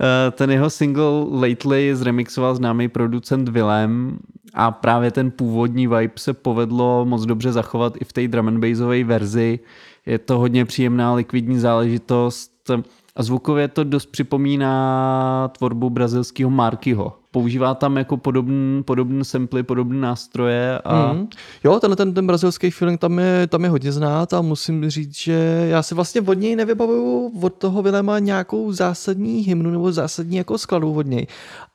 Eh, 0.00 0.30
ten 0.30 0.50
jeho 0.50 0.70
single 0.70 1.26
Lately 1.30 1.96
zremixoval 1.96 2.54
známý 2.54 2.88
producent 2.88 3.48
Willem 3.48 4.18
a 4.54 4.70
právě 4.70 5.10
ten 5.10 5.30
původní 5.30 5.86
vibe 5.86 6.12
se 6.16 6.32
povedlo 6.32 7.04
moc 7.04 7.26
dobře 7.26 7.52
zachovat 7.52 7.96
i 8.00 8.04
v 8.04 8.12
té 8.12 8.28
drum 8.28 8.48
and 8.48 8.58
bassové 8.58 9.04
verzi. 9.04 9.58
Je 10.06 10.18
to 10.18 10.38
hodně 10.38 10.64
příjemná 10.64 11.14
likvidní 11.14 11.58
záležitost 11.58 12.70
a 13.16 13.22
zvukově 13.22 13.68
to 13.68 13.84
dost 13.84 14.06
připomíná 14.06 15.50
tvorbu 15.58 15.90
brazilského 15.90 16.50
Markyho. 16.50 17.12
Používá 17.30 17.74
tam 17.74 17.96
jako 17.96 18.16
podobný, 18.16 18.82
podobný 18.82 19.24
samply, 19.24 19.62
podobné 19.62 20.00
nástroje 20.00 20.78
a 20.78 21.12
Mm. 21.12 21.28
Jo, 21.64 21.80
tenhle 21.80 21.96
ten, 21.96 22.14
ten 22.14 22.26
brazilský 22.26 22.70
feeling 22.70 23.00
tam 23.00 23.18
je, 23.18 23.46
tam 23.46 23.64
je 23.64 23.70
hodně 23.70 23.92
znát 23.92 24.32
a 24.32 24.42
musím 24.42 24.90
říct, 24.90 25.16
že 25.16 25.66
já 25.70 25.82
si 25.82 25.94
vlastně 25.94 26.20
od 26.20 26.34
něj 26.34 26.56
nevybavuju 26.56 27.32
od 27.42 27.54
toho 27.54 27.82
Vilema 27.82 28.18
nějakou 28.18 28.72
zásadní 28.72 29.40
hymnu 29.40 29.70
nebo 29.70 29.92
zásadní 29.92 30.36
jako 30.36 30.58
skladu 30.58 30.94
od 30.94 31.06
něj, 31.06 31.26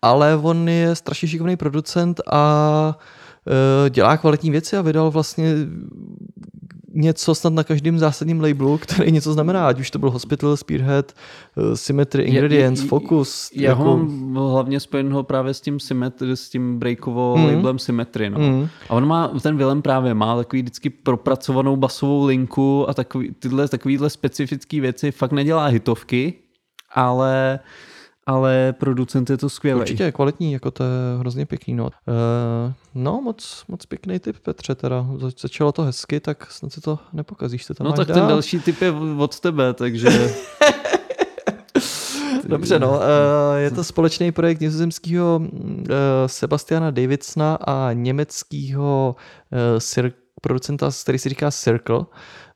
ale 0.02 0.36
on 0.36 0.70
je 0.70 0.95
strašně 0.95 1.28
šikovný 1.28 1.57
producent 1.57 2.22
a 2.32 2.98
e, 3.86 3.90
dělá 3.90 4.18
kvalitní 4.18 4.52
věci 4.52 4.78
a 4.78 4.82
vydal 4.82 5.11
vlastně 5.11 5.56
něco 7.01 7.35
snad 7.35 7.53
na 7.53 7.63
každém 7.63 7.99
zásadním 7.99 8.41
labelu, 8.41 8.77
který 8.77 9.11
něco 9.11 9.34
znamená, 9.34 9.67
ať 9.67 9.80
už 9.80 9.91
to 9.91 9.99
byl 9.99 10.11
Hospital, 10.11 10.57
Spearhead, 10.57 11.13
eh, 11.57 11.77
Symmetry, 11.77 12.23
Ingredients, 12.23 12.80
je- 12.81 12.85
je- 12.85 12.89
Focus. 12.89 13.49
Já 13.55 13.69
jako, 13.69 13.84
ho 13.84 13.97
mám 13.97 14.35
hlavně 14.51 14.80
spojenho 14.80 15.23
právě 15.23 15.53
s 15.53 15.61
tím, 15.61 15.80
Symmetry, 15.80 16.38
s 16.38 16.49
tím 16.49 16.80
breakovou 16.80 17.38
Mhm. 17.38 17.47
mm. 17.47 17.55
labelem 17.55 17.80
Symmetry. 17.80 18.30
No. 18.30 18.39
Mm. 18.39 18.67
A 18.89 18.93
on 18.93 19.07
má, 19.07 19.27
ten 19.43 19.57
Willem 19.57 19.81
právě 19.81 20.13
má 20.13 20.35
takový 20.38 20.61
vždycky 20.61 20.89
propracovanou 20.89 21.76
basovou 21.76 22.26
linku 22.26 22.89
a 22.89 22.93
takový, 22.93 23.31
tyhle 23.39 23.67
takovýhle 23.67 24.09
specifické 24.09 24.81
věci. 24.81 25.11
Fakt 25.11 25.31
nedělá 25.31 25.65
hitovky, 25.65 26.34
ale, 26.93 27.59
ale 28.30 28.73
producent 28.80 29.30
je 29.30 29.38
to 29.38 29.49
skvělý. 29.49 29.80
Určitě 29.81 30.03
je 30.03 30.11
kvalitní, 30.11 30.53
jako 30.53 30.72
to 30.72 30.84
je 30.84 30.89
hrozně 31.19 31.45
pěkný. 31.45 31.73
No, 31.73 31.84
uh, 31.85 31.91
no 32.95 33.22
moc, 33.22 33.64
moc 33.68 33.85
pěkný 33.85 34.19
typ, 34.19 34.35
Petře, 34.43 34.76
teda. 34.76 35.06
Zač- 35.18 35.41
Začalo 35.41 35.72
to 35.72 35.81
hezky, 35.84 36.19
tak 36.19 36.51
snad 36.51 36.73
si 36.73 36.81
to 36.81 36.99
nepokazíš. 37.14 37.65
Ty 37.65 37.73
tam 37.73 37.88
No 37.88 37.93
tak 37.93 38.07
dál. 38.07 38.18
ten 38.18 38.27
další 38.27 38.60
typ 38.60 38.81
je 38.81 38.93
od 39.18 39.39
tebe, 39.39 39.73
takže 39.73 40.10
Dobře, 42.47 42.80
no, 42.80 42.89
uh, 42.91 42.97
je 43.57 43.72
to 43.72 43.84
společný 43.84 44.31
projekt 44.31 44.60
nizozemského 44.61 45.41
uh, 45.43 45.47
Sebastiana 46.26 46.91
Davidsona 46.91 47.56
a 47.56 47.93
německého 47.93 49.15
uh, 50.01 50.10
producenta, 50.41 50.89
který 51.03 51.19
si 51.19 51.30
říká 51.30 51.51
Circle. 51.51 52.06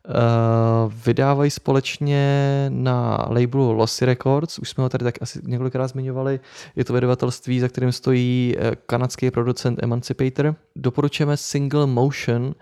Uh, 0.09 0.93
vydávají 1.05 1.51
společně 1.51 2.65
na 2.69 3.27
labelu 3.29 3.71
Lossy 3.71 4.05
Records, 4.05 4.59
už 4.59 4.69
jsme 4.69 4.83
ho 4.83 4.89
tady 4.89 5.03
tak 5.03 5.15
asi 5.21 5.39
několikrát 5.43 5.87
zmiňovali, 5.87 6.39
je 6.75 6.85
to 6.85 6.93
vydavatelství, 6.93 7.59
za 7.59 7.67
kterým 7.67 7.91
stojí 7.91 8.55
eh, 8.57 8.71
kanadský 8.85 9.31
producent 9.31 9.83
Emancipator. 9.83 10.55
Doporučujeme 10.75 11.37
Single 11.37 11.87
Motion, 11.87 12.55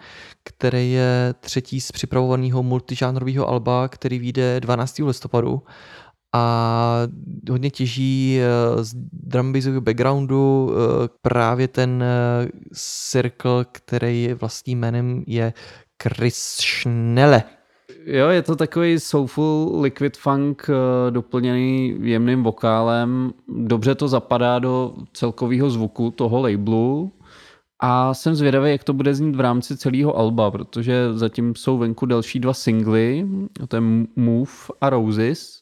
který 0.44 0.92
je 0.92 1.34
třetí 1.40 1.82
z 1.82 1.92
připravovaného 1.92 2.64
multižánrového 2.64 3.50
alba, 3.50 3.88
který 3.88 4.20
vyjde 4.20 4.60
12. 4.60 5.00
listopadu 5.00 5.64
a 6.34 7.08
hodně 7.50 7.70
těží 7.70 8.40
eh, 8.42 8.84
z 8.84 8.94
drumbassového 9.14 9.82
backgroundu 9.82 10.72
eh, 10.72 11.10
právě 11.22 11.68
ten 11.68 12.04
eh, 12.04 12.48
circle, 13.12 13.66
který 13.72 14.34
vlastním 14.34 14.80
jménem 14.80 15.24
je 15.28 15.54
Chris 16.02 16.36
Schnelle. 16.36 17.44
jo, 18.06 18.28
je 18.28 18.42
to 18.42 18.56
takový 18.56 19.00
soulful 19.00 19.82
liquid 19.82 20.18
funk 20.18 20.70
eh, 20.70 21.12
doplněný 21.12 21.98
jemným 22.02 22.44
vokálem. 22.44 23.34
Dobře 23.48 23.96
to 23.96 24.08
zapadá 24.08 24.60
do 24.60 24.94
celkového 25.14 25.70
zvuku 25.70 26.12
toho 26.12 26.42
labelu. 26.42 27.12
A 27.84 28.14
jsem 28.14 28.36
zvědavý, 28.36 28.72
jak 28.72 28.84
to 28.84 28.94
bude 28.94 29.16
znít 29.16 29.36
v 29.36 29.40
rámci 29.40 29.78
celého 29.78 30.18
alba, 30.18 30.52
protože 30.52 31.14
zatím 31.14 31.56
jsou 31.56 31.78
venku 31.78 32.06
další 32.06 32.40
dva 32.40 32.54
singly, 32.54 33.28
to 33.68 33.76
je 33.76 33.82
Move 34.16 34.52
a 34.82 34.90
Roses 34.90 35.62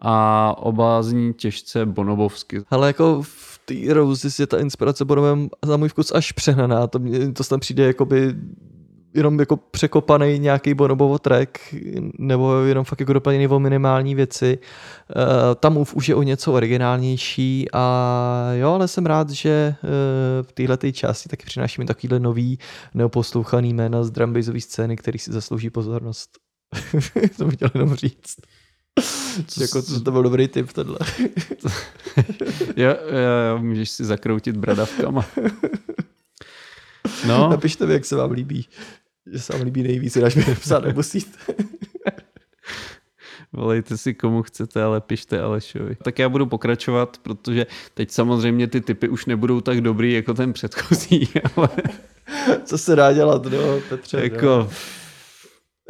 a 0.00 0.54
oba 0.58 1.02
zní 1.02 1.34
těžce 1.34 1.86
bonobovsky. 1.86 2.62
Ale 2.70 2.86
jako 2.86 3.22
v 3.22 3.60
té 3.64 3.94
Roses 3.94 4.40
je 4.40 4.46
ta 4.46 4.58
inspirace 4.58 5.04
Bonovem 5.04 5.48
za 5.64 5.76
můj 5.76 5.88
vkus 5.88 6.12
až 6.12 6.32
přehnaná. 6.32 6.86
To, 6.86 6.98
mě, 6.98 7.32
to 7.32 7.44
tam 7.44 7.60
přijde 7.60 7.86
jakoby 7.86 8.34
jenom 9.14 9.40
jako 9.40 9.56
překopaný 9.56 10.38
nějaký 10.38 10.74
Bonobovo 10.74 11.18
track, 11.18 11.58
nebo 12.18 12.60
jenom 12.60 12.84
fakt 12.84 13.00
jako 13.00 13.12
doplněný 13.12 13.48
o 13.48 13.58
minimální 13.58 14.14
věci. 14.14 14.58
Uh, 15.16 15.22
tam 15.54 15.74
Move 15.74 15.92
už 15.92 16.08
je 16.08 16.14
o 16.14 16.22
něco 16.22 16.52
originálnější 16.52 17.66
a 17.72 18.48
jo, 18.52 18.70
ale 18.72 18.88
jsem 18.88 19.06
rád, 19.06 19.30
že 19.30 19.74
uh, 19.82 19.88
v 20.46 20.52
této 20.52 20.92
části 20.92 21.28
taky 21.28 21.46
přinášíme 21.46 21.86
takovýhle 21.86 22.20
nový 22.20 22.58
neoposlouchaný 22.94 23.74
jména 23.74 24.04
z 24.04 24.10
drumbassové 24.10 24.60
scény, 24.60 24.96
který 24.96 25.18
si 25.18 25.32
zaslouží 25.32 25.70
pozornost. 25.70 26.30
to 27.36 27.44
bych 27.44 27.54
chtěl 27.54 27.70
jenom 27.74 27.94
říct. 27.94 28.36
jako, 29.60 29.82
to, 29.82 30.00
to 30.00 30.10
byl 30.10 30.22
dobrý 30.22 30.48
tip 30.48 30.72
tohle. 30.72 30.98
Jo, 32.76 32.88
jo, 32.88 33.18
jo, 33.48 33.58
můžeš 33.58 33.90
si 33.90 34.04
zakroutit 34.04 34.56
bradavkama. 34.56 35.26
No, 37.26 37.48
Napište 37.50 37.86
mi, 37.86 37.92
jak 37.92 38.04
se 38.04 38.16
vám 38.16 38.30
líbí. 38.30 38.68
Že 39.26 39.38
se 39.38 39.52
vám 39.52 39.62
líbí 39.62 39.82
nejvíc, 39.82 40.16
až 40.16 40.34
mi 40.34 40.44
nepsat 40.48 40.84
nemusíte. 40.84 41.38
volejte 43.52 43.96
si 43.96 44.14
komu 44.14 44.42
chcete, 44.42 44.82
ale 44.82 45.00
pište 45.00 45.40
Alešovi. 45.40 45.96
Tak 46.04 46.18
já 46.18 46.28
budu 46.28 46.46
pokračovat, 46.46 47.18
protože 47.22 47.66
teď 47.94 48.10
samozřejmě 48.10 48.66
ty 48.66 48.80
typy 48.80 49.08
už 49.08 49.26
nebudou 49.26 49.60
tak 49.60 49.80
dobrý 49.80 50.12
jako 50.12 50.34
ten 50.34 50.52
předchozí, 50.52 51.28
ale 51.56 51.68
Co 52.64 52.78
se 52.78 52.96
dá 52.96 53.12
dělat, 53.12 53.44
no, 53.44 53.80
Petře? 53.88 54.16
no. 54.16 54.22
jako 54.22 54.68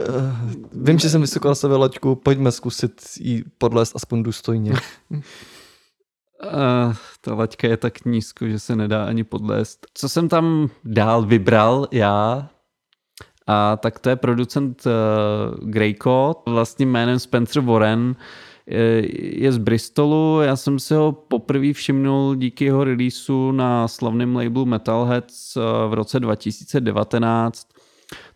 Uh, 0.09 0.53
vím, 0.73 0.99
že 0.99 1.11
jsem 1.11 1.21
vysoko 1.21 1.49
nastavil 1.49 1.81
laťku, 1.81 2.15
pojďme 2.15 2.53
zkusit 2.53 3.03
jí 3.21 3.45
podlézt 3.59 3.97
aspoň 3.97 4.23
důstojně. 4.23 4.73
uh, 5.11 5.19
ta 7.21 7.35
laťka 7.35 7.69
je 7.69 7.77
tak 7.77 8.05
nízko, 8.05 8.49
že 8.49 8.59
se 8.59 8.77
nedá 8.77 9.05
ani 9.05 9.25
podlézt. 9.25 9.87
Co 9.95 10.09
jsem 10.09 10.29
tam 10.29 10.71
dál 10.85 11.27
vybral 11.27 11.89
já, 11.91 12.51
a 13.47 13.77
tak 13.77 13.99
to 13.99 14.09
je 14.09 14.17
producent 14.17 14.83
uh, 14.87 15.71
Greycott, 15.71 16.43
vlastním 16.49 16.91
jménem 16.91 17.19
Spencer 17.19 17.63
Warren, 17.63 18.17
je- 18.67 19.43
je 19.43 19.53
z 19.53 19.59
Bristolu, 19.59 20.41
já 20.43 20.57
jsem 20.57 20.79
si 20.79 20.95
ho 20.95 21.13
poprvé 21.13 21.73
všimnul 21.73 22.35
díky 22.35 22.65
jeho 22.65 22.85
releaseu 22.85 23.53
na 23.53 23.89
slavném 23.89 24.37
labelu 24.37 24.67
Metalheads 24.67 25.57
eh, 25.57 25.61
v 25.89 25.95
roce 25.95 26.21
2019. 26.21 27.69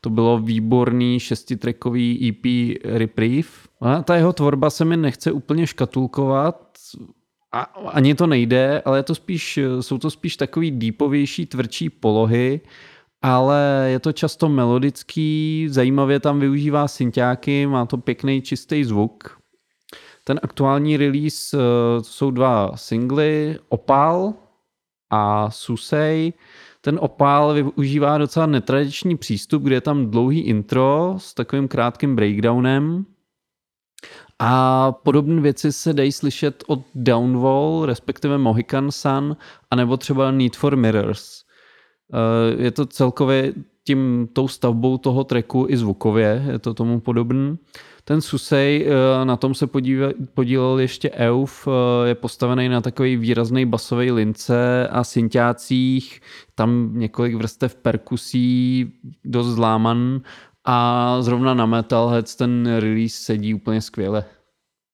To 0.01 0.11
bylo 0.11 0.39
výborný 0.39 1.21
šestitrackový 1.21 2.29
EP 2.29 2.45
Reprieve. 2.85 3.49
A 3.81 4.03
ta 4.03 4.17
jeho 4.17 4.33
tvorba 4.33 4.71
se 4.71 4.85
mi 4.85 4.97
nechce 4.97 5.33
úplně 5.33 5.67
škatulkovat, 5.67 6.63
a 7.53 7.61
ani 7.93 8.15
to 8.15 8.27
nejde, 8.27 8.83
ale 8.85 8.99
je 8.99 9.03
to 9.03 9.15
spíš, 9.15 9.59
jsou 9.81 9.99
to 9.99 10.11
spíš 10.11 10.37
takový 10.37 10.71
deepovější, 10.71 11.47
tvrdší 11.47 11.91
polohy, 11.91 12.61
ale 13.27 13.89
je 13.91 13.99
to 13.99 14.13
často 14.13 14.49
melodický, 14.49 15.67
zajímavě 15.71 16.21
tam 16.21 16.41
využívá 16.41 16.89
synťáky, 16.89 17.67
má 17.67 17.87
to 17.87 17.97
pěkný 17.99 18.43
čistý 18.43 18.85
zvuk. 18.85 19.39
Ten 20.25 20.41
aktuální 20.43 20.97
release 20.97 21.57
eh, 21.57 21.61
jsou 22.03 22.31
dva 22.31 22.73
singly, 22.75 23.59
Opal 23.69 24.35
a 25.11 25.51
Susej. 25.51 26.33
Ten 26.81 26.99
Opal 27.03 27.55
využívá 27.55 28.19
docela 28.19 28.47
netradiční 28.47 29.17
přístup, 29.17 29.63
kde 29.63 29.75
je 29.75 29.81
tam 29.81 30.11
dlouhý 30.11 30.41
intro 30.41 31.15
s 31.19 31.35
takovým 31.35 31.69
krátkým 31.69 32.17
breakdownem. 32.17 33.07
A 34.39 34.93
podobné 34.93 35.41
věci 35.41 35.73
se 35.73 35.93
dají 35.93 36.13
slyšet 36.13 36.65
od 36.67 36.81
Downwall, 36.95 37.87
respektive 37.87 38.39
Mohican 38.39 38.93
Sun, 38.93 39.37
anebo 39.71 39.97
třeba 39.97 40.31
Need 40.31 40.57
for 40.57 40.77
Mirrors. 40.77 41.46
Eh, 42.13 42.63
Je 42.63 42.71
to 42.71 42.87
celkově 42.87 43.53
tím, 43.85 44.29
tou 44.33 44.49
stavbou 44.49 44.99
toho 44.99 45.25
tracku 45.25 45.67
i 45.69 45.77
zvukově, 45.77 46.45
je 46.53 46.59
to 46.59 46.75
tomu 46.75 47.01
podobný. 47.01 47.59
Ten 48.05 48.21
Susej, 48.21 48.87
eh, 48.89 49.25
na 49.25 49.37
tom 49.37 49.55
se 49.55 49.67
podíve, 49.67 50.13
podílel 50.35 50.79
ještě 50.79 51.11
Euf, 51.11 51.69
eh, 51.69 52.09
je 52.09 52.15
postavený 52.15 52.69
na 52.69 52.81
takový 52.81 53.17
výrazný 53.17 53.67
basový 53.67 54.11
lince 54.13 54.89
a 54.89 55.05
synťácích, 55.05 56.21
tam 56.55 56.91
několik 56.95 57.35
vrstev 57.35 57.75
perkusí, 57.75 58.93
dost 59.25 59.47
zláman 59.47 60.21
a 60.65 61.17
zrovna 61.23 61.55
na 61.55 61.67
Metalheads 61.67 62.37
ten 62.37 62.67
release 62.79 63.17
sedí 63.17 63.55
úplně 63.55 63.81
skvěle. 63.81 64.25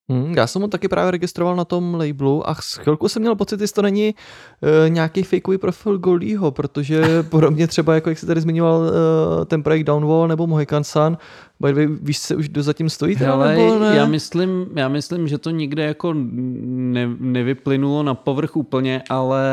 Hmm, 0.09 0.33
já 0.37 0.47
jsem 0.47 0.61
ho 0.61 0.67
taky 0.67 0.87
právě 0.87 1.11
registroval 1.11 1.55
na 1.55 1.65
tom 1.65 1.95
labelu 1.95 2.49
a 2.49 2.53
chvilku 2.53 3.09
jsem 3.09 3.21
měl 3.21 3.35
pocit, 3.35 3.61
jestli 3.61 3.75
to 3.75 3.81
není 3.81 4.15
uh, 4.61 4.89
nějaký 4.89 5.23
fakeový 5.23 5.57
profil 5.57 5.97
Goldieho, 5.97 6.51
protože 6.51 7.23
podobně 7.29 7.67
třeba, 7.67 7.95
jako 7.95 8.09
jak 8.09 8.19
jsi 8.19 8.25
tady 8.25 8.41
zmiňoval 8.41 8.81
uh, 8.81 9.45
ten 9.45 9.63
projekt 9.63 9.83
Downwall 9.83 10.27
nebo 10.27 10.47
Mohican 10.47 10.83
Sun, 10.83 11.17
by 11.59 11.67
the 11.67 11.75
way, 11.75 11.87
víš 12.01 12.17
se 12.17 12.35
už 12.35 12.49
kdo 12.49 12.63
zatím 12.63 12.89
stojí 12.89 13.15
teda, 13.15 13.33
Ale 13.33 13.55
nebo 13.55 13.79
ne? 13.79 13.95
já, 13.95 14.05
myslím, 14.05 14.65
já 14.75 14.87
myslím, 14.87 15.27
že 15.27 15.37
to 15.37 15.49
nikde 15.49 15.83
jako 15.83 16.13
ne, 16.13 17.09
nevyplynulo 17.19 18.03
na 18.03 18.13
povrch 18.13 18.55
úplně, 18.55 19.03
ale 19.09 19.43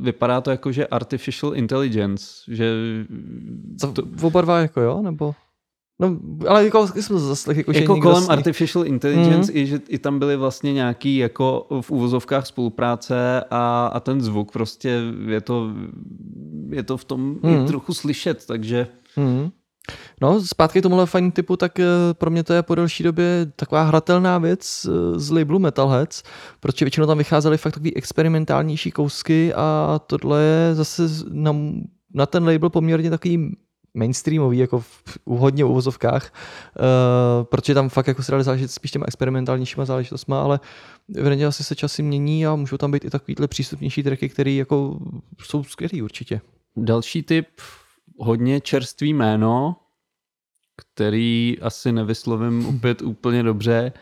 vypadá 0.00 0.40
to 0.40 0.50
jako, 0.50 0.72
že 0.72 0.86
artificial 0.86 1.54
intelligence, 1.54 2.26
že 2.48 2.74
Co, 3.80 3.94
oba 4.22 4.40
dva 4.40 4.58
jako 4.58 4.80
jo, 4.80 5.02
nebo? 5.02 5.34
No, 6.00 6.16
ale 6.48 6.64
jako 6.64 6.86
jsem 6.86 7.16
to 7.16 7.18
zaslech, 7.20 7.56
jako, 7.56 7.72
že 7.72 7.80
jako 7.80 8.00
kolem 8.00 8.24
s- 8.24 8.28
artificial 8.28 8.86
intelligence 8.86 9.52
Mhm. 9.52 9.60
i 9.62 9.66
že 9.66 9.80
i 9.88 9.98
tam 9.98 10.18
byly 10.18 10.36
vlastně 10.36 10.72
nějaký 10.72 11.16
jako 11.16 11.66
v 11.80 11.90
úvozovkách 11.90 12.46
spolupráce 12.46 13.44
a, 13.50 13.86
a 13.86 14.00
ten 14.00 14.20
zvuk 14.20 14.52
prostě 14.52 15.00
je 15.28 15.40
to, 15.40 15.70
je 16.70 16.82
to 16.82 16.96
v 16.96 17.04
tom 17.04 17.36
Mhm. 17.42 17.54
i 17.64 17.66
trochu 17.66 17.94
slyšet, 17.94 18.46
takže 18.46 18.86
Hmm. 19.16 19.50
No, 20.20 20.40
zpátky 20.40 20.80
k 20.80 20.82
tomuhle 20.82 21.06
fajn 21.06 21.30
typu, 21.32 21.56
tak 21.56 21.80
eh, 21.80 21.84
pro 22.12 22.30
mě 22.30 22.42
to 22.44 22.52
je 22.52 22.62
po 22.62 22.74
delší 22.74 23.04
době 23.04 23.46
taková 23.56 23.82
hratelná 23.82 24.38
věc 24.38 24.86
eh, 24.88 25.18
z 25.18 25.30
labelu 25.30 25.58
Metalheads, 25.58 26.22
protože 26.60 26.84
většinou 26.84 27.06
tam 27.06 27.18
vycházely 27.18 27.58
fakt 27.58 27.72
takový 27.74 27.96
experimentálnější 27.96 28.90
kousky 28.90 29.54
a 29.54 30.00
tohle 30.06 30.42
je 30.42 30.74
zase 30.74 31.02
na, 31.32 31.56
na 32.14 32.26
ten 32.26 32.44
label 32.48 32.70
poměrně 32.70 33.10
takový 33.10 33.56
mainstreamový, 33.94 34.58
jako 34.58 34.80
v, 34.80 35.18
hodně 35.26 35.64
uvozovkách, 35.64 36.32
uh, 36.32 37.44
protože 37.44 37.74
tam 37.74 37.88
fakt 37.88 38.06
jako 38.06 38.22
se 38.22 38.32
dali 38.32 38.44
záležet 38.44 38.70
spíš 38.70 38.90
těma 38.90 39.04
experimentálnějšíma 39.08 39.84
záležitostma, 39.84 40.42
ale 40.42 40.60
evidentně 41.16 41.46
asi 41.46 41.64
se 41.64 41.74
časy 41.74 42.02
mění 42.02 42.46
a 42.46 42.54
můžou 42.54 42.76
tam 42.76 42.90
být 42.90 43.04
i 43.04 43.10
takovýhle 43.10 43.48
přístupnější 43.48 44.02
tracky, 44.02 44.28
které 44.28 44.50
jako 44.50 44.98
jsou 45.42 45.64
skvělý 45.64 46.02
určitě. 46.02 46.40
Další 46.76 47.22
typ, 47.22 47.48
hodně 48.18 48.60
čerstvý 48.60 49.14
jméno, 49.14 49.76
který 50.76 51.56
asi 51.62 51.92
nevyslovím 51.92 52.66
opět 52.66 53.02
úplně 53.02 53.42
dobře, 53.42 53.92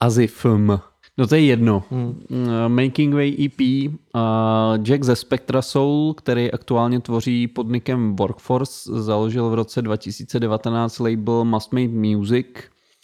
Azifm. 0.00 0.72
No 1.18 1.26
to 1.26 1.34
je 1.34 1.44
jedno. 1.44 1.82
Hmm. 1.90 2.26
Making 2.68 3.14
Way 3.14 3.36
EP, 3.44 3.60
uh, 3.60 4.84
Jack 4.84 5.04
ze 5.04 5.16
Spectra 5.16 5.62
Soul, 5.62 6.14
který 6.14 6.52
aktuálně 6.52 7.00
tvoří 7.00 7.46
pod 7.48 7.68
nickem 7.68 8.16
Workforce, 8.16 9.02
založil 9.02 9.50
v 9.50 9.54
roce 9.54 9.82
2019 9.82 10.98
label 10.98 11.44
Must 11.44 11.72
Made 11.72 11.88
Music, 11.88 12.46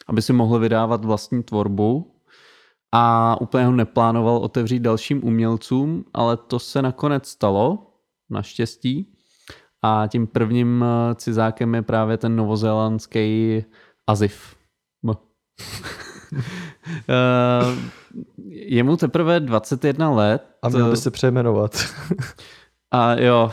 aby 0.09 0.23
si 0.23 0.32
mohl 0.32 0.59
vydávat 0.59 1.05
vlastní 1.05 1.43
tvorbu 1.43 2.15
a 2.93 3.37
úplně 3.41 3.65
ho 3.65 3.73
neplánoval 3.73 4.37
otevřít 4.37 4.81
dalším 4.81 5.24
umělcům, 5.24 6.05
ale 6.15 6.37
to 6.37 6.59
se 6.59 6.82
nakonec 6.82 7.28
stalo, 7.28 7.87
naštěstí. 8.31 9.15
A 9.82 10.07
tím 10.07 10.27
prvním 10.27 10.85
eh, 10.85 11.15
cizákem 11.15 11.74
je 11.74 11.82
právě 11.82 12.16
ten 12.16 12.37
novozélandský 12.37 13.65
Azif. 14.07 14.57
Eh, 16.32 17.77
je 18.48 18.82
mu 18.82 18.97
teprve 18.97 19.40
21 19.40 20.11
let. 20.11 20.43
A 20.62 20.69
měl 20.69 20.90
by 20.90 20.97
se 20.97 21.11
přejmenovat. 21.11 21.85
A 22.93 23.15
jo, 23.15 23.51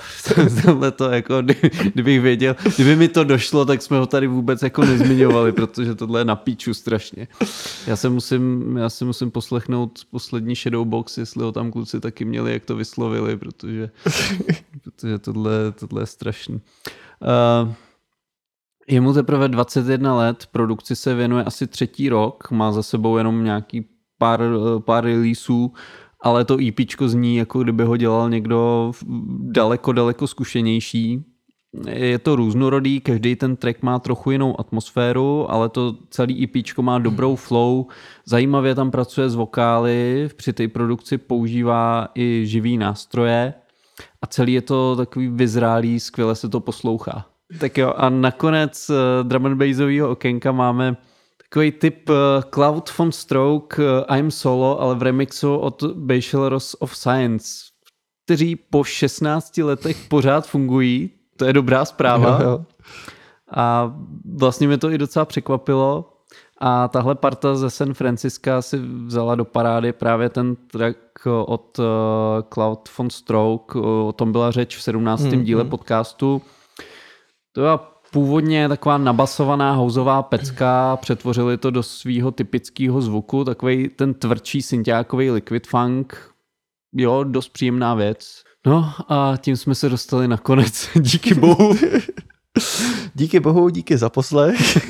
tohle 0.65 0.91
to 0.91 1.11
jako, 1.11 1.41
kdy- 1.41 1.71
kdybych 1.93 2.21
věděl, 2.21 2.55
kdyby 2.75 2.95
mi 2.95 3.07
to 3.07 3.23
došlo, 3.23 3.65
tak 3.65 3.81
jsme 3.81 3.97
ho 3.97 4.05
tady 4.05 4.27
vůbec 4.27 4.61
jako 4.61 4.85
nezmiňovali, 4.85 5.51
protože 5.51 5.95
tohle 5.95 6.21
je 6.21 6.25
na 6.25 6.35
píču 6.35 6.73
strašně. 6.73 7.27
Já 7.87 7.95
se 7.95 8.09
musím, 8.09 8.77
já 8.77 8.89
se 8.89 9.05
musím 9.05 9.31
poslechnout 9.31 9.99
poslední 10.11 10.55
Shadowbox, 10.55 11.17
jestli 11.17 11.43
ho 11.43 11.51
tam 11.51 11.71
kluci 11.71 11.99
taky 11.99 12.25
měli, 12.25 12.53
jak 12.53 12.65
to 12.65 12.75
vyslovili, 12.75 13.37
protože, 13.37 13.89
protože 14.83 15.19
tohle, 15.19 15.51
tohle 15.79 16.01
je 16.01 16.05
strašný. 16.05 16.61
Uh, 17.65 17.73
je 18.89 19.01
mu 19.01 19.13
teprve 19.13 19.47
21 19.47 20.15
let, 20.15 20.47
produkci 20.51 20.95
se 20.95 21.15
věnuje 21.15 21.43
asi 21.43 21.67
třetí 21.67 22.09
rok, 22.09 22.51
má 22.51 22.71
za 22.71 22.83
sebou 22.83 23.17
jenom 23.17 23.43
nějaký 23.43 23.85
pár, 24.17 24.41
pár 24.79 25.03
releaseů, 25.03 25.73
ale 26.21 26.45
to 26.45 26.57
EPčko 26.67 27.07
zní, 27.07 27.35
jako 27.35 27.63
kdyby 27.63 27.83
ho 27.83 27.97
dělal 27.97 28.29
někdo 28.29 28.91
daleko, 29.39 29.91
daleko 29.91 30.27
zkušenější. 30.27 31.23
Je 31.89 32.19
to 32.19 32.35
různorodý, 32.35 32.99
každý 32.99 33.35
ten 33.35 33.55
track 33.55 33.81
má 33.81 33.99
trochu 33.99 34.31
jinou 34.31 34.59
atmosféru, 34.59 35.51
ale 35.51 35.69
to 35.69 35.95
celý 36.09 36.43
EPčko 36.43 36.81
má 36.81 36.99
dobrou 36.99 37.35
flow, 37.35 37.85
zajímavě 38.25 38.75
tam 38.75 38.91
pracuje 38.91 39.29
s 39.29 39.35
vokály, 39.35 40.29
při 40.35 40.53
té 40.53 40.67
produkci 40.67 41.17
používá 41.17 42.07
i 42.15 42.41
živý 42.45 42.77
nástroje 42.77 43.53
a 44.21 44.27
celý 44.27 44.53
je 44.53 44.61
to 44.61 44.95
takový 44.95 45.27
vyzrálý, 45.27 45.99
skvěle 45.99 46.35
se 46.35 46.49
to 46.49 46.59
poslouchá. 46.59 47.36
Tak 47.59 47.77
jo, 47.77 47.93
a 47.97 48.09
nakonec 48.09 48.89
uh, 48.89 48.95
drum 49.23 49.45
and 49.45 49.55
bassového 49.55 50.09
okénka 50.09 50.51
máme 50.51 50.97
takový 51.43 51.71
typ 51.71 52.09
uh, 52.09 52.15
Cloud 52.49 52.97
von 52.97 53.11
Stroke 53.11 53.83
uh, 53.83 54.17
I'm 54.17 54.31
Solo, 54.31 54.81
ale 54.81 54.95
v 54.95 55.01
remixu 55.01 55.55
od 55.55 55.83
Bachelors 55.83 56.75
of 56.79 56.97
Science, 56.97 57.47
kteří 58.25 58.55
po 58.55 58.83
16 58.83 59.57
letech 59.57 59.97
pořád 60.07 60.47
fungují. 60.47 61.09
To 61.37 61.45
je 61.45 61.53
dobrá 61.53 61.85
zpráva. 61.85 62.39
Jo, 62.41 62.49
jo. 62.49 62.65
A 63.51 63.95
vlastně 64.37 64.67
mě 64.67 64.77
to 64.77 64.91
i 64.91 64.97
docela 64.97 65.25
překvapilo. 65.25 66.13
A 66.59 66.87
tahle 66.87 67.15
parta 67.15 67.55
ze 67.55 67.69
San 67.69 67.93
Francisca 67.93 68.61
si 68.61 68.77
vzala 69.05 69.35
do 69.35 69.45
parády 69.45 69.93
právě 69.93 70.29
ten 70.29 70.55
track 70.55 70.97
od 71.45 71.79
uh, 71.79 71.85
Cloud 72.53 72.89
von 72.97 73.09
Stroke. 73.09 73.79
O 73.79 74.13
tom 74.15 74.31
byla 74.31 74.51
řeč 74.51 74.77
v 74.77 74.81
17. 74.81 75.21
Hmm, 75.21 75.43
díle 75.43 75.63
podcastu. 75.63 76.41
To 77.57 77.61
byla 77.61 77.77
původně 78.11 78.69
taková 78.69 78.97
nabasovaná 78.97 79.73
houzová 79.73 80.23
pecka, 80.23 80.97
přetvořili 80.97 81.57
to 81.57 81.71
do 81.71 81.83
svého 81.83 82.31
typického 82.31 83.01
zvuku, 83.01 83.43
takový 83.43 83.89
ten 83.89 84.13
tvrdší 84.13 84.61
synťákový 84.61 85.31
liquid 85.31 85.67
funk. 85.67 86.31
Jo, 86.95 87.23
dost 87.23 87.49
příjemná 87.49 87.95
věc. 87.95 88.43
No 88.67 88.93
a 89.09 89.33
tím 89.37 89.57
jsme 89.57 89.75
se 89.75 89.89
dostali 89.89 90.27
na 90.27 90.37
konec, 90.37 90.89
díky 90.99 91.33
bohu. 91.33 91.75
Díky 93.15 93.39
bohu, 93.39 93.69
díky 93.69 93.97
za 93.97 94.09
poslech. 94.09 94.89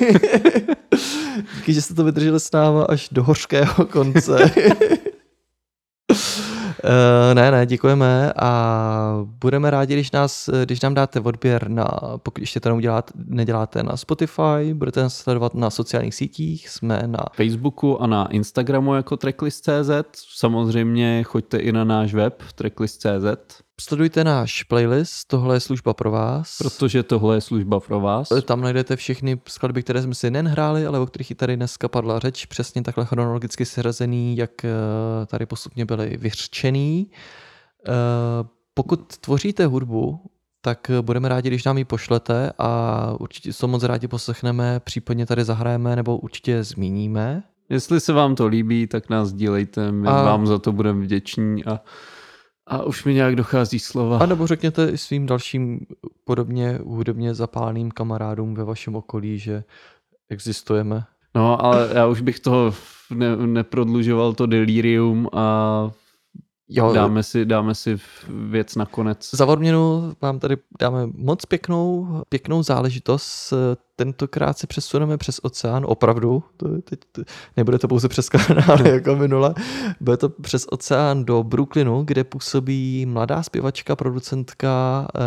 díky, 1.56 1.72
že 1.72 1.82
jste 1.82 1.94
to 1.94 2.04
vydrželi 2.04 2.40
s 2.40 2.52
náma 2.52 2.84
až 2.84 3.08
do 3.12 3.24
hořkého 3.24 3.86
konce. 3.86 4.52
Uh, 6.84 7.34
ne, 7.34 7.50
ne, 7.50 7.66
děkujeme 7.66 8.32
a 8.36 9.24
budeme 9.24 9.70
rádi, 9.70 9.94
když, 9.94 10.12
nás, 10.12 10.50
když 10.64 10.80
nám 10.80 10.94
dáte 10.94 11.20
odběr 11.20 11.68
na, 11.68 11.88
pokud 12.16 12.40
ještě 12.40 12.60
to 12.60 12.68
neuděláte, 12.68 13.12
neděláte 13.26 13.82
na 13.82 13.96
Spotify, 13.96 14.74
budete 14.74 15.02
nás 15.02 15.16
sledovat 15.16 15.54
na 15.54 15.70
sociálních 15.70 16.14
sítích, 16.14 16.68
jsme 16.68 17.02
na 17.06 17.24
Facebooku 17.32 18.02
a 18.02 18.06
na 18.06 18.26
Instagramu 18.26 18.94
jako 18.94 19.16
tracklist.cz. 19.16 19.90
Samozřejmě 20.36 21.22
choďte 21.22 21.58
i 21.58 21.72
na 21.72 21.84
náš 21.84 22.14
web 22.14 22.42
tracklist.cz, 22.54 23.62
Sledujte 23.80 24.24
náš 24.24 24.62
playlist, 24.62 25.28
tohle 25.28 25.56
je 25.56 25.60
služba 25.60 25.94
pro 25.94 26.10
vás. 26.10 26.58
protože 26.58 27.02
tohle 27.02 27.36
je 27.36 27.40
služba 27.40 27.80
pro 27.80 28.00
vás. 28.00 28.28
Tam 28.44 28.60
najdete 28.60 28.96
všechny 28.96 29.40
skladby, 29.48 29.82
které 29.82 30.02
jsme 30.02 30.14
si 30.14 30.30
nejen 30.30 30.48
hráli, 30.48 30.86
ale 30.86 30.98
o 30.98 31.06
kterých 31.06 31.30
i 31.30 31.34
tady 31.34 31.56
dneska 31.56 31.88
padla 31.88 32.18
řeč, 32.18 32.46
přesně 32.46 32.82
takhle 32.82 33.04
chronologicky 33.04 33.64
seřazený, 33.64 34.36
jak 34.36 34.64
eh, 34.64 34.70
tady 35.26 35.46
postupně 35.46 35.84
byly 35.86 36.16
vyřčený. 36.16 37.10
Eh, 37.88 37.92
Pokud 38.74 39.16
tvoříte 39.16 39.66
hudbu, 39.66 40.20
tak 40.60 40.90
budeme 41.00 41.28
rádi, 41.28 41.48
když 41.48 41.64
nám 41.64 41.78
ji 41.78 41.84
pošlete 41.84 42.52
a 42.58 43.12
určitě 43.20 43.52
to 43.52 43.68
moc 43.68 43.82
rádi 43.82 44.08
poslechneme, 44.08 44.80
případně 44.80 45.26
tady 45.26 45.44
zahrajeme 45.44 45.96
nebo 45.96 46.18
určitě 46.18 46.64
zmíníme. 46.64 47.42
Jestli 47.70 48.00
se 48.00 48.12
vám 48.12 48.34
to 48.34 48.46
líbí, 48.46 48.86
tak 48.86 49.10
nás 49.10 49.32
dílejte, 49.32 49.92
my 49.92 50.08
A- 50.08 50.22
vám 50.22 50.46
za 50.46 50.58
to 50.58 50.72
budeme 50.72 51.00
vděční 51.00 51.64
a, 51.64 51.80
a 52.68 52.82
už 52.82 53.04
mi 53.04 53.14
nějak 53.14 53.36
dochází 53.36 53.78
slova. 53.78 54.18
A 54.18 54.26
nebo 54.26 54.46
řekněte 54.46 54.88
i 54.88 54.98
svým 54.98 55.26
dalším 55.26 55.80
podobně 56.24 56.78
hudebně 56.84 57.34
zapáleným 57.34 57.90
kamarádům 57.90 58.54
ve 58.54 58.64
vašem 58.64 58.96
okolí, 58.96 59.38
že 59.38 59.64
existujeme. 60.30 61.04
No, 61.34 61.64
ale 61.64 61.90
já 61.94 62.06
už 62.06 62.20
bych 62.20 62.40
toho 62.40 62.74
ne, 63.10 63.36
neprodlužoval 63.36 64.32
to 64.32 64.46
delirium 64.46 65.28
a 65.32 65.90
Jo, 66.68 66.92
dáme 66.92 67.22
si, 67.22 67.44
dáme 67.44 67.74
si 67.74 67.98
věc 68.28 68.76
nakonec. 68.76 69.30
Za 69.34 69.46
odměnu 69.46 70.12
vám 70.22 70.38
tady 70.38 70.56
dáme 70.80 71.06
moc 71.06 71.44
pěknou, 71.44 72.08
pěknou 72.28 72.62
záležitost. 72.62 73.52
Tentokrát 73.96 74.58
se 74.58 74.66
přesuneme 74.66 75.16
přes 75.16 75.40
oceán, 75.42 75.84
opravdu. 75.88 76.42
To, 76.56 76.74
je 76.74 76.82
teď, 76.82 77.00
to, 77.12 77.22
nebude 77.56 77.78
to 77.78 77.88
pouze 77.88 78.08
přes 78.08 78.28
kanály 78.28 78.90
jako 78.94 79.16
minule. 79.16 79.54
Bude 80.00 80.16
to 80.16 80.28
přes 80.28 80.66
oceán 80.70 81.24
do 81.24 81.42
Brooklynu, 81.42 82.02
kde 82.04 82.24
působí 82.24 83.06
mladá 83.06 83.42
zpěvačka, 83.42 83.96
producentka, 83.96 85.06
eh, 85.14 85.20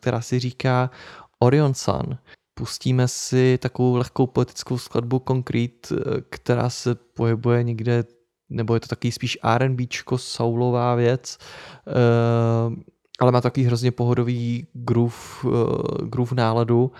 která 0.00 0.20
si 0.20 0.38
říká 0.38 0.90
Orion 1.38 1.74
Sun. 1.74 2.18
Pustíme 2.54 3.08
si 3.08 3.58
takovou 3.62 3.96
lehkou 3.96 4.26
poetickou 4.26 4.78
skladbu 4.78 5.22
Concrete, 5.28 5.88
eh, 5.94 6.20
která 6.30 6.70
se 6.70 6.94
pohybuje 6.94 7.62
někde 7.62 8.04
nebo 8.54 8.74
je 8.74 8.80
to 8.80 8.86
taky 8.88 9.12
spíš 9.12 9.38
R&Bčko, 9.42 10.18
soulová 10.18 10.94
věc, 10.94 11.38
uh, 11.86 12.74
ale 13.20 13.32
má 13.32 13.40
takový 13.40 13.66
hrozně 13.66 13.90
pohodový 13.90 14.66
groove, 14.72 15.16
uh, 15.44 15.52
groove 16.08 16.36
náladu 16.36 16.92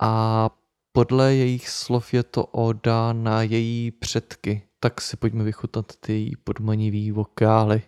a 0.00 0.50
podle 0.92 1.34
jejich 1.34 1.68
slov 1.68 2.14
je 2.14 2.22
to 2.22 2.44
oda 2.44 3.12
na 3.12 3.42
její 3.42 3.90
předky. 3.90 4.62
Tak 4.80 5.00
si 5.00 5.16
pojďme 5.16 5.44
vychutnat 5.44 5.86
ty 6.00 6.32
podmanivý 6.44 7.10
vokály. 7.10 7.82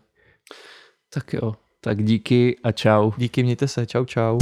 Tak 1.14 1.32
jo, 1.32 1.54
tak 1.80 2.04
díky 2.04 2.56
a 2.64 2.72
čau. 2.72 3.12
Díky, 3.16 3.42
mějte 3.42 3.68
se, 3.68 3.86
čau 3.86 4.04
čau. 4.04 4.38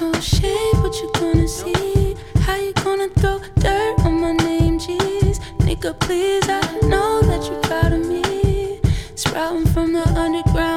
No 0.00 0.10
shade, 0.14 0.76
what 0.76 0.94
you 1.02 1.10
gonna 1.12 1.46
see? 1.46 2.16
How 2.36 2.56
you 2.56 2.72
gonna 2.72 3.10
throw 3.20 3.38
dirt 3.56 4.00
on 4.00 4.18
my 4.22 4.32
name, 4.32 4.78
jeez? 4.78 5.40
Nigga, 5.58 5.98
please, 6.00 6.48
I 6.48 6.62
know 6.88 7.20
that 7.20 7.46
you're 7.46 7.60
proud 7.60 7.92
of 7.92 8.06
me. 8.06 8.80
Sprouting 9.14 9.66
from 9.66 9.92
the 9.92 10.08
underground 10.16 10.69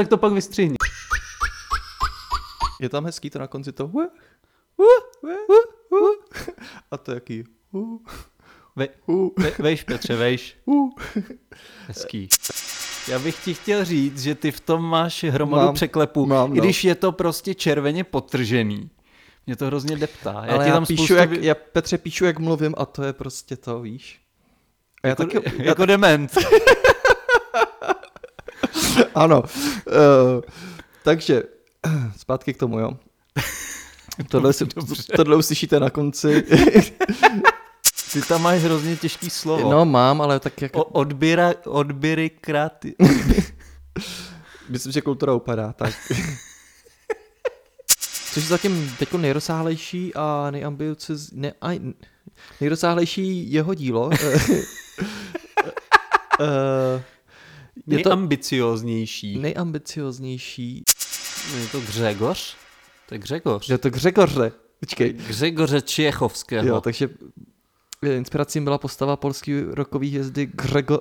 tak 0.00 0.08
to 0.08 0.16
pak 0.16 0.32
vystřihni. 0.32 0.76
Je 2.80 2.88
tam 2.88 3.04
hezký 3.04 3.30
to 3.30 3.38
na 3.38 3.46
konci 3.46 3.72
to 3.72 3.90
a 6.90 6.96
to 6.96 7.12
jaký 7.12 7.44
Ve, 8.76 8.88
ve, 9.38 9.50
vejš, 9.58 9.84
Petře, 9.84 10.16
vejš. 10.16 10.56
Hezký. 11.86 12.28
Já 13.08 13.18
bych 13.18 13.44
ti 13.44 13.54
chtěl 13.54 13.84
říct, 13.84 14.22
že 14.22 14.34
ty 14.34 14.50
v 14.52 14.60
tom 14.60 14.84
máš 14.84 15.24
hromadu 15.24 15.64
Mám, 15.64 15.74
překlepů, 15.74 16.26
mám, 16.26 16.52
i 16.52 16.56
no. 16.56 16.62
když 16.62 16.84
je 16.84 16.94
to 16.94 17.12
prostě 17.12 17.54
červeně 17.54 18.04
potržený. 18.04 18.90
Mě 19.46 19.56
to 19.56 19.66
hrozně 19.66 19.96
deptá. 19.96 20.42
Já 20.44 20.54
Ale 20.54 20.64
ti 20.64 20.68
já, 20.68 20.74
tam 20.74 20.86
píšu, 20.86 21.04
spoustu 21.04 21.14
jak, 21.14 21.32
já 21.32 21.54
Petře 21.54 21.98
píšu, 21.98 22.24
jak 22.24 22.38
mluvím 22.38 22.74
a 22.78 22.86
to 22.86 23.02
je 23.02 23.12
prostě 23.12 23.56
to, 23.56 23.80
víš. 23.80 24.20
A 25.02 25.06
já 25.06 25.10
jako, 25.10 25.22
taky, 25.22 25.52
já 25.58 25.64
jako 25.64 25.86
dement. 25.86 26.32
Ano. 29.14 29.42
Uh, 29.42 30.40
takže 31.04 31.42
zpátky 32.16 32.54
k 32.54 32.56
tomu, 32.56 32.78
jo. 32.78 32.90
Tohle, 34.28 34.52
si, 34.52 34.66
tohle 35.16 35.36
uslyšíte 35.36 35.80
na 35.80 35.90
konci. 35.90 36.44
Ty 38.12 38.22
tam 38.22 38.42
máš 38.42 38.60
hrozně 38.60 38.96
těžký 38.96 39.30
slovo. 39.30 39.70
No 39.70 39.84
mám, 39.84 40.20
ale 40.20 40.40
tak 40.40 40.62
jak... 40.62 40.76
O, 40.76 40.84
odběra, 40.84 41.54
odběry 41.64 42.30
kráty. 42.30 42.94
Myslím, 44.68 44.92
že 44.92 45.00
kultura 45.00 45.34
upadá, 45.34 45.72
tak. 45.72 45.94
Což 48.32 48.42
je 48.42 48.48
zatím 48.48 48.96
teď 48.98 49.12
nejrozsáhlejší 49.12 50.14
a 50.14 50.48
nejambicioznější, 50.50 51.40
ne, 51.40 51.52
aj, 51.60 51.80
nejrozsáhlejší 52.60 53.52
jeho 53.52 53.74
dílo. 53.74 54.10
Eh, 56.40 57.02
je 57.86 57.98
to 57.98 58.08
Nejambicioznější. 58.08 59.38
nejambicioznější. 59.38 60.82
Je 61.60 61.66
to 61.66 61.80
Gřegoř? 61.80 62.56
To 63.08 63.14
je 63.14 63.18
Gřegoř. 63.18 63.68
Je 63.68 63.78
to 63.78 63.90
Gřegoře. 63.90 64.52
Počkej. 64.80 65.12
Gřegoře 65.12 65.80
Čechovského. 65.80 66.66
Jo, 66.68 66.80
takže 66.80 67.08
inspirací 68.16 68.60
byla 68.60 68.78
postava 68.78 69.16
polský 69.16 69.60
rokový 69.60 70.08
hvězdy 70.08 70.46
Grzego... 70.46 71.00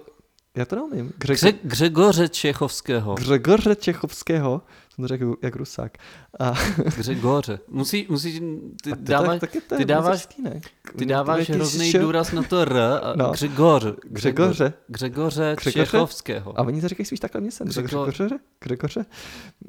Já 0.58 0.66
to 0.66 0.76
neumím. 0.76 1.12
Grzego... 1.18 1.58
Gře, 1.64 1.68
Gřegoře 1.68 2.30
Čechovského. 2.30 3.16
Grzegorze 3.16 3.76
Čechovského. 3.76 4.62
Jsem 4.96 5.04
to 5.04 5.08
řekl 5.08 5.36
jak 5.42 5.56
Rusák. 5.56 5.98
A 6.40 6.54
Gřegoře. 6.98 7.60
Musí, 7.68 8.08
musí, 8.10 8.40
ty 8.84 8.90
to 8.90 8.96
dáváš, 9.00 9.40
tak, 9.40 9.52
to 9.68 9.76
je 9.76 9.78
ty 9.78 9.86
dáváš, 9.86 10.28
ty 10.98 11.06
dáváš 11.06 11.50
hrozný 11.50 11.92
šo- 11.92 12.00
důraz 12.02 12.32
na 12.32 12.44
to 12.44 12.60
R 12.60 12.78
a 12.78 13.14
No. 13.16 13.32
Gřegor. 13.32 13.96
Gřegoře. 14.04 14.74
Gřegoře 14.88 15.56
Gřegoře? 15.60 15.86
Čechovského. 15.92 16.60
A 16.60 16.64
oni 16.64 16.82
to 16.82 16.88
říkají 16.88 17.06
spíš 17.06 17.20
takhle 17.20 17.42
mě 17.42 17.52
jsem. 17.52 17.68
Gřego- 17.68 18.06
Gřegoře? 18.06 18.40
Gřegoře? 18.60 19.06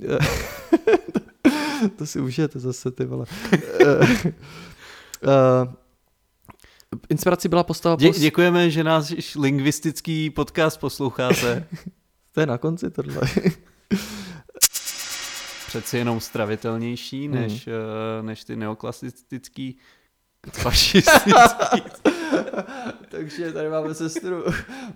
to 1.97 2.07
si 2.07 2.21
užijete 2.21 2.59
zase, 2.59 2.91
ty 2.91 3.05
vole. 3.05 3.27
uh, 3.83 5.73
inspirací 7.09 7.49
byla 7.49 7.65
postava... 7.65 7.97
Dě, 7.97 8.11
děkujeme, 8.11 8.71
že 8.71 8.85
náš 8.85 9.35
lingvistický 9.37 10.31
podcast 10.31 10.81
posloucháte. 10.81 11.67
To 12.33 12.41
je 12.41 12.47
na 12.47 12.59
konci 12.59 12.91
tohle. 12.91 13.21
Přeci 15.67 15.99
jenom 15.99 16.21
stravitelnější 16.21 17.27
Hmm. 17.29 17.35
než, 17.37 17.67
eh, 17.67 18.23
než 18.23 18.45
ty 18.45 18.57
neoklasistický 18.57 19.79
fašistický. 20.53 21.33
Takže 23.09 23.53
tady 23.53 23.69
máme 23.69 23.95
sestru 23.95 24.45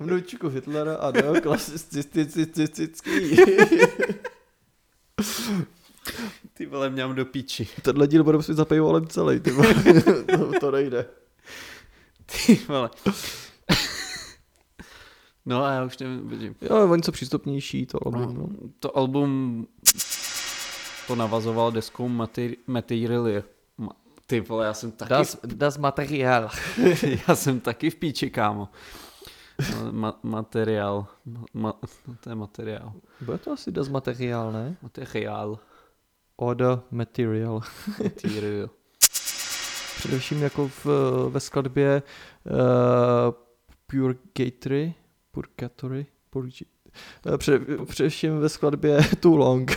vnučku 0.00 0.48
Hitlera 0.48 0.94
a 0.96 1.10
neoklasistický. 1.10 2.26
Ty 6.54 6.66
vole, 6.66 6.90
mňam 6.90 7.14
do 7.14 7.24
píči. 7.26 7.68
Tenhle 7.82 8.06
díl 8.08 8.24
budeme 8.24 8.42
si 8.42 8.54
za 8.54 8.64
paywallem 8.64 9.06
celý, 9.06 9.40
ty 9.40 9.50
vole. 9.50 9.74
to, 10.36 10.52
to 10.60 10.70
nejde. 10.70 11.06
Ty 12.26 12.55
vole. 12.68 12.90
No 15.46 15.64
a 15.64 15.72
já 15.72 15.84
už 15.84 15.98
nevím, 15.98 16.28
vidím. 16.28 16.56
Jo, 16.60 16.90
o 16.90 16.94
něco 16.96 17.12
přístupnější 17.12 17.86
to 17.86 18.06
album, 18.06 18.34
no. 18.34 18.48
To 18.78 18.96
album 18.98 19.66
to 21.06 21.14
navazoval 21.16 21.72
deskou 21.72 22.09
Materi- 22.09 22.56
Material. 22.66 23.24
Ma- 23.78 23.92
Ty 24.26 24.40
vole, 24.40 24.66
já 24.66 24.74
jsem 24.74 24.92
taky, 24.92 25.09
Das, 25.10 25.38
das 25.46 25.78
Material. 25.78 26.51
já 27.28 27.34
jsem 27.36 27.60
taky 27.60 27.90
v 27.90 27.94
píči, 27.96 28.30
kámo. 28.30 28.68
No, 29.74 29.92
Ma- 29.92 30.18
materiál. 30.22 31.06
Ma- 31.26 31.44
ma- 31.55 31.78
no, 32.09 32.16
to 32.20 32.28
je 32.30 32.34
materiál. 32.34 32.92
Bude 33.20 33.38
to 33.38 33.52
asi 33.52 33.72
Das 33.72 33.88
Material, 33.88 34.52
ne? 34.52 34.76
Materiál. 34.82 35.59
Oda 36.36 36.82
Material. 36.90 37.60
Material. 38.02 38.70
Především 39.98 40.42
jako 40.42 40.68
v, 40.68 40.86
ve 41.30 41.40
skladbě 41.40 42.02
uh, 42.44 42.54
Purgatory. 43.86 44.94
Purgatory. 45.32 46.06
Purgi- 46.32 46.66
eh, 47.34 47.38
Před, 47.38 47.62
především 47.88 48.38
ve 48.38 48.48
skladbě 48.48 48.98
Too 49.20 49.36
Long. 49.36 49.76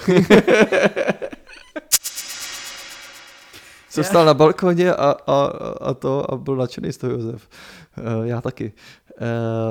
Jsem 3.90 4.04
stál 4.04 4.26
na 4.26 4.34
balkoně 4.34 4.94
a, 4.94 5.16
a, 5.28 5.46
a 5.82 5.94
to 5.94 6.34
a 6.34 6.38
byl 6.38 6.56
nadšený 6.56 6.94
z 6.94 6.98
toho 6.98 7.14
Josef. 7.14 7.50
Uh, 7.98 8.24
já 8.28 8.42
taky. 8.42 8.74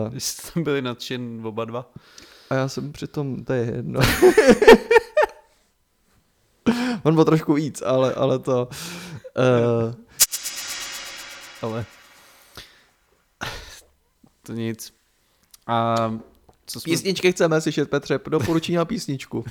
Uh, 0.07 0.13
Vy 0.15 0.21
jste 0.21 0.53
tam 0.53 0.63
byli 0.63 0.83
nadšen 0.83 1.41
oba 1.47 1.65
dva. 1.65 1.91
a 2.51 2.55
já 2.55 2.69
jsem 2.69 2.93
přitom, 2.93 3.45
to 3.45 3.53
je 3.53 3.65
jedno. 3.65 4.01
On 7.03 7.15
byl 7.15 7.25
trošku 7.25 7.55
víc, 7.55 7.83
ale, 7.87 8.15
ale 8.15 8.39
to... 8.39 8.69
Uh, 9.39 9.95
Ale 11.63 11.87
to 14.43 14.53
nic. 14.53 14.93
A 15.67 15.97
co 16.67 16.81
jsme... 16.81 16.91
písničky 16.91 17.33
chceme 17.33 17.61
slyšet, 17.61 17.91
Petře, 17.91 18.21
doporučí 18.29 18.75
na 18.75 18.85
písničku. 18.85 19.39
Uh, 19.39 19.45